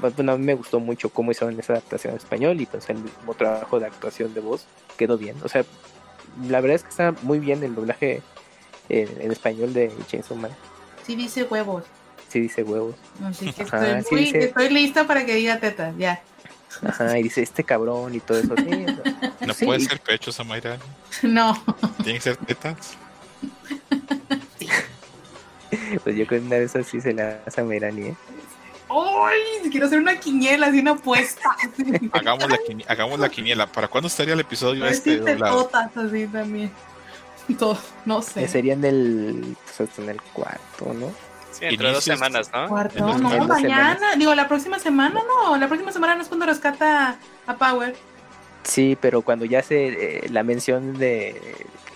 Pues, 0.01 0.15
Bueno, 0.15 0.33
a 0.33 0.37
mí 0.39 0.45
me 0.45 0.55
gustó 0.55 0.81
mucho 0.81 1.09
cómo 1.09 1.31
hicieron 1.31 1.59
esa 1.59 1.73
adaptación 1.75 2.13
en 2.13 2.19
español 2.19 2.61
y 2.61 2.67
pues 2.67 2.89
el 2.91 2.99
mismo 2.99 3.35
trabajo 3.35 3.81
de 3.81 3.87
actuación 3.87 4.35
de 4.35 4.41
voz 4.41 4.67
quedó 4.97 5.17
bien. 5.19 5.37
O 5.43 5.49
sea, 5.49 5.65
la 6.49 6.61
verdad 6.61 6.77
es 6.77 6.83
que 6.83 6.91
está 6.91 7.15
muy 7.23 7.39
bien 7.39 7.63
el 7.65 7.75
doblaje 7.75 8.23
en, 8.89 9.09
en 9.21 9.33
español 9.33 9.73
de 9.73 9.91
Chainsaw 10.07 10.37
Man. 10.37 10.51
Sí 11.05 11.17
dice 11.17 11.45
huevos. 11.45 11.85
Sí 12.29 12.41
dice 12.41 12.63
huevos. 12.65 12.97
Así 13.25 13.53
que 13.53 13.63
Ajá, 13.63 13.99
estoy, 13.99 14.03
sí 14.03 14.15
muy- 14.15 14.25
dice- 14.25 14.45
estoy 14.49 14.69
lista 14.71 15.07
para 15.07 15.25
que 15.25 15.35
diga 15.37 15.59
tetas, 15.61 15.97
ya. 15.97 16.23
Ajá, 16.85 17.19
y 17.19 17.23
dice 17.25 17.43
este 17.43 17.65
cabrón 17.65 18.15
y 18.15 18.21
todo 18.21 18.39
eso. 18.39 18.55
Sí, 18.57 18.87
No 19.47 19.55
sí, 19.55 19.65
puede 19.65 19.81
ser 19.81 20.01
pechos, 20.01 20.39
Amairani. 20.41 20.83
No. 21.23 21.63
Tiene 22.03 22.15
que 22.19 22.21
ser 22.21 22.37
tetas. 22.37 22.95
Pues 26.05 26.17
yo 26.17 26.27
creo 26.27 26.41
que 26.41 26.47
una 26.47 26.57
de 26.57 26.65
esas 26.65 26.87
sí 26.87 27.01
se 27.01 27.13
la 27.13 27.41
hace 27.47 27.61
a 27.61 27.65
Merani, 27.65 28.09
¿eh? 28.09 28.17
¡Ay! 28.89 29.69
Quiero 29.71 29.87
hacer 29.87 29.99
una 29.99 30.19
quiniela, 30.19 30.69
así 30.69 30.79
una 30.79 30.93
apuesta. 30.93 31.57
Hagamos 32.13 32.49
la, 32.49 32.57
quini- 32.59 32.85
hagamos 32.89 33.19
la 33.19 33.29
quiniela. 33.29 33.67
¿Para 33.67 33.89
cuándo 33.89 34.07
estaría 34.07 34.35
el 34.35 34.41
episodio 34.41 34.83
A 34.83 34.87
ver 34.87 34.95
este 34.95 35.19
si 35.19 35.25
te 35.25 35.33
doblado? 35.33 35.65
totas 35.65 35.97
así 35.97 36.27
también. 36.29 36.71
Todo, 37.59 37.79
no 38.05 38.23
sé. 38.23 38.47
Sería 38.49 38.75
en 38.75 38.85
el, 38.85 39.57
pues, 39.65 39.89
hasta 39.89 40.03
en 40.03 40.11
el 40.11 40.23
cuarto, 40.23 40.95
¿no? 40.95 41.13
Sí, 41.59 41.65
de 41.65 41.77
dos 41.77 42.07
Inicios- 42.07 42.19
semanas, 42.19 42.51
¿no? 42.53 42.69
Cuarto, 42.69 42.99
no, 43.07 43.19
mañana. 43.19 43.57
semanas. 43.97 44.19
Digo, 44.19 44.35
la 44.35 44.49
próxima 44.49 44.79
semana 44.79 45.21
no. 45.27 45.57
La 45.57 45.69
próxima 45.69 45.93
semana 45.93 46.15
no 46.15 46.23
es 46.23 46.29
cuando 46.29 46.47
rescata 46.47 47.17
a 47.47 47.55
Power. 47.57 47.95
Sí, 48.65 48.97
pero 49.01 49.23
cuando 49.23 49.45
ya 49.45 49.63
se 49.63 49.87
eh, 50.25 50.29
la 50.31 50.43
mención 50.43 50.99
de 50.99 51.41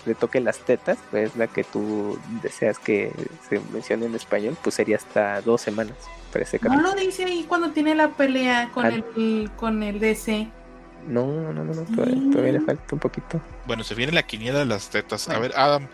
que 0.03 0.09
le 0.09 0.15
toque 0.15 0.39
las 0.39 0.59
tetas, 0.59 0.97
pues 1.11 1.35
la 1.35 1.47
que 1.47 1.63
tú 1.65 2.17
deseas 2.41 2.79
que 2.79 3.11
se 3.49 3.59
mencione 3.73 4.05
en 4.05 4.15
español, 4.15 4.57
pues 4.63 4.75
sería 4.75 4.95
hasta 4.95 5.41
dos 5.41 5.61
semanas 5.61 5.95
para 6.31 6.43
ese 6.45 6.59
No 6.63 6.81
lo 6.81 6.93
dice 6.93 7.25
ahí 7.25 7.45
cuando 7.47 7.71
tiene 7.71 7.93
la 7.93 8.07
pelea 8.09 8.69
con 8.73 8.85
Ah. 8.85 8.89
el 8.89 9.51
con 9.57 9.83
el 9.83 9.99
DC. 9.99 10.47
No, 11.07 11.25
no, 11.25 11.51
no, 11.51 11.63
no, 11.65 11.81
todavía, 11.95 12.31
todavía 12.31 12.53
le 12.53 12.61
falta 12.61 12.83
un 12.91 12.99
poquito. 12.99 13.41
Bueno, 13.65 13.83
se 13.83 13.93
viene 13.95 14.11
la 14.13 14.23
quiniela 14.23 14.59
de 14.59 14.65
las 14.65 14.89
tetas. 14.89 15.27
A 15.29 15.39
ver, 15.39 15.51
Adam, 15.57 15.87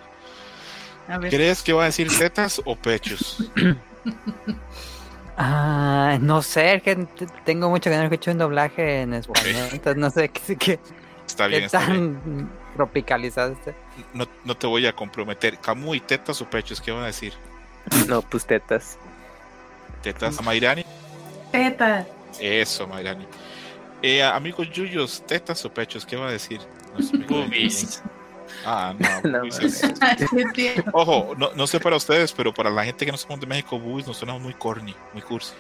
A 1.08 1.18
ver. 1.18 1.32
¿crees 1.32 1.64
que 1.64 1.74
va 1.74 1.84
a 1.84 1.86
decir 1.86 2.08
tetas 2.18 2.62
o 2.66 2.76
pechos? 2.76 3.50
Ah, 5.40 6.18
no 6.20 6.42
sé, 6.42 6.82
que 6.84 6.96
tengo 7.46 7.70
mucho 7.70 7.92
que 7.92 7.96
no 7.96 8.04
escucho 8.04 8.32
un 8.32 8.40
doblaje 8.40 9.02
en 9.02 9.14
español, 9.14 9.70
entonces 9.72 9.98
no 9.98 10.10
sé 10.10 10.30
qué, 10.30 10.56
qué, 10.56 10.80
Está 11.28 11.44
qué 11.44 11.50
bien, 11.50 11.64
está 11.66 11.86
bien. 11.86 12.20
tan 12.20 12.50
tropicalizado 12.76 13.54
esté. 13.54 13.76
No, 14.16 14.28
no 14.46 14.58
te 14.58 14.66
voy 14.66 14.88
a 14.88 14.94
comprometer. 14.94 15.60
Camu 15.60 15.94
y 15.94 16.00
tetas 16.00 16.42
o 16.42 16.50
pechos, 16.50 16.82
¿qué 16.82 16.92
van 16.92 17.04
a 17.04 17.08
decir? 17.08 17.34
No, 18.08 18.24
pues 18.24 18.48
tetas. 18.48 18.98
Tetas. 20.02 20.42
Mayrani. 20.42 20.84
Teta. 21.52 22.08
Eso, 22.40 22.88
Mayrani. 22.88 23.28
Eh, 24.02 24.24
amigos 24.24 24.72
Yuyos, 24.72 25.24
tetas 25.28 25.64
o 25.66 25.72
pechos, 25.72 26.04
¿qué 26.04 26.16
va 26.16 26.30
a 26.30 26.32
decir? 26.32 26.62
Boobies. 27.28 28.02
Ah, 28.66 28.94
no, 28.98 29.22
No, 29.30 29.38
boobies 29.40 29.60
es- 29.60 29.84
Es 29.84 30.30
cierto. 30.54 30.90
Ojo, 30.94 31.36
no, 31.38 31.52
no 31.56 31.68
sé 31.68 31.80
para 31.80 31.96
ustedes, 31.96 32.32
pero 32.34 32.54
para 32.54 32.70
la 32.70 32.84
gente 32.86 33.06
que 33.06 33.12
no 33.12 33.18
somos 33.18 33.40
de 33.40 33.46
México, 33.48 33.80
boobies 33.80 34.08
nos 34.08 34.18
suena 34.18 34.38
muy 34.38 34.54
corny, 34.54 34.96
muy 35.14 35.22
cursi. 35.22 35.54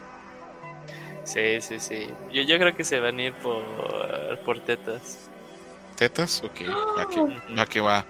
Sí, 1.23 1.59
sí, 1.61 1.79
sí. 1.79 2.07
Yo, 2.31 2.41
yo 2.43 2.57
creo 2.57 2.75
que 2.75 2.83
se 2.83 2.99
van 2.99 3.19
a 3.19 3.23
ir 3.23 3.33
por, 3.33 4.39
por 4.45 4.59
tetas. 4.61 5.17
¿Tetas? 5.97 6.41
Ok, 6.43 6.61
ya 6.97 7.05
que, 7.07 7.55
ya 7.55 7.65
que 7.65 7.81
va. 7.81 8.05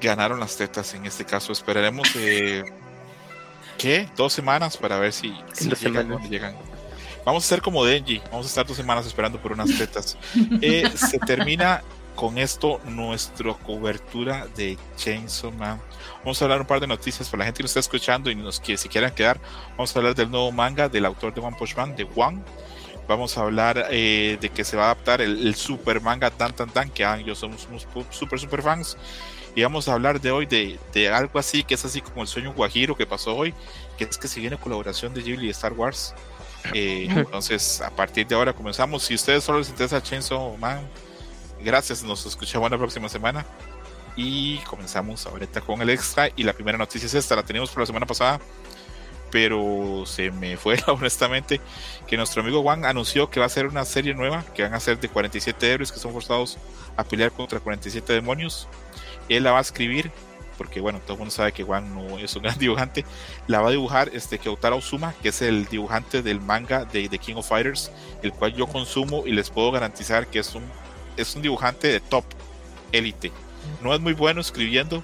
Ganaron 0.00 0.40
las 0.40 0.56
tetas 0.56 0.94
en 0.94 1.06
este 1.06 1.24
caso. 1.24 1.52
Esperaremos, 1.52 2.08
eh, 2.16 2.62
¿qué? 3.78 4.08
Dos 4.16 4.32
semanas 4.32 4.76
para 4.76 4.98
ver 4.98 5.12
si, 5.12 5.34
si 5.52 5.68
dos 5.68 5.80
llegan 5.80 6.02
semanas. 6.04 6.16
o 6.20 6.24
no 6.24 6.28
llegan. 6.30 6.56
Vamos 7.24 7.44
a 7.44 7.48
ser 7.48 7.62
como 7.62 7.84
Denji. 7.84 8.20
Vamos 8.30 8.46
a 8.46 8.48
estar 8.48 8.66
dos 8.66 8.76
semanas 8.76 9.06
esperando 9.06 9.38
por 9.40 9.52
unas 9.52 9.76
tetas. 9.76 10.16
Eh, 10.60 10.90
se 10.94 11.18
termina 11.18 11.82
con 12.14 12.38
esto 12.38 12.80
nuestra 12.84 13.54
cobertura 13.54 14.46
de 14.56 14.78
Chainsaw 14.96 15.52
Man. 15.52 15.80
Vamos 16.18 16.40
a 16.40 16.44
hablar 16.44 16.60
un 16.60 16.66
par 16.66 16.80
de 16.80 16.86
noticias 16.86 17.28
para 17.28 17.40
la 17.40 17.44
gente 17.46 17.58
que 17.58 17.62
nos 17.64 17.70
está 17.70 17.80
escuchando 17.80 18.30
y 18.30 18.34
nos 18.34 18.60
que 18.60 18.76
quieran 18.76 19.14
quedar. 19.14 19.40
Vamos 19.70 19.94
a 19.94 19.98
hablar 19.98 20.14
del 20.14 20.30
nuevo 20.30 20.50
manga 20.52 20.88
del 20.88 21.04
autor 21.04 21.34
de 21.34 21.40
One 21.40 21.56
Punch 21.58 21.76
Man, 21.76 21.96
de 21.96 22.06
One. 22.14 22.42
Vamos 23.06 23.36
a 23.36 23.42
hablar 23.42 23.88
eh, 23.90 24.38
de 24.40 24.48
que 24.48 24.64
se 24.64 24.76
va 24.76 24.84
a 24.84 24.86
adaptar 24.86 25.20
el, 25.20 25.46
el 25.46 25.54
super 25.54 26.00
manga 26.00 26.30
Tan 26.30 26.54
Tan 26.54 26.70
Tan, 26.70 26.90
que 26.90 27.04
ah, 27.04 27.18
yo 27.18 27.34
somos 27.34 27.66
unos 27.68 27.86
super 28.10 28.38
super 28.38 28.62
fans. 28.62 28.96
Y 29.54 29.62
vamos 29.62 29.88
a 29.88 29.92
hablar 29.92 30.20
de 30.20 30.30
hoy 30.32 30.46
de, 30.46 30.78
de 30.92 31.08
algo 31.08 31.38
así, 31.38 31.62
que 31.62 31.74
es 31.74 31.84
así 31.84 32.00
como 32.00 32.22
el 32.22 32.28
sueño 32.28 32.52
guajiro 32.52 32.96
que 32.96 33.06
pasó 33.06 33.36
hoy, 33.36 33.54
que 33.96 34.04
es 34.04 34.18
que 34.18 34.26
se 34.26 34.40
viene 34.40 34.56
colaboración 34.56 35.14
de 35.14 35.22
Ghibli 35.22 35.46
y 35.46 35.50
Star 35.50 35.72
Wars. 35.74 36.14
Eh, 36.72 37.06
entonces, 37.10 37.80
a 37.80 37.90
partir 37.90 38.26
de 38.26 38.34
ahora 38.34 38.52
comenzamos. 38.52 39.02
Si 39.02 39.14
ustedes 39.14 39.44
solo 39.44 39.58
les 39.58 39.68
interesa 39.68 40.02
Chainsaw 40.02 40.56
Man, 40.56 40.80
gracias, 41.62 42.02
nos 42.02 42.24
escuchamos 42.26 42.70
la 42.70 42.78
próxima 42.78 43.08
semana. 43.08 43.44
Y 44.16 44.58
comenzamos 44.58 45.26
ahorita 45.26 45.60
con 45.60 45.82
el 45.82 45.90
extra. 45.90 46.30
Y 46.36 46.44
la 46.44 46.52
primera 46.52 46.78
noticia 46.78 47.06
es 47.06 47.14
esta, 47.14 47.36
la 47.36 47.42
teníamos 47.42 47.70
por 47.70 47.80
la 47.80 47.86
semana 47.86 48.06
pasada, 48.06 48.40
pero 49.30 50.04
se 50.06 50.30
me 50.30 50.56
fue 50.56 50.78
honestamente, 50.86 51.60
que 52.06 52.16
nuestro 52.16 52.42
amigo 52.42 52.62
Juan 52.62 52.84
anunció 52.84 53.30
que 53.30 53.40
va 53.40 53.46
a 53.46 53.48
hacer 53.48 53.66
una 53.66 53.84
serie 53.84 54.14
nueva, 54.14 54.44
que 54.54 54.62
van 54.62 54.74
a 54.74 54.80
ser 54.80 55.00
de 55.00 55.08
47 55.08 55.72
héroes 55.72 55.90
que 55.90 55.98
son 55.98 56.12
forzados 56.12 56.58
a 56.96 57.04
pelear 57.04 57.32
contra 57.32 57.58
47 57.58 58.12
demonios. 58.12 58.68
Él 59.28 59.42
la 59.42 59.50
va 59.50 59.58
a 59.58 59.62
escribir, 59.62 60.12
porque 60.56 60.80
bueno, 60.80 61.00
todo 61.00 61.14
el 61.14 61.18
mundo 61.18 61.34
sabe 61.34 61.50
que 61.50 61.64
Juan 61.64 61.92
no 61.92 62.18
es 62.18 62.36
un 62.36 62.42
gran 62.44 62.58
dibujante. 62.58 63.04
La 63.48 63.60
va 63.60 63.68
a 63.68 63.72
dibujar 63.72 64.10
este 64.12 64.38
Kyoutaro 64.38 64.76
Uzuma, 64.76 65.14
que 65.20 65.30
es 65.30 65.42
el 65.42 65.66
dibujante 65.66 66.22
del 66.22 66.40
manga 66.40 66.84
de 66.84 67.08
The 67.08 67.18
King 67.18 67.34
of 67.34 67.48
Fighters, 67.48 67.90
el 68.22 68.32
cual 68.32 68.54
yo 68.54 68.68
consumo 68.68 69.24
y 69.26 69.32
les 69.32 69.50
puedo 69.50 69.72
garantizar 69.72 70.28
que 70.28 70.38
es 70.38 70.54
un, 70.54 70.62
es 71.16 71.34
un 71.34 71.42
dibujante 71.42 71.88
de 71.88 72.00
top, 72.00 72.24
élite. 72.92 73.32
No 73.82 73.94
es 73.94 74.00
muy 74.00 74.12
bueno 74.12 74.40
escribiendo 74.40 75.02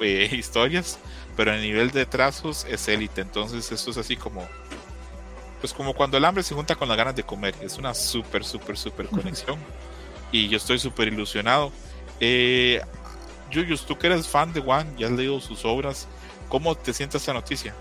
eh, 0.00 0.28
historias, 0.32 0.98
pero 1.36 1.52
a 1.52 1.56
nivel 1.56 1.90
de 1.90 2.06
trazos 2.06 2.66
es 2.68 2.88
élite. 2.88 3.20
Entonces, 3.20 3.70
esto 3.72 3.90
es 3.90 3.96
así 3.96 4.16
como. 4.16 4.46
Pues 5.60 5.72
como 5.72 5.94
cuando 5.94 6.18
el 6.18 6.24
hambre 6.24 6.42
se 6.42 6.54
junta 6.54 6.74
con 6.74 6.88
las 6.88 6.96
ganas 6.96 7.16
de 7.16 7.22
comer. 7.22 7.54
Es 7.60 7.78
una 7.78 7.94
súper, 7.94 8.44
súper, 8.44 8.76
súper 8.76 9.06
conexión. 9.06 9.58
Y 10.30 10.48
yo 10.48 10.58
estoy 10.58 10.78
súper 10.78 11.08
ilusionado. 11.08 11.72
Eh, 12.20 12.80
Yuyus, 13.50 13.86
tú 13.86 13.96
que 13.96 14.08
eres 14.08 14.28
fan 14.28 14.52
de 14.52 14.60
Juan, 14.60 14.96
ya 14.96 15.06
has 15.06 15.12
leído 15.12 15.40
sus 15.40 15.64
obras. 15.64 16.08
¿Cómo 16.48 16.74
te 16.74 16.92
sientes 16.92 17.22
esta 17.22 17.32
noticia? 17.32 17.74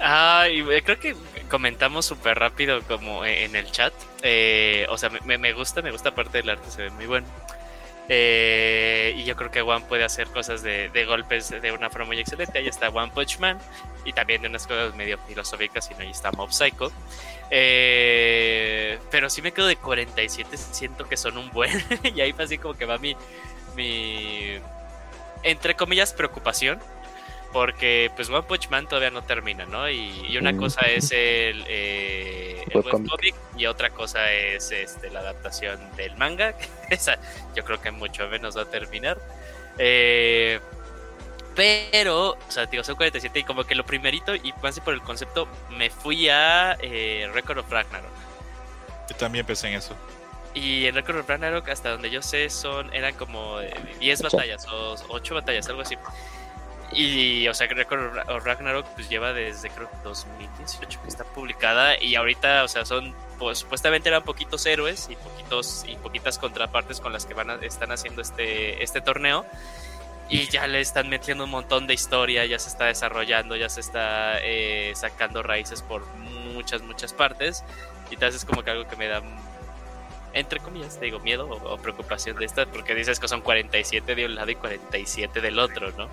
Ah, 0.00 0.46
y 0.50 0.60
eh, 0.70 0.82
creo 0.84 0.98
que 1.00 1.16
comentamos 1.50 2.06
súper 2.06 2.38
rápido 2.38 2.82
como 2.82 3.24
e- 3.24 3.44
en 3.44 3.56
el 3.56 3.70
chat. 3.70 3.92
Eh, 4.22 4.86
o 4.90 4.96
sea, 4.98 5.10
me- 5.24 5.38
me, 5.38 5.52
gusta, 5.52 5.82
me 5.82 5.90
gusta 5.90 6.14
parte 6.14 6.38
del 6.38 6.50
arte, 6.50 6.70
se 6.70 6.82
ve 6.82 6.90
muy 6.90 7.06
bueno. 7.06 7.26
Eh, 8.10 9.12
y 9.18 9.24
yo 9.24 9.36
creo 9.36 9.50
que 9.50 9.60
One 9.60 9.84
puede 9.86 10.02
hacer 10.04 10.28
cosas 10.28 10.62
de, 10.62 10.88
de 10.88 11.04
golpes 11.04 11.50
de 11.50 11.72
una 11.72 11.90
forma 11.90 12.06
muy 12.08 12.18
excelente. 12.20 12.58
Ahí 12.58 12.68
está 12.68 12.88
One 12.88 13.12
Punch 13.14 13.38
Man 13.38 13.58
y 14.04 14.12
también 14.12 14.40
de 14.42 14.48
unas 14.48 14.66
cosas 14.66 14.94
medio 14.94 15.18
filosóficas. 15.26 15.90
Y 15.90 15.94
no, 15.94 16.00
ahí 16.00 16.10
está 16.10 16.32
Mob 16.32 16.50
Psycho. 16.52 16.90
Eh, 17.50 18.98
pero 19.10 19.28
sí 19.28 19.42
me 19.42 19.52
quedo 19.52 19.66
de 19.66 19.76
47. 19.76 20.56
Siento 20.56 21.06
que 21.08 21.16
son 21.16 21.36
un 21.36 21.50
buen. 21.50 21.70
y 22.14 22.20
ahí 22.20 22.34
así 22.38 22.56
como 22.58 22.74
que 22.74 22.86
va 22.86 22.98
mi, 22.98 23.14
mi 23.76 24.58
entre 25.42 25.74
comillas, 25.74 26.12
preocupación. 26.12 26.80
Porque 27.52 28.10
pues 28.14 28.28
One 28.28 28.42
Punch 28.42 28.68
Man 28.68 28.86
todavía 28.86 29.10
no 29.10 29.22
termina, 29.22 29.64
¿no? 29.64 29.88
Y, 29.88 30.26
y 30.28 30.36
una 30.36 30.52
Mm. 30.52 30.58
cosa 30.58 30.82
es 30.82 31.10
el, 31.12 31.64
eh, 31.66 32.62
el 32.70 32.76
Webcomic. 32.80 33.34
y 33.56 33.64
otra 33.66 33.88
cosa 33.90 34.30
es 34.32 34.70
este, 34.70 35.08
la 35.10 35.20
adaptación 35.20 35.78
del 35.96 36.14
manga. 36.16 36.54
Esa 36.90 37.18
yo 37.56 37.64
creo 37.64 37.80
que 37.80 37.90
mucho 37.90 38.28
menos 38.28 38.56
va 38.56 38.62
a 38.62 38.70
terminar. 38.70 39.18
Eh, 39.78 40.60
pero, 41.54 42.30
o 42.32 42.38
sea, 42.50 42.66
digo, 42.66 42.84
son 42.84 42.94
47 42.96 43.40
y 43.40 43.44
como 43.44 43.64
que 43.64 43.74
lo 43.74 43.84
primerito 43.84 44.34
y 44.34 44.52
más 44.62 44.78
por 44.80 44.94
el 44.94 45.02
concepto, 45.02 45.48
me 45.70 45.90
fui 45.90 46.28
a 46.28 46.76
eh, 46.80 47.28
Record 47.32 47.58
of 47.58 47.70
Ragnarok. 47.70 48.10
Yo 49.10 49.16
también 49.16 49.44
pensé 49.44 49.68
en 49.68 49.74
eso. 49.74 49.96
Y 50.54 50.86
en 50.86 50.94
Record 50.94 51.18
of 51.18 51.28
Ragnarok, 51.28 51.68
hasta 51.68 51.90
donde 51.90 52.10
yo 52.10 52.22
sé, 52.22 52.48
son 52.50 52.92
eran 52.94 53.14
como 53.14 53.60
eh, 53.60 53.72
10 53.98 54.20
Ocho. 54.24 54.36
batallas 54.36 54.66
o 54.68 54.96
8 55.08 55.34
batallas, 55.34 55.68
algo 55.68 55.82
así. 55.82 55.96
Y, 56.92 57.46
o 57.48 57.54
sea, 57.54 57.68
que 57.68 57.74
Record 57.74 58.16
of 58.30 58.44
Ragnarok 58.44 58.86
pues 58.94 59.08
lleva 59.10 59.32
desde 59.34 59.68
creo 59.70 59.90
que 59.90 59.96
2018 60.04 61.02
que 61.02 61.08
está 61.08 61.24
publicada. 61.24 62.02
Y 62.02 62.14
ahorita, 62.14 62.64
o 62.64 62.68
sea, 62.68 62.84
son 62.84 63.14
pues 63.38 63.58
supuestamente 63.58 64.08
eran 64.08 64.22
poquitos 64.24 64.64
héroes 64.66 65.08
y 65.10 65.16
poquitos 65.16 65.84
y 65.86 65.96
poquitas 65.96 66.38
contrapartes 66.38 67.00
con 67.00 67.12
las 67.12 67.24
que 67.26 67.34
van 67.34 67.50
a- 67.50 67.54
están 67.56 67.92
haciendo 67.92 68.22
este 68.22 68.82
este 68.82 69.00
torneo. 69.00 69.44
Y 70.30 70.46
ya 70.48 70.66
le 70.66 70.80
están 70.80 71.08
metiendo 71.08 71.44
un 71.44 71.50
montón 71.50 71.86
de 71.86 71.94
historia, 71.94 72.44
ya 72.44 72.58
se 72.58 72.68
está 72.68 72.84
desarrollando, 72.86 73.56
ya 73.56 73.68
se 73.70 73.80
está 73.80 74.38
eh, 74.42 74.92
sacando 74.94 75.42
raíces 75.42 75.82
por 75.82 76.04
muchas 76.16 76.82
muchas 76.82 77.12
partes. 77.12 77.64
Y 78.10 78.14
entonces 78.14 78.42
es 78.42 78.44
como 78.46 78.62
que 78.62 78.70
algo 78.70 78.88
que 78.88 78.96
me 78.96 79.08
da 79.08 79.22
entre 80.34 80.60
comillas, 80.60 80.98
te 80.98 81.06
digo, 81.06 81.18
miedo 81.20 81.48
o, 81.48 81.74
o 81.74 81.78
preocupación 81.78 82.36
de 82.36 82.44
esta, 82.44 82.66
porque 82.66 82.94
dices 82.94 83.18
que 83.18 83.26
son 83.28 83.40
47 83.40 84.14
de 84.14 84.26
un 84.26 84.34
lado 84.34 84.50
y 84.50 84.54
47 84.56 85.40
del 85.40 85.58
otro, 85.58 85.90
¿no? 85.92 86.08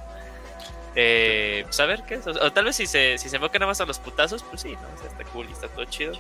Eh, 0.96 1.64
pues 1.66 1.80
a 1.80 1.86
ver 1.86 2.04
qué 2.04 2.16
es. 2.16 2.28
O, 2.28 2.32
o 2.32 2.52
tal 2.52 2.66
vez 2.66 2.76
si 2.78 2.88
se, 2.88 3.18
si 3.18 3.28
se 3.30 3.36
enfoca 3.36 3.60
nada 3.60 3.70
más 3.72 3.82
a 3.82 3.86
los 3.86 4.00
putazos, 4.00 4.44
pues 4.44 4.62
sí, 4.62 4.70
¿no? 4.74 4.80
O 4.96 4.98
sea, 5.00 5.10
está 5.10 5.24
cool 5.32 5.48
y 5.50 5.52
está 5.52 5.68
todo 5.68 5.86
chido. 5.86 6.14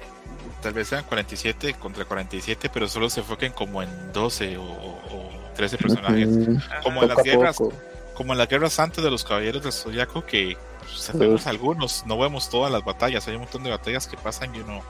Tal 0.61 0.73
vez 0.73 0.87
sean 0.89 1.03
47 1.05 1.75
contra 1.75 2.05
47, 2.05 2.69
pero 2.73 2.87
solo 2.87 3.09
se 3.09 3.21
enfoquen 3.21 3.51
como 3.53 3.81
en 3.83 4.11
12 4.13 4.57
o, 4.57 4.63
o 4.63 5.29
13 5.55 5.77
personajes. 5.77 6.27
Mm, 6.27 6.57
Como 6.83 7.03
en 7.03 7.09
las 7.09 7.23
guerras, 7.23 7.57
poco. 7.57 7.73
como 8.15 8.33
en 8.33 8.39
las 8.39 8.47
guerras 8.49 8.77
antes 8.79 9.03
de 9.03 9.09
los 9.11 9.23
caballeros 9.23 9.63
del 9.63 9.71
Zodiaco, 9.71 10.25
que 10.25 10.57
pues, 10.79 11.11
vemos 11.13 11.41
Uf. 11.41 11.47
algunos, 11.47 12.05
no 12.05 12.17
vemos 12.17 12.49
todas 12.49 12.71
las 12.71 12.83
batallas. 12.83 13.25
Hay 13.27 13.35
un 13.35 13.41
montón 13.41 13.63
de 13.63 13.69
batallas 13.69 14.07
que 14.07 14.17
pasan 14.17 14.53
y 14.55 14.59
uno 14.59 14.81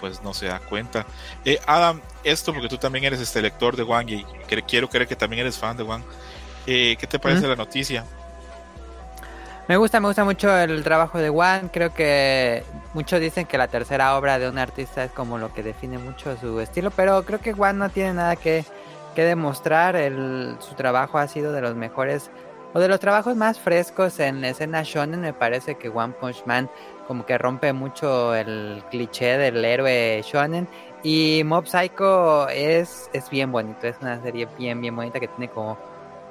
pues 0.00 0.22
no 0.22 0.34
se 0.34 0.46
da 0.46 0.58
cuenta. 0.58 1.06
Eh, 1.46 1.58
Adam, 1.66 2.00
esto 2.24 2.52
porque 2.52 2.68
tú 2.68 2.76
también 2.76 3.04
eres 3.06 3.20
este 3.20 3.40
lector 3.40 3.74
de 3.76 3.84
Wang 3.84 4.10
y 4.10 4.24
que- 4.48 4.62
quiero 4.62 4.90
creer 4.90 5.06
que 5.08 5.16
también 5.16 5.40
eres 5.40 5.56
fan 5.56 5.76
de 5.78 5.82
Wang. 5.84 6.02
Eh, 6.66 6.96
¿Qué 6.98 7.06
te 7.06 7.18
parece 7.18 7.46
¿Mm? 7.46 7.50
la 7.50 7.56
noticia? 7.56 8.04
Me 9.66 9.78
gusta, 9.78 9.98
me 9.98 10.08
gusta 10.08 10.24
mucho 10.24 10.54
el 10.54 10.84
trabajo 10.84 11.18
de 11.18 11.30
Juan. 11.30 11.70
Creo 11.72 11.94
que 11.94 12.62
muchos 12.92 13.18
dicen 13.18 13.46
que 13.46 13.56
la 13.56 13.68
tercera 13.68 14.16
obra 14.18 14.38
de 14.38 14.46
un 14.48 14.58
artista 14.58 15.04
es 15.04 15.10
como 15.12 15.38
lo 15.38 15.54
que 15.54 15.62
define 15.62 15.96
mucho 15.96 16.36
su 16.36 16.60
estilo, 16.60 16.90
pero 16.90 17.24
creo 17.24 17.40
que 17.40 17.54
Juan 17.54 17.78
no 17.78 17.88
tiene 17.88 18.12
nada 18.12 18.36
que, 18.36 18.66
que 19.14 19.24
demostrar. 19.24 19.96
El, 19.96 20.56
su 20.58 20.74
trabajo 20.74 21.16
ha 21.16 21.26
sido 21.28 21.52
de 21.52 21.62
los 21.62 21.76
mejores 21.76 22.30
o 22.74 22.80
de 22.80 22.88
los 22.88 23.00
trabajos 23.00 23.36
más 23.36 23.58
frescos 23.58 24.20
en 24.20 24.42
la 24.42 24.50
escena 24.50 24.82
shonen, 24.82 25.20
me 25.20 25.32
parece 25.32 25.76
que 25.76 25.88
One 25.88 26.12
Punch 26.20 26.44
Man 26.44 26.68
como 27.06 27.24
que 27.24 27.38
rompe 27.38 27.72
mucho 27.72 28.34
el 28.34 28.82
cliché 28.90 29.38
del 29.38 29.64
héroe 29.64 30.22
shonen 30.26 30.68
y 31.02 31.42
Mob 31.44 31.66
Psycho 31.66 32.48
es, 32.48 33.08
es 33.12 33.30
bien 33.30 33.52
bonito, 33.52 33.86
es 33.86 33.96
una 34.02 34.20
serie 34.20 34.48
bien 34.58 34.80
bien 34.80 34.96
bonita 34.96 35.20
que 35.20 35.28
tiene 35.28 35.48
como 35.48 35.78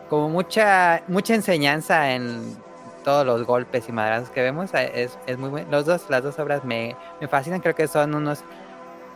como 0.09 0.29
mucha 0.29 1.01
mucha 1.07 1.33
enseñanza 1.33 2.11
en 2.11 2.57
todos 3.03 3.25
los 3.25 3.45
golpes 3.45 3.87
y 3.89 3.91
madrazos 3.91 4.29
que 4.29 4.41
vemos, 4.41 4.73
eh, 4.73 4.91
es, 4.95 5.17
es 5.27 5.37
muy 5.37 5.49
bueno. 5.49 5.67
Los 5.71 5.85
dos, 5.85 6.09
las 6.09 6.23
dos 6.23 6.39
obras 6.39 6.63
me, 6.63 6.95
me 7.21 7.27
fascinan, 7.27 7.59
creo 7.59 7.75
que 7.75 7.87
son 7.87 8.15
unos 8.15 8.43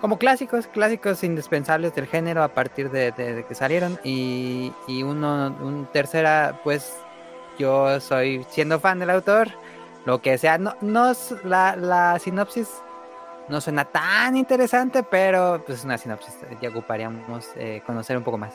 como 0.01 0.19
clásicos, 0.19 0.67
clásicos 0.67 1.23
indispensables 1.23 1.95
del 1.95 2.05
género 2.05 2.43
a 2.43 2.49
partir 2.49 2.91
de, 2.91 3.45
que 3.47 3.55
salieron. 3.55 3.99
Y, 4.03 4.71
y 4.87 5.03
uno, 5.03 5.55
un 5.61 5.87
tercera, 5.91 6.59
pues 6.63 6.93
yo 7.57 7.99
soy 7.99 8.45
siendo 8.49 8.79
fan 8.79 8.99
del 8.99 9.09
autor, 9.09 9.49
lo 10.05 10.21
que 10.21 10.37
sea, 10.37 10.57
no, 10.57 10.75
no 10.81 11.13
la, 11.43 11.75
la 11.75 12.19
sinopsis 12.19 12.69
no 13.49 13.61
suena 13.61 13.85
tan 13.85 14.35
interesante, 14.35 15.03
pero 15.03 15.63
pues 15.65 15.79
es 15.79 15.85
una 15.85 15.97
sinopsis, 15.97 16.35
ya 16.61 16.69
ocuparíamos 16.69 17.49
eh, 17.55 17.81
conocer 17.85 18.17
un 18.17 18.23
poco 18.23 18.37
más. 18.37 18.53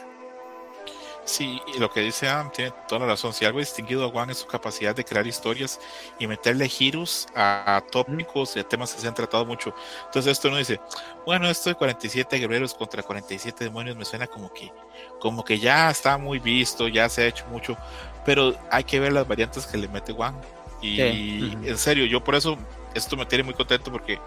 Sí, 1.24 1.62
y 1.72 1.78
lo 1.78 1.88
que 1.88 2.00
dice 2.00 2.28
Adam 2.28 2.50
tiene 2.50 2.72
toda 2.88 3.02
la 3.02 3.06
razón. 3.06 3.32
Si 3.32 3.44
algo 3.44 3.58
ha 3.58 3.60
distinguido 3.60 4.04
a 4.04 4.10
Juan 4.10 4.30
es 4.30 4.38
su 4.38 4.46
capacidad 4.46 4.94
de 4.94 5.04
crear 5.04 5.24
historias 5.26 5.78
y 6.18 6.26
meterle 6.26 6.68
giros 6.68 7.28
a, 7.34 7.76
a 7.76 7.80
tópicos 7.80 8.56
y 8.56 8.60
a 8.60 8.64
temas 8.68 8.92
que 8.92 9.00
se 9.00 9.06
han 9.06 9.14
tratado 9.14 9.44
mucho. 9.44 9.72
Entonces 10.06 10.32
esto 10.32 10.50
no 10.50 10.56
dice, 10.56 10.80
bueno, 11.24 11.48
esto 11.48 11.70
de 11.70 11.76
47 11.76 12.38
guerreros 12.38 12.74
contra 12.74 13.02
47 13.04 13.64
demonios 13.64 13.96
me 13.96 14.04
suena 14.04 14.26
como 14.26 14.52
que, 14.52 14.72
como 15.20 15.44
que 15.44 15.58
ya 15.60 15.90
está 15.90 16.18
muy 16.18 16.40
visto, 16.40 16.88
ya 16.88 17.08
se 17.08 17.22
ha 17.22 17.26
hecho 17.26 17.46
mucho, 17.46 17.76
pero 18.24 18.54
hay 18.70 18.82
que 18.82 18.98
ver 18.98 19.12
las 19.12 19.26
variantes 19.28 19.66
que 19.66 19.78
le 19.78 19.86
mete 19.88 20.12
Juan. 20.12 20.34
Y 20.80 20.96
Sí. 20.96 21.58
En 21.62 21.78
serio, 21.78 22.04
yo 22.06 22.22
por 22.24 22.34
eso 22.34 22.58
esto 22.94 23.16
me 23.16 23.26
tiene 23.26 23.44
muy 23.44 23.54
contento 23.54 23.92
porque 23.92 24.18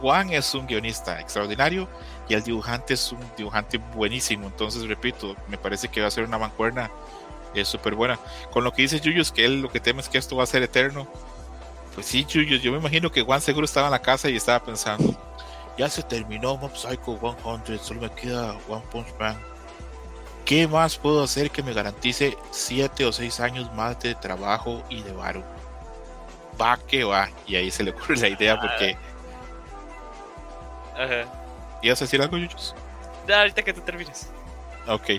Juan 0.00 0.32
es 0.32 0.54
un 0.54 0.66
guionista 0.66 1.20
extraordinario 1.20 1.86
y 2.28 2.34
el 2.34 2.42
dibujante 2.42 2.94
es 2.94 3.12
un 3.12 3.20
dibujante 3.36 3.78
buenísimo. 3.78 4.46
Entonces, 4.46 4.86
repito, 4.86 5.36
me 5.48 5.58
parece 5.58 5.88
que 5.88 6.00
va 6.00 6.08
a 6.08 6.10
ser 6.10 6.24
una 6.24 6.38
mancuerna 6.38 6.90
es 7.60 7.68
súper 7.68 7.94
buena. 7.94 8.18
Con 8.50 8.64
lo 8.64 8.72
que 8.72 8.82
dice 8.82 9.00
Yuyos, 9.00 9.32
que 9.32 9.44
él 9.44 9.60
lo 9.60 9.70
que 9.70 9.80
teme 9.80 10.00
es 10.00 10.08
que 10.08 10.18
esto 10.18 10.36
va 10.36 10.44
a 10.44 10.46
ser 10.46 10.62
eterno. 10.62 11.06
Pues 11.94 12.06
sí, 12.06 12.24
Yuyos, 12.24 12.62
yo 12.62 12.72
me 12.72 12.78
imagino 12.78 13.10
que 13.10 13.22
Juan 13.22 13.40
seguro 13.40 13.64
estaba 13.66 13.88
en 13.88 13.92
la 13.92 14.00
casa 14.00 14.30
y 14.30 14.36
estaba 14.36 14.64
pensando, 14.64 15.14
ya 15.76 15.88
se 15.88 16.02
terminó 16.02 16.56
Mob 16.56 16.74
Psycho 16.74 17.36
100, 17.66 17.78
solo 17.80 18.00
me 18.00 18.10
queda 18.10 18.56
One 18.68 18.84
Punch 18.90 19.08
Man. 19.18 19.38
¿Qué 20.44 20.66
más 20.66 20.96
puedo 20.96 21.22
hacer 21.22 21.50
que 21.50 21.62
me 21.62 21.72
garantice 21.72 22.36
7 22.50 23.04
o 23.04 23.12
6 23.12 23.40
años 23.40 23.72
más 23.74 24.00
de 24.00 24.14
trabajo 24.14 24.82
y 24.88 25.02
de 25.02 25.12
varo? 25.12 25.44
Va 26.60 26.78
que 26.78 27.04
va. 27.04 27.28
Y 27.46 27.56
ahí 27.56 27.70
se 27.70 27.84
le 27.84 27.90
ocurre 27.90 28.16
la 28.16 28.28
idea 28.28 28.58
porque... 28.58 28.96
Ajá. 30.94 31.41
¿Ibas 31.82 32.00
a 32.00 32.04
decir 32.04 32.22
algo, 32.22 32.36
Yuyos? 32.38 32.74
Ya, 33.28 33.40
ahorita 33.40 33.62
que 33.62 33.72
tú 33.72 33.80
termines. 33.82 34.28
Ok. 34.88 35.10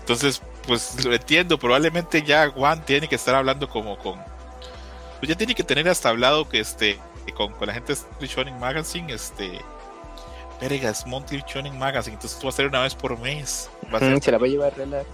Entonces, 0.00 0.42
pues 0.66 1.04
lo 1.04 1.12
entiendo. 1.14 1.58
Probablemente 1.58 2.22
ya 2.22 2.48
Juan 2.50 2.84
tiene 2.84 3.08
que 3.08 3.14
estar 3.14 3.34
hablando 3.34 3.68
como 3.68 3.96
con. 3.98 4.20
Pues 5.18 5.28
ya 5.28 5.34
tiene 5.36 5.54
que 5.54 5.62
tener 5.64 5.88
hasta 5.88 6.08
hablado 6.08 6.48
que 6.48 6.60
este. 6.60 6.98
que 7.26 7.32
Con, 7.32 7.52
con 7.52 7.68
la 7.68 7.74
gente 7.74 7.94
de 8.20 8.26
Shonen 8.26 8.58
Magazine, 8.58 9.12
este. 9.12 9.60
Vergas, 10.60 11.06
Monthly 11.06 11.42
Shonen 11.46 11.78
Magazine. 11.78 12.14
Entonces 12.14 12.36
esto 12.36 12.46
va 12.46 12.50
a 12.50 12.56
ser 12.56 12.66
una 12.66 12.82
vez 12.82 12.94
por 12.94 13.18
mes. 13.18 13.70
Va 13.92 13.96
a 13.98 14.00
ser- 14.00 14.14
Mm, 14.16 14.20
se 14.20 14.30
la 14.32 14.38
va 14.38 14.46
a 14.46 14.48
llevar 14.48 14.76
relax. 14.76 15.06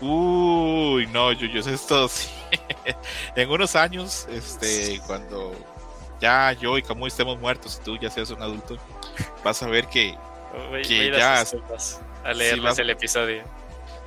Uy, 0.00 1.06
no, 1.08 1.32
Yuyos, 1.32 1.66
esto 1.66 2.08
sí. 2.08 2.28
en 3.34 3.50
unos 3.50 3.74
años, 3.76 4.26
este, 4.30 5.00
cuando 5.06 5.52
ya 6.20 6.52
yo 6.52 6.78
y 6.78 6.82
Camuy 6.82 7.08
estemos 7.08 7.38
muertos 7.40 7.78
y 7.80 7.84
tú 7.84 7.96
ya 7.98 8.08
seas 8.08 8.30
un 8.30 8.40
adulto, 8.40 8.76
vas 9.44 9.60
a 9.62 9.66
ver 9.66 9.86
que 9.88 10.16
Voy, 10.70 10.82
Que 10.82 10.88
voy 10.96 11.04
a 11.04 11.08
ir 11.08 11.14
a 11.14 11.18
ya- 11.18 11.44
sus 11.44 11.60
tumbas 11.60 12.00
a 12.24 12.32
leerles 12.32 12.64
vas- 12.64 12.78
el 12.78 12.90
episodio. 12.90 13.42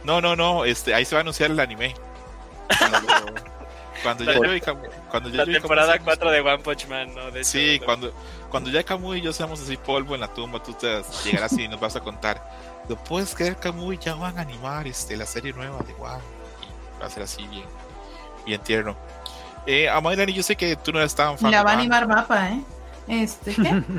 No, 0.03 0.19
no, 0.21 0.35
no, 0.35 0.65
este, 0.65 0.93
ahí 0.93 1.05
se 1.05 1.15
va 1.15 1.19
a 1.19 1.21
anunciar 1.21 1.51
el 1.51 1.59
anime. 1.59 1.93
Cuando, 2.79 2.99
cuando 4.03 4.23
ya 4.23 4.31
La- 4.39 4.47
yo 4.47 4.55
y 4.55 4.61
Camu- 4.61 4.89
cuando 5.09 5.29
ya 5.29 5.37
La 5.37 5.43
yo 5.45 5.51
y 5.51 5.53
Camu 5.53 5.61
temporada 5.61 5.87
seamos- 5.93 6.05
4 6.05 6.31
de 6.31 6.41
One 6.41 6.57
Punch 6.63 6.87
Man, 6.87 7.13
¿no? 7.15 7.31
De 7.31 7.43
Sí, 7.43 7.71
hecho, 7.71 7.85
cuando, 7.85 8.13
cuando 8.49 8.69
ya 8.69 8.83
Camu 8.83 9.13
y 9.15 9.21
yo 9.21 9.31
seamos 9.33 9.61
así 9.61 9.77
polvo 9.77 10.15
en 10.15 10.21
la 10.21 10.27
tumba, 10.27 10.61
tú 10.63 10.73
te 10.73 11.01
llegarás 11.23 11.53
y 11.53 11.67
nos 11.67 11.79
vas 11.79 11.95
a 11.95 11.99
contar. 11.99 12.41
¿Lo 12.89 12.95
puedes 12.95 13.35
creer, 13.35 13.57
Camu? 13.57 13.93
Ya 13.93 14.15
van 14.15 14.37
a 14.37 14.41
animar 14.41 14.87
este, 14.87 15.15
la 15.15 15.25
serie 15.25 15.53
nueva 15.53 15.79
de 15.83 15.93
One. 15.93 16.21
Y 16.97 16.99
va 17.01 17.05
a 17.07 17.09
ser 17.09 17.23
así 17.23 17.45
bien, 17.47 17.65
bien 18.45 18.61
tierno. 18.61 18.95
Eh, 19.67 19.87
Amairani, 19.87 20.33
yo 20.33 20.41
sé 20.41 20.55
que 20.55 20.75
tú 20.75 20.91
no 20.91 20.97
eres 20.99 21.13
tan 21.13 21.37
fan 21.37 21.51
La 21.51 21.61
va 21.63 21.71
a 21.71 21.73
animar 21.75 22.07
mapa, 22.07 22.49
¿eh? 22.49 22.61
Este, 23.11 23.53
¿qué? 23.55 23.83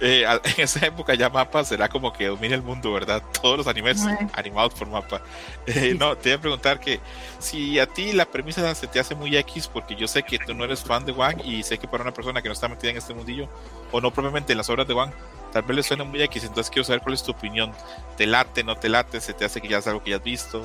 Eh, 0.00 0.24
en 0.24 0.64
esa 0.64 0.86
época 0.86 1.14
ya 1.14 1.28
Mapa 1.28 1.64
será 1.64 1.88
como 1.88 2.12
que 2.12 2.26
domina 2.26 2.54
el 2.54 2.62
mundo, 2.62 2.92
¿verdad? 2.92 3.22
Todos 3.42 3.58
los 3.58 3.66
animes 3.66 4.04
animados 4.34 4.74
por 4.74 4.88
Mapa. 4.88 5.22
Eh, 5.66 5.96
no, 5.98 6.16
te 6.16 6.28
voy 6.28 6.38
a 6.38 6.40
preguntar 6.40 6.78
que 6.78 7.00
si 7.38 7.78
a 7.80 7.86
ti 7.86 8.12
la 8.12 8.26
premisa 8.26 8.74
se 8.74 8.86
te 8.86 9.00
hace 9.00 9.14
muy 9.14 9.34
X, 9.36 9.66
porque 9.66 9.96
yo 9.96 10.06
sé 10.06 10.22
que 10.22 10.38
tú 10.38 10.54
no 10.54 10.64
eres 10.64 10.84
fan 10.84 11.04
de 11.04 11.12
Wang 11.12 11.40
y 11.44 11.62
sé 11.62 11.78
que 11.78 11.88
para 11.88 12.02
una 12.02 12.12
persona 12.12 12.42
que 12.42 12.48
no 12.48 12.52
está 12.52 12.68
metida 12.68 12.90
en 12.90 12.98
este 12.98 13.14
mundillo, 13.14 13.48
o 13.90 14.00
no 14.00 14.12
propiamente 14.12 14.52
en 14.52 14.58
las 14.58 14.68
obras 14.68 14.86
de 14.86 14.94
Wang, 14.94 15.10
tal 15.52 15.62
vez 15.62 15.76
le 15.76 15.82
suena 15.82 16.04
muy 16.04 16.22
X, 16.22 16.44
entonces 16.44 16.70
quiero 16.70 16.84
saber 16.84 17.00
cuál 17.00 17.14
es 17.14 17.22
tu 17.22 17.32
opinión. 17.32 17.72
¿Te 18.16 18.26
late, 18.26 18.62
no 18.62 18.76
te 18.76 18.88
late? 18.88 19.20
¿Se 19.20 19.32
te 19.32 19.46
hace 19.46 19.60
que 19.60 19.68
ya 19.68 19.78
es 19.78 19.86
algo 19.86 20.02
que 20.02 20.10
ya 20.10 20.16
has 20.16 20.22
visto? 20.22 20.62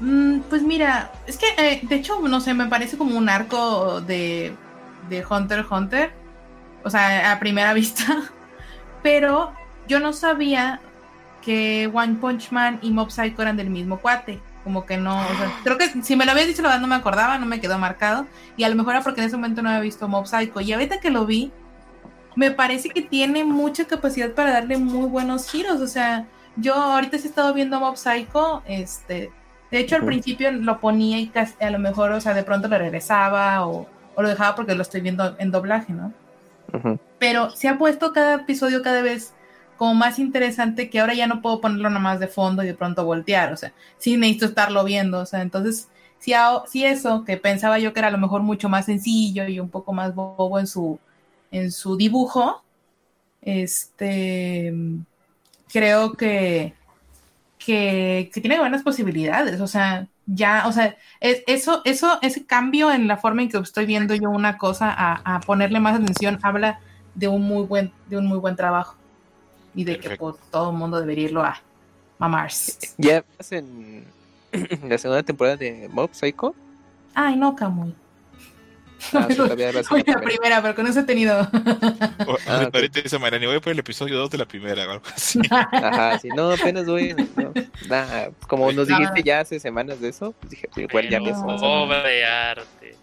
Mm, 0.00 0.40
pues 0.48 0.62
mira, 0.62 1.12
es 1.26 1.36
que 1.36 1.46
eh, 1.58 1.80
de 1.82 1.96
hecho, 1.96 2.18
no 2.20 2.40
sé, 2.40 2.54
me 2.54 2.66
parece 2.66 2.96
como 2.96 3.16
un 3.16 3.28
arco 3.28 4.00
de, 4.00 4.56
de 5.08 5.24
Hunter 5.24 5.60
x 5.60 5.70
Hunter. 5.70 6.21
O 6.84 6.90
sea, 6.90 7.32
a 7.32 7.38
primera 7.38 7.72
vista. 7.74 8.04
Pero 9.02 9.52
yo 9.88 10.00
no 10.00 10.12
sabía 10.12 10.80
que 11.42 11.90
One 11.92 12.14
Punch 12.20 12.52
Man 12.52 12.78
y 12.82 12.90
Mob 12.92 13.10
Psycho 13.10 13.42
eran 13.42 13.56
del 13.56 13.70
mismo 13.70 13.98
cuate. 13.98 14.40
Como 14.64 14.86
que 14.86 14.96
no, 14.96 15.16
o 15.20 15.34
sea, 15.36 15.52
creo 15.64 15.76
que 15.76 15.88
si 16.02 16.14
me 16.14 16.24
lo 16.24 16.30
habías 16.30 16.46
dicho, 16.46 16.62
la 16.62 16.68
verdad 16.68 16.82
no 16.82 16.86
me 16.86 16.94
acordaba, 16.94 17.36
no 17.38 17.46
me 17.46 17.60
quedó 17.60 17.78
marcado. 17.78 18.26
Y 18.56 18.62
a 18.62 18.68
lo 18.68 18.76
mejor 18.76 18.94
era 18.94 19.02
porque 19.02 19.20
en 19.20 19.26
ese 19.26 19.36
momento 19.36 19.60
no 19.60 19.70
había 19.70 19.80
visto 19.80 20.06
Mob 20.06 20.26
Psycho. 20.26 20.60
Y 20.60 20.72
ahorita 20.72 21.00
que 21.00 21.10
lo 21.10 21.26
vi, 21.26 21.50
me 22.36 22.52
parece 22.52 22.90
que 22.90 23.02
tiene 23.02 23.44
mucha 23.44 23.86
capacidad 23.86 24.30
para 24.32 24.52
darle 24.52 24.76
muy 24.78 25.06
buenos 25.06 25.50
giros. 25.50 25.80
O 25.80 25.88
sea, 25.88 26.26
yo 26.56 26.74
ahorita 26.74 27.18
sí 27.18 27.24
he 27.26 27.28
estado 27.30 27.52
viendo 27.54 27.80
Mob 27.80 27.96
Psycho, 27.96 28.62
este, 28.66 29.32
de 29.72 29.78
hecho, 29.80 29.96
al 29.96 30.02
principio 30.04 30.52
lo 30.52 30.78
ponía 30.80 31.18
y 31.18 31.26
casi- 31.28 31.56
a 31.64 31.70
lo 31.70 31.78
mejor, 31.80 32.12
o 32.12 32.20
sea, 32.20 32.32
de 32.34 32.44
pronto 32.44 32.68
lo 32.68 32.78
regresaba 32.78 33.66
o, 33.66 33.88
o 34.14 34.22
lo 34.22 34.28
dejaba 34.28 34.54
porque 34.54 34.74
lo 34.76 34.82
estoy 34.82 35.00
viendo 35.00 35.34
en 35.40 35.50
doblaje, 35.50 35.92
¿no? 35.92 36.12
Pero 37.18 37.50
se 37.50 37.68
ha 37.68 37.78
puesto 37.78 38.12
cada 38.12 38.34
episodio 38.36 38.82
cada 38.82 39.02
vez 39.02 39.32
como 39.76 39.94
más 39.94 40.18
interesante 40.18 40.90
que 40.90 41.00
ahora 41.00 41.14
ya 41.14 41.26
no 41.26 41.42
puedo 41.42 41.60
ponerlo 41.60 41.90
nomás 41.90 42.20
de 42.20 42.28
fondo 42.28 42.62
y 42.62 42.66
de 42.66 42.74
pronto 42.74 43.04
voltear, 43.04 43.52
o 43.52 43.56
sea, 43.56 43.72
sí 43.98 44.16
necesito 44.16 44.46
estarlo 44.46 44.84
viendo, 44.84 45.20
o 45.20 45.26
sea, 45.26 45.42
entonces, 45.42 45.88
si, 46.18 46.32
a- 46.34 46.62
si 46.68 46.84
eso, 46.84 47.24
que 47.24 47.36
pensaba 47.36 47.78
yo 47.78 47.92
que 47.92 47.98
era 48.00 48.08
a 48.08 48.12
lo 48.12 48.18
mejor 48.18 48.42
mucho 48.42 48.68
más 48.68 48.86
sencillo 48.86 49.46
y 49.48 49.58
un 49.60 49.70
poco 49.70 49.92
más 49.92 50.14
bobo 50.14 50.58
en 50.60 50.66
su, 50.68 50.98
en 51.50 51.72
su 51.72 51.96
dibujo, 51.96 52.62
este, 53.42 54.72
creo 55.72 56.12
que, 56.14 56.74
que, 57.64 58.30
que 58.32 58.40
tiene 58.40 58.58
buenas 58.58 58.82
posibilidades, 58.82 59.60
o 59.60 59.66
sea, 59.66 60.08
ya, 60.26 60.64
o 60.66 60.72
sea, 60.72 60.96
es- 61.20 61.42
eso, 61.46 61.82
eso, 61.84 62.18
ese 62.22 62.46
cambio 62.46 62.90
en 62.92 63.08
la 63.08 63.16
forma 63.18 63.42
en 63.42 63.48
que 63.50 63.58
estoy 63.58 63.86
viendo 63.86 64.14
yo 64.14 64.30
una 64.30 64.58
cosa 64.58 64.92
a, 64.92 65.36
a 65.36 65.40
ponerle 65.44 65.80
más 65.80 65.96
atención 66.00 66.38
habla 66.42 66.80
de 67.14 67.28
un 67.28 67.42
muy 67.42 67.64
buen, 67.66 67.94
de 68.04 68.18
un 68.18 68.26
muy 68.26 68.38
buen 68.38 68.56
trabajo 68.56 68.98
y 69.74 69.84
de 69.84 70.00
que 70.00 70.10
Perfecto. 70.10 70.26
pues, 70.36 70.36
todo 70.50 70.70
el 70.72 70.76
mundo 70.78 71.00
debería 71.00 71.26
irlo 71.26 71.42
a 71.44 71.64
mamarse. 72.18 72.74
Ya 72.98 73.24
hacen 73.38 74.04
la 74.88 74.98
segunda 74.98 75.22
temporada 75.22 75.56
de 75.56 75.88
Mob 75.88 76.14
Psycho. 76.14 76.54
Ay, 77.14 77.36
no, 77.36 77.54
Camuy. 77.56 78.01
Ah, 79.12 79.26
la 79.28 80.20
primera. 80.20 80.62
pero 80.62 80.74
con 80.74 80.86
eso 80.86 81.00
he 81.00 81.02
tenido. 81.04 81.40
O- 82.26 82.36
Ah. 82.46 82.68
Ahorita 82.72 83.00
dice 83.02 83.18
Mayrani, 83.18 83.46
voy 83.46 83.60
por 83.60 83.72
el 83.72 83.78
episodio 83.78 84.16
2 84.18 84.30
de 84.30 84.38
la 84.38 84.46
primera 84.46 84.86
o 84.86 84.90
algo 84.92 85.04
así. 85.14 85.40
Ajá, 85.50 86.18
sí, 86.18 86.28
no, 86.36 86.50
apenas 86.52 86.86
voy. 86.86 87.14
no, 87.36 87.52
nah, 87.88 88.28
como 88.48 88.70
nos 88.72 88.86
dijiste 88.88 89.22
ya 89.22 89.40
hace 89.40 89.58
semanas 89.60 90.00
de 90.00 90.08
eso, 90.10 90.32
pues 90.40 90.50
dije, 90.50 90.68
pues, 90.72 90.86
igual 90.88 91.08
ya 91.08 91.20
me 91.20 91.32
obra 91.32 92.02
de 92.04 92.24
arte. 92.24 92.96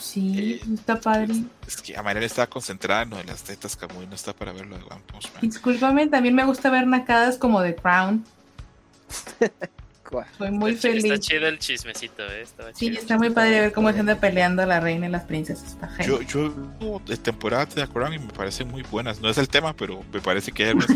sí, 0.00 0.60
está 0.74 1.00
padre. 1.00 1.34
Es 1.66 1.76
que 1.82 1.96
Amairani 1.96 2.26
estaba 2.26 2.46
concentrada 2.48 3.02
en 3.02 3.10
lo 3.10 3.16
de 3.16 3.24
las 3.24 3.42
tetas, 3.42 3.76
Camuy, 3.76 4.06
no 4.06 4.14
está 4.14 4.32
para 4.32 4.52
ver 4.52 4.66
lo 4.66 4.76
de 4.76 4.82
One 4.84 5.02
Punch 5.06 5.32
Man. 5.32 5.40
Discúlpame, 5.42 6.06
también 6.08 6.34
me 6.34 6.44
gusta 6.44 6.70
ver 6.70 6.86
nacadas 6.86 7.36
como 7.38 7.62
The 7.62 7.74
Crown. 7.76 8.24
Muy 10.50 10.72
está, 10.72 10.88
feliz. 10.88 11.04
Está 11.04 11.18
chido 11.18 11.46
el 11.48 11.58
chismecito, 11.58 12.22
¿eh? 12.24 12.42
Estaba 12.42 12.70
Sí, 12.74 12.86
chido. 12.88 13.00
está 13.00 13.18
muy 13.18 13.30
padre 13.30 13.60
ver 13.60 13.72
cómo 13.72 13.92
se 13.92 14.00
anda 14.00 14.16
peleando 14.16 14.64
la 14.66 14.80
reina 14.80 15.06
y 15.06 15.10
las 15.10 15.24
princesas. 15.24 15.72
Está 15.72 15.88
Yo, 16.04 16.18
genial. 16.18 16.26
yo 16.78 17.00
temporadas 17.22 17.74
de 17.74 17.86
Crown 17.88 18.14
y 18.14 18.18
me 18.18 18.32
parecen 18.32 18.68
muy 18.68 18.82
buenas. 18.82 19.20
No 19.20 19.28
es 19.30 19.38
el 19.38 19.48
tema, 19.48 19.74
pero 19.74 20.02
me 20.12 20.20
parece 20.20 20.52
que 20.52 20.70
están 20.70 20.86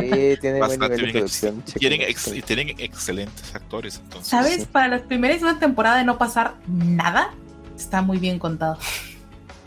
Sí, 0.00 0.36
tiene 0.40 0.58
buen 0.58 0.60
bastante 0.60 0.96
bien 0.96 1.12
producción. 1.12 1.62
Y 1.66 1.72
tienen, 1.78 2.00
chéquenlo, 2.00 2.10
ex- 2.10 2.26
y 2.26 2.30
chéquenlo. 2.40 2.46
tienen 2.46 2.76
excelentes 2.80 3.54
actores. 3.54 4.00
Entonces, 4.04 4.28
¿Sabes? 4.28 4.54
sí. 4.62 4.66
Para 4.70 4.88
las 4.88 5.02
primeras 5.02 5.42
una 5.42 5.58
temporada 5.58 5.98
de 5.98 6.04
no 6.04 6.18
pasar 6.18 6.54
nada, 6.66 7.30
está 7.76 8.02
muy 8.02 8.18
bien 8.18 8.38
contado. 8.38 8.78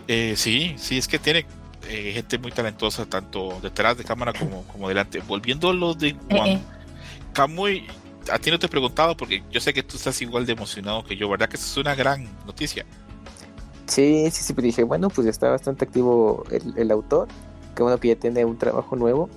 Eh, 0.08 0.34
sí, 0.38 0.76
sí, 0.78 0.98
es 0.98 1.08
que 1.08 1.18
tiene 1.20 1.46
eh, 1.88 2.12
gente 2.14 2.38
muy 2.38 2.52
talentosa, 2.52 3.06
tanto 3.06 3.60
detrás 3.62 3.98
de 3.98 4.04
cámara 4.04 4.34
como, 4.34 4.64
como 4.68 4.88
delante. 4.90 5.20
Volviendo 5.20 5.70
a 5.70 5.74
lo 5.74 5.94
de 5.94 6.10
Eh, 6.10 6.16
Juan, 6.30 6.48
eh. 6.50 6.62
Kamui, 7.34 7.88
a 8.32 8.40
ti 8.40 8.52
no 8.52 8.60
te 8.60 8.66
he 8.66 8.70
preguntado 8.70 9.16
porque 9.18 9.44
yo 9.52 9.60
sé 9.60 9.74
que 9.74 9.84
tú 9.84 9.98
estás 9.98 10.22
igual 10.22 10.46
de 10.46 10.54
emocionado 10.54 11.04
que 11.04 11.16
yo, 11.16 11.30
¿verdad? 11.30 11.50
Que 11.50 11.58
eso 11.58 11.66
es 11.66 11.78
una 11.78 11.96
gran 11.96 12.28
noticia. 12.46 12.86
Sí, 13.86 14.30
sí, 14.32 14.44
sí, 14.44 14.54
pero 14.54 14.66
dije, 14.66 14.84
bueno, 14.84 15.10
pues 15.10 15.28
está 15.28 15.50
bastante 15.50 15.86
activo 15.86 16.44
el, 16.52 16.74
el 16.78 16.92
autor. 16.92 17.28
Que 17.76 17.84
bueno 17.84 18.00
que 18.00 18.10
ya 18.10 18.16
tiene 18.16 18.46
un 18.46 18.58
trabajo 18.58 18.96
nuevo. 18.96 19.30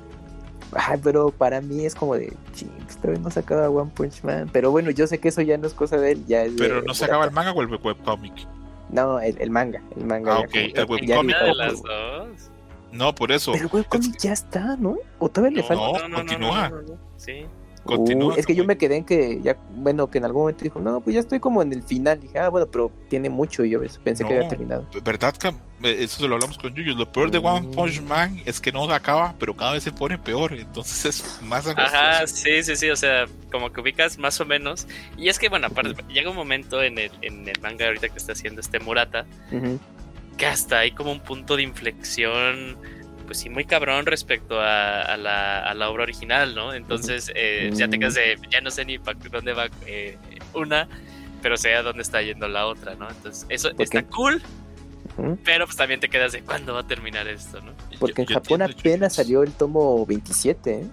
Ay, 0.73 0.99
pero 1.03 1.31
para 1.31 1.61
mí 1.61 1.85
es 1.87 1.95
como 1.95 2.17
de, 2.17 2.33
ching, 2.55 2.69
todavía 3.01 3.23
no 3.23 3.31
sacaba 3.31 3.69
One 3.71 3.91
Punch 3.95 4.23
Man. 4.25 4.51
Pero 4.53 4.71
bueno, 4.71 4.91
yo 4.91 5.07
sé 5.07 5.19
que 5.19 5.29
eso 5.29 5.41
ya 5.43 5.57
no 5.59 5.67
es 5.67 5.75
cosa 5.75 5.97
de 5.97 6.13
él, 6.13 6.27
ya 6.27 6.43
es 6.43 6.57
de 6.57 6.59
Pero 6.59 6.83
no 6.83 6.93
acaba 6.93 7.25
el 7.25 7.31
manga 7.31 7.53
o 7.53 7.63
el 7.63 7.69
webcomic. 7.69 8.47
No, 8.91 9.19
el, 9.21 9.37
el 9.41 9.51
manga, 9.51 9.81
el 9.97 10.05
manga. 10.05 10.37
Ah, 10.37 10.45
ya 10.75 10.85
ok, 10.85 10.87
como 10.87 10.97
el 10.97 11.03
webcomic 11.09 11.37
ya 11.37 11.43
de 11.45 11.49
no, 11.49 11.55
las 11.55 11.83
dos. 11.83 12.51
No, 12.93 13.15
por 13.15 13.33
eso. 13.33 13.53
Pero 13.53 13.65
el 13.67 13.71
webcomic 13.73 14.19
ya 14.19 14.33
está, 14.33 14.77
¿no? 14.77 14.97
¿O 15.19 15.29
todavía 15.29 15.63
le 15.63 15.63
No, 15.63 15.93
falta? 15.93 16.15
continúa. 16.15 16.69
no, 16.69 16.83
no. 16.83 16.99
Sí. 17.17 17.47
Continúa. 17.87 18.35
Uh, 18.35 18.39
es 18.39 18.47
que 18.47 18.55
yo 18.55 18.65
me 18.65 18.77
quedé 18.77 18.97
en 18.97 19.05
que 19.05 19.41
ya, 19.43 19.57
bueno, 19.77 20.11
que 20.11 20.19
en 20.19 20.25
algún 20.25 20.43
momento 20.43 20.65
dijo, 20.65 20.81
no, 20.81 21.01
pues 21.01 21.15
ya 21.15 21.21
estoy 21.21 21.41
como 21.41 21.63
en 21.63 21.73
el 21.73 21.83
final. 21.83 22.21
Dije, 22.21 22.39
ah, 22.39 22.49
bueno, 22.49 22.67
pero 22.67 22.91
tiene 23.09 23.31
mucho 23.31 23.65
y 23.65 23.71
yo 23.71 23.81
pensé 24.05 24.25
que 24.25 24.35
había 24.35 24.49
terminado. 24.49 24.87
¿Verdad, 25.05 25.35
Cam? 25.39 25.57
Eh, 25.83 25.97
Eso 26.01 26.21
se 26.23 26.29
lo 26.29 26.35
hablamos 26.37 26.59
con 26.59 26.75
Yuyu. 26.75 26.95
Lo 26.97 27.11
peor 27.11 27.31
de 27.31 27.39
One 27.39 27.69
Mm. 27.69 27.71
Punch 27.73 28.03
Man 28.03 28.41
es 28.45 28.61
que 28.61 28.73
no 28.73 28.85
acaba, 28.91 29.35
pero 29.39 29.55
cada 29.55 29.73
vez 29.73 29.83
se 29.83 29.93
pone 29.93 30.19
peor. 30.19 30.53
Entonces 30.55 31.05
es 31.05 31.43
más 31.43 31.67
Ajá, 31.67 32.19
angustioso. 32.21 32.37
sí, 32.45 32.63
sí, 32.63 32.77
sí, 32.77 32.91
o 32.91 32.97
sea, 32.97 33.27
como 33.53 33.73
que 33.73 33.81
ubicas 33.81 34.19
más 34.19 34.41
o 34.41 34.47
menos. 34.47 34.87
Y 35.17 35.29
es 35.29 35.39
que, 35.39 35.49
bueno, 35.49 35.67
aparte, 35.67 36.03
llega 36.09 36.31
un 36.31 36.37
momento 36.37 36.83
en 36.83 36.99
el, 36.99 37.11
en 37.23 37.47
el 37.49 37.61
manga 37.61 37.87
ahorita 37.87 38.09
que 38.09 38.19
está 38.19 38.33
haciendo 38.33 38.61
este 38.61 38.81
Murata, 38.81 39.27
que 40.37 40.47
hasta 40.47 40.81
hay 40.81 40.91
como 40.93 41.13
un 41.13 41.21
punto 41.21 41.57
de 41.57 41.63
inflexión, 41.63 42.77
pues 43.27 43.39
sí, 43.39 43.51
muy 43.51 43.65
cabrón 43.65 44.07
respecto 44.07 44.61
a, 44.61 45.03
a 45.03 45.17
la, 45.17 45.61
a 45.69 45.75
la 45.75 45.91
obra 45.91 46.05
original, 46.05 46.55
¿no? 46.55 46.73
Entonces, 46.73 47.31
eh, 47.35 47.71
ya 47.75 47.89
te 47.89 47.99
quedas 47.99 48.15
de, 48.15 48.39
ya 48.51 48.61
no 48.61 48.71
sé 48.71 48.85
ni 48.85 48.99
para 48.99 49.19
dónde 49.31 49.53
va 49.53 49.69
eh, 49.87 50.17
una, 50.55 50.89
pero 51.43 51.57
sé 51.57 51.75
a 51.75 51.83
dónde 51.83 52.03
está 52.03 52.23
yendo 52.23 52.49
la 52.49 52.67
otra, 52.67 52.95
¿no? 52.95 53.09
Entonces, 53.11 53.47
eso 53.49 53.71
¿Por 53.73 53.83
está 53.83 54.03
qué? 54.03 54.09
cool, 54.09 54.43
pero 55.45 55.65
pues 55.67 55.77
también 55.77 56.01
te 56.01 56.09
quedas 56.09 56.33
de, 56.33 56.43
¿cuándo 56.43 56.75
va 56.75 56.81
a 56.81 56.87
terminar 56.87 57.27
esto, 57.29 57.61
no? 57.61 57.73
Porque 57.99 58.23
en 58.23 58.29
Yo- 58.29 58.35
Japón 58.35 58.63
entiendo, 58.63 58.81
apenas 58.81 59.15
salió 59.15 59.43
el 59.43 59.53
tomo 59.53 60.05
27, 60.07 60.71
¿eh? 60.73 60.87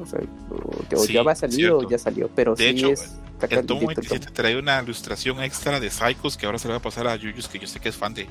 O 0.00 0.06
sea, 0.06 0.20
o, 0.50 1.04
Sí, 1.06 1.12
ya 1.12 1.22
va 1.22 1.32
a 1.32 1.36
salir 1.36 1.70
o 1.70 1.88
ya 1.88 1.98
salió, 1.98 2.28
pero 2.34 2.54
De 2.54 2.64
sí 2.64 2.70
hecho, 2.70 2.90
es... 2.90 3.14
El 3.40 3.64
tomo 3.66 3.80
calentito 3.86 4.00
el 4.00 4.08
27 4.08 4.32
trae 4.32 4.56
una 4.58 4.82
ilustración 4.82 5.40
extra 5.44 5.78
de 5.78 5.88
Psychos 5.90 6.36
que 6.36 6.46
ahora 6.46 6.58
se 6.58 6.66
le 6.66 6.72
va 6.72 6.78
a 6.78 6.82
pasar 6.82 7.06
a 7.06 7.14
Yuyus, 7.14 7.46
que 7.46 7.60
yo 7.60 7.68
sé 7.68 7.78
que 7.78 7.88
es 7.90 7.94
fan 7.96 8.12
de, 8.12 8.26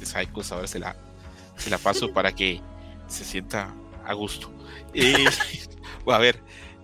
de 0.00 0.06
Psychos. 0.06 0.50
Ahora 0.50 0.66
se 0.66 0.80
la, 0.80 0.96
se 1.60 1.70
la 1.70 1.78
paso 1.78 2.12
para 2.12 2.32
que 2.32 2.60
se 3.06 3.24
sienta 3.24 3.74
a 4.04 4.14
gusto. 4.14 4.50
Eh, 4.94 5.24
a 6.06 6.18
ver, 6.18 6.42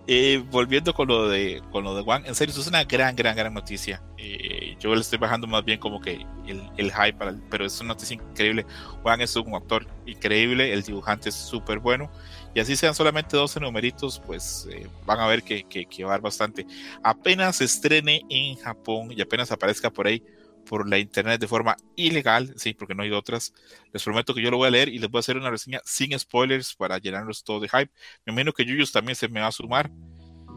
eh, 0.09 0.41
volviendo 0.51 0.93
con 0.93 1.09
lo 1.09 1.27
de 1.27 1.61
con 1.69 1.83
lo 1.83 1.93
de 1.93 2.01
Juan, 2.01 2.25
en 2.25 2.33
serio, 2.33 2.53
eso 2.53 2.61
es 2.61 2.67
una 2.67 2.85
gran, 2.85 3.13
gran, 3.13 3.35
gran 3.35 3.53
noticia. 3.53 4.01
Eh, 4.17 4.77
yo 4.79 4.95
le 4.95 5.01
estoy 5.01 5.19
bajando 5.19 5.47
más 5.47 5.65
bien 5.65 5.79
como 5.79 5.99
que 5.99 6.25
el, 6.47 6.63
el 6.77 6.93
hype, 6.93 7.17
pero 7.49 7.65
es 7.65 7.81
una 7.81 7.89
noticia 7.89 8.13
increíble. 8.13 8.65
Juan 9.03 9.19
es 9.19 9.35
un 9.35 9.53
actor 9.53 9.85
increíble, 10.05 10.71
el 10.71 10.83
dibujante 10.83 11.27
es 11.27 11.35
súper 11.35 11.79
bueno. 11.79 12.09
Y 12.55 12.61
así 12.61 12.77
sean 12.77 12.95
solamente 12.95 13.35
12 13.35 13.59
numeritos, 13.59 14.21
pues 14.25 14.69
eh, 14.71 14.87
van 15.05 15.19
a 15.19 15.27
ver 15.27 15.43
que, 15.43 15.65
que, 15.65 15.85
que 15.85 16.05
va 16.05 16.11
a 16.11 16.13
dar 16.13 16.21
bastante 16.21 16.65
apenas 17.03 17.59
estrene 17.59 18.21
en 18.29 18.55
Japón 18.55 19.11
y 19.11 19.21
apenas 19.21 19.51
aparezca 19.51 19.89
por 19.89 20.07
ahí 20.07 20.23
por 20.67 20.87
la 20.89 20.97
internet 20.97 21.39
de 21.39 21.47
forma 21.47 21.77
ilegal, 21.95 22.53
sí, 22.57 22.73
porque 22.73 22.95
no 22.95 23.03
hay 23.03 23.11
otras, 23.11 23.53
les 23.93 24.03
prometo 24.03 24.33
que 24.33 24.41
yo 24.41 24.51
lo 24.51 24.57
voy 24.57 24.67
a 24.67 24.71
leer 24.71 24.89
y 24.89 24.99
les 24.99 25.09
voy 25.09 25.19
a 25.19 25.21
hacer 25.21 25.37
una 25.37 25.49
reseña 25.49 25.81
sin 25.85 26.17
spoilers 26.17 26.75
para 26.75 26.97
llenarlos 26.97 27.43
todo 27.43 27.59
de 27.59 27.69
hype. 27.69 27.91
Me 28.25 28.33
imagino 28.33 28.53
que 28.53 28.65
Yuyos 28.65 28.91
también 28.91 29.15
se 29.15 29.27
me 29.27 29.39
va 29.39 29.47
a 29.47 29.51
sumar. 29.51 29.91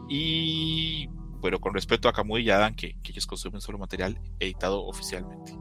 Y 0.09 1.07
bueno, 1.39 1.59
con 1.59 1.73
respeto 1.73 2.07
a 2.09 2.13
Kamui 2.13 2.43
y 2.43 2.49
Adam, 2.49 2.75
que, 2.75 2.95
que 3.01 3.11
ellos 3.11 3.25
consumen 3.25 3.61
solo 3.61 3.77
material 3.77 4.19
editado 4.39 4.83
oficialmente. 4.85 5.53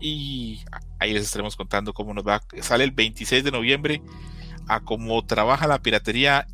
Y 0.00 0.60
ahí 0.98 1.12
les 1.12 1.24
estaremos 1.24 1.56
contando 1.56 1.92
cómo 1.92 2.12
nos 2.12 2.26
va. 2.26 2.42
Sale 2.60 2.84
el 2.84 2.90
26 2.90 3.42
de 3.42 3.50
noviembre. 3.50 4.02
A 4.66 4.80
cómo 4.80 5.24
trabaja 5.26 5.66
la 5.66 5.82
piratería, 5.82 6.46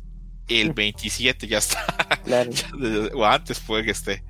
el 0.47 0.73
27 0.73 1.47
ya 1.47 1.59
está. 1.59 1.85
Claro. 2.25 2.51
o 3.15 3.25
antes 3.25 3.59
puede 3.59 3.85
que 3.85 3.91
esté. 3.91 4.23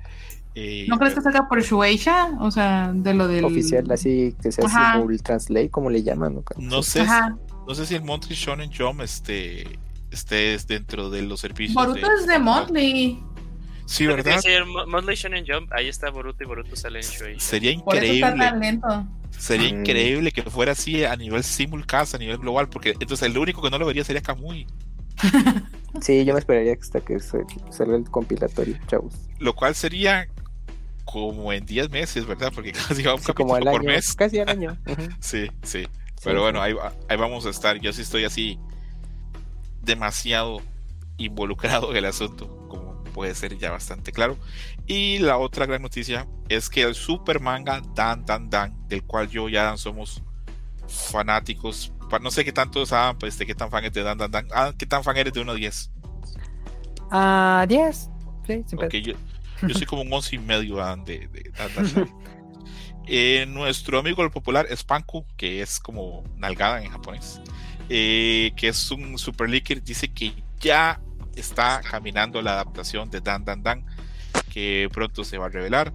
Eh, 0.54 0.86
¿No 0.88 0.98
crees 0.98 1.14
que 1.14 1.20
saca 1.22 1.48
por 1.48 1.62
Shueisha? 1.62 2.36
O 2.40 2.50
sea, 2.50 2.92
de 2.94 3.14
lo 3.14 3.26
del... 3.26 3.44
Oficial, 3.44 3.90
así 3.90 4.34
que 4.42 4.52
se 4.52 4.62
hace. 4.64 4.98
Google 4.98 5.18
Translate, 5.18 5.70
como 5.70 5.88
le 5.90 6.02
llaman. 6.02 6.34
¿no? 6.34 6.42
no 6.58 6.82
sé, 6.82 7.00
Ajá. 7.00 7.36
no 7.66 7.74
sé 7.74 7.86
si 7.86 7.94
el 7.94 8.02
Monthly 8.04 8.34
Shonen 8.34 8.70
Jump 8.76 9.00
este, 9.00 9.78
esté 10.10 10.58
dentro 10.68 11.08
de 11.08 11.22
los 11.22 11.40
servicios. 11.40 11.74
Boruto 11.74 12.06
es 12.18 12.26
de 12.26 12.38
Motley. 12.38 13.22
Sí, 13.86 14.06
¿verdad? 14.06 14.24
iba 14.26 14.32
a 14.34 14.36
decir, 14.36 14.64
Mo- 14.66 14.86
Motley 14.86 15.16
Shonen 15.16 15.44
Jump, 15.46 15.72
ahí 15.72 15.88
está 15.88 16.10
Boruto 16.10 16.44
y 16.44 16.46
Boruto 16.46 16.76
sale 16.76 17.00
en 17.00 17.04
Shueisha. 17.06 17.40
Sería 17.40 17.78
Por 17.78 17.96
eso 17.96 18.12
está 18.12 18.30
increíble. 18.34 18.80
Sería 19.38 19.72
Mm. 19.72 19.80
increíble 19.80 20.32
que 20.32 20.42
fuera 20.42 20.72
así 20.72 21.04
a 21.04 21.16
nivel 21.16 21.42
simulcast, 21.42 22.14
a 22.14 22.18
nivel 22.18 22.36
global, 22.38 22.68
porque 22.68 22.90
entonces 23.00 23.22
el 23.22 23.36
único 23.38 23.62
que 23.62 23.70
no 23.70 23.78
lo 23.78 23.86
vería 23.86 24.04
sería 24.04 24.20
Kamui. 24.22 24.66
Sí, 26.00 26.24
yo 26.24 26.32
me 26.34 26.40
esperaría 26.40 26.74
que 26.74 26.80
hasta 26.80 27.00
que 27.00 27.18
salga 27.20 27.96
el 27.96 28.04
compilatorio, 28.10 28.76
chavos. 28.86 29.14
Lo 29.38 29.54
cual 29.54 29.74
sería 29.74 30.26
como 31.04 31.52
en 31.52 31.64
10 31.66 31.90
meses, 31.90 32.26
¿verdad? 32.26 32.52
Porque 32.54 32.72
casi 32.88 33.02
va 33.02 33.14
un 33.14 33.20
Sí, 33.20 33.32
como 33.32 33.54
al 33.54 33.64
capítulo 33.64 33.70
por 33.72 33.80
año, 33.80 33.96
mes. 33.96 34.14
casi 34.14 34.38
al 34.40 34.48
año. 34.48 34.76
Sí, 35.20 35.48
sí. 35.62 35.84
Sí, 35.84 35.88
Pero 36.24 36.38
sí. 36.38 36.42
bueno, 36.42 36.62
ahí, 36.62 36.72
va- 36.72 36.92
ahí 37.08 37.16
vamos 37.16 37.46
a 37.46 37.50
estar. 37.50 37.78
Yo 37.80 37.92
sí 37.92 38.02
estoy 38.02 38.24
así 38.24 38.58
demasiado 39.82 40.60
involucrado 41.16 41.90
en 41.90 41.96
el 41.96 42.04
asunto, 42.06 42.46
como 42.68 43.02
puede 43.12 43.34
ser 43.34 43.56
ya 43.58 43.70
bastante 43.70 44.12
claro. 44.12 44.36
Y 44.86 45.18
la 45.18 45.36
otra 45.38 45.66
gran 45.66 45.82
noticia 45.82 46.26
es 46.48 46.68
que 46.70 46.82
el 46.82 46.94
super 46.94 47.40
manga 47.40 47.82
Dan 47.94 48.24
Dan 48.24 48.48
Dan, 48.50 48.88
del 48.88 49.02
cual 49.04 49.28
yo 49.28 49.48
y 49.48 49.56
Adam 49.56 49.76
somos 49.78 50.22
fanáticos, 50.88 51.92
no 52.20 52.30
sé 52.30 52.44
qué 52.44 52.52
tanto 52.52 52.84
saben, 52.86 53.16
pues, 53.18 53.38
de 53.38 53.46
qué 53.46 53.54
tan 53.54 53.70
fan 53.70 53.84
es 53.84 53.92
de 53.92 54.02
Dan 54.02 54.18
Dan 54.18 54.30
Dan. 54.30 54.48
Ah, 54.52 54.72
¿Qué 54.76 54.86
tan 54.86 55.02
fan 55.02 55.16
eres 55.16 55.32
de 55.32 55.40
1 55.40 55.52
a 55.52 55.54
10? 55.54 55.90
Ah, 57.10 57.66
10. 57.68 58.10
Sí, 58.46 58.64
sin 58.66 58.82
Ok, 58.82 58.94
yo, 58.96 59.14
yo 59.66 59.74
soy 59.74 59.86
como 59.86 60.02
un 60.02 60.12
11 60.12 60.36
y 60.36 60.38
medio 60.38 60.80
Adam, 60.80 61.04
de, 61.04 61.28
de 61.28 61.52
Dan. 61.56 62.08
Eh, 63.08 63.46
nuestro 63.48 63.98
amigo 63.98 64.22
el 64.22 64.30
popular 64.30 64.66
Spanku, 64.74 65.26
que 65.36 65.60
es 65.60 65.80
como 65.80 66.22
nalgada 66.36 66.82
en 66.82 66.88
japonés, 66.88 67.40
eh, 67.88 68.52
que 68.56 68.68
es 68.68 68.90
un 68.92 69.18
super 69.18 69.50
leaker, 69.50 69.82
dice 69.82 70.06
que 70.12 70.32
ya 70.60 71.00
está 71.34 71.80
caminando 71.82 72.40
la 72.42 72.52
adaptación 72.52 73.10
de 73.10 73.20
Dan 73.20 73.44
Dan 73.44 73.62
Dan, 73.64 73.86
que 74.52 74.88
pronto 74.92 75.24
se 75.24 75.36
va 75.36 75.46
a 75.46 75.48
revelar, 75.48 75.92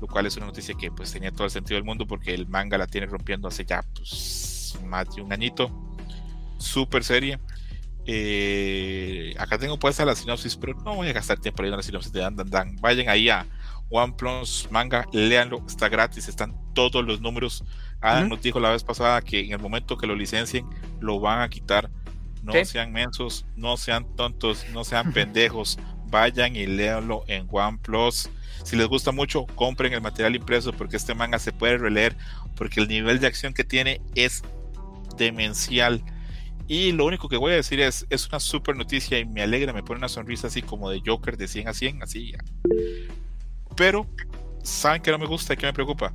lo 0.00 0.06
cual 0.06 0.26
es 0.26 0.36
una 0.36 0.46
noticia 0.46 0.74
que 0.74 0.90
pues 0.90 1.10
tenía 1.10 1.32
todo 1.32 1.44
el 1.44 1.50
sentido 1.50 1.76
del 1.76 1.84
mundo 1.84 2.06
porque 2.06 2.34
el 2.34 2.46
manga 2.46 2.76
la 2.76 2.86
tiene 2.86 3.06
rompiendo 3.06 3.48
hace 3.48 3.64
ya 3.64 3.82
pues, 3.94 4.78
más 4.84 5.14
de 5.14 5.22
un 5.22 5.32
añito, 5.32 5.70
super 6.58 7.02
serie. 7.02 7.38
Eh, 8.08 9.34
acá 9.38 9.58
tengo 9.58 9.78
puesta 9.78 10.04
la 10.04 10.14
sinopsis, 10.14 10.56
pero 10.56 10.74
no 10.84 10.94
voy 10.94 11.08
a 11.08 11.12
gastar 11.12 11.38
tiempo 11.38 11.62
leyendo 11.62 11.76
la 11.78 11.82
sinopsis 11.82 12.12
de 12.12 12.20
Dan 12.20 12.36
Dan 12.36 12.50
Dan. 12.50 12.76
Vayan 12.80 13.08
ahí 13.08 13.28
a 13.28 13.46
One 13.90 14.14
Plus 14.16 14.68
Manga, 14.70 15.06
léanlo, 15.12 15.62
está 15.66 15.88
gratis, 15.88 16.28
están 16.28 16.54
todos 16.74 17.04
los 17.04 17.20
números. 17.20 17.64
Adam 18.00 18.24
Ujú. 18.26 18.34
nos 18.34 18.42
dijo 18.42 18.60
la 18.60 18.70
vez 18.70 18.84
pasada 18.84 19.20
que 19.22 19.40
en 19.40 19.52
el 19.52 19.58
momento 19.58 19.96
que 19.96 20.06
lo 20.06 20.14
licencien, 20.14 20.66
lo 21.00 21.18
van 21.20 21.40
a 21.40 21.48
quitar. 21.48 21.90
No 22.42 22.52
Sí. 22.52 22.64
sean 22.64 22.92
mensos, 22.92 23.44
no 23.56 23.76
sean 23.76 24.06
tontos, 24.16 24.64
no 24.72 24.84
sean 24.84 25.12
pendejos. 25.12 25.78
Vayan 26.08 26.54
y 26.54 26.66
léanlo 26.66 27.24
en 27.26 27.48
One 27.50 27.78
Plus. 27.82 28.30
Si 28.62 28.76
les 28.76 28.86
gusta 28.86 29.10
mucho, 29.12 29.46
compren 29.56 29.92
el 29.92 30.00
material 30.00 30.36
impreso 30.36 30.72
porque 30.72 30.96
este 30.96 31.14
manga 31.14 31.38
se 31.38 31.52
puede 31.52 31.78
releer 31.78 32.16
porque 32.56 32.80
el 32.80 32.88
nivel 32.88 33.18
de 33.20 33.26
acción 33.26 33.52
que 33.52 33.64
tiene 33.64 34.00
es 34.14 34.42
demencial. 35.16 36.02
Y 36.68 36.92
lo 36.92 37.04
único 37.06 37.28
que 37.28 37.36
voy 37.36 37.52
a 37.52 37.56
decir 37.56 37.80
es, 37.80 38.06
es 38.10 38.28
una 38.28 38.40
super 38.40 38.76
noticia 38.76 39.18
y 39.18 39.24
me 39.24 39.42
alegra, 39.42 39.72
me 39.72 39.82
pone 39.82 39.98
una 39.98 40.08
sonrisa 40.08 40.48
así 40.48 40.62
como 40.62 40.90
de 40.90 41.00
Joker 41.04 41.36
de 41.36 41.46
100 41.46 41.68
a 41.68 41.72
100, 41.74 42.02
así. 42.02 42.32
ya. 42.32 42.38
Pero, 43.76 44.06
¿saben 44.62 45.02
que 45.02 45.10
no 45.10 45.18
me 45.18 45.26
gusta 45.26 45.54
y 45.54 45.56
que 45.56 45.66
me 45.66 45.72
preocupa? 45.72 46.12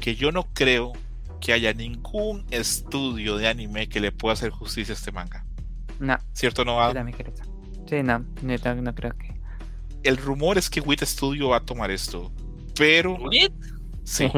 Que 0.00 0.14
yo 0.14 0.30
no 0.32 0.44
creo 0.52 0.92
que 1.40 1.52
haya 1.52 1.72
ningún 1.72 2.44
estudio 2.50 3.36
de 3.36 3.48
anime 3.48 3.88
que 3.88 4.00
le 4.00 4.12
pueda 4.12 4.34
hacer 4.34 4.50
justicia 4.50 4.92
a 4.94 4.96
este 4.96 5.12
manga. 5.12 5.44
No, 6.00 6.18
¿Cierto, 6.32 6.64
no? 6.64 6.80
Adam? 6.80 7.10
Sí, 7.88 8.02
no, 8.02 8.18
no, 8.42 8.94
creo 8.94 9.12
que. 9.16 9.34
el 10.02 10.16
rumor 10.18 10.58
es 10.58 10.68
que 10.68 10.80
WIT 10.80 11.02
Studio 11.04 11.48
va 11.50 11.58
a 11.58 11.60
tomar 11.60 11.90
esto, 11.90 12.30
pero 12.76 13.14
¿Wit? 13.14 13.52
sí. 14.04 14.28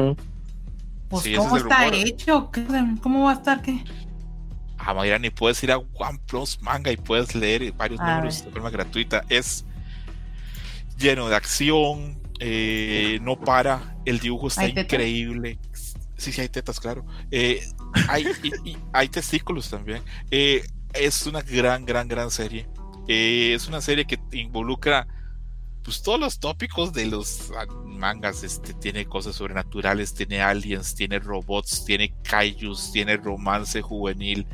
Pues, 1.09 1.23
Sí, 1.23 1.33
¿cómo 1.35 1.57
es 1.57 1.63
está 1.63 1.85
rumor. 1.89 1.95
hecho? 2.07 2.51
¿Qué- 2.51 2.65
¿Cómo 3.01 3.25
va 3.25 3.31
a 3.31 3.33
estar 3.35 3.61
qué? 3.63 3.83
Ah, 4.79 4.93
Mayra, 4.93 5.19
ni 5.19 5.29
puedes 5.29 5.61
ir 5.63 5.71
a 5.71 5.77
OnePlus 5.77 6.61
Manga 6.61 6.91
y 6.91 6.97
puedes 6.97 7.35
leer 7.35 7.71
varios 7.73 7.99
A 7.99 8.15
números 8.15 8.37
ver. 8.39 8.45
de 8.45 8.51
forma 8.51 8.69
gratuita. 8.69 9.23
Es 9.29 9.65
lleno 10.97 11.29
de 11.29 11.35
acción, 11.35 12.21
eh, 12.39 13.19
no 13.21 13.39
para, 13.39 13.95
el 14.05 14.19
dibujo 14.19 14.47
está 14.47 14.67
increíble. 14.67 15.59
Sí, 16.17 16.31
sí, 16.31 16.41
hay 16.41 16.49
tetas, 16.49 16.79
claro. 16.79 17.05
Eh, 17.31 17.61
hay, 18.07 18.25
y- 18.43 18.69
y 18.71 18.77
hay 18.93 19.07
testículos 19.09 19.69
también. 19.69 20.01
Eh, 20.31 20.63
es 20.93 21.25
una 21.27 21.41
gran, 21.41 21.85
gran, 21.85 22.07
gran 22.07 22.31
serie. 22.31 22.67
Es 23.07 23.67
una 23.67 23.81
serie 23.81 24.05
que 24.05 24.19
involucra 24.33 25.07
pues 25.83 26.03
todos 26.03 26.19
los 26.19 26.39
tópicos 26.39 26.93
de 26.93 27.05
los 27.07 27.51
mangas. 27.85 28.43
Este 28.43 28.73
tiene 28.73 29.05
cosas 29.05 29.35
sobrenaturales, 29.35 30.13
tiene 30.13 30.41
aliens, 30.41 30.93
tiene 30.93 31.17
robots, 31.19 31.85
tiene 31.85 32.13
kaijus, 32.23 32.91
tiene 32.91 33.17
romance 33.17 33.81
juvenil, 33.81 34.45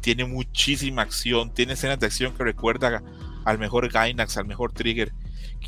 tiene 0.00 0.24
muchísima 0.24 1.02
acción, 1.02 1.52
tiene 1.52 1.72
escenas 1.74 1.98
de 1.98 2.06
acción 2.06 2.32
que 2.34 2.44
recuerda 2.44 3.02
al 3.44 3.58
mejor 3.58 3.90
Gainax, 3.90 4.36
al 4.36 4.46
mejor 4.46 4.72
Trigger. 4.72 5.12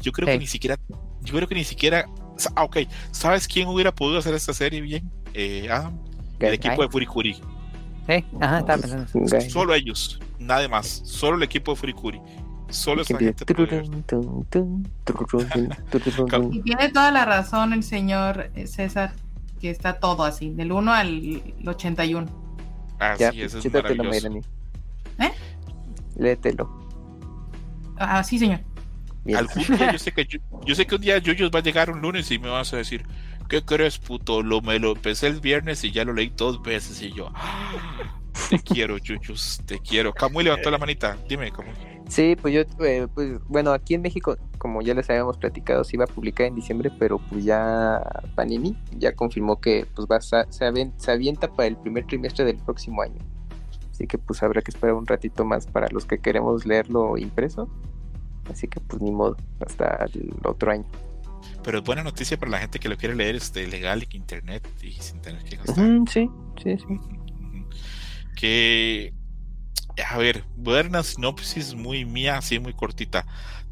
Yo 0.02 0.12
creo 0.12 0.26
Sí. 0.28 0.32
que 0.32 0.38
ni 0.38 0.46
siquiera, 0.46 0.78
yo 1.22 1.34
creo 1.34 1.48
que 1.48 1.54
ni 1.54 1.64
siquiera, 1.64 2.06
ah, 2.54 2.64
ok, 2.64 2.78
¿sabes 3.10 3.46
quién 3.48 3.68
hubiera 3.68 3.92
podido 3.94 4.18
hacer 4.18 4.34
esta 4.34 4.52
serie 4.52 4.80
bien? 4.80 5.10
Eh, 5.34 5.68
Adam, 5.70 5.98
el 6.38 6.54
equipo 6.54 6.82
de 6.82 6.88
Furikuri. 6.88 7.34
Sí, 7.34 8.24
ajá, 8.40 8.58
estaba 8.60 8.78
pensando. 8.80 9.06
Gai. 9.14 9.50
Solo 9.50 9.74
ellos, 9.74 10.18
nada 10.38 10.66
más. 10.68 11.02
Solo 11.04 11.36
el 11.36 11.42
equipo 11.44 11.72
de 11.72 11.76
Furikuri. 11.76 12.20
Solo 12.70 13.02
esa 13.02 13.18
gente. 13.18 13.44
Y 16.52 16.60
tiene 16.62 16.88
toda 16.90 17.10
la 17.10 17.24
razón 17.24 17.72
el 17.72 17.82
señor 17.82 18.50
eh, 18.54 18.66
César, 18.66 19.12
que 19.60 19.70
está 19.70 19.98
todo 19.98 20.24
así, 20.24 20.50
del 20.50 20.72
1 20.72 20.92
al 20.92 21.42
81. 21.66 22.49
Así 23.00 23.20
Ya, 23.22 23.30
es, 23.30 23.54
es 23.54 23.72
maravilloso. 23.72 24.28
¿Eh? 25.18 25.32
Léetelo. 26.16 26.70
Ah, 27.96 28.22
sí, 28.22 28.38
señor. 28.38 28.60
Bien. 29.24 29.38
Algún 29.38 29.76
día 29.76 29.92
yo 29.92 29.98
sé 29.98 30.12
que 30.12 30.24
yo, 30.24 30.38
yo 30.64 30.74
sé 30.74 30.86
que 30.86 30.94
un 30.94 31.00
día 31.00 31.18
Yuyos 31.18 31.50
va 31.54 31.58
a 31.58 31.62
llegar 31.62 31.90
un 31.90 32.00
lunes 32.00 32.30
y 32.30 32.38
me 32.38 32.48
vas 32.48 32.72
a 32.72 32.76
decir, 32.78 33.04
¿qué 33.48 33.62
crees, 33.62 33.98
puto? 33.98 34.42
Lo 34.42 34.60
me 34.62 34.78
lo 34.78 34.92
empecé 34.92 35.26
el 35.26 35.40
viernes 35.40 35.82
y 35.84 35.90
ya 35.92 36.04
lo 36.04 36.12
leí 36.12 36.32
dos 36.34 36.62
veces 36.62 37.02
y 37.02 37.12
yo, 37.12 37.30
"Ah, 37.34 37.72
te 38.48 38.58
quiero, 38.62 38.96
Yuyos, 38.98 39.60
te 39.66 39.78
quiero. 39.78 40.12
Camuy 40.12 40.44
levantó 40.44 40.70
la 40.70 40.78
manita, 40.78 41.16
dime, 41.28 41.50
Camuy. 41.50 41.74
Sí, 42.10 42.36
pues 42.42 42.52
yo, 42.52 42.62
eh, 42.84 43.06
pues 43.14 43.38
bueno, 43.46 43.70
aquí 43.72 43.94
en 43.94 44.02
México, 44.02 44.36
como 44.58 44.82
ya 44.82 44.94
les 44.94 45.08
habíamos 45.08 45.36
platicado, 45.38 45.84
se 45.84 45.94
iba 45.94 46.04
a 46.04 46.08
publicar 46.08 46.46
en 46.48 46.56
diciembre, 46.56 46.90
pero 46.98 47.18
pues 47.18 47.44
ya 47.44 48.02
Panini 48.34 48.76
ya 48.98 49.12
confirmó 49.14 49.60
que 49.60 49.86
pues 49.94 50.08
va 50.10 50.16
a, 50.16 50.20
se, 50.20 50.36
avien- 50.66 50.92
se 50.96 51.12
avienta 51.12 51.46
para 51.52 51.68
el 51.68 51.76
primer 51.76 52.04
trimestre 52.06 52.44
del 52.44 52.56
próximo 52.56 53.00
año. 53.02 53.20
Así 53.92 54.08
que 54.08 54.18
pues 54.18 54.42
habrá 54.42 54.60
que 54.60 54.72
esperar 54.72 54.96
un 54.96 55.06
ratito 55.06 55.44
más 55.44 55.68
para 55.68 55.86
los 55.92 56.04
que 56.04 56.18
queremos 56.18 56.66
leerlo 56.66 57.16
impreso. 57.16 57.68
Así 58.50 58.66
que 58.66 58.80
pues 58.80 59.00
ni 59.00 59.12
modo, 59.12 59.36
hasta 59.64 60.06
el 60.12 60.32
otro 60.44 60.72
año. 60.72 60.86
Pero 61.62 61.78
es 61.78 61.84
buena 61.84 62.02
noticia 62.02 62.36
para 62.36 62.50
la 62.50 62.58
gente 62.58 62.80
que 62.80 62.88
lo 62.88 62.96
quiere 62.96 63.14
leer 63.14 63.36
este, 63.36 63.68
legal 63.68 64.02
en 64.02 64.16
internet 64.16 64.66
y 64.82 64.90
sin 64.92 65.20
tener 65.20 65.44
que 65.44 65.54
gastar. 65.56 65.86
Sí, 66.08 66.28
sí, 66.60 66.76
sí. 66.76 67.00
Que, 68.34 69.12
a 70.02 70.16
ver, 70.18 70.44
voy 70.56 70.74
a 70.74 70.76
dar 70.78 70.86
una 70.88 71.02
sinopsis 71.02 71.74
muy 71.74 72.04
mía, 72.04 72.38
así 72.38 72.58
muy 72.58 72.72
cortita. 72.72 73.26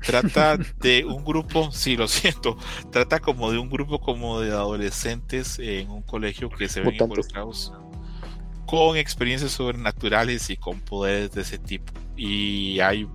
Trata 0.05 0.57
de 0.81 1.05
un 1.05 1.25
grupo, 1.25 1.71
sí, 1.73 1.97
lo 1.97 2.09
siento, 2.09 2.57
trata 2.91 3.21
como 3.21 3.51
de 3.51 3.59
un 3.59 3.69
grupo 3.69 4.01
como 4.01 4.41
de 4.41 4.51
adolescentes 4.51 5.59
en 5.59 5.91
un 5.91 6.03
colegio 6.03 6.49
que 6.51 6.69
se 6.69 6.81
ven 6.81 6.93
Mutantes. 6.93 7.19
involucrados 7.19 7.73
con 8.69 8.99
experiencias 8.99 9.53
sobrenaturales 9.53 10.51
y 10.51 10.57
con 10.57 10.81
poderes 10.81 11.33
de 11.33 11.41
ese 11.41 11.59
tipo. 11.59 11.91
Y 12.17 12.79
hay 12.81 13.09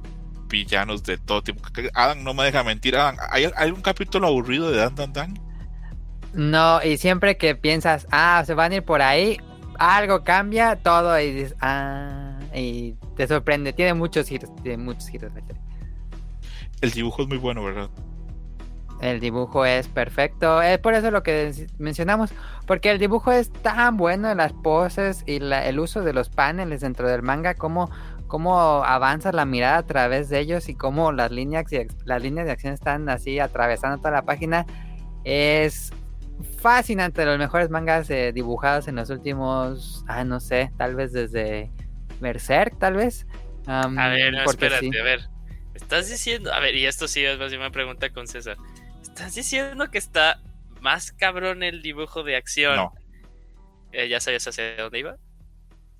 villanos 0.48 1.04
de 1.04 1.18
todo 1.18 1.44
tipo. 1.44 1.62
Adam 1.94 2.24
no 2.24 2.34
me 2.34 2.44
deja 2.46 2.64
mentir. 2.64 2.96
Adam, 2.96 3.18
¿hay, 3.30 3.48
hay 3.56 3.70
un 3.70 3.82
capítulo 3.82 4.28
aburrido 4.28 4.72
de 4.72 4.78
Dan 4.78 4.96
Dan 4.96 5.14
Dan? 5.14 5.40
No, 6.34 6.82
y 6.84 6.98
siempre 6.98 7.38
que 7.38 7.54
piensas, 7.56 8.08
ah, 8.10 8.44
se 8.48 8.56
van 8.56 8.72
a 8.72 8.76
ir 8.78 8.84
por 8.84 9.04
ahí, 9.04 9.38
algo 9.78 10.24
cambia, 10.24 10.78
todo 10.78 11.20
y 11.20 11.32
dices, 11.32 11.56
ah, 11.62 12.23
y 12.54 12.96
te 13.16 13.28
sorprende. 13.28 13.74
Tiene 13.74 13.94
muchos 13.94 14.28
giros, 14.28 14.56
tiene 14.64 14.84
muchos 14.84 15.08
giros. 15.10 15.32
la. 15.34 15.42
El 16.82 16.92
dibujo 16.92 17.22
es 17.24 17.28
muy 17.28 17.38
bueno, 17.38 17.64
¿verdad? 17.64 17.90
El 19.02 19.20
dibujo 19.20 19.66
es 19.66 19.88
perfecto. 19.88 20.62
Es 20.62 20.78
por 20.80 20.94
eso 20.94 21.12
lo 21.12 21.24
que 21.24 21.68
mencionamos. 21.78 22.32
Porque 22.66 22.90
el 22.92 23.00
dibujo 23.00 23.32
es 23.32 23.52
tan 23.52 23.98
bueno, 23.98 24.34
las 24.36 24.54
poses 24.54 25.24
y 25.26 25.40
la- 25.40 25.66
el 25.68 25.80
uso 25.80 26.04
de 26.04 26.14
los 26.14 26.30
paneles 26.30 26.82
dentro 26.82 27.10
del 27.10 27.22
manga, 27.22 27.56
cómo, 27.56 27.90
cómo 28.28 28.60
avanza 28.86 29.32
la 29.34 29.46
mirada 29.46 29.78
a 29.80 29.84
través 29.86 30.30
de 30.30 30.40
ellos 30.40 30.70
y 30.70 30.76
cómo 30.76 31.12
las 31.12 31.32
líneas, 31.32 31.66
las 32.06 32.22
líneas 32.22 32.46
de 32.46 32.52
acción 32.54 32.74
están 32.74 33.10
así 33.10 33.40
atravesando 33.40 33.98
toda 33.98 34.12
la 34.12 34.22
página. 34.24 34.66
Es 35.26 35.92
fascinante. 36.60 37.22
De 37.22 37.28
los 37.28 37.38
mejores 37.40 37.70
mangas 37.70 38.10
eh, 38.10 38.32
dibujados 38.34 38.88
en 38.88 38.96
los 38.96 39.10
últimos, 39.10 40.06
ah, 40.08 40.24
no 40.24 40.40
sé, 40.40 40.72
tal 40.78 40.96
vez 40.96 41.12
desde 41.12 41.72
Berserk, 42.24 42.80
tal 42.80 42.96
vez. 42.96 43.28
A 43.68 43.88
ver, 43.88 44.34
no, 44.34 44.44
espérate, 44.44 44.90
sí. 44.92 44.98
a 44.98 45.04
ver. 45.04 45.22
Estás 45.76 46.10
diciendo, 46.10 46.52
a 46.54 46.60
ver, 46.60 46.76
y 46.76 46.86
esto 46.88 47.08
sí 47.08 47.24
es 47.24 47.38
más 47.38 47.50
bien 47.52 47.62
una 47.62 47.72
pregunta 47.72 48.10
con 48.12 48.28
César. 48.28 48.58
¿Estás 49.04 49.36
diciendo 49.36 49.92
que 49.92 50.00
está 50.00 50.42
más 50.82 51.12
cabrón 51.12 51.64
el 51.64 51.82
dibujo 51.82 52.24
de 52.24 52.36
acción? 52.36 52.76
No. 52.76 52.94
Eh, 53.92 54.08
¿Ya 54.08 54.20
sabías 54.20 54.48
hacia 54.48 54.76
dónde 54.76 55.00
iba? 55.00 55.18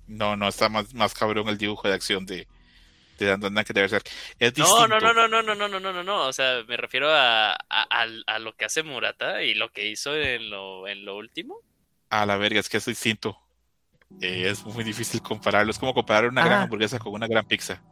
No, 0.06 0.36
no, 0.36 0.48
está 0.48 0.68
más, 0.68 0.92
más 0.94 1.14
cabrón 1.14 1.48
el 1.48 1.58
dibujo 1.58 1.88
de 1.88 1.94
acción 1.94 2.26
de, 2.26 2.46
de 3.18 3.26
Dan 3.26 3.40
Dan 3.40 3.54
Dan 3.54 3.64
que 3.64 3.72
debe 3.72 3.88
ser. 3.88 4.02
Es 4.38 4.56
No, 4.58 4.64
distinto. 4.64 4.88
no, 4.88 5.00
no, 5.00 5.12
no, 5.14 5.28
no, 5.28 5.42
no, 5.42 5.54
no, 5.54 5.68
no, 5.68 5.80
no, 5.80 5.92
no, 5.92 6.02
no. 6.04 6.26
O 6.26 6.32
sea, 6.32 6.62
me 6.68 6.76
refiero 6.76 7.08
a, 7.10 7.52
a 7.52 8.38
lo 8.38 8.54
que 8.56 8.64
hace 8.64 8.82
Murata 8.82 9.42
y 9.42 9.54
lo 9.54 9.70
que 9.70 9.86
hizo 9.88 10.14
en 10.16 10.50
lo, 10.50 10.86
en 10.88 11.04
lo 11.04 11.16
último. 11.16 11.58
A 12.10 12.26
la 12.26 12.36
verga, 12.36 12.60
es 12.60 12.68
que 12.68 12.76
es 12.76 12.84
distinto. 12.84 13.38
Eh, 14.20 14.48
es 14.50 14.64
muy 14.64 14.84
difícil 14.84 15.20
compararlo. 15.20 15.70
Es 15.70 15.78
como 15.78 15.92
comparar 15.94 16.26
una 16.28 16.44
gran 16.44 16.60
Ah. 16.60 16.62
hamburguesa 16.64 16.98
con 16.98 17.12
una 17.12 17.26
gran 17.26 17.44
pizza. 17.46 17.82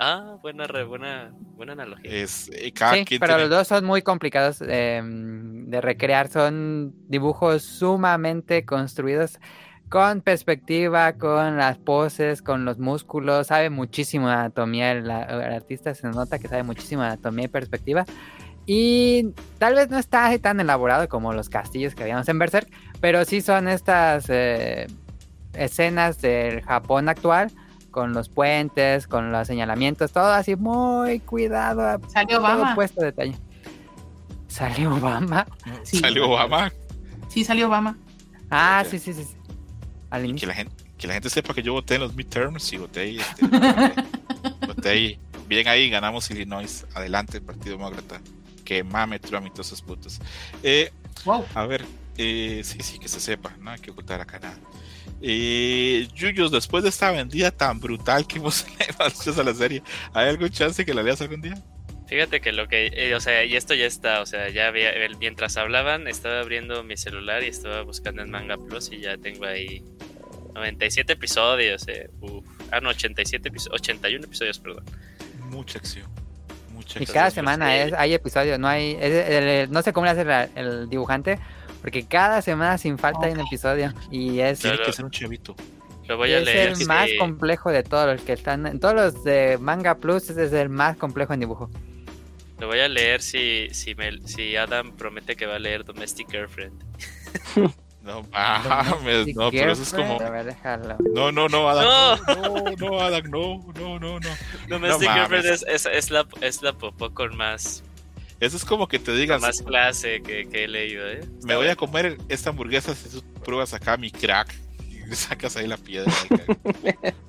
Ah, 0.00 0.36
buena, 0.42 0.66
re- 0.68 0.84
buena, 0.84 1.32
buena 1.56 1.72
analogía. 1.72 2.10
Es, 2.10 2.48
eh, 2.54 2.72
cada 2.72 2.94
Sí, 2.94 3.04
quien 3.04 3.18
pero 3.20 3.34
tiene- 3.34 3.48
los 3.48 3.58
dos 3.58 3.66
son 3.68 3.84
muy 3.84 4.02
complicados 4.02 4.62
eh, 4.66 5.00
de 5.04 5.80
recrear. 5.80 6.28
Son 6.28 6.94
dibujos 7.08 7.62
sumamente 7.64 8.64
construidos 8.64 9.40
con 9.88 10.20
perspectiva, 10.20 11.14
con 11.14 11.56
las 11.56 11.78
poses, 11.78 12.42
con 12.42 12.64
los 12.64 12.78
músculos. 12.78 13.48
Sabe 13.48 13.70
muchísimo 13.70 14.28
anatomía. 14.28 14.92
El, 14.92 15.10
artista 15.10 15.94
se 15.94 16.06
nota 16.08 16.38
que 16.38 16.46
sabe 16.46 16.62
muchísimo 16.62 17.02
anatomía 17.02 17.46
y 17.46 17.48
perspectiva. 17.48 18.04
Y 18.66 19.30
tal 19.58 19.74
vez 19.74 19.88
no 19.88 19.98
está 19.98 20.36
tan 20.38 20.60
elaborado 20.60 21.08
como 21.08 21.32
los 21.32 21.48
castillos 21.48 21.94
que 21.94 22.02
habíamos 22.02 22.28
en 22.28 22.38
Berserk, 22.38 22.68
pero 23.00 23.24
sí 23.24 23.40
son 23.40 23.66
estas 23.66 24.26
eh, 24.28 24.86
escenas 25.54 26.20
del 26.20 26.62
Japón 26.62 27.08
actual. 27.08 27.50
Con 27.90 28.12
los 28.12 28.28
puentes, 28.28 29.06
con 29.08 29.32
los 29.32 29.46
señalamientos, 29.48 30.12
todo 30.12 30.26
así 30.26 30.54
muy 30.56 31.20
cuidado, 31.20 31.98
Salió 32.08 32.36
todo 32.36 32.46
Obama. 32.46 32.74
puesto 32.74 33.00
detalle. 33.02 33.34
¿Salió 34.46 34.94
Obama? 34.94 35.46
Sí. 35.84 35.98
salió 35.98 36.28
Obama. 36.30 36.72
Sí, 37.28 37.44
salió 37.44 37.66
Obama. 37.66 37.96
Ah, 38.50 38.84
sí, 38.88 38.98
sí, 38.98 39.12
sí. 39.14 39.24
sí. 39.24 39.34
Al 40.10 40.34
Que 40.36 40.46
la, 40.46 40.54
gente, 40.54 40.72
que 40.96 41.06
la 41.06 41.14
gente 41.14 41.30
sepa 41.30 41.54
que 41.54 41.62
yo 41.62 41.72
voté 41.72 41.94
en 41.96 42.02
los 42.02 42.14
midterms 42.14 42.72
y 42.72 42.76
voté 42.76 43.00
ahí. 43.00 43.18
este, 43.18 43.46
voté, 44.66 44.88
ahí. 44.90 45.18
Bien 45.48 45.66
ahí, 45.66 45.88
ganamos 45.90 46.30
Illinois. 46.30 46.86
Adelante, 46.94 47.40
Partido 47.40 47.76
Demócrata. 47.78 48.20
Que 48.64 48.84
mame 48.84 49.18
Trump 49.18 49.46
y 49.46 49.50
todos 49.50 49.68
esos 49.68 49.82
putos. 49.82 50.20
Eh, 50.62 50.92
Wow. 51.24 51.44
A 51.54 51.66
ver, 51.66 51.84
eh, 52.16 52.60
sí, 52.64 52.78
sí, 52.80 52.98
que 52.98 53.08
se 53.08 53.18
sepa, 53.18 53.50
no 53.60 53.70
hay 53.72 53.80
que 53.80 53.90
ocultar 53.90 54.20
acá 54.20 54.38
nada. 54.38 54.56
Eh, 55.20 56.06
Yuyos, 56.14 56.50
después 56.52 56.82
de 56.84 56.90
esta 56.90 57.10
vendida 57.10 57.50
tan 57.50 57.80
brutal 57.80 58.26
que 58.26 58.36
hemos 58.38 58.64
hecho 58.78 59.40
a 59.40 59.44
la 59.44 59.54
serie, 59.54 59.82
¿hay 60.12 60.28
algún 60.28 60.50
chance 60.50 60.84
que 60.84 60.94
la 60.94 61.02
leas 61.02 61.20
algún 61.20 61.40
día? 61.42 61.54
Fíjate 62.06 62.40
que 62.40 62.52
lo 62.52 62.68
que, 62.68 62.86
eh, 62.94 63.14
o 63.14 63.20
sea, 63.20 63.44
y 63.44 63.54
esto 63.56 63.74
ya 63.74 63.84
está, 63.84 64.22
o 64.22 64.26
sea, 64.26 64.48
ya 64.48 64.68
había, 64.68 64.90
el- 64.90 65.16
mientras 65.18 65.56
hablaban, 65.58 66.08
estaba 66.08 66.40
abriendo 66.40 66.82
mi 66.82 66.96
celular 66.96 67.42
y 67.42 67.48
estaba 67.48 67.82
buscando 67.82 68.22
en 68.22 68.30
Manga 68.30 68.56
Plus 68.56 68.90
y 68.92 69.00
ya 69.00 69.18
tengo 69.18 69.44
ahí 69.44 69.82
97 70.54 71.12
episodios, 71.12 71.86
eh, 71.88 72.08
uf, 72.20 72.44
ah, 72.70 72.80
no, 72.80 72.88
87 72.90 73.48
episodios, 73.48 73.80
81 73.80 74.24
episodios, 74.24 74.58
perdón. 74.58 74.84
Mucha 75.50 75.78
acción. 75.78 76.06
Mucha 76.72 76.98
Y 76.98 77.02
acción. 77.02 77.14
cada 77.14 77.30
semana 77.30 77.66
pues, 77.66 77.86
es, 77.88 77.92
hay 77.92 78.14
episodios, 78.14 78.58
no 78.58 78.68
hay, 78.68 78.92
es- 79.00 79.28
el- 79.28 79.48
el- 79.48 79.70
no 79.70 79.82
sé 79.82 79.92
cómo 79.92 80.06
le 80.06 80.12
hace 80.12 80.24
la- 80.24 80.48
el 80.56 80.88
dibujante, 80.88 81.38
porque 81.80 82.06
cada 82.06 82.42
semana 82.42 82.78
sin 82.78 82.98
falta 82.98 83.26
hay 83.26 83.32
un 83.32 83.40
episodio 83.40 83.92
y 84.10 84.40
es, 84.40 84.60
Tiene 84.60 84.76
Claro. 84.76 84.90
que 84.90 84.96
ser 84.96 85.04
un 85.04 85.10
chavito. 85.10 85.54
Lo 86.06 86.16
voy 86.16 86.32
a 86.32 86.38
es 86.38 86.44
leer. 86.46 86.68
el 86.70 86.76
sí. 86.76 86.84
más 86.86 87.08
complejo 87.18 87.70
de 87.70 87.82
todos 87.82 88.06
los 88.14 88.22
que 88.22 88.32
están, 88.32 88.66
en 88.66 88.80
todos 88.80 88.94
los 88.94 89.24
de 89.24 89.58
Manga 89.60 89.96
Plus 89.96 90.30
es 90.30 90.52
el 90.52 90.68
más 90.70 90.96
complejo 90.96 91.34
en 91.34 91.40
dibujo. 91.40 91.70
Lo 92.58 92.66
voy 92.66 92.80
a 92.80 92.88
leer 92.88 93.20
si, 93.22 93.68
si, 93.72 93.94
me, 93.94 94.18
si 94.26 94.56
Adam 94.56 94.92
promete 94.96 95.36
que 95.36 95.46
va 95.46 95.56
a 95.56 95.58
leer 95.58 95.84
Domestic 95.84 96.30
Girlfriend. 96.30 96.82
No 98.00 98.22
mames, 98.32 99.36
no, 99.36 99.50
pero 99.50 99.72
eso 99.72 99.82
es 99.82 99.92
como. 99.92 100.18
No, 101.14 101.30
no, 101.30 101.46
no, 101.46 101.68
Adam. 101.68 101.84
No. 101.84 102.16
No, 102.34 102.62
no, 102.64 102.76
no, 102.78 103.00
Adam, 103.00 103.24
no, 103.28 103.66
no, 103.74 103.98
no, 103.98 104.18
no. 104.20 104.28
Domestic 104.66 105.08
No 105.08 105.14
Girlfriend 105.14 105.44
es, 105.44 105.64
es, 105.68 105.84
es 105.84 106.10
la, 106.10 106.26
es 106.40 106.62
la 106.62 106.72
popó 106.72 107.12
con 107.12 107.36
más, 107.36 107.84
Eso 108.40 108.56
es 108.56 108.64
como 108.64 108.86
que 108.86 108.98
te 108.98 109.12
digas, 109.14 109.40
más 109.40 109.62
clase 109.62 110.22
que, 110.22 110.48
que 110.48 110.64
he 110.64 110.68
leído, 110.68 111.08
¿eh? 111.10 111.20
me 111.44 111.56
voy 111.56 111.66
a 111.68 111.74
comer 111.76 112.18
esta 112.28 112.50
hamburguesa 112.50 112.94
si 112.94 113.08
tú 113.08 113.22
pruebas 113.44 113.74
acá 113.74 113.96
mi 113.96 114.10
crack 114.12 114.54
y 114.88 115.00
sacas 115.14 115.56
ahí 115.56 115.66
la 115.66 115.76
piedra. 115.76 116.12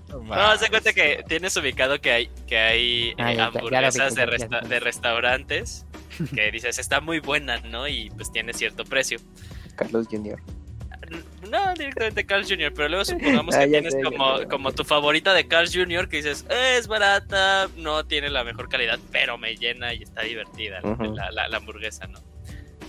No, 0.10 0.57
de 0.57 0.69
cuenta 0.69 0.91
que 0.91 1.23
tienes 1.27 1.56
ubicado 1.56 2.02
que 2.02 2.11
hay, 2.11 2.30
que 2.48 2.57
hay 2.57 3.10
eh, 3.18 3.40
hamburguesas 3.40 4.15
de, 4.15 4.26
resta- 4.26 4.61
de 4.61 4.80
restaurantes 4.80 5.86
que 6.36 6.52
dices 6.52 6.80
está 6.80 6.99
muy 6.99 7.19
buena, 7.19 7.60
¿no? 7.61 7.88
Y 7.88 8.10
pues 8.11 8.31
tiene 8.31 8.53
cierto 8.53 8.84
precio. 8.86 9.19
Carlos 9.76 10.07
Jr. 10.10 10.41
No 11.49 11.73
directamente 11.73 12.26
Carl 12.26 12.44
Jr., 12.48 12.73
pero 12.76 12.90
luego 12.90 13.06
supongamos 13.06 13.56
Ah, 13.56 13.60
que 13.60 13.65
ya 13.72 13.81
tienes 13.81 13.94
sé, 13.94 14.02
como, 14.02 14.40
como 14.49 14.72
tu 14.72 14.84
favorita 14.84 15.34
de 15.34 15.48
Carl 15.48 15.68
Jr. 15.72 16.07
que 16.10 16.18
dices 16.18 16.45
"Eh, 16.49 16.76
es 16.77 16.88
barata, 16.88 17.69
no 17.77 18.06
tiene 18.06 18.30
la 18.30 18.44
mejor 18.44 18.69
calidad, 18.69 18.99
pero 19.11 19.38
me 19.38 19.56
llena 19.56 19.94
y 19.94 20.03
está 20.03 20.22
divertida 20.22 20.80
la- 20.81 20.95
la, 21.07 21.31
la- 21.31 21.48
la 21.48 21.57
hamburguesa, 21.57 22.07
¿no? 22.07 22.19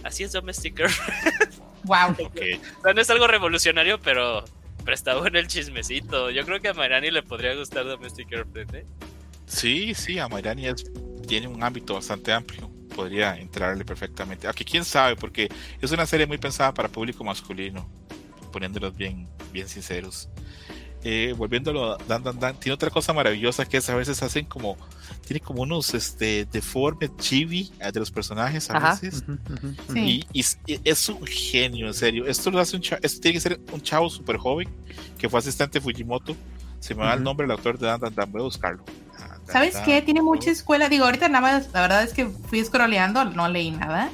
Así 0.03 0.23
es 0.25 0.33
Domestic. 0.33 0.81
Wow. 1.85 2.15
Ok. 2.19 2.41
O 2.79 2.83
sea, 2.83 2.93
no 2.95 3.01
es 3.01 3.09
algo 3.11 3.27
revolucionario, 3.27 4.01
pero, 4.01 4.45
pero 4.85 4.95
está 4.95 5.17
bueno 5.17 5.39
el 5.39 5.47
chismecito. 5.47 6.31
Yo 6.31 6.45
creo 6.45 6.61
que 6.61 6.69
a 6.69 6.75
Mayrani 6.75 7.11
le 7.11 7.23
podría 7.23 7.55
gustar 7.55 7.85
Domestic 7.85 8.29
Girlfriend, 8.29 8.75
¿eh? 8.75 8.87
Sí, 9.47 9.95
sí, 9.95 10.19
Amairani 10.19 10.69
es- 10.69 10.85
tiene 11.27 11.49
un 11.49 11.63
ámbito 11.63 11.95
bastante 11.95 12.33
amplio. 12.33 12.71
Podría 12.95 13.37
entrarle 13.37 13.85
perfectamente. 13.85 14.47
Aquí 14.49 14.65
quién 14.65 14.85
sabe, 14.85 15.17
porque 15.17 15.49
es 15.81 15.91
una 15.93 16.05
serie 16.07 16.27
muy 16.27 16.39
pensada 16.39 16.73
para 16.75 16.89
público 16.89 17.25
masculino, 17.25 17.89
poniéndolos 18.51 18.97
bien, 18.97 19.29
bien 19.53 19.69
sinceros. 19.69 20.29
Eh, 21.03 21.33
volviéndolo 21.35 21.93
a 21.95 21.99
Dan 22.07 22.23
Dan 22.23 22.39
Dan, 22.39 22.61
tiene 22.61 22.75
otra 22.75 22.91
cosa 22.91 23.15
maravillosa 23.15 23.65
que 23.65 23.79
es 23.79 23.89
a 23.89 23.95
veces 23.95 24.23
hacen 24.23 24.45
como, 24.45 24.77
tiene 25.27 25.41
como 25.41 25.63
unos 25.63 25.95
este, 25.95 26.45
deformes 26.53 27.11
chibi 27.17 27.73
eh, 27.81 27.91
de 27.91 28.01
los 28.01 28.11
personajes 28.11 28.69
a 28.71 28.77
Ajá. 28.77 28.91
veces. 29.01 29.23
ujú, 29.23 29.33
ujú, 29.33 29.67
ujú. 29.69 29.93
Sí. 29.95 30.27
Y, 30.35 30.41
y- 30.43 30.75
y 30.75 30.81
es 30.85 31.09
un 31.09 31.27
genio, 31.27 31.87
en 31.87 31.95
serio. 31.95 32.27
Esto 32.27 32.51
lo 32.51 32.61
hace 32.61 32.77
un 32.77 32.83
chavo, 32.83 33.01
esto 33.03 33.19
tiene 33.21 33.35
que 33.35 33.41
ser 33.41 33.59
un 33.73 33.81
chavo 33.81 34.11
súper 34.11 34.37
joven 34.37 34.69
que 35.17 35.27
fue 35.29 35.39
asistente 35.39 35.79
de 35.79 35.83
Fujimoto. 35.83 36.37
Se 36.81 36.95
me 36.95 37.03
va 37.03 37.15
el 37.15 37.23
nombre 37.23 37.47
del 37.47 37.53
autor 37.57 37.79
de 37.79 37.87
Dan 37.87 38.01
Dan 38.01 38.15
Dan, 38.15 38.31
voy 38.33 38.43
a 38.43 38.45
buscarlo. 38.45 38.85
Dan 39.19 39.29
Dan 39.31 39.47
¿Sabes 39.47 39.75
Dan, 39.75 39.85
qué? 39.87 40.03
Tiene 40.03 40.21
mucha 40.21 40.51
escuela. 40.51 40.91
Digo, 40.91 41.07
ahorita 41.07 41.29
nada 41.29 41.41
más, 41.41 41.71
la 41.73 41.81
verdad 41.81 42.03
es 42.03 42.13
que 42.13 42.27
fui 42.27 42.63
scrolleando, 42.63 43.25
no 43.25 43.49
leí 43.49 43.71
nada. 43.71 44.11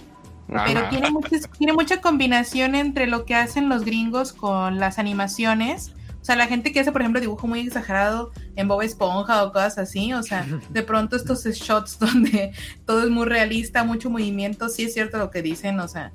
Pero 0.48 0.60
Ajá. 0.80 0.88
tiene, 0.90 1.10
muchas- 1.10 1.50
tiene 1.58 1.72
mucha 1.72 2.00
combinación 2.00 2.74
entre 2.74 3.06
lo 3.06 3.24
que 3.24 3.34
hacen 3.34 3.68
los 3.68 3.84
gringos 3.84 4.32
con 4.32 4.78
las 4.78 4.98
animaciones. 4.98 5.92
O 6.20 6.24
sea, 6.26 6.36
la 6.36 6.46
gente 6.46 6.72
que 6.72 6.80
hace, 6.80 6.90
por 6.92 7.00
ejemplo, 7.02 7.20
dibujo 7.20 7.46
muy 7.46 7.60
exagerado 7.60 8.32
en 8.56 8.66
Bob 8.68 8.82
Esponja 8.82 9.44
o 9.44 9.52
cosas 9.52 9.78
así. 9.78 10.12
O 10.12 10.22
sea, 10.22 10.44
de 10.70 10.82
pronto 10.82 11.16
estos 11.16 11.44
shots 11.44 11.98
donde 11.98 12.52
todo 12.84 13.02
es 13.04 13.10
muy 13.10 13.26
realista, 13.26 13.84
mucho 13.84 14.10
movimiento. 14.10 14.68
Sí 14.68 14.84
es 14.84 14.94
cierto 14.94 15.18
lo 15.18 15.30
que 15.30 15.42
dicen. 15.42 15.78
O 15.80 15.88
sea, 15.88 16.10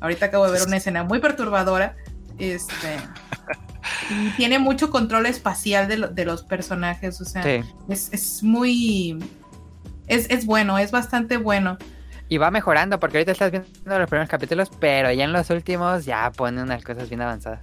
ahorita 0.00 0.26
acabo 0.26 0.46
de 0.46 0.52
ver 0.52 0.62
una 0.66 0.76
escena 0.76 1.02
muy 1.04 1.18
perturbadora. 1.20 1.96
Este. 2.38 2.96
Y 4.10 4.30
tiene 4.36 4.58
mucho 4.58 4.90
control 4.90 5.26
espacial 5.26 5.88
de, 5.88 5.96
lo- 5.98 6.08
de 6.08 6.24
los 6.24 6.42
personajes. 6.44 7.20
O 7.20 7.24
sea, 7.24 7.42
Sí. 7.42 7.60
es, 7.88 8.12
es 8.12 8.42
muy. 8.42 9.18
Es, 10.06 10.30
es 10.30 10.46
bueno, 10.46 10.78
es 10.78 10.90
bastante 10.90 11.36
bueno. 11.36 11.78
Y 12.28 12.36
va 12.38 12.50
mejorando, 12.50 13.00
porque 13.00 13.18
ahorita 13.18 13.32
estás 13.32 13.50
viendo 13.50 13.68
los 13.84 14.08
primeros 14.08 14.28
capítulos, 14.28 14.70
pero 14.78 15.10
ya 15.12 15.24
en 15.24 15.32
los 15.32 15.48
últimos 15.50 16.04
ya 16.04 16.30
pone 16.30 16.62
unas 16.62 16.84
cosas 16.84 17.08
bien 17.08 17.22
avanzadas. 17.22 17.60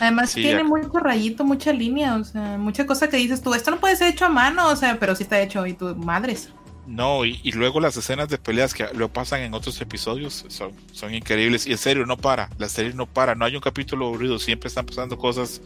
Además 0.00 0.30
Sí, 0.30 0.42
tiene 0.42 0.58
ya- 0.62 0.64
mucho 0.64 0.98
rayito, 0.98 1.44
mucha 1.44 1.72
línea, 1.72 2.16
o 2.16 2.24
sea, 2.24 2.56
mucha 2.58 2.86
cosa 2.86 3.08
que 3.08 3.16
dices 3.18 3.42
tú, 3.42 3.54
esto 3.54 3.70
no 3.70 3.78
puede 3.78 3.94
ser 3.96 4.08
hecho 4.08 4.24
a 4.24 4.28
mano, 4.30 4.68
o 4.68 4.76
sea, 4.76 4.98
pero 4.98 5.14
sí 5.14 5.22
está 5.24 5.40
hecho 5.40 5.66
y 5.66 5.74
tu 5.74 5.94
madres. 5.96 6.50
No, 6.86 7.24
y, 7.24 7.40
y 7.42 7.52
luego 7.52 7.80
las 7.80 7.96
escenas 7.96 8.28
de 8.28 8.36
peleas 8.36 8.74
que 8.74 8.86
lo 8.94 9.08
pasan 9.08 9.40
en 9.40 9.54
otros 9.54 9.80
episodios 9.80 10.44
son, 10.48 10.72
son 10.92 11.14
increíbles. 11.14 11.66
Y 11.66 11.72
en 11.72 11.78
serio, 11.78 12.04
no 12.04 12.18
para. 12.18 12.50
La 12.58 12.68
serie 12.68 12.92
no 12.92 13.06
para. 13.06 13.34
No 13.34 13.46
hay 13.46 13.54
un 13.56 13.62
capítulo 13.62 14.06
aburrido. 14.08 14.38
Siempre 14.38 14.68
están 14.68 14.84
pasando 14.84 15.16
cosas. 15.16 15.62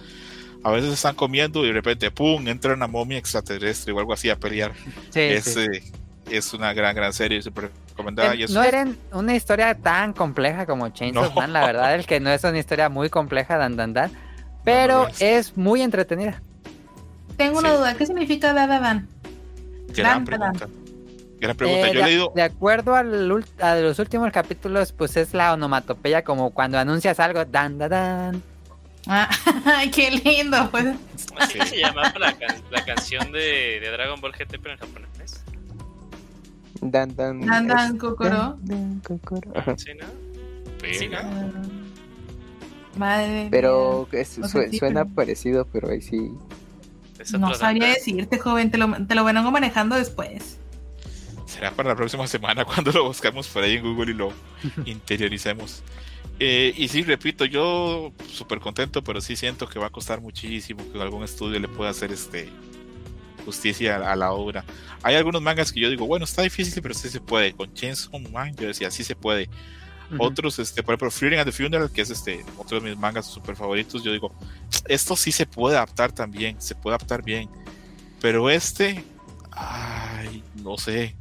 A 0.62 0.70
veces 0.70 0.92
están 0.92 1.16
comiendo 1.16 1.64
y 1.64 1.68
de 1.68 1.72
repente, 1.72 2.12
¡pum! 2.12 2.46
entra 2.46 2.72
una 2.72 2.86
momia 2.86 3.18
extraterrestre 3.18 3.92
o 3.92 3.98
algo 3.98 4.12
así 4.12 4.30
a 4.30 4.36
pelear. 4.38 4.72
Sí, 5.10 5.18
es, 5.20 5.44
sí. 5.44 5.58
eh, 5.60 5.82
es 6.30 6.52
una 6.54 6.72
gran, 6.72 6.94
gran 6.94 7.12
serie. 7.12 7.42
Súper 7.42 7.72
recomendada. 7.98 8.34
y 8.34 8.42
Eh, 8.42 8.44
es- 8.44 8.50
No 8.50 8.62
era 8.62 8.86
una 9.12 9.34
historia 9.34 9.74
tan 9.74 10.12
compleja 10.12 10.66
como 10.66 10.88
Chainsaw 10.88 11.24
No. 11.24 11.30
Man, 11.32 11.52
la 11.52 11.66
verdad 11.66 11.94
es 11.96 12.06
que 12.06 12.20
no 12.20 12.30
es 12.30 12.42
una 12.44 12.58
historia 12.58 12.88
muy 12.88 13.10
compleja, 13.10 13.56
dan, 13.58 13.76
dan, 13.76 13.92
dan, 13.92 14.10
pero 14.64 15.02
lo 15.04 15.08
es. 15.08 15.20
es 15.22 15.56
muy 15.56 15.82
entretenida. 15.82 16.40
Tengo 17.36 17.58
una 17.58 17.70
Sí. 17.70 17.76
duda, 17.76 17.94
¿qué 17.94 18.06
significa 18.06 18.52
Dada 18.52 18.80
Dan? 18.80 19.08
gran 19.88 20.24
pregunta. 20.24 20.68
Gran 21.40 21.56
pregunta. 21.56 21.88
Eh, 21.88 21.92
Yo 21.94 22.00
he 22.00 22.02
de, 22.02 22.08
leído. 22.10 22.32
de 22.34 22.42
acuerdo 22.42 22.96
al 22.96 23.30
ul- 23.30 23.46
a 23.62 23.76
los 23.76 23.98
últimos 24.00 24.30
capítulos, 24.32 24.92
pues 24.92 25.16
es 25.16 25.34
la 25.34 25.52
onomatopeya, 25.52 26.22
como 26.24 26.50
cuando 26.50 26.78
anuncias 26.78 27.20
algo, 27.20 27.44
dan, 27.44 27.78
dan, 27.78 27.90
dan. 27.90 28.42
Ah, 29.06 29.28
ay, 29.64 29.90
qué 29.90 30.10
lindo, 30.10 30.68
pues. 30.70 30.86
Así 31.38 31.58
se 31.66 31.76
llamaba 31.78 32.12
la, 32.18 32.32
can- 32.32 32.60
la 32.70 32.84
canción 32.84 33.30
de, 33.30 33.78
de 33.80 33.88
Dragon 33.92 34.20
Ball 34.20 34.32
GT, 34.32 34.58
pero 34.60 34.72
en 34.74 34.80
japonés. 34.80 35.44
Dan 36.80 37.14
Dan. 37.16 37.40
Dan 37.40 37.66
Dan 37.66 37.94
es- 37.96 38.00
Kokoro. 38.00 38.30
Dan, 38.30 38.58
Dan 38.62 39.00
Kokoro. 39.00 39.52
¿Sí, 39.76 39.90
no? 39.98 40.06
Venga. 40.82 40.98
Sí, 40.98 41.08
¿no? 41.08 41.18
Ah, 41.18 41.50
Madre 42.96 43.48
Pero 43.50 44.08
es- 44.12 44.28
sí, 44.70 44.78
suena 44.78 45.04
parecido, 45.04 45.66
pero 45.72 45.88
ahí 45.90 46.00
sí. 46.02 46.30
No 47.38 47.54
sabría 47.54 47.86
Dan. 47.86 47.94
decirte, 47.94 48.38
joven, 48.38 48.70
te 48.70 48.78
lo, 48.78 49.06
te 49.06 49.14
lo 49.14 49.24
vengo 49.24 49.50
manejando 49.50 49.96
después. 49.96 50.58
Será 51.46 51.70
para 51.72 51.90
la 51.90 51.96
próxima 51.96 52.26
semana 52.26 52.64
cuando 52.64 52.92
lo 52.92 53.04
buscamos 53.04 53.48
por 53.48 53.62
ahí 53.64 53.74
en 53.76 53.82
Google 53.82 54.12
y 54.12 54.14
lo 54.14 54.32
interioricemos. 54.86 55.82
Eh, 56.40 56.72
y 56.76 56.86
sí, 56.88 57.02
repito, 57.02 57.44
yo 57.44 58.12
súper 58.30 58.60
contento, 58.60 59.02
pero 59.02 59.20
sí 59.20 59.34
siento 59.34 59.68
que 59.68 59.78
va 59.80 59.86
a 59.86 59.90
costar 59.90 60.20
muchísimo 60.20 60.84
que 60.92 61.00
algún 61.02 61.24
estudio 61.24 61.58
le 61.58 61.66
pueda 61.68 61.90
hacer 61.90 62.12
este 62.12 62.48
justicia 63.48 63.96
a, 63.96 64.12
a 64.12 64.16
la 64.16 64.32
obra. 64.32 64.64
Hay 65.02 65.14
algunos 65.16 65.40
mangas 65.40 65.72
que 65.72 65.80
yo 65.80 65.90
digo, 65.90 66.06
bueno, 66.06 66.24
está 66.24 66.42
difícil, 66.42 66.82
pero 66.82 66.94
sí 66.94 67.08
se 67.08 67.20
puede. 67.20 67.52
Con 67.52 67.72
Chainsaw 67.72 68.18
Man, 68.30 68.54
yo 68.56 68.68
decía, 68.68 68.90
sí 68.90 69.04
se 69.04 69.16
puede. 69.16 69.48
Otros, 70.16 70.58
este, 70.58 70.82
por 70.82 70.94
ejemplo, 70.94 71.10
Freedom 71.10 71.40
at 71.40 71.44
the 71.44 71.52
Funeral, 71.52 71.90
que 71.90 72.00
es 72.00 72.08
este 72.08 72.42
otro 72.56 72.80
de 72.80 72.88
mis 72.88 72.98
mangas 72.98 73.26
súper 73.26 73.56
favoritos, 73.56 74.02
yo 74.02 74.10
digo, 74.10 74.32
esto 74.86 75.14
sí 75.16 75.32
se 75.32 75.44
puede 75.44 75.76
adaptar 75.76 76.12
también, 76.12 76.60
se 76.60 76.74
puede 76.74 76.96
adaptar 76.96 77.22
bien. 77.22 77.50
Pero 78.20 78.48
este, 78.48 79.04
ay, 79.52 80.42
no 80.62 80.78
sé, 80.78 81.14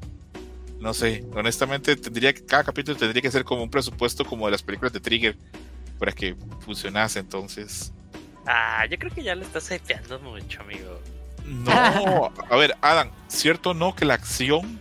no 0.80 0.94
sé, 0.94 1.26
honestamente 1.34 1.98
tendría 1.98 2.34
que, 2.34 2.46
cada 2.46 2.64
capítulo 2.64 2.98
tendría 2.98 3.22
que 3.22 3.32
ser 3.32 3.44
como 3.44 3.64
un 3.64 3.70
presupuesto 3.70 4.24
como 4.24 4.46
de 4.46 4.52
las 4.52 4.64
películas 4.64 4.94
de 4.94 5.02
Trigger 5.02 5.38
para 6.00 6.14
que 6.14 6.36
funcionase, 6.62 7.20
entonces. 7.20 7.92
Ah, 8.46 8.86
yo 8.90 8.98
creo 8.98 9.12
que 9.12 9.22
ya 9.22 9.36
le 9.36 9.44
estás 9.44 9.70
hypeando 9.70 10.18
mucho, 10.20 10.62
amigo. 10.62 11.02
No, 11.48 12.32
a 12.50 12.56
ver, 12.58 12.76
Adam, 12.82 13.10
cierto 13.28 13.74
no 13.74 13.96
que 13.96 14.06
la 14.06 14.16
acción 14.16 14.80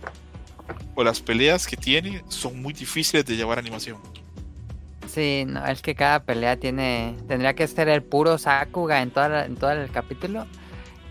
o 0.95 1.03
las 1.03 1.21
peleas 1.21 1.65
que 1.65 1.77
tiene 1.77 2.23
son 2.27 2.61
muy 2.61 2.73
difíciles 2.73 3.25
de 3.25 3.35
llevar 3.35 3.57
animación. 3.57 3.97
Sí, 5.07 5.45
no, 5.47 5.65
es 5.65 5.81
que 5.81 5.95
cada 5.95 6.23
pelea 6.23 6.57
tiene. 6.57 7.15
Tendría 7.27 7.53
que 7.55 7.67
ser 7.67 7.87
el 7.87 8.03
puro 8.03 8.37
Sakuga 8.37 9.01
en, 9.01 9.11
toda 9.11 9.45
en 9.45 9.55
todo 9.55 9.71
el 9.71 9.89
capítulo. 9.89 10.45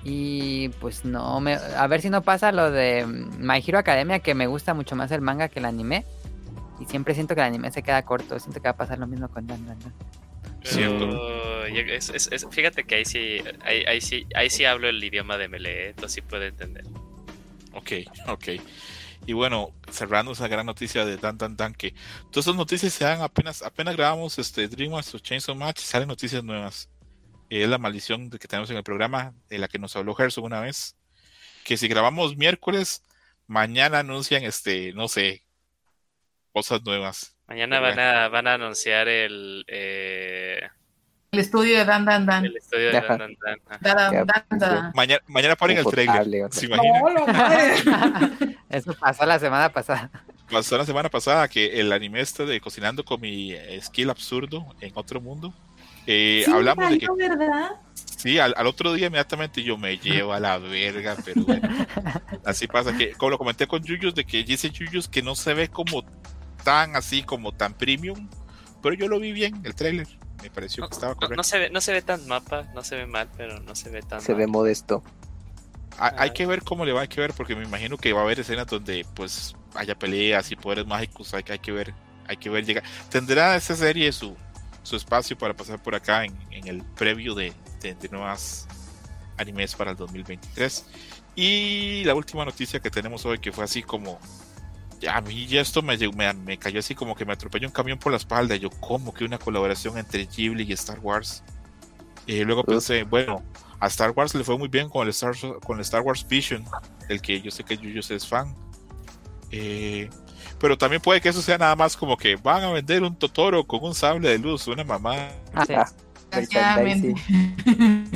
Y 0.04 0.68
pues 0.80 1.04
no, 1.04 1.40
me, 1.40 1.54
a 1.54 1.86
ver 1.88 2.00
si 2.00 2.10
no 2.10 2.22
pasa 2.22 2.52
lo 2.52 2.70
de 2.70 3.04
mm, 3.04 3.38
My 3.40 3.64
Hero 3.66 3.78
Academia, 3.78 4.20
que 4.20 4.34
me 4.34 4.46
gusta 4.46 4.74
mucho 4.74 4.94
más 4.94 5.10
el 5.10 5.22
manga 5.22 5.48
que 5.48 5.58
el 5.58 5.64
anime. 5.64 6.04
Y 6.78 6.84
siempre 6.84 7.14
siento 7.14 7.34
que 7.34 7.40
el 7.40 7.46
anime 7.46 7.72
se 7.72 7.82
queda 7.82 8.02
corto. 8.02 8.38
Siento 8.38 8.60
que 8.60 8.68
va 8.68 8.72
a 8.72 8.76
pasar 8.76 8.98
lo 8.98 9.06
mismo 9.06 9.28
con 9.28 9.46
Dan 9.46 9.66
Dan. 9.66 9.78
Cierto. 10.66 11.64
Es- 11.66 12.08
es- 12.10 12.28
es- 12.32 12.46
fíjate 12.50 12.84
que 12.84 12.96
ahí 12.96 13.04
sí, 13.04 13.38
ahí, 13.62 13.84
ahí 13.86 14.00
sí, 14.00 14.26
ahí 14.34 14.50
sí 14.50 14.64
hablo 14.64 14.88
el 14.88 15.02
idioma 15.02 15.36
de 15.36 15.48
Melee, 15.48 15.88
entonces 15.90 16.14
sí 16.14 16.20
puedo 16.22 16.42
entender. 16.44 16.84
Ok, 17.72 17.92
ok. 18.28 18.48
Y 19.26 19.32
bueno, 19.32 19.72
cerrando 19.90 20.32
esa 20.32 20.48
gran 20.48 20.66
noticia 20.66 21.04
de 21.04 21.16
Dan 21.16 21.36
Dan 21.36 21.56
Dan, 21.56 21.74
que 21.74 21.92
todas 22.30 22.46
esas 22.46 22.54
noticias 22.56 22.92
se 22.92 23.04
dan 23.04 23.20
apenas, 23.22 23.62
apenas 23.62 23.96
grabamos 23.96 24.38
este 24.38 24.68
Dreamers 24.68 25.14
o 25.14 25.18
Chainsaw 25.18 25.54
Match, 25.54 25.80
salen 25.80 26.08
noticias 26.08 26.42
nuevas. 26.44 26.88
Eh, 27.50 27.62
es 27.64 27.68
la 27.68 27.78
maldición 27.78 28.30
que 28.30 28.48
tenemos 28.48 28.70
en 28.70 28.76
el 28.76 28.84
programa, 28.84 29.34
de 29.48 29.58
la 29.58 29.68
que 29.68 29.78
nos 29.78 29.94
habló 29.96 30.14
Gerson 30.14 30.44
una 30.44 30.60
vez, 30.60 30.96
que 31.64 31.76
si 31.76 31.88
grabamos 31.88 32.36
miércoles, 32.36 33.02
mañana 33.46 33.98
anuncian 34.00 34.44
este, 34.44 34.92
no 34.92 35.08
sé, 35.08 35.42
cosas 36.52 36.82
nuevas. 36.84 37.35
Mañana 37.48 37.80
van 37.80 37.98
a, 37.98 38.28
van 38.28 38.46
a 38.48 38.54
anunciar 38.54 39.06
el, 39.08 39.64
eh, 39.68 40.60
estudio 41.32 41.78
de 41.78 41.84
Dan 41.84 42.04
Dan 42.04 42.26
Dan. 42.26 42.44
El 42.46 42.56
estudio 42.56 42.86
de. 42.86 42.92
Dan 42.92 43.06
Dan 43.18 43.36
Dan. 43.40 43.58
Dan, 43.80 43.96
Dan, 43.96 44.26
Dan, 44.26 44.58
Dan. 44.58 44.92
Mañana, 44.94 45.22
mañana 45.28 45.54
ponen 45.56 45.78
el 45.78 45.84
trailer. 45.86 46.52
¿Se 46.52 46.66
imaginan? 46.66 47.02
Eso 48.70 48.94
pasó 48.94 49.24
la 49.26 49.38
semana 49.38 49.68
pasada. 49.72 50.10
Pasó 50.50 50.76
la 50.78 50.84
semana 50.84 51.08
pasada 51.08 51.46
que 51.48 51.80
el 51.80 51.92
anime 51.92 52.20
este 52.20 52.46
de 52.46 52.60
Cocinando 52.60 53.04
con 53.04 53.20
mi 53.20 53.54
skill 53.80 54.10
absurdo 54.10 54.66
en 54.80 54.92
otro 54.94 55.20
mundo. 55.20 55.52
eh, 56.06 56.42
Sí, 56.44 56.50
hablamos 56.50 56.88
de 56.90 56.98
que 56.98 57.06
¿verdad? 57.16 57.70
sí, 58.16 58.38
al, 58.38 58.54
al 58.56 58.66
otro 58.68 58.92
día 58.92 59.06
inmediatamente 59.08 59.62
yo 59.62 59.76
me 59.76 59.98
llevo 59.98 60.32
a 60.32 60.40
la 60.40 60.58
verga, 60.58 61.16
pero 61.24 61.42
bueno, 61.42 61.68
así 62.44 62.66
pasa 62.68 62.96
que, 62.96 63.12
como 63.12 63.30
lo 63.30 63.38
comenté 63.38 63.66
con 63.66 63.82
Yuyos, 63.82 64.14
de 64.14 64.24
que 64.24 64.42
dice 64.44 64.70
Yuyos 64.70 65.08
que 65.08 65.20
no 65.22 65.34
se 65.34 65.52
ve 65.54 65.68
como 65.68 66.04
tan 66.66 66.96
así, 66.96 67.22
como 67.22 67.52
tan 67.52 67.74
premium, 67.74 68.28
pero 68.82 68.96
yo 68.96 69.06
lo 69.06 69.20
vi 69.20 69.30
bien, 69.30 69.60
el 69.64 69.76
trailer, 69.76 70.08
me 70.42 70.50
pareció 70.50 70.82
No, 70.82 70.88
que 70.88 70.94
estaba 70.94 71.12
no- 71.12 71.16
correcto. 71.20 71.36
no 71.36 71.42
se 71.44 71.58
ve, 71.60 71.70
no 71.70 71.80
se 71.80 71.92
ve 71.92 72.02
tan 72.02 72.26
mapa, 72.26 72.64
no 72.74 72.82
se 72.82 72.96
ve 72.96 73.06
mal, 73.06 73.28
pero 73.36 73.60
no 73.60 73.76
se 73.76 73.88
ve 73.88 74.02
tan 74.02 74.20
Se 74.20 74.32
mal. 74.32 74.40
ve 74.40 74.46
modesto. 74.48 75.04
Hay, 75.98 76.10
hay 76.18 76.30
que 76.32 76.44
ver 76.44 76.62
cómo 76.64 76.84
le 76.84 76.92
va, 76.92 77.02
hay 77.02 77.08
que 77.08 77.20
ver, 77.20 77.32
porque 77.34 77.54
me 77.54 77.62
imagino 77.64 77.96
que 77.96 78.12
va 78.12 78.20
a 78.20 78.24
haber 78.24 78.40
escenas 78.40 78.66
donde 78.66 79.06
pues 79.14 79.54
haya 79.76 79.96
peleas 79.96 80.50
y 80.50 80.56
poderes 80.56 80.86
mágicos, 80.86 81.32
hay, 81.34 81.44
que- 81.44 81.52
hay 81.52 81.58
que 81.60 81.70
ver, 81.72 81.94
hay 82.26 82.36
que 82.36 82.50
ver 82.50 82.64
llegar. 82.66 82.82
Tendrá 83.10 83.54
esa 83.54 83.76
serie 83.76 84.10
su, 84.10 84.36
su 84.82 84.96
espacio 84.96 85.38
para 85.38 85.54
pasar 85.54 85.80
por 85.80 85.94
acá 85.94 86.24
en, 86.24 86.36
en 86.50 86.66
el 86.66 86.82
previo 86.82 87.34
de, 87.36 87.52
de, 87.80 87.94
de 87.94 88.08
nuevas 88.08 88.66
animes 89.38 89.74
para 89.76 89.92
el 89.92 89.96
2023. 89.96 90.84
Y 91.36 92.02
la 92.04 92.14
última 92.14 92.44
noticia 92.44 92.80
que 92.80 92.90
tenemos 92.90 93.24
hoy, 93.24 93.38
que 93.38 93.52
fue 93.52 93.64
así 93.64 93.82
como, 93.82 94.18
a 95.10 95.20
mí 95.20 95.46
ya 95.46 95.60
esto 95.60 95.82
me, 95.82 95.96
me, 95.96 96.32
me 96.32 96.58
cayó 96.58 96.80
así 96.80 96.94
como 96.94 97.14
que 97.14 97.24
me 97.24 97.32
atropelló 97.32 97.68
un 97.68 97.72
camión 97.72 97.98
por 97.98 98.12
la 98.12 98.18
espalda. 98.18 98.56
y 98.56 98.60
Yo, 98.60 98.70
como 98.70 99.12
que 99.12 99.24
una 99.24 99.38
colaboración 99.38 99.98
entre 99.98 100.26
Ghibli 100.26 100.64
y 100.64 100.72
Star 100.72 100.98
Wars? 101.00 101.42
Y 102.26 102.44
luego 102.44 102.64
pensé, 102.64 103.04
bueno, 103.04 103.42
a 103.78 103.86
Star 103.86 104.10
Wars 104.10 104.34
le 104.34 104.44
fue 104.44 104.58
muy 104.58 104.68
bien 104.68 104.88
con 104.88 105.02
el 105.02 105.10
Star, 105.10 105.34
con 105.64 105.76
el 105.76 105.82
Star 105.82 106.02
Wars 106.02 106.26
Vision, 106.26 106.64
del 107.08 107.20
que 107.20 107.40
yo 107.40 107.50
sé 107.50 107.62
que 107.64 107.76
Yuyos 107.76 108.10
es 108.10 108.26
fan. 108.26 108.54
Eh, 109.50 110.10
pero 110.58 110.76
también 110.76 111.02
puede 111.02 111.20
que 111.20 111.28
eso 111.28 111.42
sea 111.42 111.58
nada 111.58 111.76
más 111.76 111.96
como 111.96 112.16
que 112.16 112.36
van 112.36 112.64
a 112.64 112.72
vender 112.72 113.02
un 113.02 113.16
Totoro 113.16 113.64
con 113.66 113.84
un 113.84 113.94
sable 113.94 114.28
de 114.28 114.38
luz, 114.38 114.66
una 114.66 114.84
mamá. 114.84 115.28
Ah, 115.54 115.64
sí. 115.66 115.74
Desgraciadamente. 116.40 117.14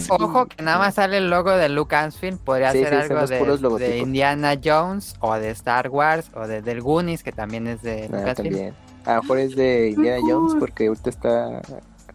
Ojo 0.08 0.46
que 0.46 0.62
nada 0.62 0.78
más 0.78 0.94
sale 0.94 1.18
el 1.18 1.30
logo 1.30 1.50
de 1.50 1.68
Lucasfilm, 1.68 2.38
podría 2.38 2.72
Sí, 2.72 2.78
ser 2.82 3.06
sí, 3.06 3.12
algo 3.14 3.78
de. 3.78 3.98
Indiana 3.98 4.54
Jones 4.62 5.14
o 5.20 5.34
de 5.34 5.50
Star 5.50 5.88
Wars 5.88 6.30
o 6.34 6.46
de 6.46 6.62
del 6.62 6.80
Goonies, 6.80 7.22
que 7.22 7.32
también 7.32 7.66
es 7.66 7.82
de 7.82 8.04
ah, 8.12 8.16
Lucasfilm. 8.18 8.34
también. 8.54 8.74
A 9.04 9.14
lo 9.16 9.22
mejor 9.22 9.38
es 9.38 9.56
de 9.56 9.90
Indiana. 9.90 10.20
Jones 10.28 10.54
porque 10.58 10.86
ahorita 10.88 11.10
está 11.10 11.62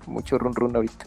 mucho 0.07 0.37
run 0.37 0.53
run 0.55 0.75
ahorita 0.75 1.05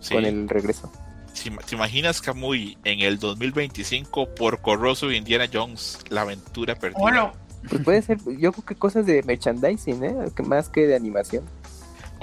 Sí. 0.00 0.14
con 0.14 0.24
el 0.24 0.48
regreso. 0.48 0.90
Si- 1.32 1.50
¿Te 1.50 1.74
imaginas, 1.74 2.20
Kamui, 2.20 2.76
en 2.84 3.00
el 3.00 3.18
2025 3.18 4.34
por 4.34 4.60
Corroso 4.60 5.10
y 5.10 5.16
Indiana 5.16 5.46
Jones, 5.52 5.98
la 6.10 6.20
aventura 6.22 6.74
perdida? 6.74 6.98
Hola. 7.00 7.32
Pues 7.68 7.82
puede 7.82 8.02
ser, 8.02 8.18
yo 8.38 8.52
creo 8.52 8.64
que 8.66 8.74
cosas 8.74 9.06
de 9.06 9.22
merchandising, 9.22 10.04
¿eh? 10.04 10.14
Más 10.44 10.68
que 10.68 10.86
de 10.86 10.94
animación. 10.94 11.44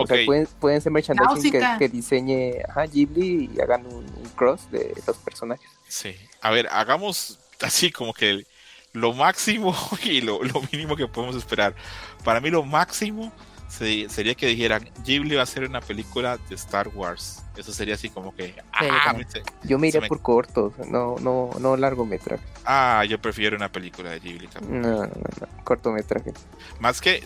O 0.01 0.05
Ok, 0.05 0.07
sea, 0.07 0.19
pueden, 0.19 0.47
pueden 0.59 0.81
ser 0.81 0.91
merchandising 0.91 1.49
que, 1.49 1.71
que 1.77 1.89
diseñe 1.89 2.61
ajá, 2.67 2.85
Ghibli 2.87 3.51
y 3.55 3.59
hagan 3.61 3.85
un, 3.87 4.05
un 4.15 4.29
cross 4.35 4.69
de 4.71 5.03
los 5.05 5.17
personajes. 5.19 5.69
sí. 5.87 6.15
A 6.41 6.49
ver, 6.51 6.67
hagamos 6.71 7.39
así 7.61 7.91
como 7.91 8.13
que 8.13 8.45
lo 8.93 9.13
máximo 9.13 9.75
y 10.03 10.21
lo, 10.21 10.43
lo 10.43 10.61
mínimo 10.71 10.95
que 10.95 11.07
podemos 11.07 11.35
esperar. 11.35 11.75
Para 12.23 12.41
mí 12.41 12.49
lo 12.49 12.63
máximo 12.63 13.31
sería 13.71 14.35
que 14.35 14.47
dijeran, 14.47 14.89
Ghibli 15.05 15.35
va 15.35 15.41
a 15.41 15.43
hacer 15.43 15.63
una 15.63 15.81
película 15.81 16.37
de 16.49 16.55
Star 16.55 16.89
Wars. 16.89 17.43
Eso 17.55 17.71
sería 17.73 17.95
así 17.95 18.09
como 18.09 18.33
que... 18.35 18.49
yo 18.55 18.61
ah, 18.73 19.01
también. 19.05 19.27
me- 19.33 19.69
Yo 19.69 19.79
me 19.79 19.87
iría 19.87 20.01
me- 20.01 20.07
por 20.07 20.21
cortos, 20.21 20.73
no, 20.87 21.15
no, 21.19 21.49
no 21.59 21.77
largometraje. 21.77 22.43
ah, 22.65 23.03
yo 23.07 23.19
prefiero 23.21 23.55
una 23.57 23.71
película 23.71 24.09
de 24.11 24.19
Ghibli. 24.19 24.47
Kamui. 24.47 24.77
No, 24.79 24.89
no, 24.89 25.07
no, 25.07 25.63
cortometraje. 25.63 26.33
Más 26.79 27.01
que 27.01 27.23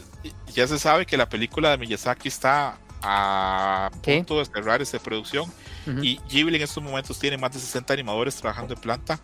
ya 0.54 0.68
se 0.68 0.80
sabe 0.80 1.06
que 1.06 1.18
la 1.18 1.28
película 1.30 1.72
de 1.72 1.78
Miyazaki 1.78 2.28
está 2.28 2.78
a 3.02 3.90
Sí. 4.04 4.16
punto 4.16 4.40
de 4.40 4.46
cerrar 4.46 4.82
esta 4.82 4.98
producción 5.00 5.52
Ujú. 5.88 6.04
y 6.04 6.20
Ghibli 6.30 6.56
en 6.58 6.64
estos 6.64 6.82
momentos 6.84 7.20
tiene 7.20 7.38
más 7.38 7.52
de 7.54 7.60
60 7.60 7.94
animadores 7.94 8.36
trabajando 8.36 8.74
en 8.74 8.80
planta 8.82 9.20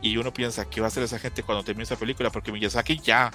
y 0.00 0.16
uno 0.16 0.32
piensa 0.32 0.64
qué 0.64 0.80
va 0.80 0.86
a 0.86 0.88
hacer 0.88 1.02
esa 1.02 1.18
gente 1.18 1.42
cuando 1.42 1.62
termine 1.62 1.84
esa 1.84 1.96
película 1.96 2.30
porque 2.30 2.50
Miyazaki 2.52 2.98
ya 3.00 3.30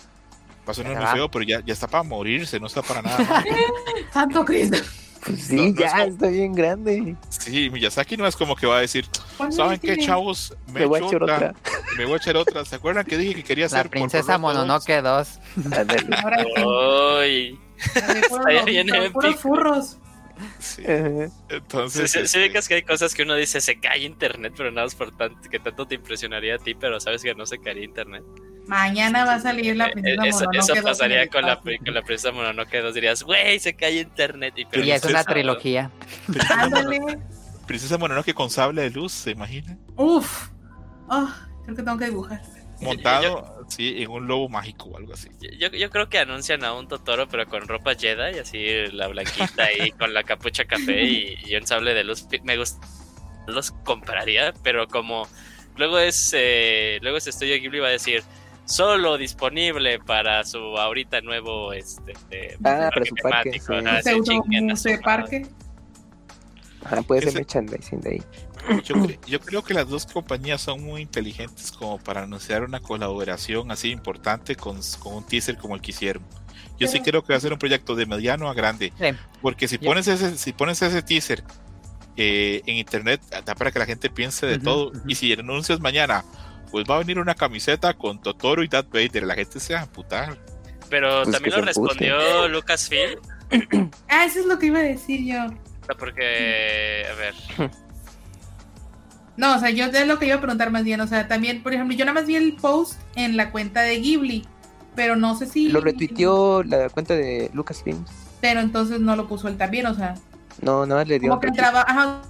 va 0.67 0.71
a 0.71 0.73
sonar 0.73 0.95
muy 0.97 1.05
feo 1.13 1.29
pero 1.31 1.45
ya, 1.45 1.61
ya 1.65 1.73
está 1.73 1.87
para 1.87 2.03
morirse 2.03 2.59
no 2.59 2.67
está 2.67 2.81
para 2.81 3.01
nada. 3.01 3.43
Santo 4.13 4.43
Cristo. 4.45 4.77
Pues 5.25 5.43
sí, 5.45 5.55
No, 5.55 5.63
no 5.63 5.69
es 5.69 5.75
ya 5.75 5.91
como- 5.91 6.03
está 6.03 6.27
bien 6.27 6.53
grande. 6.53 7.15
sí 7.29 7.69
Miyazaki 7.69 8.17
no 8.17 8.27
es 8.27 8.35
como 8.35 8.55
que 8.55 8.67
va 8.67 8.77
a 8.77 8.81
decir 8.81 9.05
¿Cuándo 9.35 9.55
saben 9.55 9.79
qué 9.79 9.97
chavos 9.97 10.55
me, 10.67 10.81
Me 10.81 10.85
voy 10.85 11.01
a 11.01 11.05
echar 11.05 11.23
otra, 11.23 11.55
me 11.97 12.05
voy 12.05 12.13
a 12.13 12.17
echar 12.17 12.37
otra 12.37 12.63
¿se 12.65 12.75
acuerdan 12.75 13.05
que 13.05 13.17
dije 13.17 13.35
que 13.35 13.43
quería 13.43 13.63
La 13.69 13.79
hacer 13.79 13.89
princesa 13.89 14.39
Porco 14.39 14.47
Rosso 14.53 14.65
Mononoke 14.65 15.01
2. 15.01 15.39
Ándale. 15.77 16.15
Ahora 16.23 16.43
sí. 16.43 16.63
Uy. 16.63 17.59
Bien 18.65 18.87
puros 19.13 19.35
furros. 19.37 19.97
Sí, 20.59 20.83
entonces 21.49 22.11
Si 22.11 22.19
este, 22.19 22.39
ubicas 22.39 22.67
que 22.67 22.75
hay 22.75 22.83
cosas 22.83 23.15
que 23.15 23.23
uno 23.23 23.33
dice 23.35 23.59
se 23.59 23.79
cae 23.79 23.99
internet, 24.03 24.53
pero 24.55 24.69
nada 24.71 24.85
más 24.85 24.93
por 24.95 25.15
tanto 25.17 25.49
que 25.49 25.59
tanto 25.59 25.87
te 25.87 25.95
impresionaría 25.95 26.55
a 26.55 26.57
ti, 26.59 26.75
pero 26.75 26.99
sabes 26.99 27.23
que 27.23 27.33
no 27.33 27.45
se 27.47 27.57
caería 27.59 27.83
internet. 27.85 28.23
Mañana 28.67 29.25
va 29.25 29.35
a 29.35 29.39
salir 29.39 29.75
la 29.75 29.87
Eh, 29.87 29.91
princesa 29.93 30.25
eso, 30.25 30.39
Mononoke 30.45 30.57
eso 30.59 30.75
en 30.75 30.83
pasaría 30.83 31.27
con 31.27 31.45
la, 31.45 31.59
con 31.59 31.93
la 31.93 32.01
princesa 32.03 32.31
Mononoke 32.31 32.81
2, 32.81 32.93
dirías, 32.93 33.23
güey, 33.23 33.59
se 33.59 33.75
cae 33.75 34.01
internet. 34.01 34.53
Y, 34.57 34.65
pero 34.65 34.83
Y 34.83 34.91
es 34.91 35.03
una 35.05 35.23
trilogía. 35.23 35.89
princesa, 36.25 36.61
Ándale. 36.63 36.99
princesa 37.65 37.97
Mononoke 37.97 38.33
con 38.33 38.49
sable 38.49 38.81
de 38.81 38.89
luz 38.89 39.11
¿se 39.13 39.31
imaginan? 39.31 39.79
Uf. 39.95 40.49
Oh, 41.09 41.29
creo 41.63 41.75
que 41.75 41.83
tengo 41.83 41.97
que 41.97 42.05
dibujar. 42.05 42.41
montado 42.81 43.65
sí, 43.69 43.95
en 44.03 44.09
un 44.11 44.27
lobo 44.27 44.49
mágico 44.49 44.89
o 44.89 44.97
algo 44.97 45.13
así. 45.13 45.29
Yo, 45.59 45.69
yo 45.69 45.89
creo 45.89 46.09
que 46.09 46.19
anuncian 46.19 46.63
a 46.63 46.73
un 46.73 46.87
Totoro, 46.87 47.27
pero 47.27 47.47
con 47.47 47.67
ropa 47.67 47.95
Jedi, 47.95 48.39
así 48.39 48.85
la 48.91 49.07
blanquita 49.07 49.63
ahí 49.63 49.91
con 49.99 50.13
la 50.13 50.23
capucha 50.23 50.65
café 50.65 51.03
y, 51.03 51.37
y 51.45 51.55
un 51.55 51.65
sable 51.65 51.93
de 51.93 52.03
luz. 52.03 52.27
Me 52.43 52.57
gusta, 52.57 52.85
los 53.47 53.71
compraría, 53.71 54.53
pero 54.63 54.87
como 54.87 55.27
luego 55.77 55.97
es 55.99 56.31
eh, 56.35 56.99
luego 57.01 57.17
ese 57.17 57.29
estudio 57.29 57.55
Ghibli 57.55 57.79
va 57.79 57.87
a 57.87 57.91
decir 57.91 58.23
solo 58.67 59.17
disponible 59.17 59.99
para 59.99 60.43
su 60.45 60.57
ahorita 60.77 61.21
nuevo 61.21 61.73
este 61.73 62.13
eh, 62.31 62.57
Ah, 62.63 62.89
para 62.93 63.05
su 63.05 63.15
parque, 63.15 63.59
temático, 63.59 64.21
sí. 64.25 64.61
museo 64.61 64.91
madre. 64.93 65.03
parque. 65.03 65.47
Ajá, 66.83 67.01
puede 67.01 67.21
ser 67.23 67.33
merchandising 67.33 68.01
de 68.01 68.09
ahí. 68.11 68.23
Yo, 68.83 68.95
cre- 68.95 69.19
yo 69.25 69.39
creo 69.39 69.63
que 69.63 69.73
las 69.73 69.87
dos 69.89 70.05
compañías 70.05 70.61
son 70.61 70.83
muy 70.83 71.01
inteligentes 71.01 71.71
como 71.71 71.97
para 71.97 72.23
anunciar 72.23 72.63
una 72.63 72.79
colaboración 72.81 73.71
así 73.71 73.89
importante 73.91 74.55
con, 74.55 74.79
con 74.99 75.15
un 75.15 75.23
teaser 75.25 75.57
como 75.57 75.75
el 75.75 75.81
que 75.81 75.91
hicieron. 75.91 76.23
Yo 76.79 76.87
sí 76.87 76.99
creo 76.99 77.23
que 77.23 77.33
va 77.33 77.37
a 77.37 77.39
ser 77.41 77.53
un 77.53 77.59
proyecto 77.59 77.95
de 77.95 78.05
mediano 78.05 78.49
a 78.49 78.53
grande, 78.53 78.93
Sí. 78.99 79.05
porque 79.41 79.67
si 79.67 79.77
pones 79.79 80.07
ese, 80.07 80.37
si 80.37 80.53
pones 80.53 80.81
ese 80.81 81.01
teaser 81.01 81.43
eh, 82.17 82.61
en 82.65 82.75
internet, 82.75 83.21
da 83.45 83.55
para 83.55 83.71
que 83.71 83.79
la 83.79 83.85
gente 83.85 84.09
piense 84.09 84.45
de 84.45 84.59
todo. 84.59 84.89
ujú. 84.89 85.01
Y 85.07 85.15
si 85.15 85.33
anuncias 85.33 85.79
mañana, 85.79 86.23
pues 86.71 86.85
va 86.89 86.95
a 86.95 86.99
venir 86.99 87.19
una 87.19 87.35
camiseta 87.35 87.93
con 87.93 88.21
Totoro 88.21 88.63
y 88.63 88.67
Darth 88.67 88.89
Vader, 88.91 89.23
la 89.23 89.35
gente 89.35 89.59
se 89.59 89.73
va 89.73 89.79
a 89.79 89.83
amputar. 89.83 90.37
Pero 90.89 91.23
Pues 91.23 91.33
también 91.35 91.55
lo 91.59 91.65
respondió 91.65 92.47
Lucasfilm, 92.49 93.19
Ah, 94.09 94.25
eso 94.25 94.39
es 94.39 94.45
lo 94.45 94.59
que 94.59 94.67
iba 94.67 94.79
a 94.79 94.83
decir 94.83 95.25
yo. 95.25 95.45
o 95.45 95.85
sea, 95.85 95.95
porque, 95.97 97.05
a 97.09 97.15
ver, 97.15 97.71
No, 99.37 99.55
o 99.55 99.59
sea, 99.59 99.69
yo 99.69 99.85
es 99.85 100.07
lo 100.07 100.17
que 100.19 100.25
iba 100.27 100.35
a 100.35 100.41
preguntar 100.41 100.71
más 100.71 100.83
bien. 100.83 100.99
O 101.01 101.07
sea, 101.07 101.27
también, 101.27 101.61
por 101.63 101.73
ejemplo, 101.73 101.95
yo 101.95 102.05
nada 102.05 102.19
más 102.19 102.27
vi 102.27 102.35
el 102.35 102.55
post 102.55 102.99
en 103.15 103.37
la 103.37 103.51
cuenta 103.51 103.81
de 103.81 103.99
Ghibli, 103.99 104.45
pero 104.95 105.15
no 105.15 105.35
sé 105.37 105.45
si. 105.45 105.69
Lo 105.69 105.79
retuiteó 105.79 106.63
la 106.63 106.89
cuenta 106.89 107.13
de 107.13 107.51
Lucasfilm. 107.53 108.03
Pero 108.41 108.59
entonces 108.61 108.99
no 108.99 109.15
lo 109.15 109.27
puso 109.27 109.47
él 109.47 109.57
también, 109.57 109.85
o 109.87 109.93
sea, 109.93 110.15
No, 110.61 110.85
nada 110.85 111.01
más 111.01 111.07
le 111.07 111.19
dio 111.19 111.29
como 111.29 111.39
que 111.41 111.47
entraba, 111.47 111.85
ajá, 111.87 112.21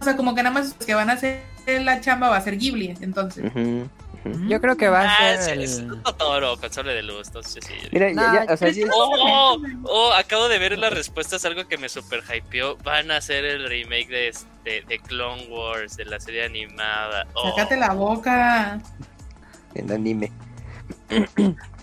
o 0.00 0.04
sea, 0.04 0.16
como 0.16 0.34
que 0.34 0.42
nada 0.42 0.54
más 0.54 0.74
que 0.74 0.94
van 0.94 1.08
a 1.10 1.14
hacer 1.14 1.42
la 1.66 2.00
chamba 2.00 2.28
va 2.28 2.36
a 2.36 2.40
ser 2.40 2.56
Ghibli, 2.58 2.96
entonces. 3.00 3.44
Ujú. 3.44 3.88
Yo 4.48 4.58
creo 4.58 4.76
que 4.76 4.88
va 4.88 5.02
a 5.02 5.04
ah, 5.04 5.36
ser 5.36 5.60
es, 5.60 5.72
es 5.72 5.78
el... 5.80 5.92
un 5.92 6.02
Totoro 6.02 6.56
con 6.56 6.72
sable 6.72 6.94
de 6.94 7.02
luz, 7.02 7.26
entonces 7.26 7.62
sí. 7.62 7.74
Mira, 7.92 8.10
No, 8.12 8.22
ya, 8.32 8.46
ya, 8.46 8.54
o 8.54 8.56
sea, 8.56 8.68
es 8.68 8.76
ya- 8.76 8.84
que- 8.84 8.90
Oh, 8.94 9.58
oh, 9.84 10.12
acabo 10.14 10.48
de 10.48 10.58
ver 10.58 10.78
las 10.78 10.94
respuestas, 10.94 11.44
algo 11.44 11.68
que 11.68 11.76
me 11.76 11.90
super 11.90 12.22
hypeó. 12.22 12.76
Van 12.78 13.10
a 13.10 13.18
hacer 13.18 13.44
el 13.44 13.68
remake 13.68 14.08
de, 14.08 14.28
este, 14.28 14.82
de 14.88 14.98
Clone 15.00 15.46
Wars, 15.50 15.96
de 15.98 16.06
la 16.06 16.18
serie 16.20 16.44
animada. 16.46 17.26
Oh, 17.34 17.50
Sácate 17.50 17.76
la 17.76 17.92
boca. 17.92 18.80
en 19.74 19.92
anime. 19.92 20.32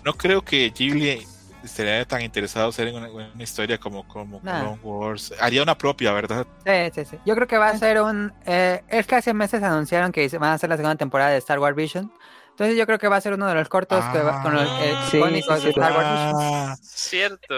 No 0.04 0.14
creo 0.14 0.42
que 0.42 0.70
Ghibli 0.70 1.24
estaría 1.64 2.04
tan 2.04 2.22
interesado 2.22 2.66
en 2.66 2.70
hacer 2.70 2.94
una, 2.94 3.10
una 3.10 3.42
historia 3.42 3.78
como, 3.78 4.06
como 4.06 4.40
Nah. 4.42 4.60
Clone 4.60 4.78
Wars. 4.82 5.32
Haría 5.40 5.62
una 5.62 5.76
propia, 5.76 6.12
¿verdad? 6.12 6.46
Sí, 6.66 6.72
sí, 6.94 7.10
sí. 7.10 7.18
Yo 7.24 7.34
creo 7.34 7.46
que 7.46 7.58
va 7.58 7.68
a 7.70 7.78
ser 7.78 8.00
un... 8.02 8.32
eh, 8.46 8.82
es 8.88 9.06
que 9.06 9.14
hace 9.16 9.32
meses 9.34 9.62
anunciaron 9.62 10.12
que 10.12 10.28
van 10.38 10.50
a 10.50 10.54
hacer 10.54 10.68
la 10.68 10.76
segunda 10.76 10.96
temporada 10.96 11.30
de 11.30 11.38
Star 11.38 11.58
Wars 11.58 11.76
Vision, 11.76 12.12
Entonces 12.50 12.76
yo 12.76 12.84
creo 12.86 12.98
que 12.98 13.08
va 13.08 13.16
a 13.16 13.20
ser 13.20 13.32
uno 13.34 13.46
de 13.46 13.54
los 13.54 13.68
cortos 13.68 14.04
que 14.12 14.18
va- 14.18 14.42
con 14.42 14.54
los 14.54 14.64
eh, 14.82 14.92
Ah, 14.94 15.08
sí, 15.10 15.16
icónicos 15.16 15.58
sí, 15.58 15.64
de. 15.64 15.70
Star 15.70 15.92
Wars. 15.92 16.06
Ah, 16.38 16.76
Cierto. 16.82 17.54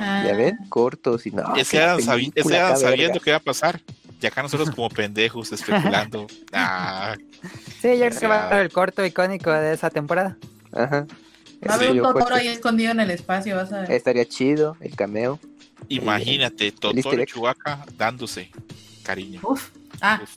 Ah. 0.00 0.22
Ya 0.26 0.34
ven, 0.34 0.56
cortos 0.68 1.26
y 1.26 1.30
no. 1.30 1.54
ese 1.56 1.76
eran 1.76 2.00
sabi- 2.00 2.32
ese 2.34 2.56
eran 2.56 2.76
sabiendo 2.76 3.20
qué 3.20 3.30
iba 3.30 3.36
a 3.36 3.40
pasar. 3.40 3.80
Y 4.20 4.26
acá 4.26 4.42
nosotros 4.42 4.70
como 4.70 4.88
pendejos 4.88 5.52
especulando. 5.52 6.26
Ah, 6.52 7.14
Sí, 7.82 7.98
yo 7.98 8.06
creo 8.08 8.20
que 8.20 8.26
va 8.26 8.46
a 8.46 8.48
ser 8.48 8.60
el 8.60 8.72
corto 8.72 9.04
icónico 9.04 9.50
de 9.52 9.74
esa 9.74 9.90
temporada. 9.90 10.36
Ajá. 10.72 11.04
Va 11.68 11.74
a 11.74 11.76
haber 11.76 11.90
un 11.92 11.96
Totoro 11.98 12.26
fuerte. 12.26 12.40
ahí 12.40 12.48
escondido 12.48 12.92
en 12.92 13.00
el 13.00 13.10
espacio, 13.10 13.56
vas 13.56 13.72
a 13.72 13.80
ver. 13.82 13.90
Estaría 13.92 14.24
chido 14.26 14.76
el 14.80 14.94
cameo. 14.96 15.38
imagínate, 15.88 16.72
Totoro 16.72 17.22
y. 17.22 17.26
Chewbacca 17.26 17.84
dándose 17.96 18.50
cariño. 19.02 19.40
Uf. 19.42 19.70
Ah, 20.00 20.20
Uf. 20.22 20.36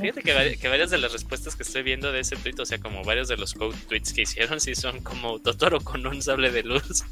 Fíjate 0.00 0.22
que, 0.22 0.34
vari- 0.34 0.58
que 0.58 0.68
varias 0.68 0.90
de 0.90 0.98
las 0.98 1.12
respuestas 1.12 1.56
que 1.56 1.62
estoy 1.62 1.82
viendo 1.82 2.12
de 2.12 2.20
ese 2.20 2.36
tweet, 2.36 2.54
o 2.60 2.66
sea, 2.66 2.78
como 2.78 3.02
varios 3.04 3.28
de 3.28 3.36
los 3.36 3.54
quote 3.54 3.76
tweets 3.88 4.12
que 4.12 4.22
hicieron, 4.22 4.60
sí 4.60 4.74
son 4.74 5.00
como 5.02 5.38
Totoro 5.40 5.80
con 5.80 6.06
un 6.06 6.20
sable 6.22 6.50
de 6.50 6.62
luz. 6.62 7.04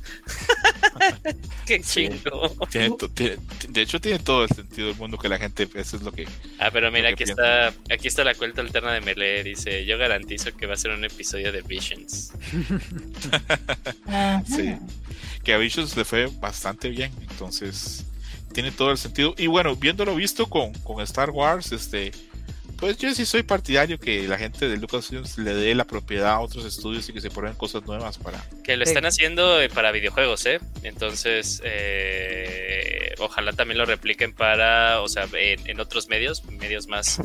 Qué 1.66 1.82
Sí. 1.82 2.09
chingo. 2.09 2.55
Tiene 2.70 2.90
to- 2.97 3.09
tiene- 3.09 3.39
de 3.69 3.82
hecho, 3.82 4.01
tiene 4.01 4.19
todo 4.19 4.44
el 4.44 4.51
sentido 4.51 4.89
del 4.89 4.97
mundo 4.97 5.16
que 5.19 5.28
la 5.28 5.39
gente, 5.39 5.69
eso 5.74 5.97
es 5.97 6.02
lo 6.02 6.12
que. 6.12 6.27
Ah, 6.59 6.70
pero 6.73 6.90
mira, 6.93 7.09
aquí 7.11 7.24
está, 7.24 7.69
aquí 7.90 8.09
está 8.09 8.23
la 8.24 8.35
cuenta 8.35 8.61
alterna 8.61 8.93
de 8.93 9.01
Melee. 9.01 9.43
Dice, 9.43 9.85
yo 9.86 9.97
garantizo 9.98 10.55
que 10.56 10.66
va 10.66 10.74
a 10.74 10.77
ser 10.77 10.90
un 10.93 11.05
episodio 11.05 11.52
de 11.52 11.62
Visions. 11.62 12.32
Sí. 14.47 14.77
Que 15.43 15.55
a 15.55 15.59
Visions 15.59 15.97
le 15.97 16.05
fue 16.05 16.27
bastante 16.40 16.89
bien, 16.89 17.12
entonces 17.31 18.05
tiene 18.52 18.70
todo 18.70 18.90
el 18.93 18.98
sentido. 18.98 19.35
Y 19.36 19.47
bueno, 19.47 19.74
viéndolo 19.77 20.15
visto 20.15 20.47
con, 20.47 20.73
con 20.81 21.02
Star 21.02 21.31
Wars, 21.31 21.73
este. 21.73 22.12
Pues 22.79 22.99
yo 22.99 23.15
sí 23.15 23.25
soy 23.25 23.43
partidario 23.43 23.99
que 23.99 24.27
la 24.29 24.37
gente 24.37 24.69
de 24.69 24.77
Lucasfilms 24.77 25.39
le 25.39 25.55
dé 25.55 25.75
la 25.75 25.85
propiedad 25.85 26.33
a 26.33 26.41
otros 26.41 26.65
estudios 26.67 27.09
y 27.09 27.13
que 27.13 27.21
se 27.21 27.31
prueben 27.31 27.57
cosas 27.57 27.85
nuevas 27.87 28.19
para. 28.19 28.45
Que 28.63 28.77
lo 28.77 28.85
Sí. 28.85 28.91
están 28.91 29.07
haciendo 29.07 29.61
eh, 29.61 29.69
para 29.71 29.93
videojuegos, 29.93 30.45
¿eh? 30.47 30.61
Entonces, 30.83 31.63
eh, 31.65 33.15
ojalá 33.19 33.53
también 33.53 33.79
lo 33.79 33.87
repliquen 33.87 34.35
para, 34.35 35.01
o 35.01 35.09
sea, 35.09 35.27
en, 35.33 35.67
en 35.69 35.81
otros 35.81 36.09
medios, 36.09 36.45
medios 36.45 36.87
más 36.89 37.21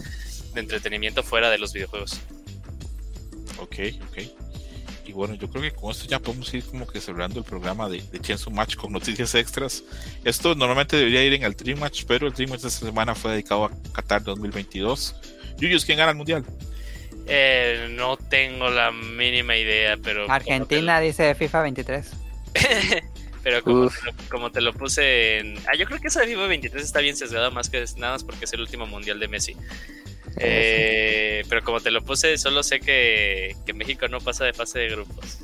de 0.53 0.59
entretenimiento 0.61 1.23
fuera 1.23 1.49
de 1.49 1.57
los 1.57 1.73
videojuegos. 1.73 2.19
Ok, 3.57 3.75
ok. 4.09 4.17
Y 5.05 5.11
bueno, 5.11 5.33
yo 5.33 5.49
creo 5.49 5.63
que 5.63 5.71
con 5.71 5.89
esto 5.91 6.05
ya 6.07 6.19
podemos 6.19 6.53
ir 6.53 6.63
como 6.63 6.85
que 6.85 7.01
cerrando 7.01 7.39
el 7.39 7.43
programa 7.45 7.89
de, 7.89 7.99
de 8.11 8.19
Chainsaw 8.19 8.53
Match 8.53 8.75
con 8.75 8.93
noticias 8.93 9.33
extras. 9.33 9.83
Esto 10.23 10.53
normalmente 10.53 10.95
debería 10.95 11.23
ir 11.25 11.33
en 11.33 11.43
el 11.43 11.55
Dream 11.55 11.79
Match, 11.79 12.03
pero 12.07 12.27
el 12.27 12.33
Dream 12.33 12.51
Match 12.51 12.61
de 12.61 12.67
esta 12.67 12.85
semana 12.85 13.15
fue 13.15 13.31
dedicado 13.31 13.65
a 13.65 13.71
Qatar 13.91 14.23
2022. 14.23 15.15
Yuyos, 15.59 15.85
¿quién 15.85 15.97
gana 15.97 16.11
el 16.11 16.17
mundial? 16.17 16.43
Eh, 17.27 17.87
no 17.91 18.17
tengo 18.17 18.69
la 18.69 18.91
mínima 18.91 19.55
idea, 19.55 19.97
pero... 20.03 20.29
Argentina 20.31 20.99
dice 20.99 21.35
FIFA 21.35 21.61
23. 21.63 22.11
te 23.43 23.51
lo- 23.51 23.63
pero 23.63 23.63
como 23.63 23.89
te, 23.89 24.05
lo, 24.05 24.13
como 24.29 24.51
te 24.51 24.61
lo 24.61 24.73
puse 24.73 25.37
en... 25.39 25.57
Ah, 25.67 25.75
yo 25.77 25.85
creo 25.85 25.99
que 25.99 26.07
esa 26.07 26.21
de 26.21 26.27
FIFA 26.27 26.47
23 26.47 26.83
está 26.83 26.99
bien 27.01 27.15
sesgada 27.15 27.49
más 27.51 27.69
que 27.69 27.83
nada 27.97 28.13
más 28.13 28.23
porque 28.23 28.45
es 28.45 28.53
el 28.53 28.61
último 28.61 28.85
mundial 28.87 29.19
de 29.19 29.27
Messi. 29.27 29.55
Eh, 30.37 31.43
pero 31.49 31.63
como 31.63 31.79
te 31.81 31.91
lo 31.91 32.01
puse, 32.03 32.37
solo 32.37 32.63
sé 32.63 32.79
que, 32.79 33.55
que 33.65 33.73
México 33.73 34.07
no 34.07 34.19
pasa 34.19 34.45
de 34.45 34.53
fase 34.53 34.79
de 34.79 34.89
grupos. 34.89 35.39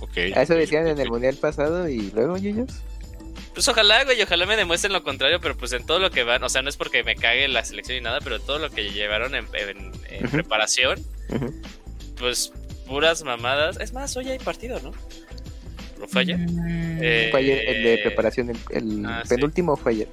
Ok. 0.00 0.16
A 0.34 0.42
eso 0.42 0.54
decían 0.54 0.86
en 0.88 0.98
el 0.98 1.08
mundial 1.10 1.36
pasado 1.36 1.88
y 1.88 2.10
luego, 2.12 2.36
Yuyos. 2.38 2.70
Pues 3.54 3.66
ojalá, 3.68 4.04
güey, 4.04 4.20
ojalá 4.22 4.46
me 4.46 4.56
demuestren 4.56 4.92
lo 4.92 5.02
contrario, 5.02 5.40
pero 5.40 5.56
pues 5.56 5.72
en 5.72 5.84
todo 5.84 5.98
lo 5.98 6.10
que 6.10 6.22
van, 6.22 6.42
o 6.44 6.48
sea, 6.48 6.62
no 6.62 6.68
es 6.68 6.76
porque 6.76 7.02
me 7.04 7.16
cague 7.16 7.46
la 7.48 7.64
selección 7.64 7.98
ni 7.98 8.02
nada, 8.04 8.20
pero 8.22 8.40
todo 8.40 8.58
lo 8.58 8.70
que 8.70 8.90
llevaron 8.92 9.34
en, 9.34 9.46
en- 9.54 9.92
en 10.08 10.24
Ujú. 10.24 10.30
preparación, 10.36 11.04
pues 12.18 12.52
puras 12.86 13.22
mamadas. 13.22 13.78
Es 13.80 13.92
más, 13.92 14.16
hoy 14.16 14.28
hay 14.30 14.38
partido, 14.38 14.80
¿no? 14.80 14.90
¿O 16.02 16.06
fue 16.08 16.22
ayer? 16.22 16.38
Mm, 16.38 16.98
Eh, 17.02 17.28
Fue 17.30 17.40
ayer 17.40 17.68
el 17.68 17.82
de 17.82 17.98
preparación, 17.98 18.50
el, 18.50 18.56
el 18.70 19.06
ah, 19.06 19.20
sí. 19.24 19.28
penúltimo 19.34 19.76
fue 19.76 19.92
ayer. 19.92 20.08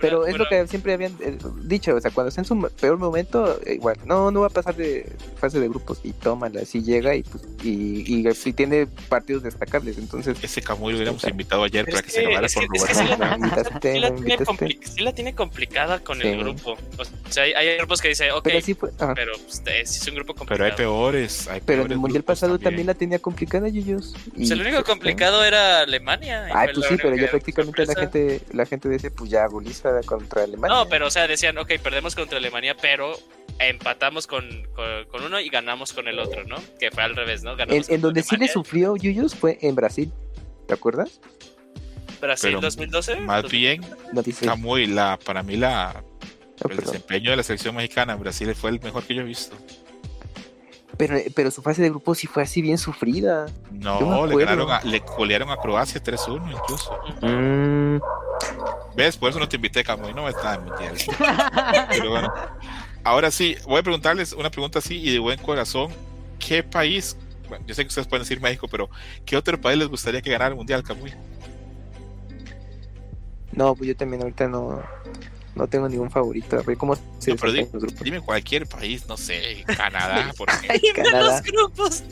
Pero 0.00 0.26
es 0.26 0.36
lo 0.38 0.46
que 0.48 0.66
siempre 0.66 0.94
habían 0.94 1.12
eh, 1.20 1.36
dicho, 1.62 1.94
o 1.94 2.00
sea, 2.00 2.10
cuando 2.10 2.28
está 2.28 2.40
en 2.40 2.44
su 2.46 2.58
peor 2.80 2.96
momento, 2.98 3.58
eh, 3.66 3.74
igual, 3.74 3.96
no, 4.06 4.30
no 4.30 4.40
va 4.40 4.46
a 4.46 4.50
pasar 4.50 4.74
de 4.74 5.10
fase 5.36 5.60
de 5.60 5.68
grupos 5.68 6.00
y 6.02 6.12
tómala, 6.12 6.64
si 6.64 6.82
llega 6.82 7.14
y 7.14 7.22
pues, 7.22 7.44
y, 7.62 8.26
y 8.28 8.34
si 8.34 8.52
tiene 8.52 8.86
partidos 9.08 9.42
destacables, 9.42 9.98
entonces 9.98 10.36
Ese 10.42 10.62
Camuy 10.62 10.92
lo 10.92 10.98
hubiéramos 10.98 11.20
O 11.20 11.22
sea, 11.22 11.30
invitado 11.30 11.64
ayer 11.64 11.84
para 11.84 12.00
que, 12.02 12.06
que- 12.06 12.12
se 12.12 12.22
grabara 12.22 12.48
que 12.48 12.54
Roberto. 12.66 12.86
sí 12.86 12.90
Sí 13.00 13.68
la, 13.68 13.80
tiene 13.80 14.08
invitaste. 14.08 14.44
compli- 14.44 14.78
sí 14.82 15.00
la 15.02 15.12
tiene 15.14 15.34
complicada 15.34 15.98
con 16.00 16.20
Sí. 16.20 16.28
el 16.28 16.38
grupo. 16.38 16.72
O 16.72 17.32
sea, 17.32 17.44
hay, 17.44 17.52
hay 17.52 17.76
grupos 17.78 18.00
que 18.00 18.08
dicen, 18.08 18.30
ok, 18.32 18.42
Pero 18.44 18.54
pero, 18.54 18.66
sí 18.66 18.74
fue, 18.74 18.90
ajá. 18.98 19.14
pues, 19.14 19.62
es 19.66 20.08
un 20.08 20.14
grupo 20.14 20.34
Pero 20.34 20.38
complicado. 20.46 20.64
hay 20.70 20.76
peores. 20.76 21.48
Hay 21.48 21.60
pero 21.64 21.84
en 21.84 21.92
el 21.92 21.98
mundial 21.98 22.22
pasado 22.24 22.58
también. 22.58 22.86
la 22.86 22.94
tenía 22.94 23.18
complicada, 23.18 23.68
Yuyos. 23.68 24.14
Pues 24.34 24.48
y, 24.48 24.52
el 24.52 24.60
único 24.60 24.76
pues, 24.76 24.86
complicado 24.88 25.44
era 25.44 25.80
Alemania. 25.80 26.48
y 26.48 26.52
Ay, 26.54 26.66
fue 26.68 26.74
pues 26.74 26.86
sí, 26.88 26.96
pero 27.02 27.16
ya 27.16 27.30
prácticamente 27.30 27.86
la 27.86 27.94
gente, 27.94 28.40
la 28.52 28.66
gente 28.66 28.88
dice, 28.88 29.10
pues 29.10 29.30
ya 29.30 29.46
goliza 29.46 29.89
contra 30.06 30.44
Alemania. 30.44 30.76
No, 30.76 30.88
pero 30.88 31.06
o 31.06 31.10
sea, 31.10 31.26
decían, 31.26 31.56
ok, 31.58 31.72
perdemos 31.82 32.14
contra 32.14 32.38
Alemania, 32.38 32.76
pero 32.80 33.12
empatamos 33.58 34.26
con, 34.26 34.44
con, 34.74 35.04
con 35.10 35.24
uno 35.24 35.40
y 35.40 35.48
ganamos 35.48 35.92
con 35.92 36.08
el 36.08 36.18
otro, 36.18 36.44
¿no? 36.44 36.56
Que 36.78 36.90
fue 36.90 37.02
al 37.02 37.14
revés, 37.16 37.42
¿no? 37.42 37.52
En, 37.52 37.58
Ganamos 37.58 37.76
en 37.88 37.94
contra 37.94 37.98
donde 38.08 38.22
sí 38.22 38.30
le 38.30 38.36
Alemania. 38.46 38.52
sufrió 38.52 38.96
Yuyos 38.96 39.34
fue 39.34 39.58
en 39.60 39.74
Brasil, 39.74 40.12
¿te 40.66 40.74
acuerdas? 40.74 41.20
Brasil 42.20 42.50
Pero 42.50 42.60
2012. 42.60 43.16
Más 43.20 43.50
bien, 43.50 43.80
No 44.12 44.22
dice. 44.22 44.44
Camuy, 44.46 44.86
la, 44.86 45.18
para 45.24 45.42
mí 45.42 45.56
la, 45.56 46.02
el 46.62 46.68
perdón. 46.68 46.84
desempeño 46.84 47.30
de 47.30 47.36
la 47.36 47.42
selección 47.42 47.74
mexicana 47.76 48.12
en 48.14 48.20
Brasil 48.20 48.54
fue 48.54 48.70
el 48.70 48.80
mejor 48.80 49.04
que 49.04 49.14
yo 49.14 49.22
he 49.22 49.24
visto. 49.24 49.56
Pero, 50.98 51.16
pero 51.34 51.50
su 51.50 51.62
fase 51.62 51.80
de 51.80 51.88
grupo 51.88 52.14
sí 52.14 52.26
fue 52.26 52.42
así 52.42 52.60
bien 52.60 52.76
sufrida. 52.76 53.46
No, 53.70 54.26
le 54.26 54.36
ganaron 54.36 54.70
a- 54.70 54.82
le 54.82 54.98
golearon 54.98 55.48
a 55.50 55.56
Croacia 55.56 56.02
3-1 56.02 56.52
incluso. 56.52 56.94
Mm, 57.22 58.00
¿Ves? 59.00 59.16
Por 59.16 59.30
eso 59.30 59.38
no 59.38 59.48
te 59.48 59.56
invité, 59.56 59.82
Camuy, 59.82 60.12
no 60.12 60.24
me 60.24 60.30
está 60.30 60.54
en 60.56 60.64
mundial. 60.64 60.94
Pero 61.90 62.10
bueno. 62.10 62.32
Ahora 63.02 63.30
sí, 63.30 63.56
voy 63.66 63.80
a 63.80 63.82
preguntarles 63.82 64.32
una 64.34 64.50
pregunta 64.50 64.78
así 64.80 64.96
y 65.00 65.10
de 65.12 65.18
buen 65.18 65.38
corazón. 65.40 65.90
¿Qué 66.38 66.62
país, 66.62 67.16
bueno, 67.48 67.64
yo 67.66 67.74
sé 67.74 67.82
que 67.82 67.88
ustedes 67.88 68.06
pueden 68.06 68.24
decir 68.24 68.40
México, 68.42 68.68
pero 68.68 68.90
¿qué 69.24 69.36
otro 69.38 69.58
país 69.60 69.78
les 69.78 69.88
gustaría 69.88 70.20
que 70.20 70.30
ganara 70.30 70.50
el 70.50 70.56
mundial, 70.56 70.82
Camuy? 70.82 71.12
no, 73.52 73.74
pues 73.74 73.88
yo 73.88 73.96
también 73.96 74.22
ahorita 74.22 74.48
no, 74.48 74.82
no 75.54 75.66
tengo 75.66 75.88
ningún 75.88 76.10
favorito. 76.10 76.62
Cómo 76.78 76.94
se 77.18 77.30
No, 77.30 77.36
pero 77.36 77.52
di- 77.52 77.58
desempeñan 77.58 77.68
los 77.72 77.82
grupos. 77.82 78.04
dime 78.04 78.20
cualquier 78.20 78.66
país, 78.66 79.06
no 79.08 79.16
sé, 79.16 79.64
Canadá, 79.76 80.32
por 80.36 80.48
ejemplo. 80.50 80.78
Canadá. 80.94 81.30
los 81.30 81.42
grupos. 81.42 82.02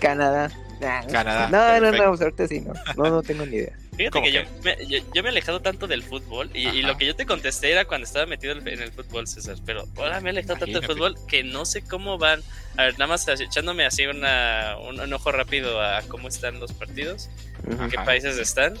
Canadá. 0.00 0.50
Nah, 0.80 1.02
Canadá, 1.06 1.48
No, 1.50 1.58
no, 1.58 1.74
no, 1.74 1.80
perfecto. 1.80 2.08
pues 2.08 2.20
ahorita 2.22 2.48
sí, 2.48 2.60
no. 2.62 2.72
No, 2.96 3.10
no 3.10 3.22
tengo 3.22 3.44
ni 3.46 3.56
idea. 3.56 3.76
Fíjate 4.00 4.12
¿Cómo 4.12 4.24
que 4.24 4.32
yo 4.32 4.40
me, 4.64 4.86
yo, 4.86 4.98
yo 5.14 5.22
me 5.22 5.28
he 5.28 5.32
alejado 5.32 5.60
tanto 5.60 5.86
del 5.86 6.02
fútbol 6.02 6.50
y, 6.54 6.80
lo 6.80 6.96
que 6.96 7.04
yo 7.04 7.14
te 7.14 7.26
contesté 7.26 7.70
era 7.70 7.84
cuando 7.84 8.06
estaba 8.06 8.24
metido 8.24 8.54
en 8.54 8.66
el 8.66 8.90
fútbol, 8.92 9.28
César. 9.28 9.58
Pero 9.66 9.86
ahora 9.98 10.22
me 10.22 10.30
he 10.30 10.32
alejado 10.32 10.58
tanto 10.58 10.80
del 10.80 10.88
fútbol 10.88 11.16
que 11.28 11.44
no 11.44 11.66
sé 11.66 11.82
cómo 11.82 12.16
van. 12.16 12.42
A 12.78 12.84
ver, 12.84 12.92
nada 12.94 13.08
más 13.08 13.28
echándome 13.28 13.84
así 13.84 14.06
una, 14.06 14.78
un, 14.88 14.98
un 14.98 15.12
ojo 15.12 15.32
rápido 15.32 15.82
a 15.82 16.00
cómo 16.08 16.28
están 16.28 16.60
los 16.60 16.72
partidos, 16.72 17.28
en 17.68 17.90
qué 17.90 17.98
países 17.98 18.38
están. 18.38 18.78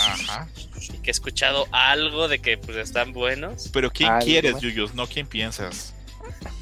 Ajá. 0.00 0.48
Y 0.76 0.98
que 0.98 1.10
he 1.10 1.12
escuchado 1.12 1.68
algo 1.70 2.26
de 2.26 2.40
que 2.40 2.58
pues 2.58 2.76
están 2.78 3.12
buenos. 3.12 3.70
Pero 3.72 3.92
¿quién 3.92 4.10
quieres, 4.24 4.54
más. 4.54 4.62
Yuyos? 4.62 4.94
No, 4.94 5.06
¿quién 5.06 5.28
piensas? 5.28 5.94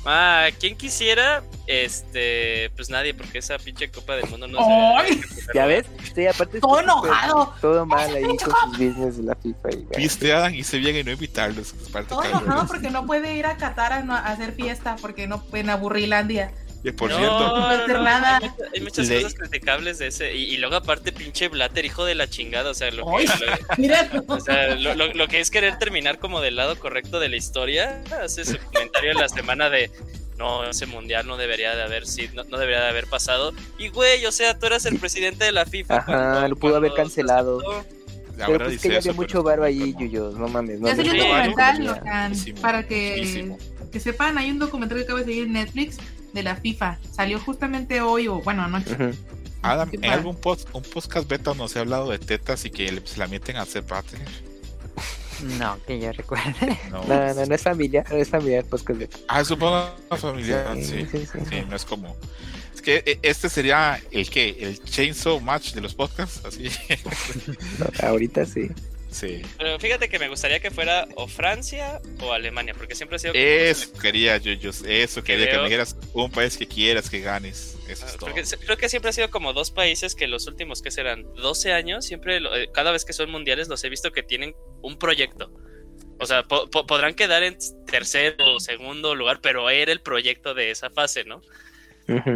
Ah, 0.04 0.48
¿quién 0.58 0.76
quisiera? 0.76 1.42
Este, 1.66 2.70
pues 2.76 2.90
nadie, 2.90 3.14
porque 3.14 3.38
esa 3.38 3.58
pinche 3.58 3.90
Copa 3.90 4.16
del 4.16 4.28
Mundo 4.30 4.48
no 4.48 4.58
¡Ay! 4.98 5.20
se 5.22 5.46
¿Ya 5.54 5.66
ves? 5.66 5.86
Sí, 6.14 6.26
aparte 6.26 6.60
Todo 6.60 6.80
enojado. 6.80 7.54
Todo 7.60 7.86
mal 7.86 8.14
ahí 8.14 8.24
con 8.24 8.38
sus 8.38 8.52
business 8.72 9.16
de 9.18 9.22
la 9.24 9.34
FIFA. 9.36 9.70
Y, 9.70 9.76
bueno. 9.76 9.90
Viste, 9.96 10.32
Adam, 10.32 10.54
hice 10.54 10.78
bien 10.78 10.96
en 10.96 11.06
no 11.06 11.12
invitarlos. 11.12 11.74
Todo 12.08 12.24
enojado 12.24 12.66
porque 12.66 12.90
no 12.90 13.06
puede 13.06 13.34
ir 13.36 13.46
a 13.46 13.56
Qatar 13.56 13.92
a, 13.92 14.02
no- 14.02 14.14
a 14.14 14.26
hacer 14.26 14.52
fiesta 14.52 14.96
porque 15.00 15.26
no 15.26 15.44
en 15.52 15.70
Aburrilandia. 15.70 16.52
Y 16.82 16.92
por 16.92 17.10
no, 17.10 17.18
cierto, 17.18 17.88
No 17.88 18.02
nada. 18.02 18.38
Hay, 18.38 18.48
muchas- 18.48 18.68
hay 18.74 18.80
muchas 18.80 19.08
Le- 19.08 19.16
cosas 19.22 19.34
criticables 19.38 19.98
de 19.98 20.06
ese. 20.06 20.34
Y, 20.34 20.44
y 20.54 20.56
luego, 20.56 20.76
aparte, 20.76 21.12
pinche 21.12 21.48
Blatter, 21.48 21.84
hijo 21.84 22.04
de 22.06 22.14
la 22.14 22.28
chingada. 22.30 22.70
O 22.70 22.74
sea, 22.74 22.90
lo 22.90 23.04
que, 23.04 23.24
lo- 23.26 23.32
Mira, 23.78 24.10
o 24.26 24.40
sea, 24.40 24.74
lo, 24.76 24.94
lo- 24.94 25.12
lo 25.12 25.28
que 25.28 25.40
es 25.40 25.50
querer 25.50 25.78
terminar 25.78 26.18
como 26.18 26.40
del 26.40 26.56
lado 26.56 26.78
correcto 26.78 27.20
de 27.20 27.28
la 27.28 27.36
historia. 27.36 28.02
Hace 28.22 28.44
su 28.46 28.56
comentario 28.58 29.10
en 29.12 29.18
la 29.18 29.28
semana 29.28 29.68
de. 29.68 29.90
No, 30.38 30.64
ese 30.64 30.86
mundial 30.86 31.26
no 31.26 31.36
debería 31.36 31.76
de 31.76 31.82
haber 31.82 32.06
sido, 32.06 32.32
no, 32.32 32.44
no 32.44 32.56
debería 32.56 32.80
de 32.80 32.88
haber 32.88 33.06
pasado. 33.06 33.52
Y 33.78 33.88
güey, 33.88 34.24
o 34.24 34.32
sea, 34.32 34.58
tú 34.58 34.64
eras 34.64 34.86
el 34.86 34.98
presidente 34.98 35.44
de 35.44 35.52
la 35.52 35.66
FIFA. 35.66 35.96
Ajá, 35.98 36.48
lo 36.48 36.56
pudo 36.56 36.76
haber 36.76 36.94
cancelado. 36.94 37.60
la 38.38 38.46
Pero 38.46 38.64
pues 38.64 38.80
que 38.80 38.88
ya 38.88 38.96
había 38.96 39.12
mucho 39.12 39.42
varo 39.42 39.64
ahí. 39.64 39.94
Yuyos, 39.98 40.36
no 40.36 40.48
mames. 40.48 40.80
No 40.80 40.88
ya 40.88 40.96
salió 40.96 41.12
un 41.12 41.18
documental, 41.18 41.84
Locan, 41.84 42.32
para 42.62 42.86
que, 42.86 43.54
que 43.92 44.00
sepan, 44.00 44.38
hay 44.38 44.50
un 44.50 44.58
documental 44.58 44.96
que 44.96 45.04
acaba 45.04 45.18
de 45.18 45.26
salir 45.26 45.44
en 45.44 45.52
Netflix 45.52 45.98
de 46.32 46.42
la 46.42 46.56
FIFA. 46.56 46.98
Salió 47.12 47.38
justamente 47.40 48.00
hoy, 48.00 48.28
o 48.28 48.40
bueno, 48.40 48.62
anoche. 48.62 48.96
Adam, 49.62 49.90
en 49.92 50.04
algún 50.06 50.36
post, 50.36 50.68
un 50.72 50.82
podcast 50.82 51.28
beta 51.28 51.52
nos 51.54 51.76
he 51.76 51.80
hablado 51.80 52.10
de 52.10 52.18
tetas 52.18 52.64
y 52.64 52.70
que 52.70 53.02
se 53.04 53.18
la 53.18 53.26
meten 53.26 53.56
a 53.56 53.62
hacer 53.62 53.84
patria. 53.84 54.24
No, 55.58 55.78
que 55.86 55.98
yo 56.00 56.12
recuerde. 56.12 56.78
No, 56.90 57.02
No, 57.04 57.34
no, 57.34 57.46
no 57.46 57.54
es 57.54 57.62
familiar, 57.62 58.04
no 58.10 58.16
es 58.16 58.28
familiar, 58.28 58.64
pues 58.68 58.82
que 58.82 59.08
Ah, 59.28 59.44
supongo 59.44 59.90
familiar, 60.18 60.76
sí. 60.76 61.06
sí, 61.10 61.26
sí. 61.26 61.38
Sí, 61.48 61.62
no 61.68 61.76
es 61.76 61.84
como. 61.84 62.16
Es 62.74 62.82
que 62.82 63.02
eh, 63.06 63.18
este 63.22 63.48
sería 63.48 64.00
el 64.10 64.28
que, 64.30 64.50
el 64.60 64.82
chainsaw 64.82 65.40
match 65.40 65.72
de 65.72 65.80
los 65.80 65.94
podcasts, 65.94 66.42
así. 66.44 66.70
No, 67.78 68.08
ahorita 68.08 68.44
sí. 68.46 68.70
Sí. 69.10 69.42
Pero 69.58 69.78
fíjate 69.78 70.08
que 70.08 70.18
me 70.18 70.28
gustaría 70.28 70.60
que 70.60 70.70
fuera 70.70 71.06
o 71.14 71.26
Francia 71.28 72.00
o 72.20 72.32
Alemania, 72.32 72.74
porque 72.74 72.94
siempre 72.94 73.16
ha 73.16 73.18
sido 73.18 73.32
como 73.32 73.44
Eso 73.44 73.92
quería 74.00 74.36
yo, 74.38 74.52
yo 74.52 74.70
eso 74.86 75.22
quería 75.22 75.50
que 75.50 75.56
me 75.58 75.64
dijeras 75.64 75.96
un 76.12 76.30
país 76.30 76.56
que 76.56 76.66
quieras 76.66 77.10
que 77.10 77.20
ganes. 77.20 77.76
Eso 77.88 78.06
es 78.06 78.12
Ah, 78.14 78.16
todo. 78.18 78.26
Porque 78.30 78.44
se- 78.46 78.56
creo 78.58 78.76
que 78.76 78.88
siempre 78.88 79.10
ha 79.10 79.12
sido 79.12 79.30
como 79.30 79.52
dos 79.52 79.70
países 79.70 80.14
que 80.14 80.26
los 80.28 80.46
últimos 80.46 80.80
que 80.82 80.90
serán 80.90 81.24
12 81.34 81.72
años, 81.72 82.04
siempre 82.06 82.40
lo- 82.40 82.54
eh, 82.56 82.68
cada 82.72 82.92
vez 82.92 83.04
que 83.04 83.12
son 83.12 83.30
mundiales 83.30 83.68
los 83.68 83.82
he 83.84 83.88
visto 83.88 84.12
que 84.12 84.22
tienen 84.22 84.54
un 84.82 84.98
proyecto. 84.98 85.52
O 86.18 86.26
sea, 86.26 86.42
po- 86.44 86.68
po- 86.70 86.86
podrán 86.86 87.14
quedar 87.14 87.42
en 87.42 87.56
tercero 87.86 88.54
o 88.56 88.60
segundo 88.60 89.14
lugar, 89.14 89.40
pero 89.40 89.70
era 89.70 89.90
el 89.90 90.02
proyecto 90.02 90.54
de 90.54 90.70
esa 90.70 90.90
fase, 90.90 91.24
¿no? 91.24 91.40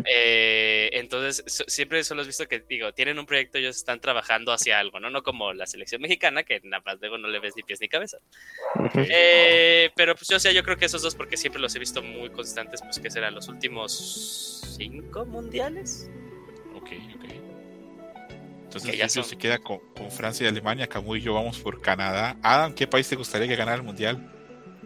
Eh, 0.06 0.90
entonces, 0.92 1.42
so- 1.46 1.64
siempre 1.66 2.02
solo 2.04 2.22
he 2.22 2.26
visto 2.26 2.46
que, 2.46 2.60
digo, 2.68 2.92
tienen 2.92 3.18
un 3.18 3.26
proyecto, 3.26 3.58
ellos 3.58 3.76
están 3.76 4.00
trabajando 4.00 4.52
hacia 4.52 4.78
algo, 4.78 5.00
¿no? 5.00 5.10
No 5.10 5.22
como 5.22 5.52
la 5.52 5.66
selección 5.66 6.00
mexicana, 6.02 6.42
que 6.42 6.60
nada 6.64 6.82
más 6.84 6.98
luego 7.00 7.18
no 7.18 7.28
le 7.28 7.40
ves 7.40 7.54
ni 7.56 7.62
pies 7.62 7.80
ni 7.80 7.88
cabeza. 7.88 8.18
Eh, 8.96 9.90
pero 9.96 10.14
pues 10.14 10.28
yo, 10.28 10.36
o 10.36 10.40
sea, 10.40 10.52
yo 10.52 10.62
creo 10.62 10.76
que 10.76 10.84
esos 10.86 11.02
dos, 11.02 11.14
porque 11.14 11.36
siempre 11.36 11.60
los 11.60 11.74
he 11.74 11.78
visto 11.78 12.02
muy 12.02 12.30
constantes, 12.30 12.80
pues 12.82 12.98
que 12.98 13.10
serán 13.10 13.34
los 13.34 13.48
últimos 13.48 14.62
cinco 14.78 15.24
mundiales. 15.26 16.10
Ok, 16.74 16.90
ok. 17.16 17.24
Entonces 18.64 18.90
Que 18.90 18.96
ya 18.96 19.08
son. 19.08 19.24
se 19.24 19.36
queda 19.38 19.58
con, 19.58 19.78
con 19.94 20.10
Francia 20.10 20.44
y 20.44 20.48
Alemania, 20.48 20.88
Camu 20.88 21.14
y 21.16 21.20
yo 21.20 21.32
vamos 21.34 21.58
por 21.60 21.80
Canadá. 21.80 22.36
Adam, 22.42 22.74
¿qué 22.74 22.86
país 22.86 23.08
te 23.08 23.14
gustaría 23.16 23.46
que 23.46 23.54
ganara 23.56 23.76
el 23.76 23.84
mundial? 23.84 24.30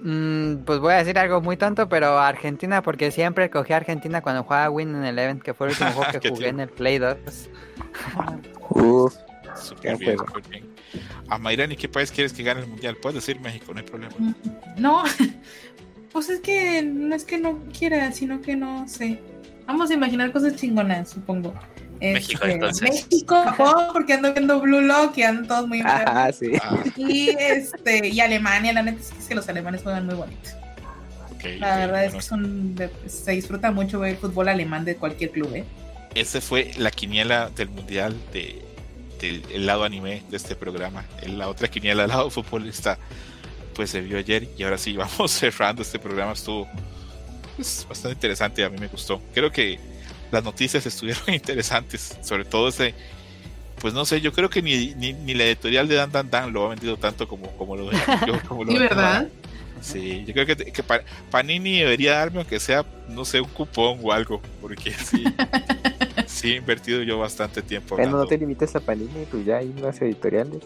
Mm, 0.02 0.64
pues 0.64 0.78
voy 0.78 0.92
a 0.94 0.98
decir 0.98 1.18
algo 1.18 1.40
muy 1.40 1.56
tonto, 1.56 1.88
pero 1.88 2.18
Argentina, 2.18 2.82
porque 2.82 3.10
siempre 3.10 3.50
cogí 3.50 3.72
a 3.72 3.78
Argentina 3.78 4.20
cuando 4.22 4.44
jugaba 4.44 4.70
Win 4.70 4.94
en 4.94 5.04
Eleven, 5.04 5.40
que 5.40 5.54
fue 5.54 5.68
el 5.68 5.72
último 5.72 5.90
juego 5.92 6.12
que 6.20 6.28
jugué 6.28 6.40
tío. 6.40 6.48
en 6.48 6.60
el 6.60 6.68
Play 6.68 6.98
2. 6.98 7.16
Uf, 8.70 9.14
Súper 9.56 9.96
Gran 9.96 9.98
bien, 9.98 10.16
bien. 10.50 10.64
A 11.28 11.38
Mayrani, 11.38 11.76
¿qué 11.76 11.88
país 11.88 12.10
quieres 12.10 12.32
que 12.32 12.42
gane 12.42 12.60
el 12.60 12.68
mundial? 12.68 12.96
Puedes 12.96 13.16
decir 13.16 13.40
México, 13.40 13.72
no 13.72 13.80
hay 13.80 13.86
problema. 13.86 14.14
No, 14.76 15.02
pues 16.12 16.28
es 16.28 16.40
que 16.40 16.82
no 16.82 17.14
es 17.14 17.24
que 17.24 17.38
no 17.38 17.58
quiera, 17.76 18.12
sino 18.12 18.40
que 18.40 18.56
no 18.56 18.86
sé. 18.88 19.20
Vamos 19.66 19.90
a 19.90 19.94
imaginar 19.94 20.32
cosas 20.32 20.56
chingonas, 20.56 21.10
supongo. 21.10 21.52
México, 22.10 22.46
Este, 22.46 22.50
entonces. 22.50 22.90
México, 23.10 23.36
Japón, 23.42 23.90
porque 23.92 24.14
ando 24.14 24.32
viendo 24.32 24.60
Blue 24.60 24.80
Lock 24.82 25.16
y 25.18 25.22
andan 25.22 25.46
todos 25.48 25.68
muy 25.68 25.82
ajá, 25.82 26.32
sí. 26.32 26.52
Ah, 26.60 26.84
Y 26.96 27.30
este, 27.38 28.08
y 28.08 28.20
Alemania, 28.20 28.72
la 28.72 28.82
neta 28.82 29.00
es 29.00 29.12
que, 29.12 29.20
es 29.20 29.30
los 29.34 29.48
alemanes 29.48 29.82
juegan 29.82 30.06
muy 30.06 30.14
bonito. 30.14 30.50
ok, 31.30 31.44
La 31.58 31.76
ok, 31.76 31.78
verdad 31.78 32.04
es 32.04 32.14
bueno, 32.14 32.18
que 32.18 32.22
son 32.24 32.74
se 33.06 33.32
disfruta 33.32 33.70
mucho 33.72 34.00
ver 34.00 34.18
fútbol 34.18 34.48
alemán 34.48 34.84
de 34.84 34.98
cualquier 34.98 35.30
club, 35.32 35.54
¿eh? 35.54 35.70
Esa 36.14 36.40
fue 36.40 36.72
la 36.76 36.90
quiniela 36.90 37.50
del 37.50 37.68
mundial 37.70 38.24
de, 38.32 38.66
del 39.20 39.44
el 39.50 39.66
lado 39.66 39.84
anime 39.84 40.24
de 40.28 40.36
este 40.36 40.56
programa. 40.56 41.10
La 41.22 41.48
otra 41.48 41.68
quiniela 41.68 42.02
del 42.02 42.10
lado 42.10 42.30
futbolista, 42.30 42.98
pues 43.74 43.90
se 43.90 44.00
vio 44.02 44.18
ayer 44.18 44.50
y 44.56 44.62
ahora 44.64 44.78
sí 44.78 44.96
vamos 44.96 45.32
cerrando 45.32 45.82
este 45.82 45.98
programa. 46.00 46.32
Estuvo 46.34 46.68
pues, 47.56 47.86
bastante 47.88 48.14
interesante, 48.14 48.64
a 48.64 48.70
mí 48.70 48.78
me 48.78 48.88
gustó. 48.88 49.22
Creo 49.32 49.52
que 49.52 49.80
las 50.30 50.44
noticias 50.44 50.84
estuvieron 50.86 51.22
interesantes, 51.34 52.16
sobre 52.22 52.44
todo 52.44 52.68
ese, 52.68 52.94
pues 53.80 53.94
no 53.94 54.04
sé, 54.04 54.20
yo 54.20 54.32
creo 54.32 54.50
que 54.50 54.62
ni, 54.62 54.94
ni, 54.94 55.12
ni 55.12 55.34
la 55.34 55.44
editorial 55.44 55.88
de 55.88 55.96
Dan 55.96 56.12
Dan 56.12 56.30
Dan 56.30 56.52
lo 56.52 56.66
ha 56.66 56.68
vendido 56.70 56.96
tanto 56.96 57.28
como, 57.28 57.50
como 57.56 57.76
lo 57.76 57.90
yo, 57.92 58.40
como 58.48 58.64
lo 58.64 58.72
Sí, 58.72 58.78
¿verdad? 58.78 59.28
Sí, 59.80 60.24
yo 60.26 60.34
creo 60.34 60.46
que, 60.46 60.56
que 60.56 60.82
Pa- 60.82 61.02
Panini 61.30 61.78
debería 61.78 62.14
darme, 62.14 62.38
aunque 62.38 62.58
sea, 62.58 62.84
no 63.08 63.24
sé, 63.24 63.40
un 63.40 63.48
cupón 63.48 63.98
o 64.02 64.12
algo, 64.12 64.42
porque 64.60 64.90
sí, 64.92 65.24
sí 66.26 66.52
he 66.52 66.56
invertido 66.56 67.02
yo 67.02 67.18
bastante 67.18 67.62
tiempo. 67.62 67.96
Bueno, 67.96 68.16
no 68.16 68.26
te 68.26 68.36
limites 68.38 68.74
a 68.74 68.80
Panini, 68.80 69.24
pues 69.30 69.44
ya 69.46 69.58
hay 69.58 69.72
unas 69.76 70.00
editoriales. 70.02 70.62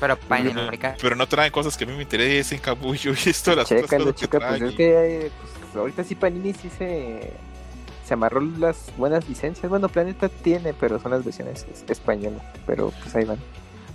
Pero 0.00 0.16
pero, 0.16 0.28
Panamérica. 0.28 0.96
pero 1.00 1.14
no 1.14 1.28
traen 1.28 1.52
cosas 1.52 1.76
que 1.76 1.84
a 1.84 1.86
mí 1.86 1.94
me 1.94 2.02
interesen, 2.02 2.58
Cabullo, 2.58 3.12
y 3.12 3.28
esto, 3.28 3.54
las 3.54 3.66
otras 3.70 3.82
cosas 3.88 4.06
que 4.06 4.14
chica, 4.14 4.38
pues 4.38 4.48
traen, 4.58 4.64
es 4.64 4.74
que 4.74 5.26
eh, 5.26 5.30
pues, 5.40 5.76
ahorita 5.76 6.02
sí 6.02 6.14
Panini 6.16 6.52
sí 6.54 6.68
se, 6.76 7.32
se 8.12 8.14
amarró 8.14 8.42
las 8.42 8.76
buenas 8.98 9.26
licencias. 9.26 9.70
Bueno, 9.70 9.88
Planeta 9.88 10.28
tiene, 10.28 10.74
pero 10.74 11.00
son 11.00 11.12
las 11.12 11.24
versiones 11.24 11.64
es- 11.72 11.82
españolas. 11.88 12.42
Pero 12.66 12.92
pues 13.02 13.14
ahí 13.14 13.24
van. 13.24 13.38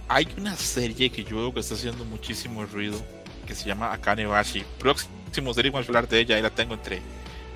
Hay 0.08 0.28
una 0.40 0.56
serie 0.56 1.12
que 1.12 1.24
yo 1.24 1.36
veo 1.38 1.54
que 1.54 1.60
está 1.60 1.76
haciendo 1.76 2.04
muchísimo 2.04 2.66
ruido, 2.66 3.00
que 3.46 3.54
se 3.54 3.68
llama 3.68 3.94
Akane 3.94 4.26
Bashi. 4.26 4.64
Próximo 4.80 5.54
serie 5.54 5.70
vamos 5.70 5.86
a 5.86 5.90
hablar 5.90 6.08
de 6.08 6.20
ella, 6.20 6.36
ahí 6.36 6.42
la 6.42 6.50
tengo 6.50 6.74
entre, 6.74 7.00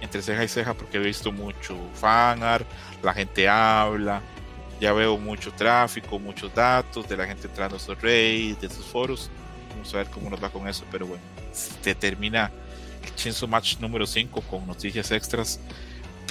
entre 0.02 0.22
ceja 0.22 0.44
y 0.44 0.48
ceja 0.48 0.76
porque 0.76 0.98
he 0.98 1.02
visto 1.02 1.32
mucho 1.32 1.76
fanart, 1.96 2.68
la 3.02 3.12
gente 3.16 3.50
habla, 3.50 4.22
ya 4.80 4.94
veo 4.94 5.18
mucho 5.18 5.52
tráfico, 5.54 6.20
muchos 6.20 6.54
datos 6.54 7.10
de 7.10 7.18
la 7.18 7.26
gente 7.26 7.48
entrando 7.48 7.76
a 7.76 7.80
estos 7.80 8.00
raids, 8.00 8.62
de 8.62 8.68
estos 8.68 8.86
foros. 8.86 9.32
Vamos 9.72 9.92
a 9.96 9.98
ver 9.98 10.08
cómo 10.12 10.30
nos 10.30 10.44
va 10.44 10.50
con 10.50 10.68
eso, 10.68 10.84
pero 10.92 11.08
bueno, 11.08 11.24
se 11.54 11.96
termina 11.96 12.52
el 13.04 13.16
Chainsaw 13.16 13.50
Match 13.50 13.80
número 13.80 14.06
5 14.06 14.42
con 14.42 14.68
noticias 14.68 15.10
extras. 15.10 15.60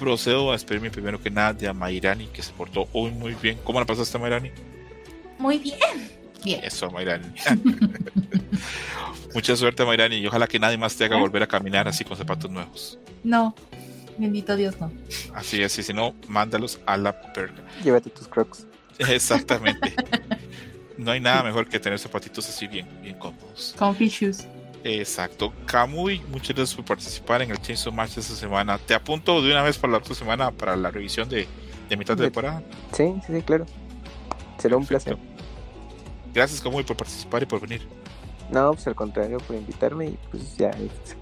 Procedo 0.00 0.48
a 0.48 0.54
despedirme 0.54 0.90
primero 0.90 1.20
que 1.20 1.30
nada 1.30 1.52
de 1.52 1.68
a 1.68 1.74
Mairani, 1.74 2.26
que 2.28 2.42
se 2.42 2.54
portó 2.54 2.88
hoy 2.94 3.10
muy 3.10 3.34
bien. 3.34 3.58
¿Cómo 3.62 3.78
la 3.78 3.84
pasaste, 3.84 4.18
Mairani? 4.18 4.50
Muy 5.38 5.58
bien. 5.58 6.10
Bien. 6.42 6.64
Eso, 6.64 6.90
Mayrani. 6.90 7.26
Mucha 9.34 9.54
suerte, 9.56 9.84
Mayrani, 9.84 10.16
y 10.16 10.26
ojalá 10.26 10.46
que 10.46 10.58
nadie 10.58 10.78
más 10.78 10.96
te 10.96 11.04
haga 11.04 11.18
volver 11.18 11.42
a 11.42 11.46
caminar 11.46 11.86
así 11.86 12.02
con 12.02 12.16
zapatos 12.16 12.50
nuevos. 12.50 12.98
No, 13.22 13.54
bendito 14.16 14.56
Dios, 14.56 14.80
no. 14.80 14.90
Así 15.34 15.62
es, 15.62 15.78
y 15.78 15.82
si 15.82 15.92
no, 15.92 16.14
mándalos 16.28 16.80
a 16.86 16.96
la 16.96 17.20
perga. 17.34 17.62
Llévate 17.84 18.08
tus 18.08 18.26
crocs. 18.26 18.66
Exactamente. 18.98 19.94
No 20.96 21.12
hay 21.12 21.20
nada 21.20 21.42
mejor 21.42 21.66
que 21.66 21.80
tener 21.80 21.98
zapatitos 21.98 22.46
así 22.46 22.66
bien, 22.66 22.86
bien 23.00 23.16
cómodos. 23.18 23.74
Comfy 23.78 24.08
shoes. 24.08 24.46
Exacto. 24.84 25.52
Kamui, 25.66 26.20
muchas 26.28 26.56
gracias 26.56 26.74
por 26.76 26.84
participar 26.86 27.42
en 27.42 27.50
el 27.50 27.60
Chainsaw 27.60 27.92
Match 27.92 28.16
esta 28.18 28.34
semana. 28.34 28.78
Te 28.78 28.94
apunto 28.94 29.42
de 29.42 29.50
una 29.50 29.62
vez 29.62 29.76
para 29.78 29.92
la 29.92 29.98
otra 29.98 30.14
semana 30.14 30.50
para 30.50 30.76
la 30.76 30.90
revisión 30.90 31.28
de, 31.28 31.46
de 31.88 31.96
mitad 31.96 32.16
de 32.16 32.24
temporada. 32.24 32.62
Sí, 32.92 33.14
sí, 33.26 33.32
sí, 33.34 33.42
claro. 33.42 33.66
Será 34.58 34.76
un 34.76 34.86
placer. 34.86 35.18
Gracias, 36.32 36.60
Kamui, 36.60 36.84
por 36.84 36.96
participar 36.96 37.42
y 37.42 37.46
por 37.46 37.60
venir. 37.60 37.86
No, 38.48 38.72
pues 38.74 38.86
al 38.86 38.94
contrario, 38.94 39.38
por 39.38 39.56
invitarme 39.56 40.06
y 40.06 40.18
pues 40.30 40.56
ya 40.56 40.70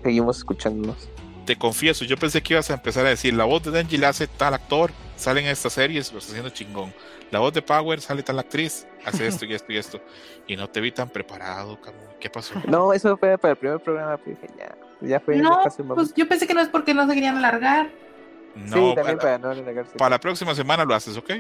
seguimos 0.02 0.38
escuchándonos. 0.38 1.10
te 1.44 1.56
confieso, 1.56 2.04
yo 2.04 2.18
pensé 2.18 2.42
que 2.42 2.54
ibas 2.54 2.70
a 2.70 2.74
empezar 2.74 3.06
a 3.06 3.08
decir, 3.10 3.32
la 3.34 3.44
voz 3.44 3.62
de 3.62 3.70
Denji 3.70 3.96
la 3.96 4.10
hace 4.10 4.26
tal 4.28 4.52
actor, 4.54 4.92
sale 5.16 5.40
en 5.40 5.46
estas 5.46 5.72
series, 5.72 6.12
lo 6.12 6.18
está 6.18 6.32
haciendo 6.32 6.50
chingón. 6.50 6.94
La 7.30 7.40
voz 7.40 7.52
de 7.52 7.60
Power 7.62 8.00
sale 8.00 8.22
tal 8.22 8.38
actriz, 8.38 8.86
hace 9.04 9.26
esto 9.26 9.44
y 9.44 9.52
esto 9.54 9.72
y 9.72 9.76
esto. 9.76 10.00
Y 10.46 10.56
no 10.56 10.68
te 10.68 10.80
vi 10.80 10.92
tan 10.92 11.08
preparado. 11.10 11.78
¿Qué 12.20 12.30
pasó? 12.30 12.54
No, 12.66 12.92
eso 12.92 13.16
fue 13.16 13.36
para 13.38 13.52
el 13.52 13.58
primer 13.58 13.80
programa, 13.80 14.16
pero 14.16 14.36
dije 14.40 14.52
ya, 14.58 14.76
ya 15.06 15.20
fue, 15.20 15.36
ya 15.36 15.42
No, 15.42 15.50
momento. 15.58 15.94
pues 15.94 16.14
yo 16.14 16.26
pensé 16.28 16.46
que 16.46 16.54
no 16.54 16.60
es 16.60 16.68
porque 16.68 16.94
no 16.94 17.06
se 17.06 17.14
querían 17.14 17.36
alargar. 17.36 17.90
No, 18.54 18.90
sí, 18.90 18.94
también 18.96 19.18
para, 19.18 19.18
para 19.18 19.38
no 19.38 19.54
renegarse. 19.54 19.96
para 19.98 20.10
la 20.10 20.18
próxima 20.20 20.54
semana 20.54 20.84
lo 20.84 20.94
haces, 20.94 21.16
¿ok? 21.16 21.30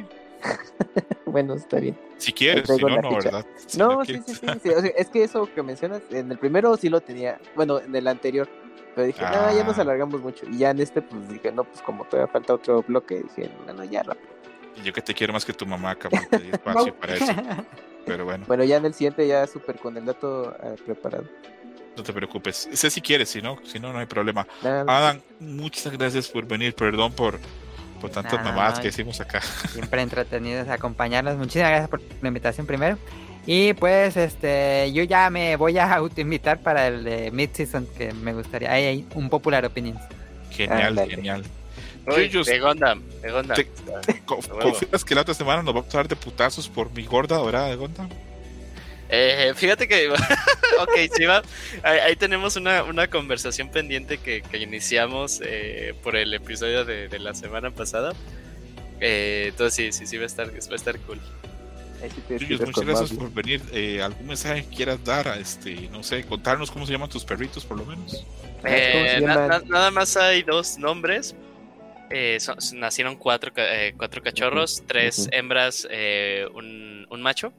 Bueno, 1.26 1.54
está 1.54 1.78
bien. 1.78 1.98
Si 2.16 2.32
quieres, 2.32 2.66
si 2.68 2.82
no, 2.82 2.88
no, 2.88 3.10
ficha. 3.10 3.30
¿verdad? 3.30 3.46
Si 3.66 3.78
No, 3.78 4.02
sí, 4.04 4.20
sí, 4.26 4.34
sí, 4.34 4.46
sí, 4.62 4.68
o 4.70 4.80
sea, 4.80 4.90
es 4.96 5.08
que 5.10 5.22
eso 5.24 5.46
que 5.54 5.62
mencionas, 5.62 6.00
en 6.10 6.30
el 6.32 6.38
primero 6.38 6.74
sí 6.78 6.88
lo 6.88 7.00
tenía, 7.02 7.38
bueno, 7.54 7.80
en 7.80 7.94
el 7.94 8.06
anterior, 8.08 8.48
pero 8.94 9.06
dije, 9.06 9.20
no, 9.22 9.54
ya 9.54 9.62
nos 9.62 9.78
Ah. 9.78 9.82
alargamos 9.82 10.20
mucho, 10.22 10.46
y 10.50 10.58
ya 10.58 10.70
en 10.70 10.80
este, 10.80 11.02
pues 11.02 11.28
dije, 11.28 11.52
no, 11.52 11.64
pues 11.64 11.82
como 11.82 12.04
todavía 12.06 12.32
falta 12.32 12.54
otro 12.54 12.82
bloque, 12.82 13.22
dije, 13.36 13.50
no, 13.66 13.74
no, 13.74 13.84
ya 13.84 14.02
rápido. 14.04 14.28
Yo 14.84 14.92
que 14.92 15.02
te 15.02 15.14
quiero 15.14 15.32
más 15.32 15.44
que 15.44 15.52
tu 15.52 15.66
mamá, 15.66 15.94
cabrón, 15.96 16.22
te 16.30 16.38
di 16.38 16.50
espacio 16.50 16.94
para 16.94 17.14
eso. 17.14 17.26
Pero 18.06 18.24
bueno, 18.24 18.44
Bueno, 18.46 18.64
ya 18.64 18.76
en 18.76 18.86
el 18.86 18.94
siguiente 18.94 19.26
ya 19.26 19.46
súper 19.46 19.76
con 19.76 19.96
el 19.96 20.04
dato 20.06 20.56
ah, 20.62 20.74
preparado. 20.84 21.24
no 21.96 22.02
te 22.02 22.12
preocupes. 22.12 22.68
Sé 22.72 22.90
si 22.90 23.00
quieres, 23.02 23.28
si 23.28 23.42
no, 23.42 23.58
si 23.64 23.78
no, 23.78 23.92
no 23.92 23.98
hay 23.98 24.06
problema. 24.06 24.46
Nada, 24.62 24.84
Adam, 24.86 25.20
muchas 25.40 25.92
gracias 25.92 26.28
por 26.28 26.46
venir. 26.46 26.74
Perdón 26.74 27.12
por, 27.12 27.38
por 28.00 28.10
tantas 28.10 28.34
Nada, 28.34 28.44
mamadas 28.50 28.76
no, 28.76 28.82
que 28.82 28.88
hicimos 28.88 29.20
acá. 29.20 29.40
Siempre 29.72 30.00
entretenidos 30.00 30.68
acompañarlos. 30.68 31.36
Muchísimas 31.36 31.68
gracias 31.70 31.90
por 31.90 32.00
la 32.22 32.28
invitación 32.28 32.66
primero. 32.66 32.96
Y 33.46 33.72
pues 33.74 34.16
este 34.16 34.90
yo 34.92 35.02
ya 35.04 35.28
me 35.30 35.56
voy 35.56 35.76
a 35.78 35.92
autoinvitar 35.94 36.60
para 36.60 36.86
el 36.86 37.04
de 37.04 37.30
mid-season 37.30 37.86
que 37.96 38.12
me 38.12 38.32
gustaría. 38.32 38.70
Ahí 38.72 38.84
hay 38.84 39.06
un 39.14 39.28
popular 39.28 39.64
opinions. 39.66 40.00
Genial, 40.50 40.88
Ándale. 40.98 41.10
genial. 41.14 41.44
Uy, 42.16 42.28
Yuyos, 42.28 42.46
de 42.46 42.58
Gundam, 42.60 43.02
de 43.22 43.30
Gundam. 43.32 43.56
Te- 43.56 44.20
Co- 44.24 44.36
huevo. 44.36 44.60
¿Confías 44.60 45.04
que 45.04 45.14
la 45.14 45.20
otra 45.22 45.34
semana 45.34 45.62
nos 45.62 45.74
vamos 45.74 45.94
a 45.94 45.98
dar 45.98 46.08
de 46.08 46.16
putazos 46.16 46.68
por 46.68 46.90
mi 46.92 47.04
gorda 47.04 47.36
dorada 47.36 47.68
de 47.68 47.76
Gondam? 47.76 48.08
Eh, 49.10 49.52
fíjate 49.56 49.88
que, 49.88 50.08
ok, 50.80 50.92
sí 51.16 51.24
va. 51.24 51.42
Ahí, 51.82 51.98
ahí 52.00 52.16
tenemos 52.16 52.56
una, 52.56 52.82
una 52.84 53.08
conversación 53.08 53.70
pendiente 53.70 54.18
que, 54.18 54.42
que 54.42 54.58
iniciamos 54.58 55.40
eh, 55.42 55.94
por 56.02 56.14
el 56.16 56.34
episodio 56.34 56.84
de, 56.84 57.08
de 57.08 57.18
la 57.18 57.34
semana 57.34 57.70
pasada. 57.70 58.12
Eh, 59.00 59.46
entonces 59.48 59.74
sí, 59.74 59.92
sí, 60.00 60.06
sí 60.06 60.16
va 60.18 60.24
a 60.24 60.26
estar, 60.26 60.48
va 60.48 60.72
a 60.72 60.74
estar 60.76 60.98
cool. 61.00 61.20
Yuyos, 62.28 62.60
muchas 62.60 62.84
gracias 62.84 63.12
por 63.12 63.32
venir. 63.32 63.60
Eh, 63.72 64.00
¿Algún 64.02 64.26
mensaje 64.28 64.64
que 64.64 64.76
quieras 64.76 65.02
dar? 65.04 65.26
A 65.26 65.36
este, 65.38 65.88
no 65.90 66.02
sé, 66.02 66.22
contarnos 66.24 66.70
cómo 66.70 66.86
se 66.86 66.92
llaman 66.92 67.08
tus 67.08 67.24
perritos, 67.24 67.64
por 67.64 67.78
lo 67.78 67.84
menos. 67.86 68.24
Ah, 68.58 68.60
¿cómo 68.62 69.04
se 69.04 69.16
Eh, 69.16 69.20
na- 69.22 69.46
na- 69.48 69.62
nada 69.66 69.90
más 69.90 70.16
hay 70.16 70.42
dos 70.42 70.78
nombres. 70.78 71.34
Eh, 72.10 72.38
son- 72.40 72.56
nacieron 72.80 73.16
cuatro, 73.16 73.52
eh, 73.56 73.94
cuatro 73.96 74.22
cachorros, 74.22 74.82
tres 74.86 75.28
hembras, 75.32 75.86
eh, 75.90 76.46
un, 76.54 77.06
un 77.10 77.22
macho. 77.22 77.52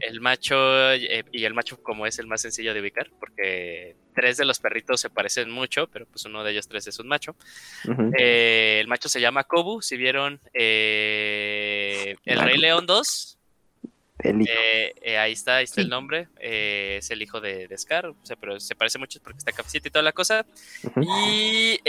El 0.00 0.20
macho, 0.20 0.56
y 0.96 1.44
el 1.44 1.54
macho 1.54 1.82
como 1.82 2.06
es 2.06 2.18
el 2.18 2.26
más 2.26 2.40
sencillo 2.40 2.72
de 2.74 2.80
ubicar, 2.80 3.08
porque 3.20 3.96
tres 4.14 4.36
de 4.36 4.44
los 4.44 4.58
perritos 4.58 5.00
se 5.00 5.10
parecen 5.10 5.50
mucho, 5.50 5.86
pero 5.88 6.06
pues 6.06 6.24
uno 6.24 6.42
de 6.42 6.52
ellos 6.52 6.66
tres 6.68 6.86
es 6.86 6.98
un 6.98 7.08
macho. 7.08 7.36
El 8.16 8.86
macho 8.88 9.08
se 9.08 9.20
llama 9.20 9.44
Kobu, 9.44 9.80
si 9.82 9.96
vieron 9.96 10.40
El 10.52 12.16
Rey 12.40 12.58
León 12.58 12.86
2, 12.86 13.38
El 14.22 14.42
hijo. 14.42 14.52
eh, 14.54 14.94
eh, 15.02 15.18
ahí 15.18 15.32
está, 15.32 15.56
ahí 15.56 15.64
está 15.64 15.76
Sí. 15.76 15.80
el 15.82 15.88
nombre, 15.88 16.28
eh, 16.40 16.96
es 16.98 17.10
el 17.10 17.22
hijo 17.22 17.40
de, 17.40 17.66
de 17.68 17.78
Scar, 17.78 18.06
o 18.06 18.16
sea, 18.22 18.36
pero 18.36 18.58
se 18.60 18.74
parece 18.74 18.98
mucho 18.98 19.20
porque 19.22 19.38
está 19.38 19.52
capacita 19.52 19.88
y 19.88 19.90
toda 19.90 20.02
la 20.02 20.12
cosa. 20.12 20.44
Y 21.00 21.80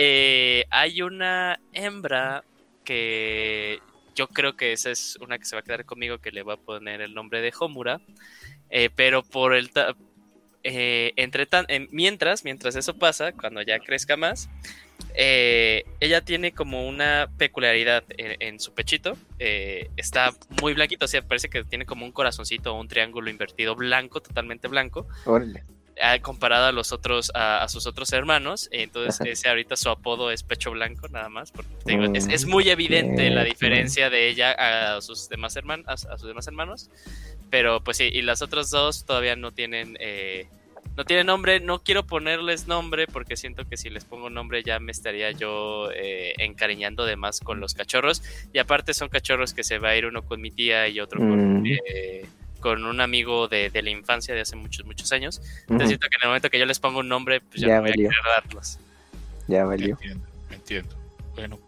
hay 0.69 1.01
una 1.01 1.59
hembra 1.73 2.43
que 2.83 3.79
yo 4.15 4.27
creo 4.27 4.55
que 4.55 4.73
esa 4.73 4.91
es 4.91 5.17
una 5.21 5.37
que 5.37 5.45
se 5.45 5.55
va 5.55 5.61
a 5.61 5.63
quedar 5.63 5.85
conmigo, 5.85 6.17
que 6.19 6.31
le 6.31 6.43
va 6.43 6.53
a 6.55 6.57
poner 6.57 7.01
el 7.01 7.13
nombre 7.13 7.41
de 7.41 7.53
Homura, 7.59 8.01
pero 8.95 9.23
por 9.23 9.53
el... 9.55 9.71
entre 10.63 11.45
tan, 11.45 11.65
mientras, 11.91 12.43
mientras 12.43 12.75
eso 12.75 12.97
pasa, 12.97 13.31
cuando 13.31 13.61
ya 13.61 13.79
crezca 13.79 14.17
más, 14.17 14.49
eh, 15.15 15.83
ella 15.99 16.21
tiene 16.21 16.53
como 16.53 16.87
una 16.87 17.29
peculiaridad 17.37 18.03
en, 18.09 18.35
en 18.39 18.59
su 18.59 18.73
pechito. 18.73 19.17
eh, 19.39 19.89
está 19.97 20.31
muy 20.61 20.73
blanquito, 20.73 21.05
o 21.05 21.07
sea, 21.07 21.21
parece 21.21 21.49
que 21.49 21.63
tiene 21.63 21.85
como 21.85 22.05
un 22.05 22.11
corazoncito 22.11 22.73
o 22.73 22.79
un 22.79 22.87
triángulo 22.87 23.29
invertido 23.29 23.75
blanco, 23.75 24.21
totalmente 24.21 24.67
blanco 24.67 25.07
Órale. 25.25 25.63
ah, 26.01 26.19
comparado 26.19 26.65
a 26.67 26.71
los 26.71 26.91
otros 26.91 27.31
a, 27.35 27.63
a 27.63 27.67
sus 27.69 27.85
otros 27.87 28.11
hermanos 28.13 28.69
entonces 28.71 29.19
ese 29.27 29.49
ahorita 29.49 29.75
su 29.75 29.89
apodo 29.89 30.31
es 30.31 30.41
pecho 30.43 30.71
blanco 30.71 31.07
nada 31.09 31.29
más 31.29 31.51
porque 31.51 31.71
te 31.85 31.91
digo, 31.91 32.05
es, 32.13 32.27
Mm, 32.27 32.31
es 32.31 32.45
muy 32.45 32.69
evidente 32.69 33.29
la 33.29 33.43
diferencia 33.43 34.09
de 34.09 34.29
ella 34.29 34.51
a 34.95 35.01
sus 35.01 35.27
demás 35.29 35.55
hermanos 35.55 35.85
a, 35.87 35.93
a 36.13 36.17
sus 36.17 36.27
demás 36.27 36.47
hermanos 36.47 36.89
pero 37.49 37.83
pues 37.83 37.97
sí 37.97 38.09
y 38.11 38.21
las 38.21 38.41
otras 38.41 38.69
dos 38.71 39.05
todavía 39.05 39.35
no 39.35 39.51
tienen 39.51 39.97
eh, 39.99 40.47
no 40.97 41.05
tienen 41.05 41.25
nombre 41.27 41.59
no 41.59 41.79
quiero 41.83 42.05
ponerles 42.05 42.67
nombre 42.67 43.07
porque 43.07 43.37
siento 43.37 43.65
que 43.67 43.77
si 43.77 43.89
les 43.89 44.03
pongo 44.05 44.29
nombre 44.29 44.61
ya 44.63 44.79
me 44.79 44.91
estaría 44.91 45.31
yo 45.31 45.89
eh, 45.93 46.33
encariñando 46.37 47.05
de 47.05 47.15
más 47.15 47.39
con 47.39 47.59
los 47.59 47.73
cachorros 47.73 48.21
y 48.53 48.59
aparte 48.59 48.93
son 48.93 49.07
cachorros 49.09 49.53
que 49.53 49.63
se 49.63 49.79
va 49.79 49.89
a 49.89 49.95
ir 49.95 50.05
uno 50.05 50.21
con 50.23 50.41
mi 50.41 50.51
tía 50.51 50.87
y 50.89 50.99
otro 50.99 51.19
con 51.19 51.61
Mm. 51.61 51.65
eh, 51.65 52.25
con 52.59 52.85
un 52.85 53.01
amigo 53.01 53.47
de, 53.47 53.69
de 53.71 53.81
la 53.81 53.89
infancia 53.89 54.35
de 54.35 54.41
hace 54.41 54.55
muchos, 54.55 54.85
muchos 54.85 55.11
años. 55.11 55.41
Entonces 55.61 55.87
siento 55.89 56.07
que 56.09 56.17
en 56.17 56.21
el 56.23 56.27
momento 56.29 56.49
que 56.51 56.59
yo 56.59 56.65
les 56.67 56.77
pongo 56.79 56.99
un 56.99 57.07
nombre, 57.09 57.41
pues 57.41 57.59
ya, 57.59 57.67
Ya 57.69 57.75
no 57.77 57.81
voy 57.81 57.89
a 57.89 57.93
valió. 57.93 58.09
querer 58.09 58.23
darlos. 58.35 58.77
Ya 59.47 59.65
valió. 59.65 59.89
Entiendo, 59.99 60.27
entiendo. 60.51 60.95
Bueno, 61.33 61.59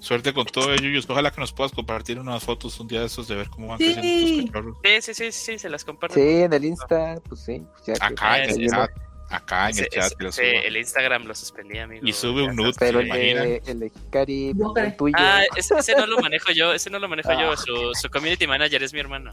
suerte 0.00 0.32
con 0.32 0.46
todo 0.46 0.72
ello. 0.72 0.84
Yuyos. 0.84 1.08
Ojalá 1.08 1.30
que 1.30 1.40
nos 1.40 1.52
puedas 1.52 1.72
compartir 1.72 2.18
unas 2.18 2.42
fotos 2.44 2.78
un 2.80 2.88
día 2.88 3.00
de 3.00 3.06
esos 3.06 3.28
de 3.28 3.34
ver 3.36 3.48
cómo 3.50 3.68
van 3.68 3.78
Sí. 3.78 3.92
creciendo 3.94 4.42
tus 4.42 4.50
cachorros. 4.52 4.76
Sí, 4.84 5.02
sí, 5.02 5.14
sí, 5.14 5.32
sí, 5.32 5.58
se 5.58 5.68
las 5.68 5.84
comparto. 5.84 6.14
Sí, 6.14 6.20
en 6.42 6.52
el 6.52 6.64
Insta, 6.64 7.20
pues 7.28 7.40
sí. 7.44 7.62
pues 7.84 8.00
Acá 8.00 8.42
en 8.44 8.50
el 8.60 8.68
chat. 8.70 8.90
Acá 9.30 9.70
en 9.70 9.78
el 9.78 9.88
chat. 9.88 10.12
el 10.40 10.76
Instagram 10.76 11.24
lo 11.24 11.34
suspendí, 11.34 11.78
amigo. 11.78 12.06
Y 12.06 12.12
sube 12.12 12.42
un 12.44 12.56
nude. 12.56 12.72
Pero 12.78 13.00
¿Se 13.00 13.04
el 13.04 13.10
de, 13.38 13.62
el 13.66 13.80
de 13.80 13.86
Hikari, 13.86 14.54
No, 14.54 14.74
el 14.76 14.96
tuyo. 14.96 15.14
Ah, 15.18 15.42
ese, 15.56 15.74
ese 15.78 15.94
no 15.96 16.06
lo 16.06 16.18
manejo 16.20 16.50
yo, 16.52 16.72
ese 16.72 16.88
no 16.90 16.98
lo 16.98 17.08
manejo 17.08 17.32
yo. 17.38 17.56
Su, 17.56 17.92
su 18.00 18.08
community 18.10 18.46
manager 18.46 18.82
es 18.82 18.92
mi 18.92 19.00
hermano. 19.00 19.32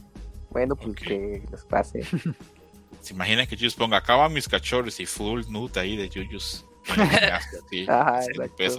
Bueno, 0.49 0.75
pues 0.75 0.95
que 0.95 1.41
los 1.51 1.63
pase. 1.65 2.01
Se 3.01 3.13
imaginan 3.13 3.45
que 3.45 3.55
Yuyos 3.55 3.75
ponga 3.75 3.97
acá 3.97 4.15
van 4.15 4.33
mis 4.33 4.47
cachorros 4.49 4.99
y 4.99 5.05
full 5.05 5.43
nude 5.47 5.79
ahí 5.79 5.95
de 5.95 6.09
Yuyos. 6.09 6.65
Sí, 7.69 7.85
Ajá. 7.87 8.21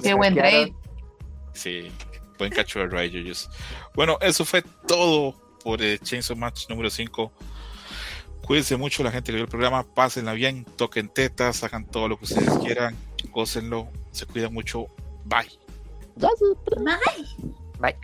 Qué 0.03 0.15
buen 0.15 0.35
trade. 0.35 0.73
Sí, 1.57 1.91
buen 2.39 2.53
cachorro 2.53 2.99
ahí, 2.99 3.11
Yuyos. 3.11 3.49
Bueno, 3.95 4.19
eso 4.21 4.45
fue 4.45 4.63
todo 4.87 5.35
por 5.65 5.83
el 5.83 5.99
Chainsaw 5.99 6.37
Match 6.37 6.69
número 6.69 6.91
5. 6.91 7.33
Cuídense 8.47 8.77
mucho 8.77 9.03
la 9.03 9.11
gente 9.11 9.33
que 9.33 9.37
vio 9.37 9.45
el 9.45 9.51
programa, 9.51 9.83
pásenla 9.83 10.33
bien, 10.35 10.65
toquen 10.77 11.09
tetas, 11.09 11.65
hagan 11.65 11.85
todo 11.87 12.09
lo 12.09 12.19
que 12.19 12.27
ustedes 12.27 12.51
quieran, 12.59 12.95
gócenlo, 13.33 13.89
se 14.13 14.27
cuidan 14.27 14.55
mucho, 14.55 14.87
bye. 15.25 15.51
Bye. 17.81 17.97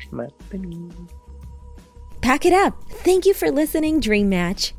Pack 2.20 2.44
it 2.44 2.52
up. 2.52 2.74
Thank 3.04 3.26
you 3.26 3.34
for 3.34 3.50
listening, 3.50 4.00
Dream 4.00 4.28
Match. 4.28 4.72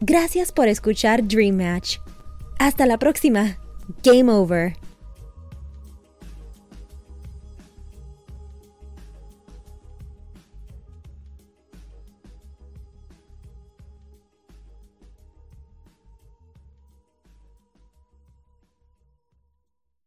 Gracias 0.00 0.50
por 0.50 0.68
escuchar 0.68 1.26
Dream 1.26 1.56
Match. 1.56 1.98
Hasta 2.58 2.86
la 2.86 2.98
próxima. 2.98 3.58
Game 4.02 4.30
over. 4.30 4.74